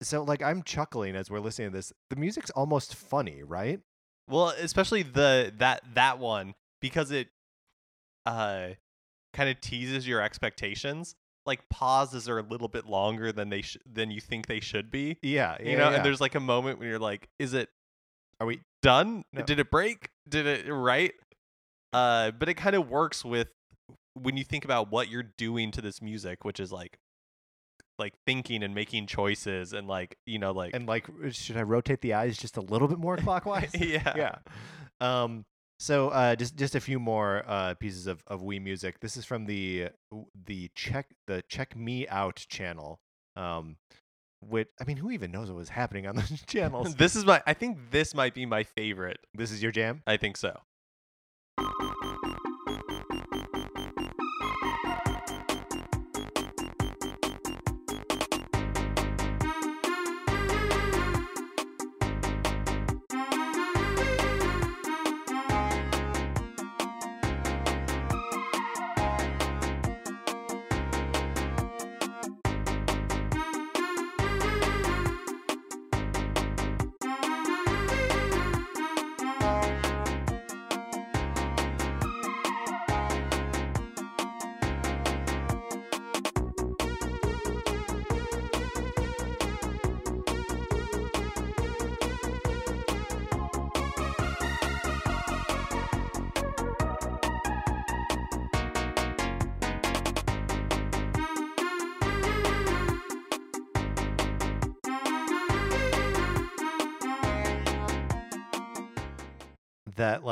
so 0.00 0.22
like 0.22 0.40
I'm 0.42 0.62
chuckling 0.62 1.14
as 1.14 1.30
we're 1.30 1.40
listening 1.40 1.68
to 1.68 1.76
this. 1.76 1.92
The 2.08 2.16
music's 2.16 2.50
almost 2.52 2.94
funny, 2.94 3.42
right? 3.42 3.80
Well, 4.28 4.48
especially 4.48 5.02
the 5.02 5.52
that 5.58 5.82
that 5.94 6.18
one 6.18 6.54
because 6.80 7.10
it 7.10 7.28
uh 8.26 8.68
kind 9.32 9.48
of 9.50 9.60
teases 9.60 10.06
your 10.06 10.20
expectations. 10.20 11.14
Like 11.46 11.68
pauses 11.68 12.26
are 12.28 12.38
a 12.38 12.42
little 12.42 12.68
bit 12.68 12.86
longer 12.86 13.30
than 13.30 13.50
they 13.50 13.60
sh- 13.60 13.76
than 13.84 14.10
you 14.10 14.20
think 14.20 14.46
they 14.46 14.60
should 14.60 14.90
be. 14.90 15.18
Yeah, 15.22 15.56
You 15.60 15.76
know, 15.76 15.90
yeah. 15.90 15.96
and 15.96 16.04
there's 16.04 16.20
like 16.20 16.34
a 16.34 16.40
moment 16.40 16.78
when 16.78 16.88
you're 16.88 16.98
like, 16.98 17.28
is 17.38 17.52
it 17.52 17.68
Are 18.40 18.46
we 18.46 18.60
done? 18.82 19.24
No. 19.32 19.42
Did 19.42 19.58
it 19.58 19.70
break? 19.70 20.08
Did 20.28 20.46
it 20.46 20.72
right? 20.72 21.12
Uh, 21.92 22.30
but 22.30 22.48
it 22.48 22.54
kind 22.54 22.74
of 22.74 22.88
works 22.88 23.24
with 23.24 23.48
when 24.14 24.36
you 24.38 24.44
think 24.44 24.64
about 24.64 24.90
what 24.90 25.10
you're 25.10 25.30
doing 25.36 25.70
to 25.72 25.82
this 25.82 26.00
music, 26.00 26.44
which 26.44 26.58
is 26.58 26.72
like 26.72 26.96
like 27.98 28.14
thinking 28.26 28.62
and 28.62 28.74
making 28.74 29.06
choices 29.06 29.72
and 29.72 29.86
like 29.86 30.16
you 30.26 30.38
know 30.38 30.52
like 30.52 30.74
and 30.74 30.86
like 30.86 31.06
should 31.30 31.56
I 31.56 31.62
rotate 31.62 32.00
the 32.00 32.14
eyes 32.14 32.36
just 32.36 32.56
a 32.56 32.60
little 32.60 32.88
bit 32.88 32.98
more 32.98 33.16
clockwise? 33.16 33.70
yeah 33.78 34.12
yeah. 34.16 34.36
Um. 35.00 35.44
So 35.80 36.08
uh, 36.10 36.36
just 36.36 36.56
just 36.56 36.74
a 36.74 36.80
few 36.80 36.98
more 37.00 37.42
uh, 37.46 37.74
pieces 37.74 38.06
of 38.06 38.22
of 38.26 38.42
Wii 38.42 38.62
music. 38.62 39.00
This 39.00 39.16
is 39.16 39.24
from 39.24 39.46
the 39.46 39.88
the 40.46 40.70
check 40.74 41.14
the 41.26 41.42
check 41.48 41.74
Mii 41.74 42.06
out 42.08 42.44
channel. 42.48 43.00
Um, 43.36 43.76
which 44.40 44.68
I 44.80 44.84
mean, 44.84 44.98
who 44.98 45.10
even 45.10 45.30
knows 45.30 45.48
what 45.48 45.56
was 45.56 45.70
happening 45.70 46.06
on 46.06 46.16
those 46.16 46.42
channels? 46.46 46.94
this 46.96 47.16
is 47.16 47.24
my 47.24 47.42
I 47.46 47.54
think 47.54 47.78
this 47.90 48.14
might 48.14 48.34
be 48.34 48.46
my 48.46 48.62
favorite. 48.62 49.18
this 49.34 49.50
is 49.50 49.62
your 49.62 49.72
jam. 49.72 50.02
I 50.06 50.16
think 50.16 50.36
so. 50.36 50.60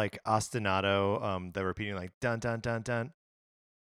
Like 0.02 0.18
ostinato, 0.26 1.22
um, 1.22 1.52
the 1.52 1.64
repeating 1.64 1.94
like 1.94 2.10
dun 2.20 2.40
dun 2.40 2.58
dun 2.58 2.82
dun 2.82 3.12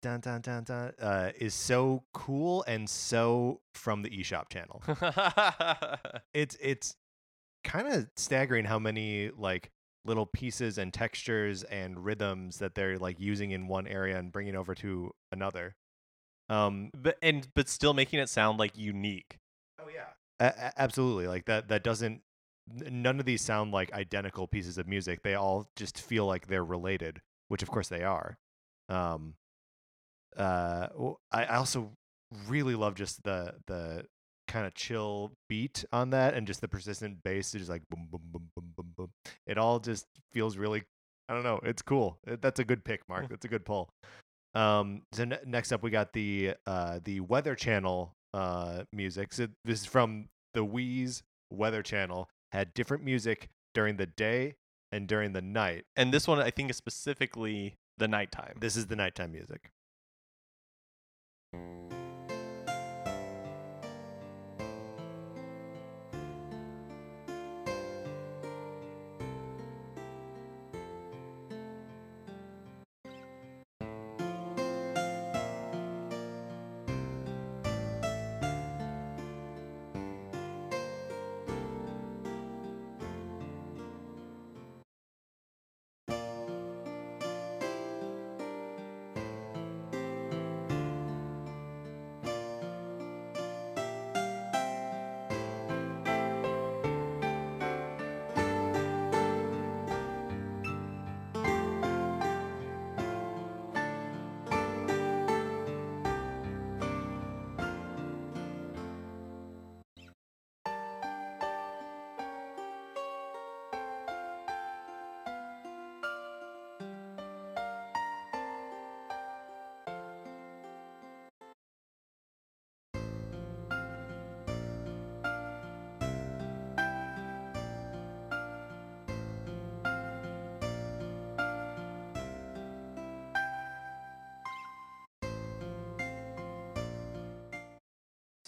dun 0.00 0.20
dun 0.20 0.40
dun 0.40 0.64
dun 0.64 0.92
uh, 1.02 1.30
is 1.38 1.52
so 1.52 2.02
cool 2.14 2.64
and 2.66 2.88
so 2.88 3.60
from 3.74 4.00
the 4.02 4.08
eShop 4.08 4.48
channel. 4.48 4.82
it's 6.32 6.56
it's 6.62 6.96
kind 7.62 7.88
of 7.88 8.08
staggering 8.16 8.64
how 8.64 8.78
many 8.78 9.30
like 9.36 9.70
little 10.06 10.24
pieces 10.24 10.78
and 10.78 10.94
textures 10.94 11.62
and 11.64 12.02
rhythms 12.02 12.58
that 12.58 12.74
they're 12.74 12.96
like 12.96 13.20
using 13.20 13.50
in 13.50 13.68
one 13.68 13.86
area 13.86 14.16
and 14.18 14.32
bringing 14.32 14.56
over 14.56 14.74
to 14.74 15.10
another. 15.30 15.76
Um, 16.48 16.90
but 16.96 17.18
and 17.20 17.46
but 17.54 17.68
still 17.68 17.92
making 17.92 18.20
it 18.20 18.30
sound 18.30 18.58
like 18.58 18.78
unique. 18.78 19.36
oh 19.78 19.88
yeah, 19.94 20.06
a- 20.40 20.80
absolutely. 20.80 21.26
Like 21.26 21.44
that. 21.44 21.68
That 21.68 21.84
doesn't. 21.84 22.22
None 22.90 23.20
of 23.20 23.26
these 23.26 23.42
sound 23.42 23.72
like 23.72 23.92
identical 23.92 24.46
pieces 24.46 24.78
of 24.78 24.86
music. 24.86 25.22
They 25.22 25.34
all 25.34 25.68
just 25.76 26.00
feel 26.00 26.26
like 26.26 26.46
they're 26.46 26.64
related, 26.64 27.20
which 27.48 27.62
of 27.62 27.70
course 27.70 27.88
they 27.88 28.02
are. 28.02 28.38
Um, 28.88 29.34
uh, 30.36 30.88
I, 31.32 31.44
I 31.44 31.56
also 31.56 31.92
really 32.46 32.74
love 32.74 32.94
just 32.94 33.22
the 33.24 33.54
the 33.66 34.04
kind 34.46 34.66
of 34.66 34.74
chill 34.74 35.32
beat 35.48 35.84
on 35.92 36.10
that 36.10 36.34
and 36.34 36.46
just 36.46 36.60
the 36.60 36.68
persistent 36.68 37.22
bass 37.22 37.54
is 37.54 37.60
just 37.60 37.70
like 37.70 37.82
boom 37.90 38.08
boom 38.10 38.22
boom 38.32 38.50
boom 38.56 38.72
boom 38.76 38.92
boom. 38.96 39.10
It 39.46 39.58
all 39.58 39.78
just 39.78 40.06
feels 40.32 40.56
really 40.56 40.84
I 41.28 41.34
don't 41.34 41.42
know, 41.44 41.60
it's 41.62 41.82
cool. 41.82 42.18
That's 42.24 42.58
a 42.58 42.64
good 42.64 42.84
pick, 42.84 43.02
Mark. 43.08 43.28
That's 43.28 43.44
a 43.44 43.48
good 43.48 43.64
pull. 43.64 43.90
Um 44.54 45.02
so 45.12 45.24
ne- 45.24 45.38
next 45.44 45.72
up 45.72 45.82
we 45.82 45.90
got 45.90 46.12
the 46.12 46.54
uh 46.66 47.00
the 47.04 47.20
Weather 47.20 47.54
Channel 47.54 48.14
uh 48.32 48.84
music. 48.92 49.32
So 49.34 49.48
this 49.64 49.80
is 49.80 49.86
from 49.86 50.28
the 50.54 50.64
Wii's 50.64 51.22
Weather 51.50 51.82
Channel 51.82 52.28
had 52.52 52.74
different 52.74 53.04
music 53.04 53.48
during 53.74 53.96
the 53.96 54.06
day 54.06 54.54
and 54.90 55.06
during 55.06 55.32
the 55.32 55.42
night. 55.42 55.84
And 55.96 56.12
this 56.12 56.26
one 56.26 56.40
I 56.40 56.50
think 56.50 56.70
is 56.70 56.76
specifically 56.76 57.76
the 57.98 58.08
nighttime. 58.08 58.56
This 58.60 58.76
is 58.76 58.86
the 58.86 58.96
nighttime 58.96 59.32
music. 59.32 59.70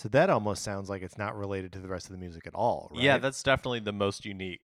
So 0.01 0.09
that 0.09 0.31
almost 0.31 0.63
sounds 0.63 0.89
like 0.89 1.03
it's 1.03 1.19
not 1.19 1.37
related 1.37 1.73
to 1.75 1.79
the 1.79 1.89
rest 1.89 2.07
of 2.07 2.13
the 2.13 2.19
music 2.19 2.47
at 2.47 2.55
all, 2.55 2.89
right? 2.91 3.03
Yeah, 3.03 3.19
that's 3.19 3.43
definitely 3.43 3.81
the 3.81 3.93
most 3.93 4.25
unique. 4.25 4.63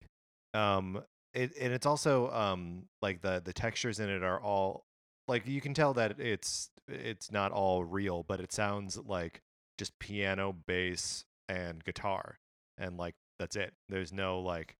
um 0.55 1.02
it 1.32 1.51
and 1.61 1.73
it's 1.73 1.86
also 1.86 2.31
um 2.31 2.85
like 3.02 3.20
the 3.20 3.43
the 3.44 3.52
textures 3.52 3.98
in 3.98 4.09
it 4.09 4.23
are 4.23 4.40
all 4.40 4.85
like 5.27 5.44
you 5.48 5.61
can 5.61 5.74
tell 5.74 5.93
that 5.94 6.20
it's 6.20 6.70
it's 6.86 7.32
not 7.32 7.51
all 7.51 7.82
real 7.82 8.23
but 8.23 8.39
it 8.39 8.52
sounds 8.52 8.97
like 8.97 9.43
just 9.77 9.98
piano 9.98 10.55
bass 10.69 11.24
and 11.48 11.82
guitar 11.82 12.39
and 12.78 12.97
like 12.97 13.16
that's 13.40 13.56
it 13.56 13.74
there's 13.89 14.12
no 14.12 14.39
like 14.39 14.77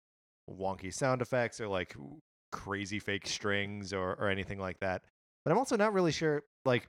wonky 0.48 0.94
sound 0.94 1.20
effects 1.20 1.60
or 1.60 1.66
like 1.66 1.97
crazy 2.52 3.01
fake 3.01 3.26
strings 3.26 3.93
or 3.93 4.14
or 4.14 4.28
anything 4.28 4.60
like 4.60 4.78
that 4.78 5.02
but 5.44 5.51
i'm 5.51 5.59
also 5.59 5.76
not 5.76 5.93
really 5.93 6.12
sure 6.12 6.44
like 6.64 6.89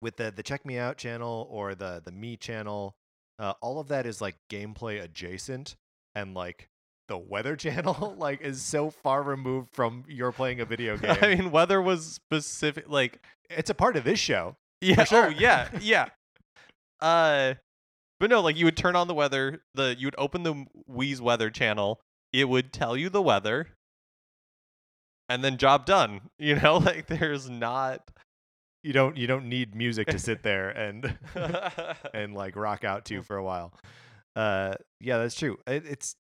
with 0.00 0.16
the 0.16 0.32
the 0.34 0.42
check 0.42 0.64
Mii 0.64 0.78
out 0.78 0.98
channel 0.98 1.46
or 1.50 1.74
the 1.74 2.02
the 2.04 2.12
Mii 2.12 2.38
channel 2.38 2.96
uh, 3.38 3.54
all 3.60 3.78
of 3.78 3.88
that 3.88 4.06
is 4.06 4.20
like 4.20 4.36
gameplay 4.50 5.02
adjacent 5.02 5.76
and 6.14 6.34
like 6.34 6.68
the 7.08 7.18
weather 7.18 7.56
channel 7.56 8.14
like 8.18 8.40
is 8.40 8.62
so 8.62 8.90
far 8.90 9.22
removed 9.22 9.68
from 9.72 10.04
you're 10.08 10.32
playing 10.32 10.60
a 10.60 10.64
video 10.64 10.96
game 10.98 11.16
I 11.20 11.34
mean, 11.34 11.50
weather 11.50 11.80
was 11.80 12.04
specific. 12.06 12.88
Like, 12.88 13.24
it's 13.48 13.70
a 13.70 13.74
part 13.74 13.96
of 13.96 14.04
this 14.04 14.18
show 14.18 14.56
yeah, 14.80 15.04
sure. 15.04 15.26
oh 15.26 15.28
yeah, 15.28 15.68
yeah. 15.80 16.08
Uh, 17.00 17.54
but 18.20 18.30
no, 18.30 18.40
like 18.40 18.56
you 18.56 18.64
would 18.64 18.76
turn 18.76 18.96
on 18.96 19.08
the 19.08 19.14
weather. 19.14 19.62
The 19.74 19.94
you 19.98 20.06
would 20.06 20.14
open 20.18 20.42
the 20.42 20.66
Wii's 20.90 21.20
weather 21.20 21.50
channel. 21.50 22.00
It 22.32 22.48
would 22.48 22.72
tell 22.72 22.96
you 22.96 23.08
the 23.08 23.22
weather, 23.22 23.68
and 25.28 25.42
then 25.42 25.56
job 25.56 25.86
done. 25.86 26.22
You 26.38 26.56
know, 26.56 26.76
like 26.78 27.06
there's 27.06 27.48
not. 27.48 28.10
You 28.86 28.92
don't 28.92 29.16
you 29.16 29.26
don't 29.26 29.48
need 29.48 29.74
music 29.74 30.06
to 30.08 30.18
sit 30.18 30.42
there 30.44 30.70
and 30.70 31.18
and 32.14 32.34
like 32.34 32.54
rock 32.54 32.84
out 32.84 33.04
to 33.06 33.22
for 33.22 33.36
a 33.36 33.42
while. 33.42 33.74
Uh 34.36 34.74
yeah 35.00 35.18
that's 35.18 35.34
true. 35.34 35.58
It, 35.66 35.84
it's 35.86 36.14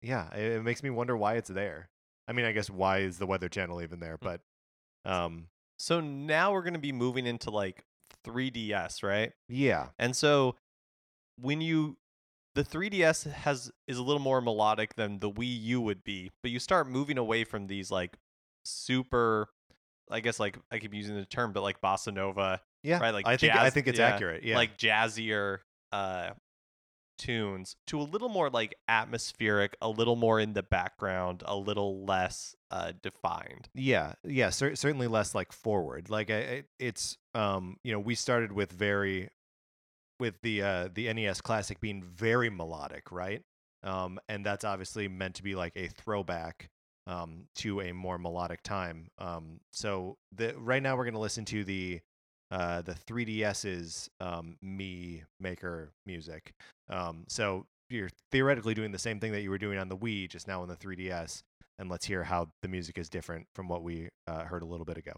yeah 0.00 0.32
it, 0.34 0.52
it 0.52 0.62
makes 0.62 0.82
me 0.82 0.90
wonder 0.90 1.16
why 1.16 1.34
it's 1.34 1.50
there. 1.50 1.88
I 2.28 2.32
mean 2.32 2.44
i 2.44 2.52
guess 2.52 2.68
why 2.70 2.98
is 2.98 3.18
the 3.18 3.26
weather 3.26 3.48
channel 3.48 3.80
even 3.80 4.00
there 4.00 4.18
but 4.18 4.42
um 5.06 5.46
so 5.78 6.00
now 6.00 6.52
we're 6.52 6.62
gonna 6.62 6.78
be 6.78 6.92
moving 6.92 7.26
into 7.26 7.50
like 7.50 7.84
3ds, 8.26 9.02
right? 9.02 9.32
yeah. 9.48 9.88
And 9.98 10.14
so 10.14 10.56
when 11.40 11.60
you 11.60 11.96
the 12.54 12.64
3DS 12.64 13.30
has 13.32 13.70
is 13.86 13.98
a 13.98 14.02
little 14.02 14.20
more 14.20 14.40
melodic 14.40 14.94
than 14.94 15.20
the 15.20 15.30
Wii 15.30 15.62
U 15.62 15.80
would 15.80 16.04
be, 16.04 16.30
but 16.42 16.50
you 16.50 16.58
start 16.58 16.88
moving 16.88 17.18
away 17.18 17.44
from 17.44 17.66
these 17.66 17.90
like 17.90 18.16
super 18.64 19.48
I 20.10 20.20
guess 20.20 20.40
like 20.40 20.58
I 20.70 20.78
keep 20.78 20.94
using 20.94 21.16
the 21.16 21.24
term, 21.24 21.52
but 21.52 21.62
like 21.62 21.80
bossa 21.80 22.12
nova, 22.12 22.60
yeah 22.82 22.98
right? 22.98 23.12
Like 23.14 23.26
i 23.26 23.36
think 23.36 23.54
i 23.54 23.70
think 23.70 23.86
it's 23.88 23.98
yeah, 23.98 24.06
accurate 24.06 24.44
yeah 24.44 24.56
like 24.56 24.78
jazzier 24.78 25.58
uh 25.92 26.30
tunes 27.18 27.76
to 27.88 28.00
a 28.00 28.02
little 28.02 28.28
more 28.28 28.48
like 28.48 28.74
atmospheric, 28.86 29.76
a 29.82 29.88
little 29.88 30.16
more 30.16 30.38
in 30.40 30.52
the 30.52 30.62
background, 30.62 31.42
a 31.44 31.56
little 31.56 32.04
less 32.04 32.54
uh 32.70 32.92
defined. 33.02 33.68
Yeah, 33.74 34.14
yeah, 34.24 34.50
cer- 34.50 34.76
certainly 34.76 35.08
less 35.08 35.34
like 35.34 35.52
forward. 35.52 36.10
Like 36.10 36.30
I, 36.30 36.38
I- 36.38 36.64
it's 36.78 37.18
um, 37.34 37.76
you 37.82 37.92
know, 37.92 37.98
we 37.98 38.14
started 38.14 38.52
with 38.52 38.72
very 38.72 39.30
with 40.20 40.40
the 40.42 40.62
uh 40.62 40.88
the 40.92 41.12
NES 41.12 41.40
classic 41.40 41.80
being 41.80 42.02
very 42.02 42.50
melodic, 42.50 43.10
right? 43.10 43.42
Um 43.82 44.18
and 44.28 44.44
that's 44.46 44.64
obviously 44.64 45.08
meant 45.08 45.34
to 45.36 45.42
be 45.42 45.54
like 45.54 45.72
a 45.76 45.88
throwback 45.88 46.70
um 47.08 47.46
to 47.56 47.80
a 47.80 47.92
more 47.92 48.18
melodic 48.18 48.62
time. 48.62 49.08
Um 49.18 49.60
so 49.72 50.16
the 50.36 50.54
right 50.56 50.82
now 50.82 50.96
we're 50.96 51.04
going 51.04 51.14
to 51.14 51.20
listen 51.20 51.44
to 51.46 51.64
the 51.64 52.00
uh 52.52 52.82
the 52.82 52.94
3DS's 52.94 54.08
um 54.20 54.56
Mii 54.64 55.22
maker 55.40 55.90
music. 56.06 56.52
Um 56.88 57.24
so 57.28 57.66
you're 57.90 58.10
theoretically 58.30 58.74
doing 58.74 58.92
the 58.92 58.98
same 58.98 59.18
thing 59.18 59.32
that 59.32 59.40
you 59.40 59.50
were 59.50 59.58
doing 59.58 59.78
on 59.78 59.88
the 59.88 59.96
Wii 59.96 60.28
just 60.28 60.46
now 60.46 60.62
on 60.62 60.68
the 60.68 60.76
3DS 60.76 61.42
and 61.78 61.88
let's 61.88 62.06
hear 62.06 62.22
how 62.24 62.48
the 62.62 62.68
music 62.68 62.98
is 62.98 63.08
different 63.08 63.46
from 63.54 63.68
what 63.68 63.82
we 63.82 64.08
uh, 64.26 64.44
heard 64.44 64.62
a 64.62 64.66
little 64.66 64.84
bit 64.84 64.98
ago. 64.98 65.12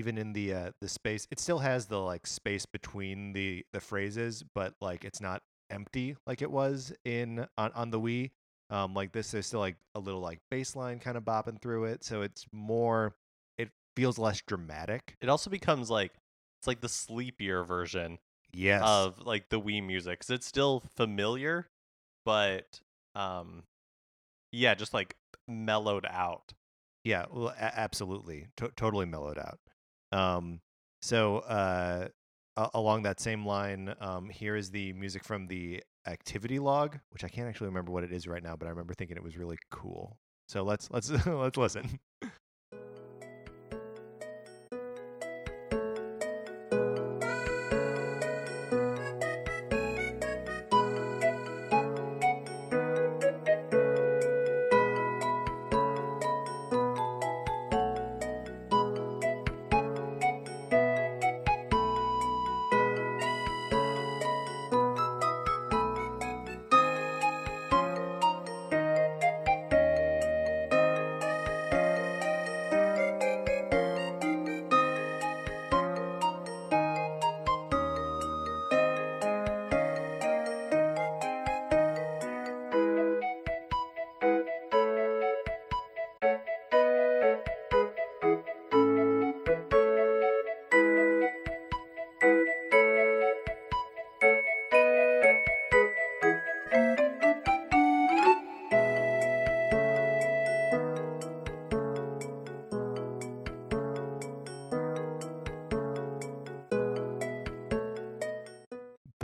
Even 0.00 0.18
in 0.18 0.32
the 0.32 0.52
uh, 0.54 0.70
the 0.80 0.88
space, 0.88 1.28
it 1.30 1.38
still 1.38 1.58
has 1.60 1.86
the 1.86 1.98
like 2.00 2.26
space 2.26 2.66
between 2.66 3.32
the 3.34 3.64
the 3.72 3.80
phrases, 3.80 4.42
but 4.54 4.74
like 4.80 5.04
it's 5.04 5.20
not 5.20 5.42
empty 5.70 6.16
like 6.26 6.42
it 6.42 6.50
was 6.50 6.92
in 7.04 7.46
on 7.56 7.70
on 7.74 7.90
the 7.90 8.00
Wii. 8.00 8.30
Um, 8.70 8.94
like 8.94 9.12
this, 9.12 9.30
there's 9.30 9.46
still 9.46 9.60
like 9.60 9.76
a 9.94 10.00
little 10.00 10.20
like 10.20 10.38
bass 10.50 10.74
line 10.74 10.98
kind 11.00 11.16
of 11.16 11.24
bopping 11.24 11.60
through 11.60 11.84
it, 11.84 12.02
so 12.04 12.22
it's 12.22 12.46
more. 12.52 13.14
It 13.58 13.70
feels 13.96 14.18
less 14.18 14.40
dramatic. 14.40 15.16
It 15.20 15.28
also 15.28 15.50
becomes 15.50 15.90
like 15.90 16.12
it's 16.60 16.66
like 16.66 16.80
the 16.80 16.88
sleepier 16.88 17.62
version 17.64 18.18
Yes. 18.52 18.82
of 18.84 19.24
like 19.26 19.48
the 19.48 19.60
Wii 19.60 19.84
music, 19.86 20.18
because 20.20 20.30
it's 20.30 20.46
still 20.46 20.82
familiar, 20.96 21.68
but 22.24 22.80
um, 23.14 23.62
yeah, 24.52 24.74
just 24.74 24.94
like 24.94 25.14
mellowed 25.46 26.06
out. 26.08 26.52
Yeah, 27.04 27.24
well, 27.32 27.48
a- 27.48 27.78
absolutely, 27.80 28.48
to- 28.56 28.72
totally 28.76 29.06
mellowed 29.06 29.38
out. 29.38 29.58
Um, 30.12 30.60
so 31.02 31.38
uh, 31.38 32.08
a- 32.56 32.70
along 32.74 33.02
that 33.04 33.20
same 33.20 33.46
line, 33.46 33.94
um, 34.00 34.28
here 34.28 34.56
is 34.56 34.70
the 34.70 34.92
music 34.94 35.24
from 35.24 35.46
the 35.46 35.82
activity 36.06 36.58
log, 36.58 36.98
which 37.10 37.24
I 37.24 37.28
can't 37.28 37.48
actually 37.48 37.68
remember 37.68 37.92
what 37.92 38.04
it 38.04 38.12
is 38.12 38.26
right 38.26 38.42
now, 38.42 38.56
but 38.56 38.66
I 38.66 38.70
remember 38.70 38.94
thinking 38.94 39.16
it 39.16 39.22
was 39.22 39.36
really 39.36 39.58
cool. 39.70 40.18
So 40.48 40.62
let's 40.62 40.90
let's 40.90 41.10
let's 41.26 41.56
listen. 41.56 42.00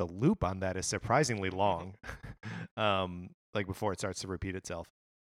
Loop 0.07 0.45
on 0.45 0.61
that 0.61 0.77
is 0.77 0.87
surprisingly 0.87 1.51
long. 1.51 1.95
um, 2.77 3.31
like 3.55 3.67
before 3.67 3.93
it 3.93 3.99
starts 3.99 4.21
to 4.21 4.29
repeat 4.29 4.55
itself. 4.55 4.87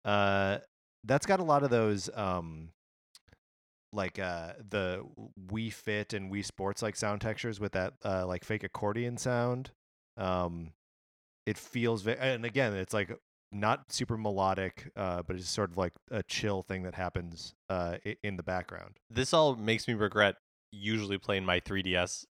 Uh, 0.05 0.59
that's 1.05 1.27
got 1.27 1.41
a 1.41 1.45
lot 1.45 1.63
of 1.63 1.71
those 1.71 2.09
um, 2.15 2.71
like 3.93 4.19
uh 4.19 4.53
the 4.69 5.05
Wii 5.51 5.73
Fit 5.73 6.13
and 6.13 6.31
Wii 6.33 6.45
Sports 6.45 6.83
like 6.83 6.97
sound 6.97 7.21
textures 7.21 7.59
with 7.59 7.73
that 7.73 7.95
uh 8.05 8.27
like 8.27 8.45
fake 8.45 8.65
accordion 8.65 9.17
sound. 9.17 9.71
Um, 10.17 10.73
it 11.47 11.59
feels 11.59 12.03
ve- 12.03 12.17
and 12.19 12.45
again 12.45 12.75
it's 12.75 12.95
like 12.95 13.17
not 13.53 13.93
super 13.93 14.17
melodic, 14.17 14.91
uh, 14.97 15.23
but 15.23 15.37
it's 15.37 15.49
sort 15.49 15.71
of 15.71 15.77
like 15.77 15.93
a 16.11 16.23
chill 16.23 16.63
thing 16.63 16.83
that 16.83 16.95
happens 16.95 17.55
uh 17.71 17.97
in 18.23 18.37
the 18.37 18.43
background. 18.43 18.99
This 19.11 19.33
all 19.33 19.57
makes 19.57 19.87
me 19.89 19.95
regret 19.95 20.37
usually 20.73 21.19
playing 21.19 21.45
my 21.45 21.61
3DS 21.61 22.25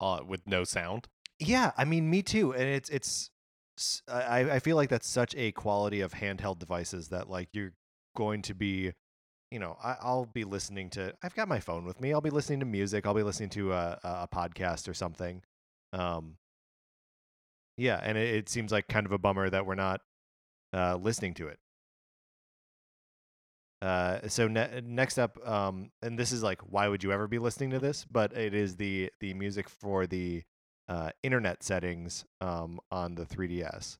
uh, 0.00 0.20
with 0.26 0.46
no 0.46 0.64
sound. 0.64 1.08
Yeah, 1.38 1.72
I 1.76 1.84
mean, 1.84 2.08
me 2.10 2.22
too. 2.22 2.52
And 2.54 2.62
it's 2.68 2.88
it's 2.90 3.30
I 4.08 4.40
I 4.52 4.58
feel 4.60 4.76
like 4.76 4.88
that's 4.88 5.08
such 5.08 5.34
a 5.36 5.52
quality 5.52 6.00
of 6.00 6.14
handheld 6.14 6.58
devices 6.58 7.08
that 7.08 7.28
like 7.28 7.48
you're 7.52 7.72
going 8.16 8.42
to 8.42 8.54
be, 8.54 8.92
you 9.50 9.58
know, 9.58 9.76
I, 9.82 9.96
I'll 10.02 10.26
be 10.26 10.44
listening 10.44 10.90
to. 10.90 11.14
I've 11.22 11.34
got 11.34 11.48
my 11.48 11.60
phone 11.60 11.84
with 11.86 12.00
me. 12.00 12.12
I'll 12.12 12.20
be 12.20 12.30
listening 12.30 12.60
to 12.60 12.66
music. 12.66 13.06
I'll 13.06 13.14
be 13.14 13.22
listening 13.24 13.50
to 13.50 13.72
a 13.72 13.98
a 14.04 14.08
a 14.24 14.28
podcast 14.34 14.88
or 14.88 14.94
something. 14.94 15.42
Um. 15.92 16.38
Yeah, 17.76 17.98
and 18.02 18.16
it, 18.16 18.34
it 18.34 18.48
seems 18.48 18.72
like 18.72 18.88
kind 18.88 19.06
of 19.06 19.12
a 19.12 19.18
bummer 19.18 19.50
that 19.50 19.66
we're 19.66 19.74
not 19.74 20.00
uh, 20.74 20.96
listening 20.96 21.34
to 21.34 21.48
it. 21.48 21.58
Uh, 23.82 24.26
so 24.28 24.48
ne- 24.48 24.80
next 24.82 25.18
up, 25.18 25.36
um, 25.46 25.90
and 26.02 26.18
this 26.18 26.32
is 26.32 26.42
like, 26.42 26.60
why 26.62 26.88
would 26.88 27.04
you 27.04 27.12
ever 27.12 27.28
be 27.28 27.38
listening 27.38 27.70
to 27.70 27.78
this? 27.78 28.06
But 28.10 28.32
it 28.36 28.54
is 28.54 28.76
the 28.76 29.10
the 29.20 29.34
music 29.34 29.68
for 29.68 30.06
the 30.06 30.42
uh, 30.88 31.10
internet 31.22 31.62
settings 31.62 32.24
um, 32.40 32.80
on 32.90 33.14
the 33.14 33.24
3DS. 33.24 33.98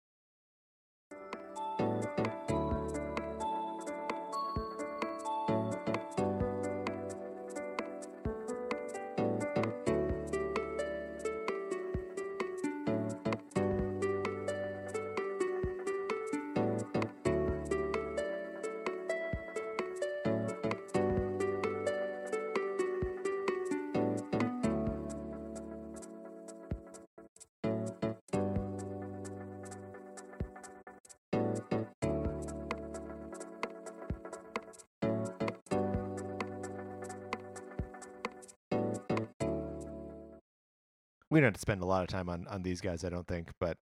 We 41.34 41.40
don't 41.40 41.48
have 41.48 41.54
to 41.54 41.60
spend 41.60 41.82
a 41.82 41.84
lot 41.84 42.02
of 42.02 42.08
time 42.08 42.28
on 42.28 42.46
on 42.46 42.62
these 42.62 42.80
guys, 42.80 43.04
I 43.04 43.08
don't 43.08 43.26
think, 43.26 43.50
but 43.58 43.76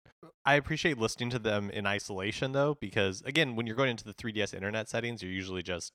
I 0.47 0.55
appreciate 0.55 0.97
listening 0.97 1.29
to 1.31 1.39
them 1.39 1.69
in 1.69 1.87
isolation 1.87 2.53
though, 2.53 2.79
because 2.81 3.21
again, 3.27 3.57
when 3.57 3.67
you're 3.67 3.77
going 3.77 3.91
into 3.91 4.05
the 4.05 4.15
3DS 4.15 4.55
internet 4.55 4.89
settings, 4.89 5.23
you're 5.23 5.31
usually 5.31 5.63
just 5.63 5.93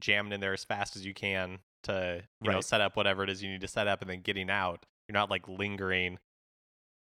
jamming 0.00 0.34
in 0.34 0.40
there 0.40 0.52
as 0.52 0.62
fast 0.62 0.96
as 0.96 1.06
you 1.06 1.14
can 1.14 1.60
to 1.84 2.22
you 2.42 2.50
know 2.50 2.60
set 2.60 2.82
up 2.82 2.94
whatever 2.94 3.24
it 3.24 3.30
is 3.30 3.42
you 3.42 3.50
need 3.50 3.62
to 3.62 3.68
set 3.68 3.88
up, 3.88 4.02
and 4.02 4.10
then 4.10 4.20
getting 4.20 4.50
out. 4.50 4.84
You're 5.08 5.14
not 5.14 5.30
like 5.30 5.48
lingering 5.48 6.18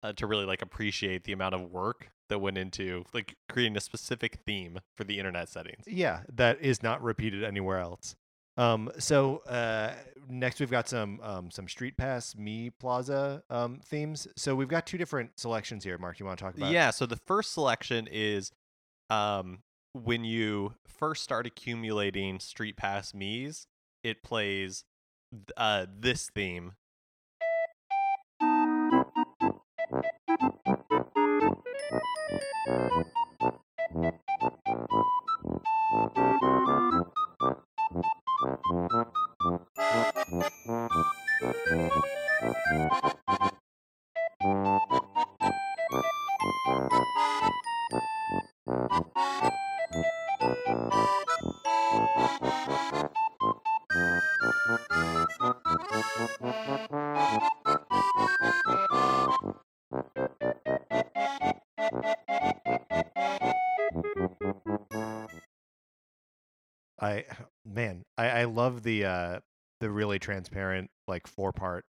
uh, 0.02 0.12
to 0.14 0.26
really 0.26 0.44
like 0.44 0.60
appreciate 0.60 1.22
the 1.22 1.32
amount 1.32 1.54
of 1.54 1.70
work 1.70 2.10
that 2.28 2.40
went 2.40 2.58
into 2.58 3.04
like 3.14 3.36
creating 3.48 3.76
a 3.76 3.80
specific 3.80 4.40
theme 4.44 4.80
for 4.96 5.04
the 5.04 5.20
internet 5.20 5.48
settings. 5.48 5.84
yeah, 5.86 6.22
that 6.34 6.60
is 6.60 6.82
not 6.82 7.00
repeated 7.00 7.44
anywhere 7.44 7.78
else. 7.78 8.16
Um, 8.56 8.90
so 8.98 9.38
uh, 9.48 9.92
next 10.28 10.60
we've 10.60 10.70
got 10.70 10.88
some 10.88 11.20
um, 11.22 11.50
some 11.50 11.68
Street 11.68 11.96
Pass 11.96 12.34
Mii 12.34 12.72
Plaza 12.78 13.42
um, 13.50 13.80
themes. 13.84 14.26
So 14.36 14.54
we've 14.54 14.68
got 14.68 14.86
two 14.86 14.98
different 14.98 15.38
selections 15.38 15.84
here. 15.84 15.98
Mark, 15.98 16.18
you 16.18 16.26
want 16.26 16.38
to 16.38 16.44
talk 16.44 16.56
about? 16.56 16.72
Yeah, 16.72 16.90
so 16.90 17.06
the 17.06 17.20
first 17.26 17.52
selection 17.52 18.08
is 18.10 18.50
um 19.10 19.58
when 19.92 20.24
you 20.24 20.74
first 20.86 21.22
start 21.22 21.46
accumulating 21.46 22.40
Street 22.40 22.76
Pass 22.76 23.12
Mii's, 23.12 23.66
it 24.02 24.22
plays 24.22 24.84
uh 25.56 25.86
this 25.98 26.30
theme. 26.34 26.72
I 67.00 67.24
man, 67.64 68.04
I, 68.16 68.28
I 68.30 68.44
love 68.44 68.82
the 68.82 69.04
uh 69.04 69.40
the 69.80 69.90
really 69.90 70.18
transparent 70.18 70.90
like 71.06 71.26
four 71.26 71.52
part 71.52 71.84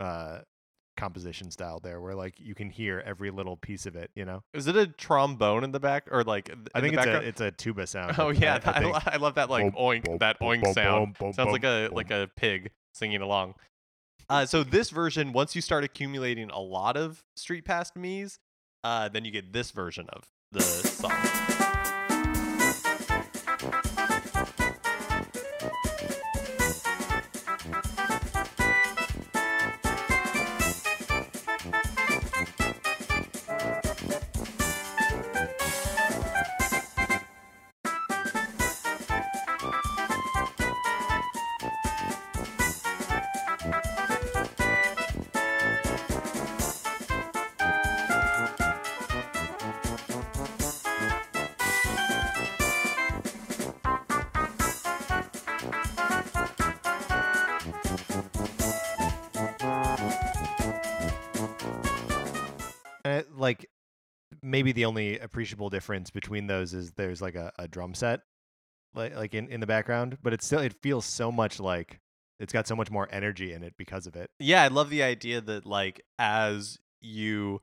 uh 0.00 0.40
composition 0.96 1.50
style 1.50 1.80
there 1.80 2.00
where 2.00 2.14
like 2.14 2.34
you 2.38 2.54
can 2.54 2.68
hear 2.68 3.02
every 3.06 3.30
little 3.30 3.56
piece 3.56 3.86
of 3.86 3.96
it 3.96 4.10
you 4.14 4.24
know 4.24 4.42
Is 4.52 4.66
it 4.66 4.76
a 4.76 4.86
trombone 4.86 5.64
in 5.64 5.72
the 5.72 5.80
back 5.80 6.08
or 6.10 6.24
like 6.24 6.50
i 6.74 6.80
think 6.80 6.92
it's 6.92 7.04
background? 7.04 7.24
a 7.24 7.28
it's 7.28 7.40
a 7.40 7.50
tuba 7.50 7.86
sound 7.86 8.16
Oh 8.18 8.28
yeah, 8.28 8.60
I, 8.66 8.84
I, 8.84 9.02
I 9.14 9.16
love 9.16 9.36
that 9.36 9.48
like 9.48 9.72
Boom, 9.72 9.82
oink 9.82 10.04
boom, 10.04 10.18
that 10.18 10.38
boom, 10.38 10.48
oink 10.60 10.74
sound. 10.74 11.16
Sounds 11.34 11.52
like 11.52 11.64
a 11.64 11.88
like 11.92 12.10
a 12.10 12.28
pig 12.36 12.70
singing 12.92 13.22
along. 13.22 13.54
Uh, 14.28 14.46
so 14.46 14.62
this 14.62 14.90
version, 14.90 15.32
once 15.32 15.56
you 15.56 15.60
start 15.62 15.82
accumulating 15.82 16.50
a 16.50 16.60
lot 16.60 16.96
of 16.96 17.24
Street 17.34 17.64
Pass 17.64 17.90
Mii's, 17.96 18.38
uh, 18.84 19.08
then 19.08 19.24
you 19.24 19.30
get 19.32 19.52
this 19.52 19.72
version 19.72 20.06
of 20.12 20.28
the 20.52 20.60
song. 20.60 21.69
Maybe 64.50 64.72
the 64.72 64.84
only 64.84 65.18
appreciable 65.18 65.70
difference 65.70 66.10
between 66.10 66.46
those 66.46 66.74
is 66.74 66.92
there's 66.92 67.22
like 67.22 67.34
a, 67.34 67.52
a 67.58 67.68
drum 67.68 67.94
set 67.94 68.20
like 68.94 69.14
like 69.14 69.34
in, 69.34 69.48
in 69.48 69.60
the 69.60 69.66
background 69.66 70.18
but 70.22 70.32
it's 70.32 70.44
still 70.44 70.60
it 70.60 70.74
feels 70.82 71.04
so 71.04 71.30
much 71.30 71.60
like 71.60 72.00
it's 72.38 72.52
got 72.52 72.66
so 72.66 72.74
much 72.74 72.90
more 72.90 73.06
energy 73.12 73.52
in 73.52 73.62
it 73.62 73.74
because 73.76 74.06
of 74.06 74.16
it 74.16 74.30
Yeah, 74.38 74.62
I 74.62 74.68
love 74.68 74.90
the 74.90 75.02
idea 75.02 75.40
that 75.42 75.66
like 75.66 76.02
as 76.18 76.78
you 77.00 77.60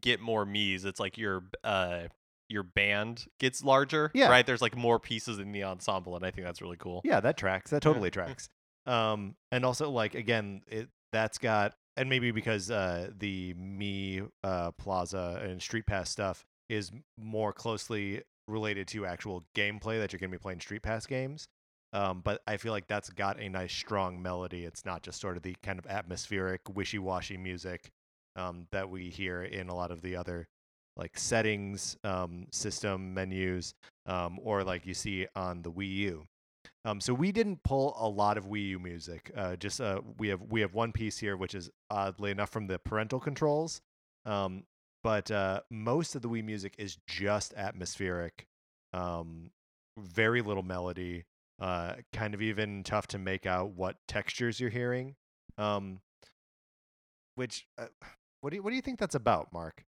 get 0.00 0.20
more 0.20 0.44
Mii's, 0.44 0.84
it's 0.84 1.00
like 1.00 1.16
your 1.18 1.44
uh 1.64 2.04
your 2.48 2.62
band 2.64 3.26
gets 3.40 3.64
larger. 3.64 4.10
Yeah. 4.14 4.28
Right? 4.28 4.44
There's 4.46 4.60
like 4.60 4.76
more 4.76 4.98
pieces 5.00 5.38
in 5.38 5.52
the 5.52 5.64
ensemble, 5.64 6.16
and 6.16 6.24
I 6.26 6.30
think 6.30 6.46
that's 6.46 6.60
really 6.60 6.76
cool. 6.78 7.00
yeah 7.04 7.20
that 7.20 7.36
tracks 7.36 7.70
that 7.70 7.80
totally 7.82 8.10
tracks 8.10 8.48
um 8.86 9.36
and 9.52 9.64
also 9.64 9.88
like 9.90 10.14
again 10.16 10.60
it 10.66 10.88
that's 11.12 11.38
got 11.38 11.74
and 11.96 12.08
maybe 12.08 12.30
because 12.30 12.70
uh 12.70 13.08
the 13.18 13.54
Mii 13.54 14.28
uh 14.44 14.70
plaza 14.72 15.40
and 15.42 15.60
street 15.60 15.86
pass 15.86 16.10
stuff 16.10 16.44
is 16.68 16.90
more 17.18 17.52
closely 17.52 18.22
related 18.48 18.88
to 18.88 19.06
actual 19.06 19.44
gameplay 19.56 19.98
that 19.98 20.12
you're 20.12 20.18
going 20.18 20.30
to 20.30 20.36
be 20.36 20.42
playing 20.42 20.60
street 20.60 20.82
pass 20.82 21.06
games 21.06 21.46
um 21.92 22.20
but 22.24 22.40
i 22.46 22.56
feel 22.56 22.72
like 22.72 22.86
that's 22.88 23.08
got 23.10 23.40
a 23.40 23.48
nice 23.48 23.72
strong 23.72 24.20
melody. 24.20 24.64
It's 24.64 24.84
not 24.84 25.02
just 25.02 25.20
sort 25.20 25.36
of 25.36 25.42
the 25.42 25.54
kind 25.62 25.78
of 25.78 25.86
atmospheric 25.86 26.62
wishy-washy 26.74 27.36
music 27.36 27.90
um 28.36 28.66
that 28.72 28.88
we 28.90 29.10
hear 29.10 29.42
in 29.42 29.68
a 29.68 29.74
lot 29.74 29.90
of 29.90 30.02
the 30.02 30.16
other 30.16 30.46
like 30.96 31.18
settings 31.18 31.96
um 32.04 32.46
system 32.50 33.14
menus 33.14 33.74
um 34.06 34.38
or 34.42 34.64
like 34.64 34.86
you 34.86 34.94
see 34.94 35.26
on 35.36 35.62
the 35.62 35.70
Wii 35.70 35.94
U 35.96 36.26
um, 36.84 37.00
so 37.00 37.14
we 37.14 37.30
didn't 37.32 37.62
pull 37.62 37.96
a 37.98 38.08
lot 38.08 38.36
of 38.36 38.46
Wii 38.46 38.68
U 38.70 38.78
music. 38.78 39.30
Uh, 39.36 39.56
just 39.56 39.80
uh, 39.80 40.00
we 40.18 40.28
have 40.28 40.40
we 40.42 40.60
have 40.60 40.74
one 40.74 40.92
piece 40.92 41.18
here, 41.18 41.36
which 41.36 41.54
is 41.54 41.70
oddly 41.90 42.30
enough 42.30 42.50
from 42.50 42.66
the 42.66 42.78
parental 42.78 43.20
controls. 43.20 43.80
Um, 44.26 44.64
but 45.02 45.30
uh, 45.30 45.60
most 45.70 46.14
of 46.14 46.22
the 46.22 46.28
Wii 46.28 46.44
music 46.44 46.74
is 46.78 46.96
just 47.06 47.54
atmospheric, 47.54 48.46
um, 48.92 49.50
very 49.98 50.42
little 50.42 50.62
melody. 50.62 51.24
Uh, 51.60 51.94
kind 52.12 52.34
of 52.34 52.42
even 52.42 52.82
tough 52.82 53.06
to 53.06 53.18
make 53.18 53.46
out 53.46 53.70
what 53.70 53.96
textures 54.08 54.58
you're 54.58 54.70
hearing. 54.70 55.14
Um, 55.58 56.00
which 57.36 57.66
uh, 57.78 57.86
what 58.40 58.50
do 58.50 58.56
you, 58.56 58.62
what 58.62 58.70
do 58.70 58.76
you 58.76 58.82
think 58.82 58.98
that's 58.98 59.14
about, 59.14 59.52
Mark? 59.52 59.84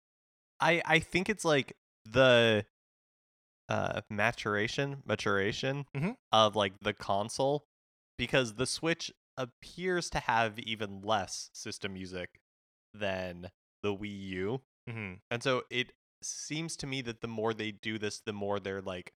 I 0.59 0.81
I 0.85 0.99
think 0.99 1.29
it's 1.29 1.45
like 1.45 1.77
the 2.05 2.65
uh 3.71 4.01
maturation 4.09 5.01
maturation 5.05 5.85
Mhm. 5.95 6.15
of 6.31 6.55
like 6.55 6.73
the 6.81 6.93
console 6.93 7.65
because 8.17 8.55
the 8.55 8.65
Switch 8.65 9.11
appears 9.37 10.09
to 10.09 10.19
have 10.19 10.59
even 10.59 11.01
less 11.01 11.49
system 11.53 11.93
music 11.93 12.41
than 12.93 13.49
the 13.81 13.95
Wii 13.95 14.19
U. 14.29 14.61
Mm-hmm. 14.89 15.13
And 15.31 15.41
so 15.41 15.63
it 15.69 15.93
seems 16.21 16.75
to 16.77 16.85
me 16.87 17.01
that 17.01 17.21
the 17.21 17.27
more 17.27 17.53
they 17.53 17.71
do 17.71 17.97
this, 17.97 18.19
the 18.19 18.33
more 18.33 18.59
they're 18.59 18.81
like 18.81 19.13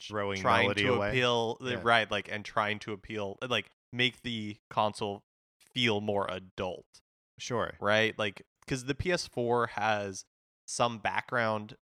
Throwing 0.00 0.40
trying 0.42 0.74
to 0.74 0.94
away. 0.94 1.08
appeal 1.10 1.56
uh, 1.62 1.70
Yeah. 1.70 1.80
right, 1.82 2.10
like 2.10 2.28
and 2.30 2.44
trying 2.44 2.78
to 2.80 2.92
appeal 2.92 3.38
like 3.48 3.70
make 3.92 4.22
the 4.22 4.58
console 4.68 5.22
feel 5.58 6.00
more 6.00 6.26
adult 6.30 6.86
Sure. 7.38 7.76
right? 7.80 8.18
Like 8.18 8.42
because 8.60 8.84
the 8.86 8.94
PS4 8.94 9.68
has 9.70 10.24
some 10.66 10.98
background 10.98 11.76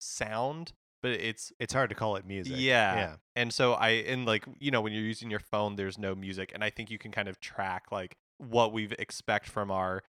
sound, 0.00 0.72
but 1.02 1.12
it's 1.12 1.52
It's 1.58 1.72
hard 1.72 1.88
to 1.90 1.94
call 1.96 2.16
it 2.16 2.24
music. 2.26 2.54
yeah. 2.56 2.94
Yeah. 2.96 3.16
And 3.36 3.52
so 3.52 3.72
I 3.74 3.88
and 3.90 4.24
like 4.26 4.44
you 4.58 4.70
know 4.70 4.80
when 4.80 4.92
you're 4.92 5.02
using 5.02 5.30
your 5.30 5.40
phone, 5.40 5.76
there's 5.76 5.98
no 5.98 6.14
music, 6.14 6.52
and 6.54 6.62
I 6.64 6.70
think 6.70 6.90
you 6.90 6.98
can 6.98 7.10
kind 7.12 7.28
of 7.28 7.40
track 7.40 7.84
like 7.90 8.16
what 8.38 8.72
we 8.72 8.84
expect 8.98 9.48
from 9.48 9.70
our 9.70 10.02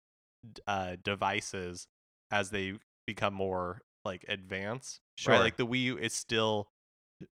uh, 0.68 0.96
devices 1.04 1.88
as 2.32 2.50
they 2.50 2.74
become 3.06 3.34
more 3.34 3.82
like 4.04 4.26
advanced. 4.28 5.02
Sure. 5.18 5.34
Right? 5.36 5.42
Like 5.42 5.58
the 5.58 5.68
Wii 5.68 5.84
U 5.84 5.98
is 5.98 6.14
still 6.14 6.70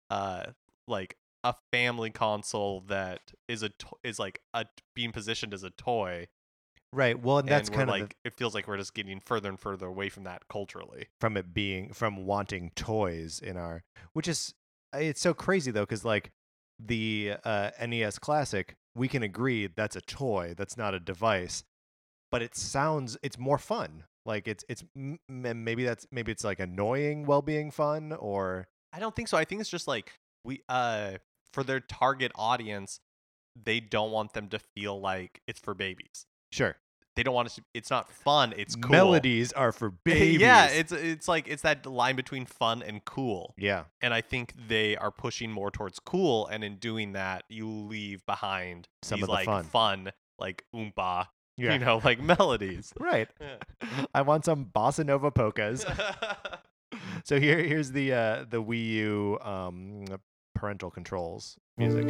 uh 0.10 0.46
like 0.88 1.18
a 1.44 1.54
family 1.72 2.10
console 2.10 2.82
that 2.88 3.34
is 3.50 3.64
a 3.64 3.70
to- 3.70 3.98
is 4.04 4.20
like 4.20 4.40
a 4.54 4.66
being 4.96 5.12
positioned 5.12 5.54
as 5.54 5.64
a 5.64 5.70
toy 5.72 6.28
Right. 6.94 7.20
Well, 7.20 7.40
and 7.40 7.50
that's 7.50 7.70
and 7.70 7.78
kind 7.78 7.90
of 7.90 7.94
like 7.94 8.16
the, 8.24 8.30
it 8.30 8.34
feels 8.36 8.54
like 8.54 8.68
we're 8.68 8.78
just 8.78 8.94
getting 8.94 9.20
further 9.20 9.50
and 9.50 9.60
further 9.60 9.88
away 9.88 10.10
from 10.10 10.24
that 10.26 10.48
culturally. 10.48 11.08
from 11.20 11.36
it 11.38 11.54
being 11.54 11.92
from 11.92 12.26
wanting 12.26 12.72
toys 12.76 13.40
in 13.44 13.58
our 13.58 13.84
which 14.14 14.28
is 14.28 14.54
uh, 14.96 15.00
it's 15.00 15.22
so 15.22 15.34
crazy 15.34 15.72
though 15.72 15.82
because 15.82 16.06
like 16.06 16.32
the 16.80 17.34
uh, 17.44 17.72
nes 17.88 18.20
classic 18.20 18.76
we 18.96 19.08
can 19.08 19.24
agree 19.24 19.68
that's 19.68 19.96
a 19.96 20.02
toy 20.02 20.54
that's 20.58 20.78
not 20.78 20.94
a 20.94 21.00
device 21.00 21.64
but 22.32 22.42
it 22.42 22.56
sounds 22.56 23.18
it's 23.24 23.38
more 23.38 23.58
fun 23.58 24.04
like 24.26 24.48
it's 24.48 24.64
it's 24.70 24.84
m- 24.96 25.20
m- 25.30 25.64
maybe 25.64 25.84
that's 25.84 26.06
maybe 26.12 26.32
it's 26.32 26.44
like 26.44 26.60
annoying 26.60 27.26
well-being 27.26 27.72
fun 27.72 28.12
or 28.14 28.68
I 28.94 29.00
don't 29.00 29.16
think 29.16 29.28
so. 29.28 29.38
I 29.38 29.44
think 29.46 29.60
it's 29.60 29.70
just 29.70 29.88
like 29.88 30.14
we 30.46 30.62
uh 30.70 31.14
for 31.52 31.64
their 31.64 31.80
target 31.80 32.32
audience, 32.36 33.00
they 33.56 33.80
don't 33.80 34.12
want 34.12 34.34
them 34.34 34.48
to 34.50 34.60
feel 34.60 35.00
like 35.00 35.42
it's 35.48 35.60
for 35.60 35.74
babies. 35.74 36.26
sure 36.52 36.76
They 37.16 37.24
don't 37.24 37.34
want 37.36 37.48
it 37.50 37.52
to 37.56 37.64
it's 37.74 37.90
not 37.92 38.10
fun, 38.12 38.54
it's 38.58 38.76
cool. 38.76 38.92
melodies 38.92 39.52
are 39.54 39.72
for 39.72 39.90
babies 40.04 40.42
yeah, 40.42 40.66
it's 40.68 40.92
it's 40.92 41.28
like 41.28 41.48
it's 41.48 41.62
that 41.62 41.86
line 41.86 42.16
between 42.16 42.46
fun 42.46 42.82
and 42.82 43.04
cool. 43.06 43.54
yeah 43.58 43.84
And 44.02 44.14
I 44.14 44.22
think 44.22 44.54
they 44.68 44.96
are 44.98 45.12
pushing 45.12 45.52
more 45.52 45.70
towards 45.72 46.00
cool 46.00 46.48
and 46.48 46.64
in 46.64 46.78
doing 46.78 47.14
that 47.14 47.44
you 47.50 47.68
leave 47.70 48.26
behind 48.26 48.88
Some 49.04 49.18
these 49.18 49.24
of 49.24 49.28
the 49.28 49.34
like 49.34 49.46
fun. 49.46 49.64
fun 49.66 50.12
like 50.40 50.66
oompa, 50.76 51.28
yeah 51.58 51.74
you 51.74 51.80
know, 51.80 52.02
like 52.04 52.20
melodies. 52.20 52.92
right 53.00 53.30
i 54.14 54.22
want 54.24 54.44
some 54.46 54.66
bossa 54.66 55.06
nova 55.06 55.30
polkas 55.30 55.86
so 57.24 57.40
here 57.40 57.60
here's 57.64 57.92
the 57.92 58.12
uh 58.14 58.46
the 58.50 58.62
wii 58.64 58.90
u 58.94 59.38
um 59.42 60.06
parental 60.56 60.90
controls 60.90 61.58
music 61.78 62.08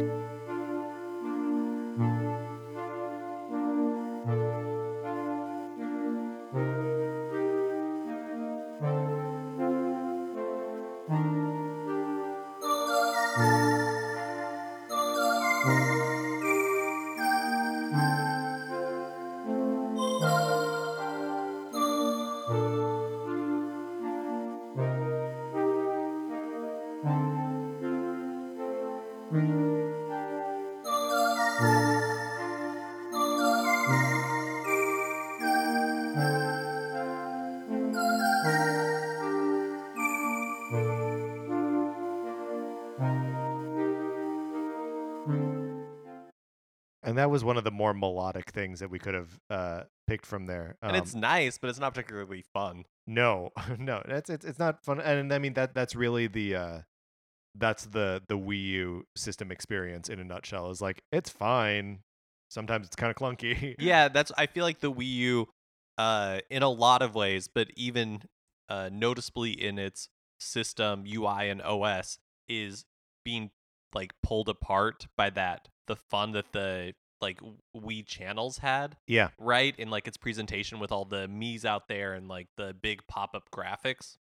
was 47.34 47.42
one 47.42 47.56
of 47.56 47.64
the 47.64 47.70
more 47.72 47.92
melodic 47.92 48.50
things 48.50 48.78
that 48.78 48.90
we 48.90 49.00
could 49.00 49.12
have 49.12 49.40
uh, 49.50 49.82
picked 50.06 50.24
from 50.24 50.46
there. 50.46 50.76
and 50.80 50.92
Um, 50.92 51.02
it's 51.02 51.16
nice, 51.16 51.58
but 51.58 51.68
it's 51.68 51.80
not 51.80 51.92
particularly 51.92 52.44
fun. 52.54 52.84
no, 53.08 53.50
no, 53.78 54.02
that's 54.06 54.30
it's 54.30 54.44
it's 54.44 54.58
not 54.60 54.84
fun. 54.84 55.00
And 55.00 55.34
I 55.34 55.38
mean 55.38 55.54
that 55.54 55.74
that's 55.74 55.96
really 55.96 56.28
the 56.28 56.54
uh, 56.54 56.78
that's 57.56 57.86
the 57.86 58.22
the 58.28 58.38
Wii 58.38 58.62
U 58.62 59.06
system 59.16 59.50
experience 59.50 60.08
in 60.08 60.20
a 60.20 60.24
nutshell. 60.24 60.70
Is 60.70 60.80
like 60.80 61.02
it's 61.10 61.28
fine. 61.28 62.04
Sometimes 62.50 62.86
it's 62.86 62.94
kind 62.94 63.10
of 63.10 63.16
clunky. 63.16 63.74
yeah, 63.80 64.06
that's. 64.06 64.30
I 64.38 64.46
feel 64.46 64.62
like 64.62 64.78
the 64.78 64.92
Wii 64.92 65.12
U, 65.14 65.48
uh, 65.98 66.38
in 66.50 66.62
a 66.62 66.68
lot 66.70 67.02
of 67.02 67.16
ways, 67.16 67.48
but 67.52 67.66
even 67.74 68.22
uh, 68.68 68.90
noticeably 68.92 69.50
in 69.50 69.76
its 69.76 70.08
system 70.38 71.04
UI 71.04 71.50
and 71.50 71.60
OS, 71.60 72.20
is 72.48 72.84
being 73.24 73.50
like 73.92 74.12
pulled 74.22 74.48
apart 74.48 75.08
by 75.16 75.30
that 75.30 75.68
the 75.86 75.96
fun 75.96 76.32
that 76.32 76.52
the 76.52 76.94
like 77.24 77.40
Wii 77.76 78.06
channels 78.06 78.58
had, 78.58 78.96
yeah, 79.06 79.28
right? 79.38 79.74
In 79.78 79.90
like 79.90 80.06
its 80.06 80.16
presentation 80.16 80.78
with 80.78 80.92
all 80.92 81.04
the 81.04 81.26
Mii's 81.26 81.64
out 81.64 81.88
there 81.88 82.14
and 82.14 82.28
like 82.28 82.48
the 82.56 82.74
big 82.74 83.06
pop 83.08 83.34
up 83.34 83.50
graphics. 83.50 84.16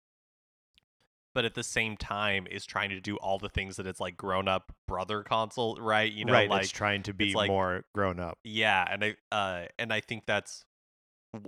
But 1.32 1.44
at 1.44 1.54
the 1.54 1.62
same 1.62 1.96
time, 1.96 2.48
is 2.50 2.66
trying 2.66 2.90
to 2.90 3.00
do 3.00 3.16
all 3.16 3.38
the 3.38 3.48
things 3.48 3.76
that 3.76 3.86
its 3.86 4.00
like 4.00 4.16
grown 4.16 4.48
up 4.48 4.72
brother 4.88 5.22
console, 5.22 5.76
right? 5.80 6.10
You 6.12 6.24
know, 6.24 6.32
right. 6.32 6.50
like 6.50 6.62
it's 6.64 6.72
trying 6.72 7.04
to 7.04 7.14
be 7.14 7.34
like- 7.34 7.48
more 7.48 7.84
grown 7.94 8.18
up. 8.18 8.38
yeah, 8.44 8.84
and 8.90 9.04
I 9.04 9.16
uh 9.30 9.66
and 9.78 9.92
I 9.92 10.00
think 10.00 10.24
that's 10.26 10.64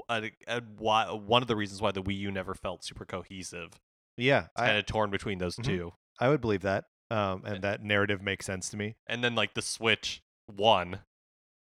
a, 0.08 0.30
a, 0.46 0.62
why, 0.78 1.10
one 1.10 1.42
of 1.42 1.48
the 1.48 1.56
reasons 1.56 1.82
why 1.82 1.90
the 1.90 2.02
Wii 2.02 2.16
U 2.18 2.30
never 2.30 2.54
felt 2.54 2.84
super 2.84 3.04
cohesive. 3.04 3.80
Yeah, 4.16 4.44
It's 4.44 4.50
kind 4.56 4.76
of 4.78 4.86
torn 4.86 5.10
between 5.10 5.38
those 5.38 5.56
Mhm. 5.56 5.64
two. 5.64 5.92
I 6.20 6.28
would 6.28 6.40
believe 6.40 6.62
that. 6.62 6.84
Um, 7.10 7.42
and 7.44 7.62
that 7.64 7.82
narrative 7.82 8.22
makes 8.22 8.46
sense 8.46 8.68
to 8.70 8.76
me. 8.76 8.94
And 9.08 9.24
then 9.24 9.34
like 9.34 9.54
the 9.54 9.62
Switch 9.62 10.22
won, 10.48 11.00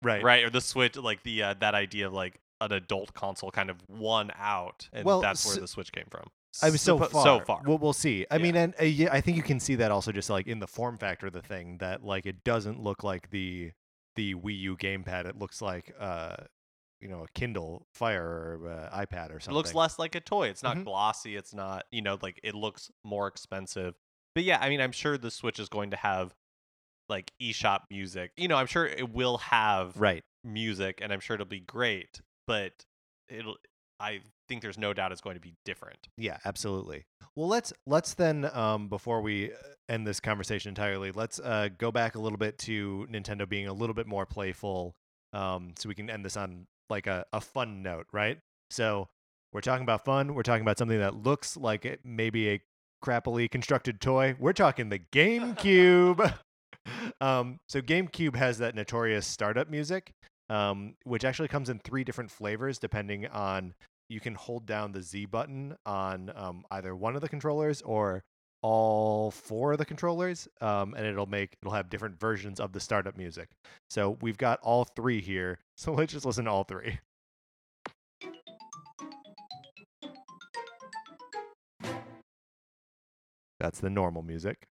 Right. 0.02 0.24
right? 0.24 0.44
Or 0.44 0.50
the 0.50 0.62
Switch 0.62 0.96
like 0.98 1.24
the 1.24 1.44
uh, 1.44 1.54
that 1.60 1.76
idea 1.76 2.08
of 2.08 2.14
like 2.14 2.40
an 2.60 2.72
adult 2.72 3.14
console 3.14 3.52
kind 3.52 3.70
of 3.70 3.78
won 3.88 4.32
out, 4.38 4.88
and 4.94 5.06
Well, 5.06 5.22
that's 5.22 5.46
where 5.46 5.56
s- 5.56 5.60
the 5.62 5.68
Switch 5.68 5.92
came 5.92 6.06
from. 6.10 6.28
I 6.62 6.70
was 6.70 6.82
so 6.82 7.00
Suppo- 7.00 7.10
far. 7.10 7.24
so 7.24 7.40
far. 7.46 7.62
We'll, 7.66 7.78
we'll 7.78 7.94
see. 7.94 8.26
I 8.30 8.36
Yeah. 8.36 8.44
mean, 8.44 8.56
and 8.58 8.74
uh, 8.80 8.84
yeah, 8.84 9.10
I 9.12 9.22
think 9.22 9.38
you 9.38 9.44
can 9.44 9.60
see 9.60 9.76
that 9.76 9.90
also 9.92 10.12
just 10.12 10.30
like 10.30 10.48
in 10.48 10.60
the 10.60 10.68
form 10.68 10.98
factor 10.98 11.28
of 11.28 11.34
the 11.34 11.42
thing 11.42 11.78
that 11.80 12.04
like 12.04 12.26
it 12.26 12.44
doesn't 12.44 12.82
look 12.82 13.04
like 13.04 13.30
the 13.30 13.72
the 14.16 14.36
Wii 14.36 14.60
U 14.60 14.78
gamepad. 14.78 15.26
It 15.26 15.38
looks 15.40 15.62
like 15.62 15.94
uh, 16.00 16.36
you 17.00 17.08
know, 17.08 17.24
a 17.24 17.28
Kindle 17.34 17.88
Fire 17.96 18.24
or 18.62 18.70
uh, 18.70 18.96
iPad 19.00 19.30
or 19.34 19.40
something. 19.40 19.54
It 19.54 19.58
looks 19.58 19.74
less 19.74 19.98
like 19.98 20.14
a 20.16 20.20
toy. 20.20 20.50
It's 20.50 20.62
not 20.62 20.78
Mhm. 20.78 20.84
glossy. 20.86 21.36
It's 21.36 21.54
not, 21.54 21.86
you 21.92 22.02
know, 22.02 22.18
like 22.22 22.40
it 22.44 22.54
looks 22.54 22.92
more 23.04 23.28
expensive. 23.28 23.96
But 24.36 24.44
yeah, 24.44 24.60
I 24.62 24.70
mean, 24.70 24.82
I'm 24.82 24.92
sure 24.92 25.18
the 25.18 25.32
Switch 25.32 25.58
is 25.60 25.68
going 25.70 25.90
to 25.92 25.98
have 25.98 26.36
like 27.12 27.32
eShop 27.40 27.82
music. 27.92 28.32
You 28.38 28.48
know, 28.48 28.56
I'm 28.56 28.66
sure 28.66 28.88
it 28.88 29.14
will 29.14 29.38
have 29.38 29.96
right. 29.98 30.24
music 30.44 31.00
and 31.04 31.14
I'm 31.14 31.20
sure 31.20 31.36
it'll 31.36 31.46
be 31.46 31.60
great, 31.60 32.22
but 32.48 32.72
it'll 33.30 33.58
I 34.00 34.22
think 34.48 34.64
there's 34.64 34.80
no 34.80 34.94
doubt 34.94 35.12
it's 35.12 35.22
going 35.22 35.36
to 35.36 35.42
be 35.42 35.54
different. 35.64 36.08
Yeah, 36.18 36.38
absolutely. 36.44 37.06
Well, 37.36 37.48
let's 37.48 37.72
let's 37.86 38.16
then 38.16 38.50
um, 38.52 38.88
before 38.88 39.22
we 39.22 39.52
uh, 39.52 39.56
end 39.88 40.08
this 40.08 40.20
conversation 40.20 40.70
entirely, 40.70 41.12
let's 41.12 41.40
uh, 41.40 41.70
go 41.78 41.92
back 41.92 42.16
a 42.16 42.20
little 42.20 42.40
bit 42.40 42.58
to 42.60 43.08
Nintendo 43.12 43.48
being 43.48 43.68
a 43.68 43.74
little 43.74 43.94
bit 43.94 44.08
more 44.08 44.26
playful, 44.26 44.96
um, 45.34 45.74
so 45.78 45.88
we 45.88 45.94
can 45.94 46.10
end 46.10 46.26
this 46.26 46.36
on 46.36 46.66
like 46.90 47.06
a, 47.06 47.26
a 47.32 47.40
fun 47.40 47.84
note, 47.84 48.08
right? 48.12 48.40
So 48.72 49.08
we're 49.54 49.62
talking 49.62 49.84
about 49.84 50.04
fun. 50.04 50.34
We're 50.34 50.44
talking 50.44 50.64
about 50.64 50.80
something 50.80 51.00
that 51.00 51.16
looks 51.16 51.56
like 51.56 51.86
it 51.86 52.02
maybe 52.04 52.50
a 52.50 52.62
crappily 53.04 53.50
constructed 53.50 54.02
toy. 54.02 54.36
We're 54.40 54.54
talking 54.54 54.90
the 54.90 55.00
GameCube. 55.12 56.34
um, 57.22 57.60
so 57.68 57.82
GameCube 57.82 58.36
has 58.36 58.58
that 58.60 58.76
notorious 58.76 59.26
startup 59.26 59.70
music, 59.70 60.12
um, 60.50 60.96
which 61.04 61.26
actually 61.26 61.48
comes 61.48 61.70
in 61.70 61.80
three 61.80 62.04
different 62.04 62.32
flavors 62.32 62.80
depending 62.80 63.28
on 63.28 63.74
you 64.10 64.20
can 64.20 64.36
hold 64.36 64.66
down 64.66 64.92
the 64.92 65.02
Z 65.02 65.26
button 65.28 65.76
on 65.86 66.32
um, 66.36 66.66
either 66.72 66.94
one 66.94 67.16
of 67.16 67.22
the 67.22 67.30
controllers 67.30 67.82
or 67.82 68.22
all 68.62 69.32
four 69.32 69.72
of 69.72 69.78
the 69.78 69.86
controllers, 69.86 70.48
um, 70.60 70.94
and 70.94 71.06
it'll 71.06 71.26
make 71.26 71.56
it'll 71.62 71.74
have 71.74 71.90
different 71.90 72.20
versions 72.20 72.60
of 72.60 72.74
the 72.74 72.80
startup 72.80 73.18
music. 73.18 73.50
So 73.90 74.18
we've 74.22 74.38
got 74.38 74.60
all 74.62 74.86
three 74.96 75.22
here. 75.22 75.60
So 75.82 75.94
let's 75.94 76.14
just 76.14 76.28
listen 76.28 76.46
to 76.46 76.52
all 76.52 76.64
three. 76.64 77.00
That's 83.60 83.80
the 83.80 83.90
normal 83.90 84.22
music. 84.22 84.68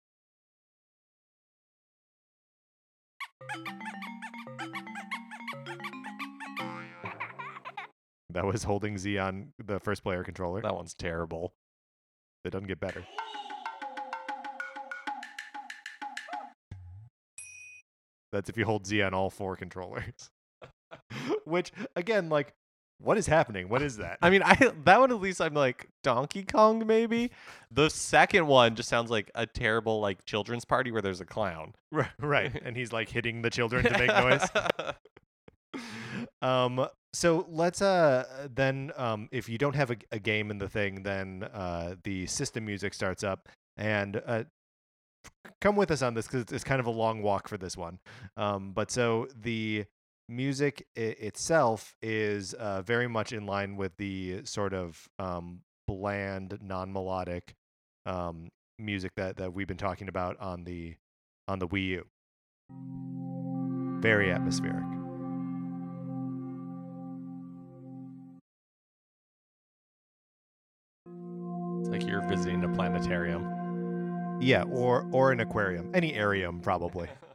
That 8.32 8.44
was 8.46 8.62
holding 8.62 8.96
Z 8.96 9.18
on 9.18 9.52
the 9.58 9.80
first 9.80 10.02
player 10.02 10.22
controller. 10.22 10.62
That 10.62 10.74
one's 10.74 10.94
terrible. 10.94 11.52
It 12.44 12.50
doesn't 12.50 12.68
get 12.68 12.80
better. 12.80 13.04
That's 18.32 18.48
if 18.48 18.56
you 18.56 18.64
hold 18.64 18.86
Z 18.86 19.02
on 19.02 19.14
all 19.14 19.30
four 19.30 19.56
controllers. 19.56 20.30
Which 21.44 21.72
again, 21.96 22.28
like, 22.28 22.54
what 23.02 23.16
is 23.16 23.26
happening? 23.26 23.68
What 23.68 23.82
is 23.82 23.96
that? 23.96 24.18
I 24.20 24.30
mean, 24.30 24.42
I 24.42 24.54
that 24.84 25.00
one 25.00 25.10
at 25.10 25.20
least 25.20 25.40
I'm 25.40 25.54
like 25.54 25.88
Donkey 26.02 26.44
Kong 26.44 26.86
maybe. 26.86 27.30
The 27.70 27.88
second 27.88 28.46
one 28.46 28.74
just 28.74 28.88
sounds 28.88 29.10
like 29.10 29.30
a 29.34 29.46
terrible 29.46 30.00
like 30.00 30.24
children's 30.24 30.64
party 30.64 30.90
where 30.90 31.02
there's 31.02 31.20
a 31.20 31.26
clown. 31.26 31.74
Ri- 31.90 32.04
right, 32.18 32.52
and 32.62 32.76
he's 32.76 32.92
like 32.92 33.08
hitting 33.08 33.42
the 33.42 33.50
children 33.50 33.84
to 33.84 33.98
make 33.98 34.08
noise. 34.08 34.46
um 36.42 36.86
so 37.12 37.46
let's 37.48 37.80
uh 37.80 38.48
then 38.52 38.90
um 38.96 39.28
if 39.32 39.48
you 39.48 39.56
don't 39.58 39.74
have 39.74 39.90
a, 39.90 39.96
a 40.12 40.18
game 40.18 40.50
in 40.50 40.58
the 40.58 40.68
thing 40.68 41.02
then 41.02 41.48
uh 41.54 41.94
the 42.02 42.26
system 42.26 42.64
music 42.64 42.92
starts 42.92 43.22
up 43.22 43.48
and 43.76 44.20
uh 44.26 44.42
come 45.60 45.76
with 45.76 45.90
us 45.90 46.02
on 46.02 46.14
this 46.14 46.26
because 46.26 46.44
it's 46.52 46.64
kind 46.64 46.80
of 46.80 46.86
a 46.86 46.90
long 46.90 47.22
walk 47.22 47.46
for 47.48 47.56
this 47.56 47.76
one 47.76 47.98
um 48.36 48.72
but 48.72 48.90
so 48.90 49.28
the 49.40 49.84
music 50.30 50.86
I- 50.96 51.00
itself 51.00 51.96
is 52.00 52.54
uh 52.54 52.82
very 52.82 53.08
much 53.08 53.32
in 53.32 53.46
line 53.46 53.76
with 53.76 53.96
the 53.96 54.44
sort 54.44 54.72
of 54.72 55.08
um 55.18 55.62
bland 55.86 56.58
non-melodic 56.62 57.54
um 58.06 58.48
music 58.78 59.12
that 59.16 59.36
that 59.36 59.52
we've 59.52 59.66
been 59.66 59.76
talking 59.76 60.08
about 60.08 60.38
on 60.38 60.64
the 60.64 60.94
on 61.48 61.58
the 61.58 61.66
Wii 61.68 61.86
U 61.88 62.06
very 64.00 64.30
atmospheric 64.30 64.84
It's 71.80 71.88
like 71.88 72.06
you're 72.06 72.20
visiting 72.28 72.62
a 72.62 72.68
planetarium. 72.68 74.38
Yeah, 74.40 74.64
or 74.64 75.08
or 75.12 75.32
an 75.32 75.40
aquarium, 75.40 75.90
any 75.94 76.12
arium 76.12 76.62
probably. 76.62 77.08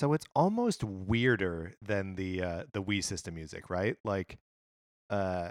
So 0.00 0.14
it's 0.14 0.24
almost 0.34 0.82
weirder 0.82 1.74
than 1.82 2.14
the 2.14 2.42
uh, 2.42 2.64
the 2.72 2.82
Wii 2.82 3.04
system 3.04 3.34
music, 3.34 3.68
right? 3.68 3.98
Like, 4.02 4.38
uh, 5.10 5.50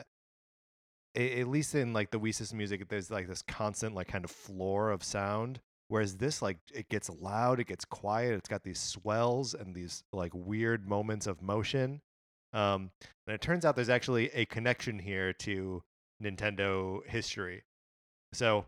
a- 1.16 1.42
at 1.42 1.48
least 1.48 1.76
in 1.76 1.94
like 1.94 2.10
the 2.10 2.20
Wii 2.20 2.34
system 2.34 2.58
music, 2.58 2.90
there's 2.90 3.12
like 3.12 3.28
this 3.28 3.44
constant 3.44 3.94
like 3.94 4.08
kind 4.08 4.26
of 4.26 4.32
floor 4.32 4.90
of 4.90 5.04
sound. 5.04 5.60
Whereas 5.88 6.18
this, 6.18 6.42
like, 6.42 6.58
it 6.74 6.90
gets 6.90 7.12
loud, 7.12 7.60
it 7.60 7.68
gets 7.68 7.86
quiet, 7.86 8.34
it's 8.34 8.50
got 8.50 8.64
these 8.64 8.80
swells 8.80 9.54
and 9.54 9.76
these 9.76 10.04
like 10.12 10.32
weird 10.34 10.88
moments 10.88 11.28
of 11.28 11.44
motion. 11.44 12.02
Um, 12.52 12.90
and 13.28 13.36
it 13.36 13.42
turns 13.42 13.66
out 13.66 13.76
there's 13.76 13.88
actually 13.88 14.32
a 14.34 14.46
connection 14.46 14.98
here 14.98 15.32
to 15.32 15.84
Nintendo 16.24 17.06
history. 17.06 17.66
So 18.34 18.66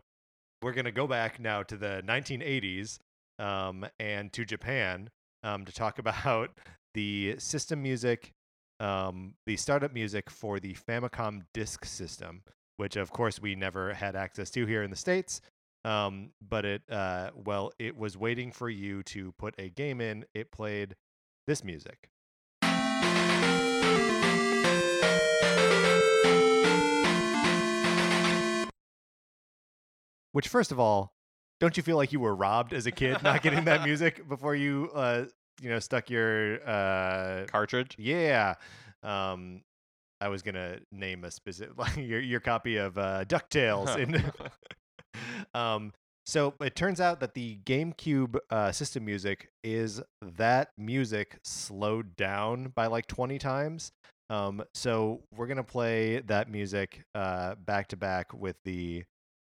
we're 0.62 0.74
gonna 0.74 0.92
go 0.92 1.08
back 1.08 1.40
now 1.40 1.64
to 1.64 1.76
the 1.76 2.04
1980s 2.06 3.00
um, 3.40 3.84
and 3.98 4.32
to 4.32 4.44
Japan 4.44 5.10
um, 5.42 5.64
to 5.64 5.72
talk 5.72 5.98
about 6.00 6.50
the 6.94 7.36
system 7.38 7.82
music 7.82 8.34
um, 8.82 9.34
the 9.46 9.56
startup 9.56 9.94
music 9.94 10.28
for 10.28 10.58
the 10.58 10.74
Famicom 10.74 11.42
Disk 11.54 11.84
System, 11.84 12.42
which 12.78 12.96
of 12.96 13.12
course 13.12 13.40
we 13.40 13.54
never 13.54 13.94
had 13.94 14.16
access 14.16 14.50
to 14.50 14.66
here 14.66 14.82
in 14.82 14.90
the 14.90 14.96
states. 14.96 15.40
Um, 15.84 16.30
but 16.48 16.64
it, 16.64 16.82
uh, 16.90 17.30
well, 17.34 17.72
it 17.78 17.96
was 17.96 18.16
waiting 18.16 18.50
for 18.50 18.68
you 18.68 19.04
to 19.04 19.32
put 19.32 19.54
a 19.58 19.68
game 19.68 20.00
in. 20.00 20.24
It 20.34 20.50
played 20.50 20.96
this 21.46 21.62
music. 21.62 22.08
Which, 30.32 30.48
first 30.48 30.72
of 30.72 30.80
all, 30.80 31.12
don't 31.62 31.76
you 31.76 31.82
feel 31.84 31.96
like 31.96 32.12
you 32.12 32.18
were 32.18 32.34
robbed 32.34 32.72
as 32.72 32.86
a 32.86 32.90
kid 32.90 33.22
not 33.22 33.40
getting 33.40 33.64
that 33.66 33.84
music 33.84 34.28
before 34.28 34.56
you, 34.56 34.90
uh, 34.96 35.26
you 35.60 35.70
know, 35.70 35.78
stuck 35.78 36.10
your 36.10 36.58
uh, 36.68 37.44
Cartridge. 37.46 37.94
yeah. 37.96 38.54
Um, 39.04 39.62
I 40.20 40.26
was 40.26 40.42
gonna 40.42 40.80
name 40.90 41.22
a 41.22 41.30
specific 41.30 41.78
like 41.78 41.96
your 41.96 42.18
your 42.18 42.40
copy 42.40 42.78
of 42.78 42.98
uh, 42.98 43.24
Ducktales. 43.26 43.96
In, 43.98 44.24
um, 45.54 45.92
so 46.26 46.54
it 46.60 46.74
turns 46.74 47.00
out 47.00 47.20
that 47.20 47.34
the 47.34 47.58
GameCube 47.64 48.38
uh, 48.50 48.72
system 48.72 49.04
music 49.04 49.48
is 49.62 50.00
that 50.20 50.70
music 50.76 51.38
slowed 51.44 52.16
down 52.16 52.72
by 52.74 52.88
like 52.88 53.06
twenty 53.06 53.38
times. 53.38 53.92
Um, 54.30 54.64
so 54.74 55.20
we're 55.36 55.46
gonna 55.46 55.62
play 55.62 56.22
that 56.26 56.50
music 56.50 57.04
uh, 57.14 57.54
back 57.54 57.86
to 57.88 57.96
back 57.96 58.34
with 58.34 58.56
the 58.64 59.04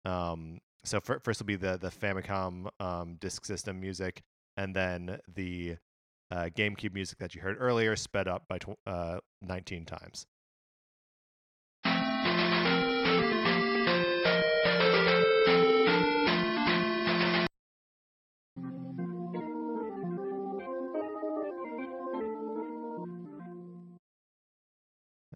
um, 0.06 0.60
so 0.84 1.00
fir- 1.00 1.20
first 1.20 1.42
will 1.42 1.48
be 1.48 1.56
the 1.56 1.78
the 1.78 1.90
Famicom 1.90 2.70
um, 2.80 3.16
disk 3.16 3.46
system 3.46 3.80
music, 3.80 4.22
and 4.58 4.76
then 4.76 5.20
the 5.28 5.78
uh, 6.32 6.50
GameCube 6.56 6.94
music 6.94 7.18
that 7.20 7.36
you 7.36 7.42
heard 7.42 7.58
earlier, 7.60 7.96
sped 7.96 8.28
up 8.28 8.48
by 8.48 8.58
tw- 8.60 8.78
uh, 8.86 9.20
19 9.42 9.86
times. 9.86 10.26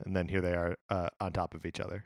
And 0.05 0.15
then 0.15 0.27
here 0.27 0.41
they 0.41 0.53
are 0.53 0.75
uh, 0.89 1.09
on 1.19 1.31
top 1.31 1.53
of 1.55 1.65
each 1.65 1.79
other. 1.79 2.05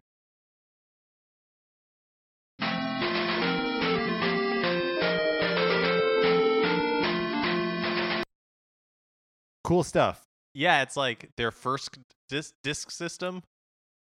Cool 9.68 9.84
stuff. 9.84 10.24
Yeah, 10.54 10.82
it's 10.82 10.96
like 10.96 11.32
their 11.36 11.52
first 11.52 12.00
disc, 12.30 12.54
disc 12.64 12.90
system, 12.90 13.44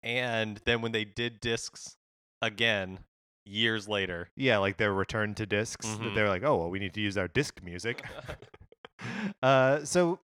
and 0.04 0.62
then 0.64 0.84
when 0.84 0.92
they 0.92 1.06
did 1.06 1.40
discs 1.40 1.98
again 2.40 3.00
years 3.48 3.88
later. 3.88 4.30
Yeah, 4.36 4.60
like 4.60 4.78
their 4.78 4.94
return 4.94 5.34
to 5.34 5.48
discs. 5.48 5.88
that 5.88 6.00
Mhm. 6.02 6.14
They're 6.14 6.30
like, 6.30 6.44
oh, 6.44 6.58
well, 6.58 6.70
we 6.70 6.78
need 6.78 6.94
to 6.94 7.02
use 7.02 7.18
our 7.18 7.28
disc 7.28 7.64
music. 7.64 8.04
uh, 9.42 9.84
so, 9.86 10.20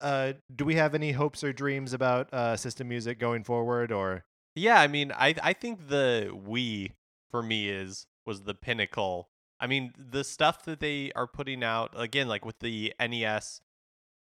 uh, 0.00 0.32
do 0.52 0.64
we 0.64 0.74
have 0.74 0.96
any 0.96 1.12
hopes 1.12 1.44
or 1.44 1.52
dreams 1.52 1.92
about 1.92 2.34
uh, 2.34 2.56
system 2.56 2.88
music 2.88 3.20
going 3.20 3.44
forward? 3.44 3.92
Or 3.92 4.24
Yeah, 4.56 4.80
I 4.80 4.88
mean, 4.88 5.12
I 5.12 5.36
I 5.44 5.52
think 5.52 5.86
the 5.86 6.32
Wii 6.32 6.90
for 7.30 7.40
me 7.40 7.68
is 7.68 8.08
was 8.26 8.42
the 8.42 8.54
pinnacle. 8.54 9.28
I 9.60 9.68
mean, 9.68 9.92
the 9.96 10.24
stuff 10.24 10.64
that 10.64 10.80
they 10.80 11.12
are 11.12 11.28
putting 11.28 11.62
out 11.62 11.94
again, 11.96 12.26
like 12.26 12.44
with 12.44 12.58
the 12.58 12.92
NES 12.98 13.60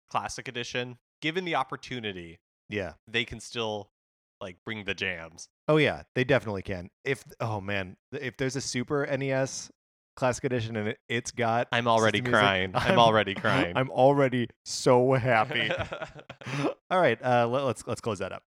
Classic 0.10 0.48
Edition, 0.48 0.98
given 1.22 1.46
the 1.46 1.56
opportunity, 1.56 2.40
yeah, 2.70 2.94
they 3.08 3.26
can 3.26 3.40
still 3.40 3.92
like 4.40 4.58
bring 4.66 4.86
the 4.86 4.94
jams. 4.94 5.50
oh 5.68 5.78
yeah, 5.78 6.04
they 6.16 6.24
definitely 6.24 6.62
can. 6.62 6.90
If 7.04 7.24
oh 7.40 7.62
man, 7.62 7.98
if 8.12 8.38
there's 8.38 8.56
a 8.56 8.62
Super 8.62 9.06
NES 9.06 9.72
Classic 10.16 10.44
Edition 10.44 10.76
and 10.76 10.90
it, 10.90 11.00
it's 11.08 11.32
got 11.32 11.68
I'm 11.72 11.88
already 11.88 12.22
crying. 12.22 12.72
I'm, 12.74 13.00
already 13.00 13.36
crying. 13.36 13.78
I'm 13.78 13.90
already 13.92 14.50
so 14.66 15.14
happy. 15.14 15.70
All 16.90 17.00
right, 17.00 17.20
uh, 17.24 17.48
let, 17.48 17.64
let's 17.64 17.88
let's 17.88 18.02
close 18.02 18.20
that 18.20 18.32
up. 18.32 18.44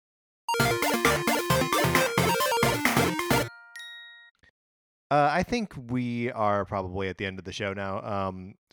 Uh, 5.11 5.27
I 5.31 5.41
think 5.41 5.73
we 5.89 6.31
are 6.31 6.65
probably 6.65 7.09
at 7.09 7.17
the 7.17 7.25
end 7.25 7.39
of 7.39 7.45
the 7.45 7.51
show 7.51 7.73
now, 7.73 8.27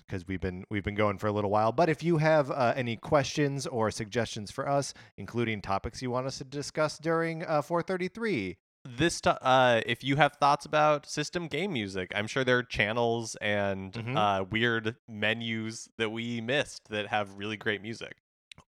because 0.07 0.27
we've 0.27 0.41
been 0.41 0.65
we've 0.71 0.85
been 0.85 0.95
going 0.95 1.19
for 1.19 1.27
a 1.27 1.33
little 1.33 1.51
while. 1.51 1.73
But 1.73 1.89
if 1.89 2.03
you 2.03 2.19
have 2.19 2.51
uh, 2.51 2.73
any 2.77 2.97
questions 2.97 3.67
or 3.67 3.91
suggestions 3.91 4.51
for 4.51 4.69
us, 4.69 4.95
including 5.17 5.63
topics 5.63 6.01
you 6.03 6.11
want 6.11 6.27
us 6.27 6.39
to 6.39 6.45
discuss 6.45 6.99
during 6.99 7.45
uh, 7.45 7.63
433, 7.63 8.57
this 8.89 9.21
t- 9.21 9.31
uh 9.43 9.81
if 9.85 10.05
you 10.05 10.15
have 10.15 10.35
thoughts 10.37 10.65
about 10.65 11.07
system 11.07 11.49
game 11.49 11.73
music 11.73 12.13
i'm 12.15 12.29
sure 12.29 12.45
there 12.45 12.59
are 12.59 12.63
channels 12.63 13.35
and 13.41 13.95
Mhm. 13.95 14.17
uh 14.17 14.45
weird 14.45 14.95
menus 15.09 15.89
that 15.99 16.11
we 16.11 16.41
missed 16.41 16.89
that 16.91 17.09
have 17.09 17.35
really 17.37 17.57
great 17.57 17.83
music 17.83 18.19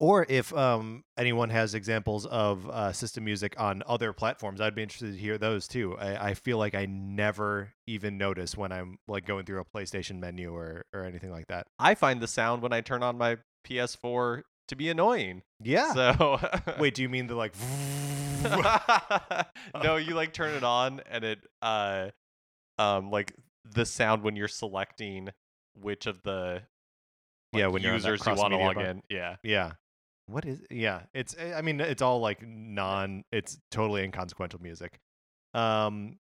or 0.01 0.27
if 0.29 0.53
um, 0.55 1.05
anyone 1.17 1.51
has 1.51 1.75
examples 1.75 2.27
of 2.27 2.69
uh, 2.69 2.93
system 2.93 3.25
music 3.25 3.55
on 3.59 3.83
other 3.87 4.13
platforms, 4.13 4.61
I'd 4.61 4.75
be 4.75 4.83
interested 4.83 5.13
to 5.13 5.19
hear 5.19 5.39
those 5.39 5.67
too. 5.69 5.97
I, 5.99 6.31
I 6.31 6.35
feel 6.35 6.59
like 6.59 6.75
I 6.75 6.87
never 6.87 7.73
even 7.87 8.19
notice 8.19 8.57
when 8.57 8.73
I'm 8.73 8.99
like 9.09 9.25
going 9.27 9.45
through 9.47 9.61
a 9.61 9.65
PlayStation 9.65 10.19
menu 10.19 10.55
or 10.55 10.85
or 10.93 11.05
anything 11.05 11.31
like 11.31 11.47
that. 11.49 11.67
i 11.79 11.95
find 11.95 12.21
the 12.21 12.27
sound 12.29 12.63
when 12.63 12.73
i 12.73 12.81
turn 12.81 13.03
on 13.03 13.17
my 13.19 13.37
ps4 13.69 14.43
to 14.69 14.77
be 14.77 14.89
annoying 14.91 15.43
Yeah. 15.63 15.93
so 15.93 16.41
Wait, 16.79 16.95
do 16.97 17.03
you 17.03 17.09
mean 17.09 17.27
the 17.27 17.35
like? 17.35 17.55
no 19.83 19.97
you 19.97 20.15
like 20.15 20.33
turn 20.33 20.55
it 20.55 20.65
on 20.65 21.01
and 21.11 21.25
it 21.25 21.39
uh 21.63 22.09
um 22.79 23.11
like 23.11 23.33
the 23.65 23.87
sound 23.87 24.23
when 24.23 24.37
you're 24.37 24.49
selecting 24.49 25.31
which 25.81 26.07
of 26.07 26.23
the 26.23 26.63
Yeah, 27.53 27.69
when 27.69 27.83
you're 27.83 27.95
on 27.95 28.01
that 28.03 28.09
users 28.11 28.27
you 28.27 28.35
want 28.35 28.53
to 28.53 28.59
log 28.59 28.77
in 28.79 29.03
yeah 29.09 29.37
Yeah. 29.43 29.73
What 30.27 30.45
is? 30.47 30.61
Yeah, 30.71 31.03
it's. 31.13 31.37
I 31.39 31.61
mean, 31.63 31.81
it's 31.81 32.03
all 32.03 32.21
like 32.21 32.47
non. 32.47 33.25
It's 33.31 33.59
totally 33.71 34.05
inconsequential 34.05 34.61
music. 34.63 34.99
Um. 35.53 36.19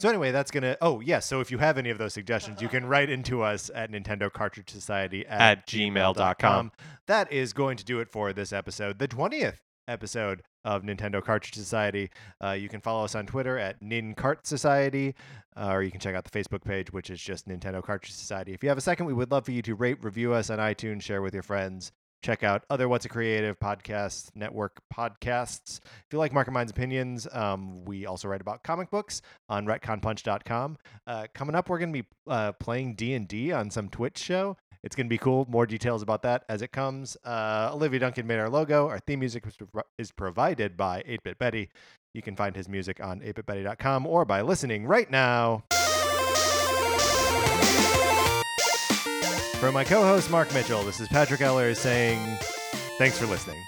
So 0.00 0.08
anyway, 0.08 0.32
that's 0.32 0.50
gonna. 0.50 0.76
Oh 0.80 1.00
yeah. 1.00 1.20
So 1.20 1.40
if 1.40 1.50
you 1.50 1.58
have 1.58 1.78
any 1.78 1.90
of 1.90 1.98
those 1.98 2.14
suggestions, 2.14 2.60
you 2.60 2.68
can 2.68 2.86
write 2.86 3.10
into 3.10 3.42
us 3.42 3.70
at 3.74 3.90
Nintendo 3.92 4.32
Cartridge 4.32 4.70
Society 4.70 5.26
at, 5.26 5.40
At 5.40 5.66
gmail.com. 5.66 6.72
That 7.06 7.32
is 7.32 7.52
going 7.52 7.76
to 7.76 7.84
do 7.84 8.00
it 8.00 8.08
for 8.08 8.32
this 8.32 8.52
episode, 8.52 8.98
the 8.98 9.06
twentieth 9.06 9.60
episode 9.86 10.42
of 10.64 10.82
Nintendo 10.82 11.22
Cartridge 11.22 11.54
Society. 11.54 12.10
Uh, 12.42 12.52
you 12.52 12.68
can 12.68 12.80
follow 12.80 13.04
us 13.04 13.14
on 13.14 13.26
Twitter 13.26 13.58
at 13.58 13.82
NinCart 13.82 14.46
Society, 14.46 15.14
uh, 15.56 15.70
or 15.70 15.82
you 15.82 15.90
can 15.90 16.00
check 16.00 16.14
out 16.14 16.24
the 16.24 16.30
Facebook 16.30 16.64
page, 16.64 16.92
which 16.92 17.10
is 17.10 17.20
just 17.20 17.48
Nintendo 17.48 17.82
Cartridge 17.82 18.12
Society. 18.12 18.52
If 18.52 18.62
you 18.62 18.68
have 18.68 18.78
a 18.78 18.82
second, 18.82 19.06
we 19.06 19.12
would 19.12 19.30
love 19.30 19.44
for 19.44 19.52
you 19.52 19.62
to 19.62 19.74
rate, 19.74 20.02
review 20.02 20.32
us 20.32 20.50
on 20.50 20.58
iTunes, 20.58 21.02
share 21.02 21.20
with 21.22 21.34
your 21.34 21.42
friends. 21.42 21.92
Check 22.22 22.44
out 22.44 22.64
other 22.70 22.88
What's 22.88 23.04
a 23.04 23.08
Creative 23.08 23.58
podcast 23.58 24.30
network 24.36 24.80
podcasts. 24.94 25.80
If 25.82 26.12
you 26.12 26.18
like 26.18 26.32
Mark 26.32 26.42
Market 26.42 26.52
Mind's 26.52 26.70
opinions, 26.70 27.26
um, 27.32 27.84
we 27.84 28.06
also 28.06 28.28
write 28.28 28.40
about 28.40 28.62
comic 28.62 28.90
books 28.90 29.22
on 29.48 29.66
retconpunch.com. 29.66 30.76
Uh, 31.06 31.26
coming 31.34 31.54
up, 31.54 31.68
we're 31.68 31.78
going 31.78 31.92
to 31.92 32.02
be 32.02 32.08
uh, 32.28 32.52
playing 32.52 32.94
D&D 32.94 33.52
on 33.52 33.70
some 33.70 33.88
Twitch 33.88 34.18
show. 34.18 34.56
It's 34.82 34.96
going 34.96 35.06
to 35.06 35.08
be 35.08 35.18
cool. 35.18 35.46
More 35.48 35.66
details 35.66 36.02
about 36.02 36.22
that 36.22 36.44
as 36.48 36.62
it 36.62 36.72
comes. 36.72 37.16
Uh, 37.24 37.70
Olivia 37.72 38.00
Duncan 38.00 38.26
made 38.26 38.38
our 38.38 38.50
logo. 38.50 38.88
Our 38.88 38.98
theme 38.98 39.20
music 39.20 39.44
is 39.98 40.10
provided 40.10 40.76
by 40.76 41.02
8-Bit 41.02 41.38
Betty. 41.38 41.70
You 42.14 42.22
can 42.22 42.34
find 42.34 42.54
his 42.56 42.68
music 42.68 43.00
on 43.00 43.20
8bitbetty.com 43.20 44.06
or 44.06 44.24
by 44.24 44.42
listening 44.42 44.86
right 44.86 45.10
now. 45.10 45.64
For 49.62 49.70
my 49.70 49.84
co-host 49.84 50.28
Mark 50.28 50.52
Mitchell, 50.52 50.82
this 50.82 50.98
is 50.98 51.06
Patrick 51.06 51.38
Ehler 51.38 51.76
saying 51.76 52.18
thanks 52.98 53.16
for 53.16 53.26
listening. 53.26 53.64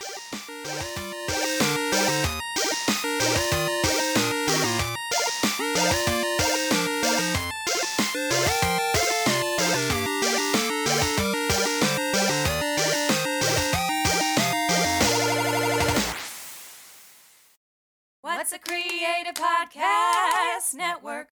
What's 18.21 18.53
a 18.53 18.59
Creative 18.59 19.35
Podcast 19.35 20.75
Network? 20.75 21.29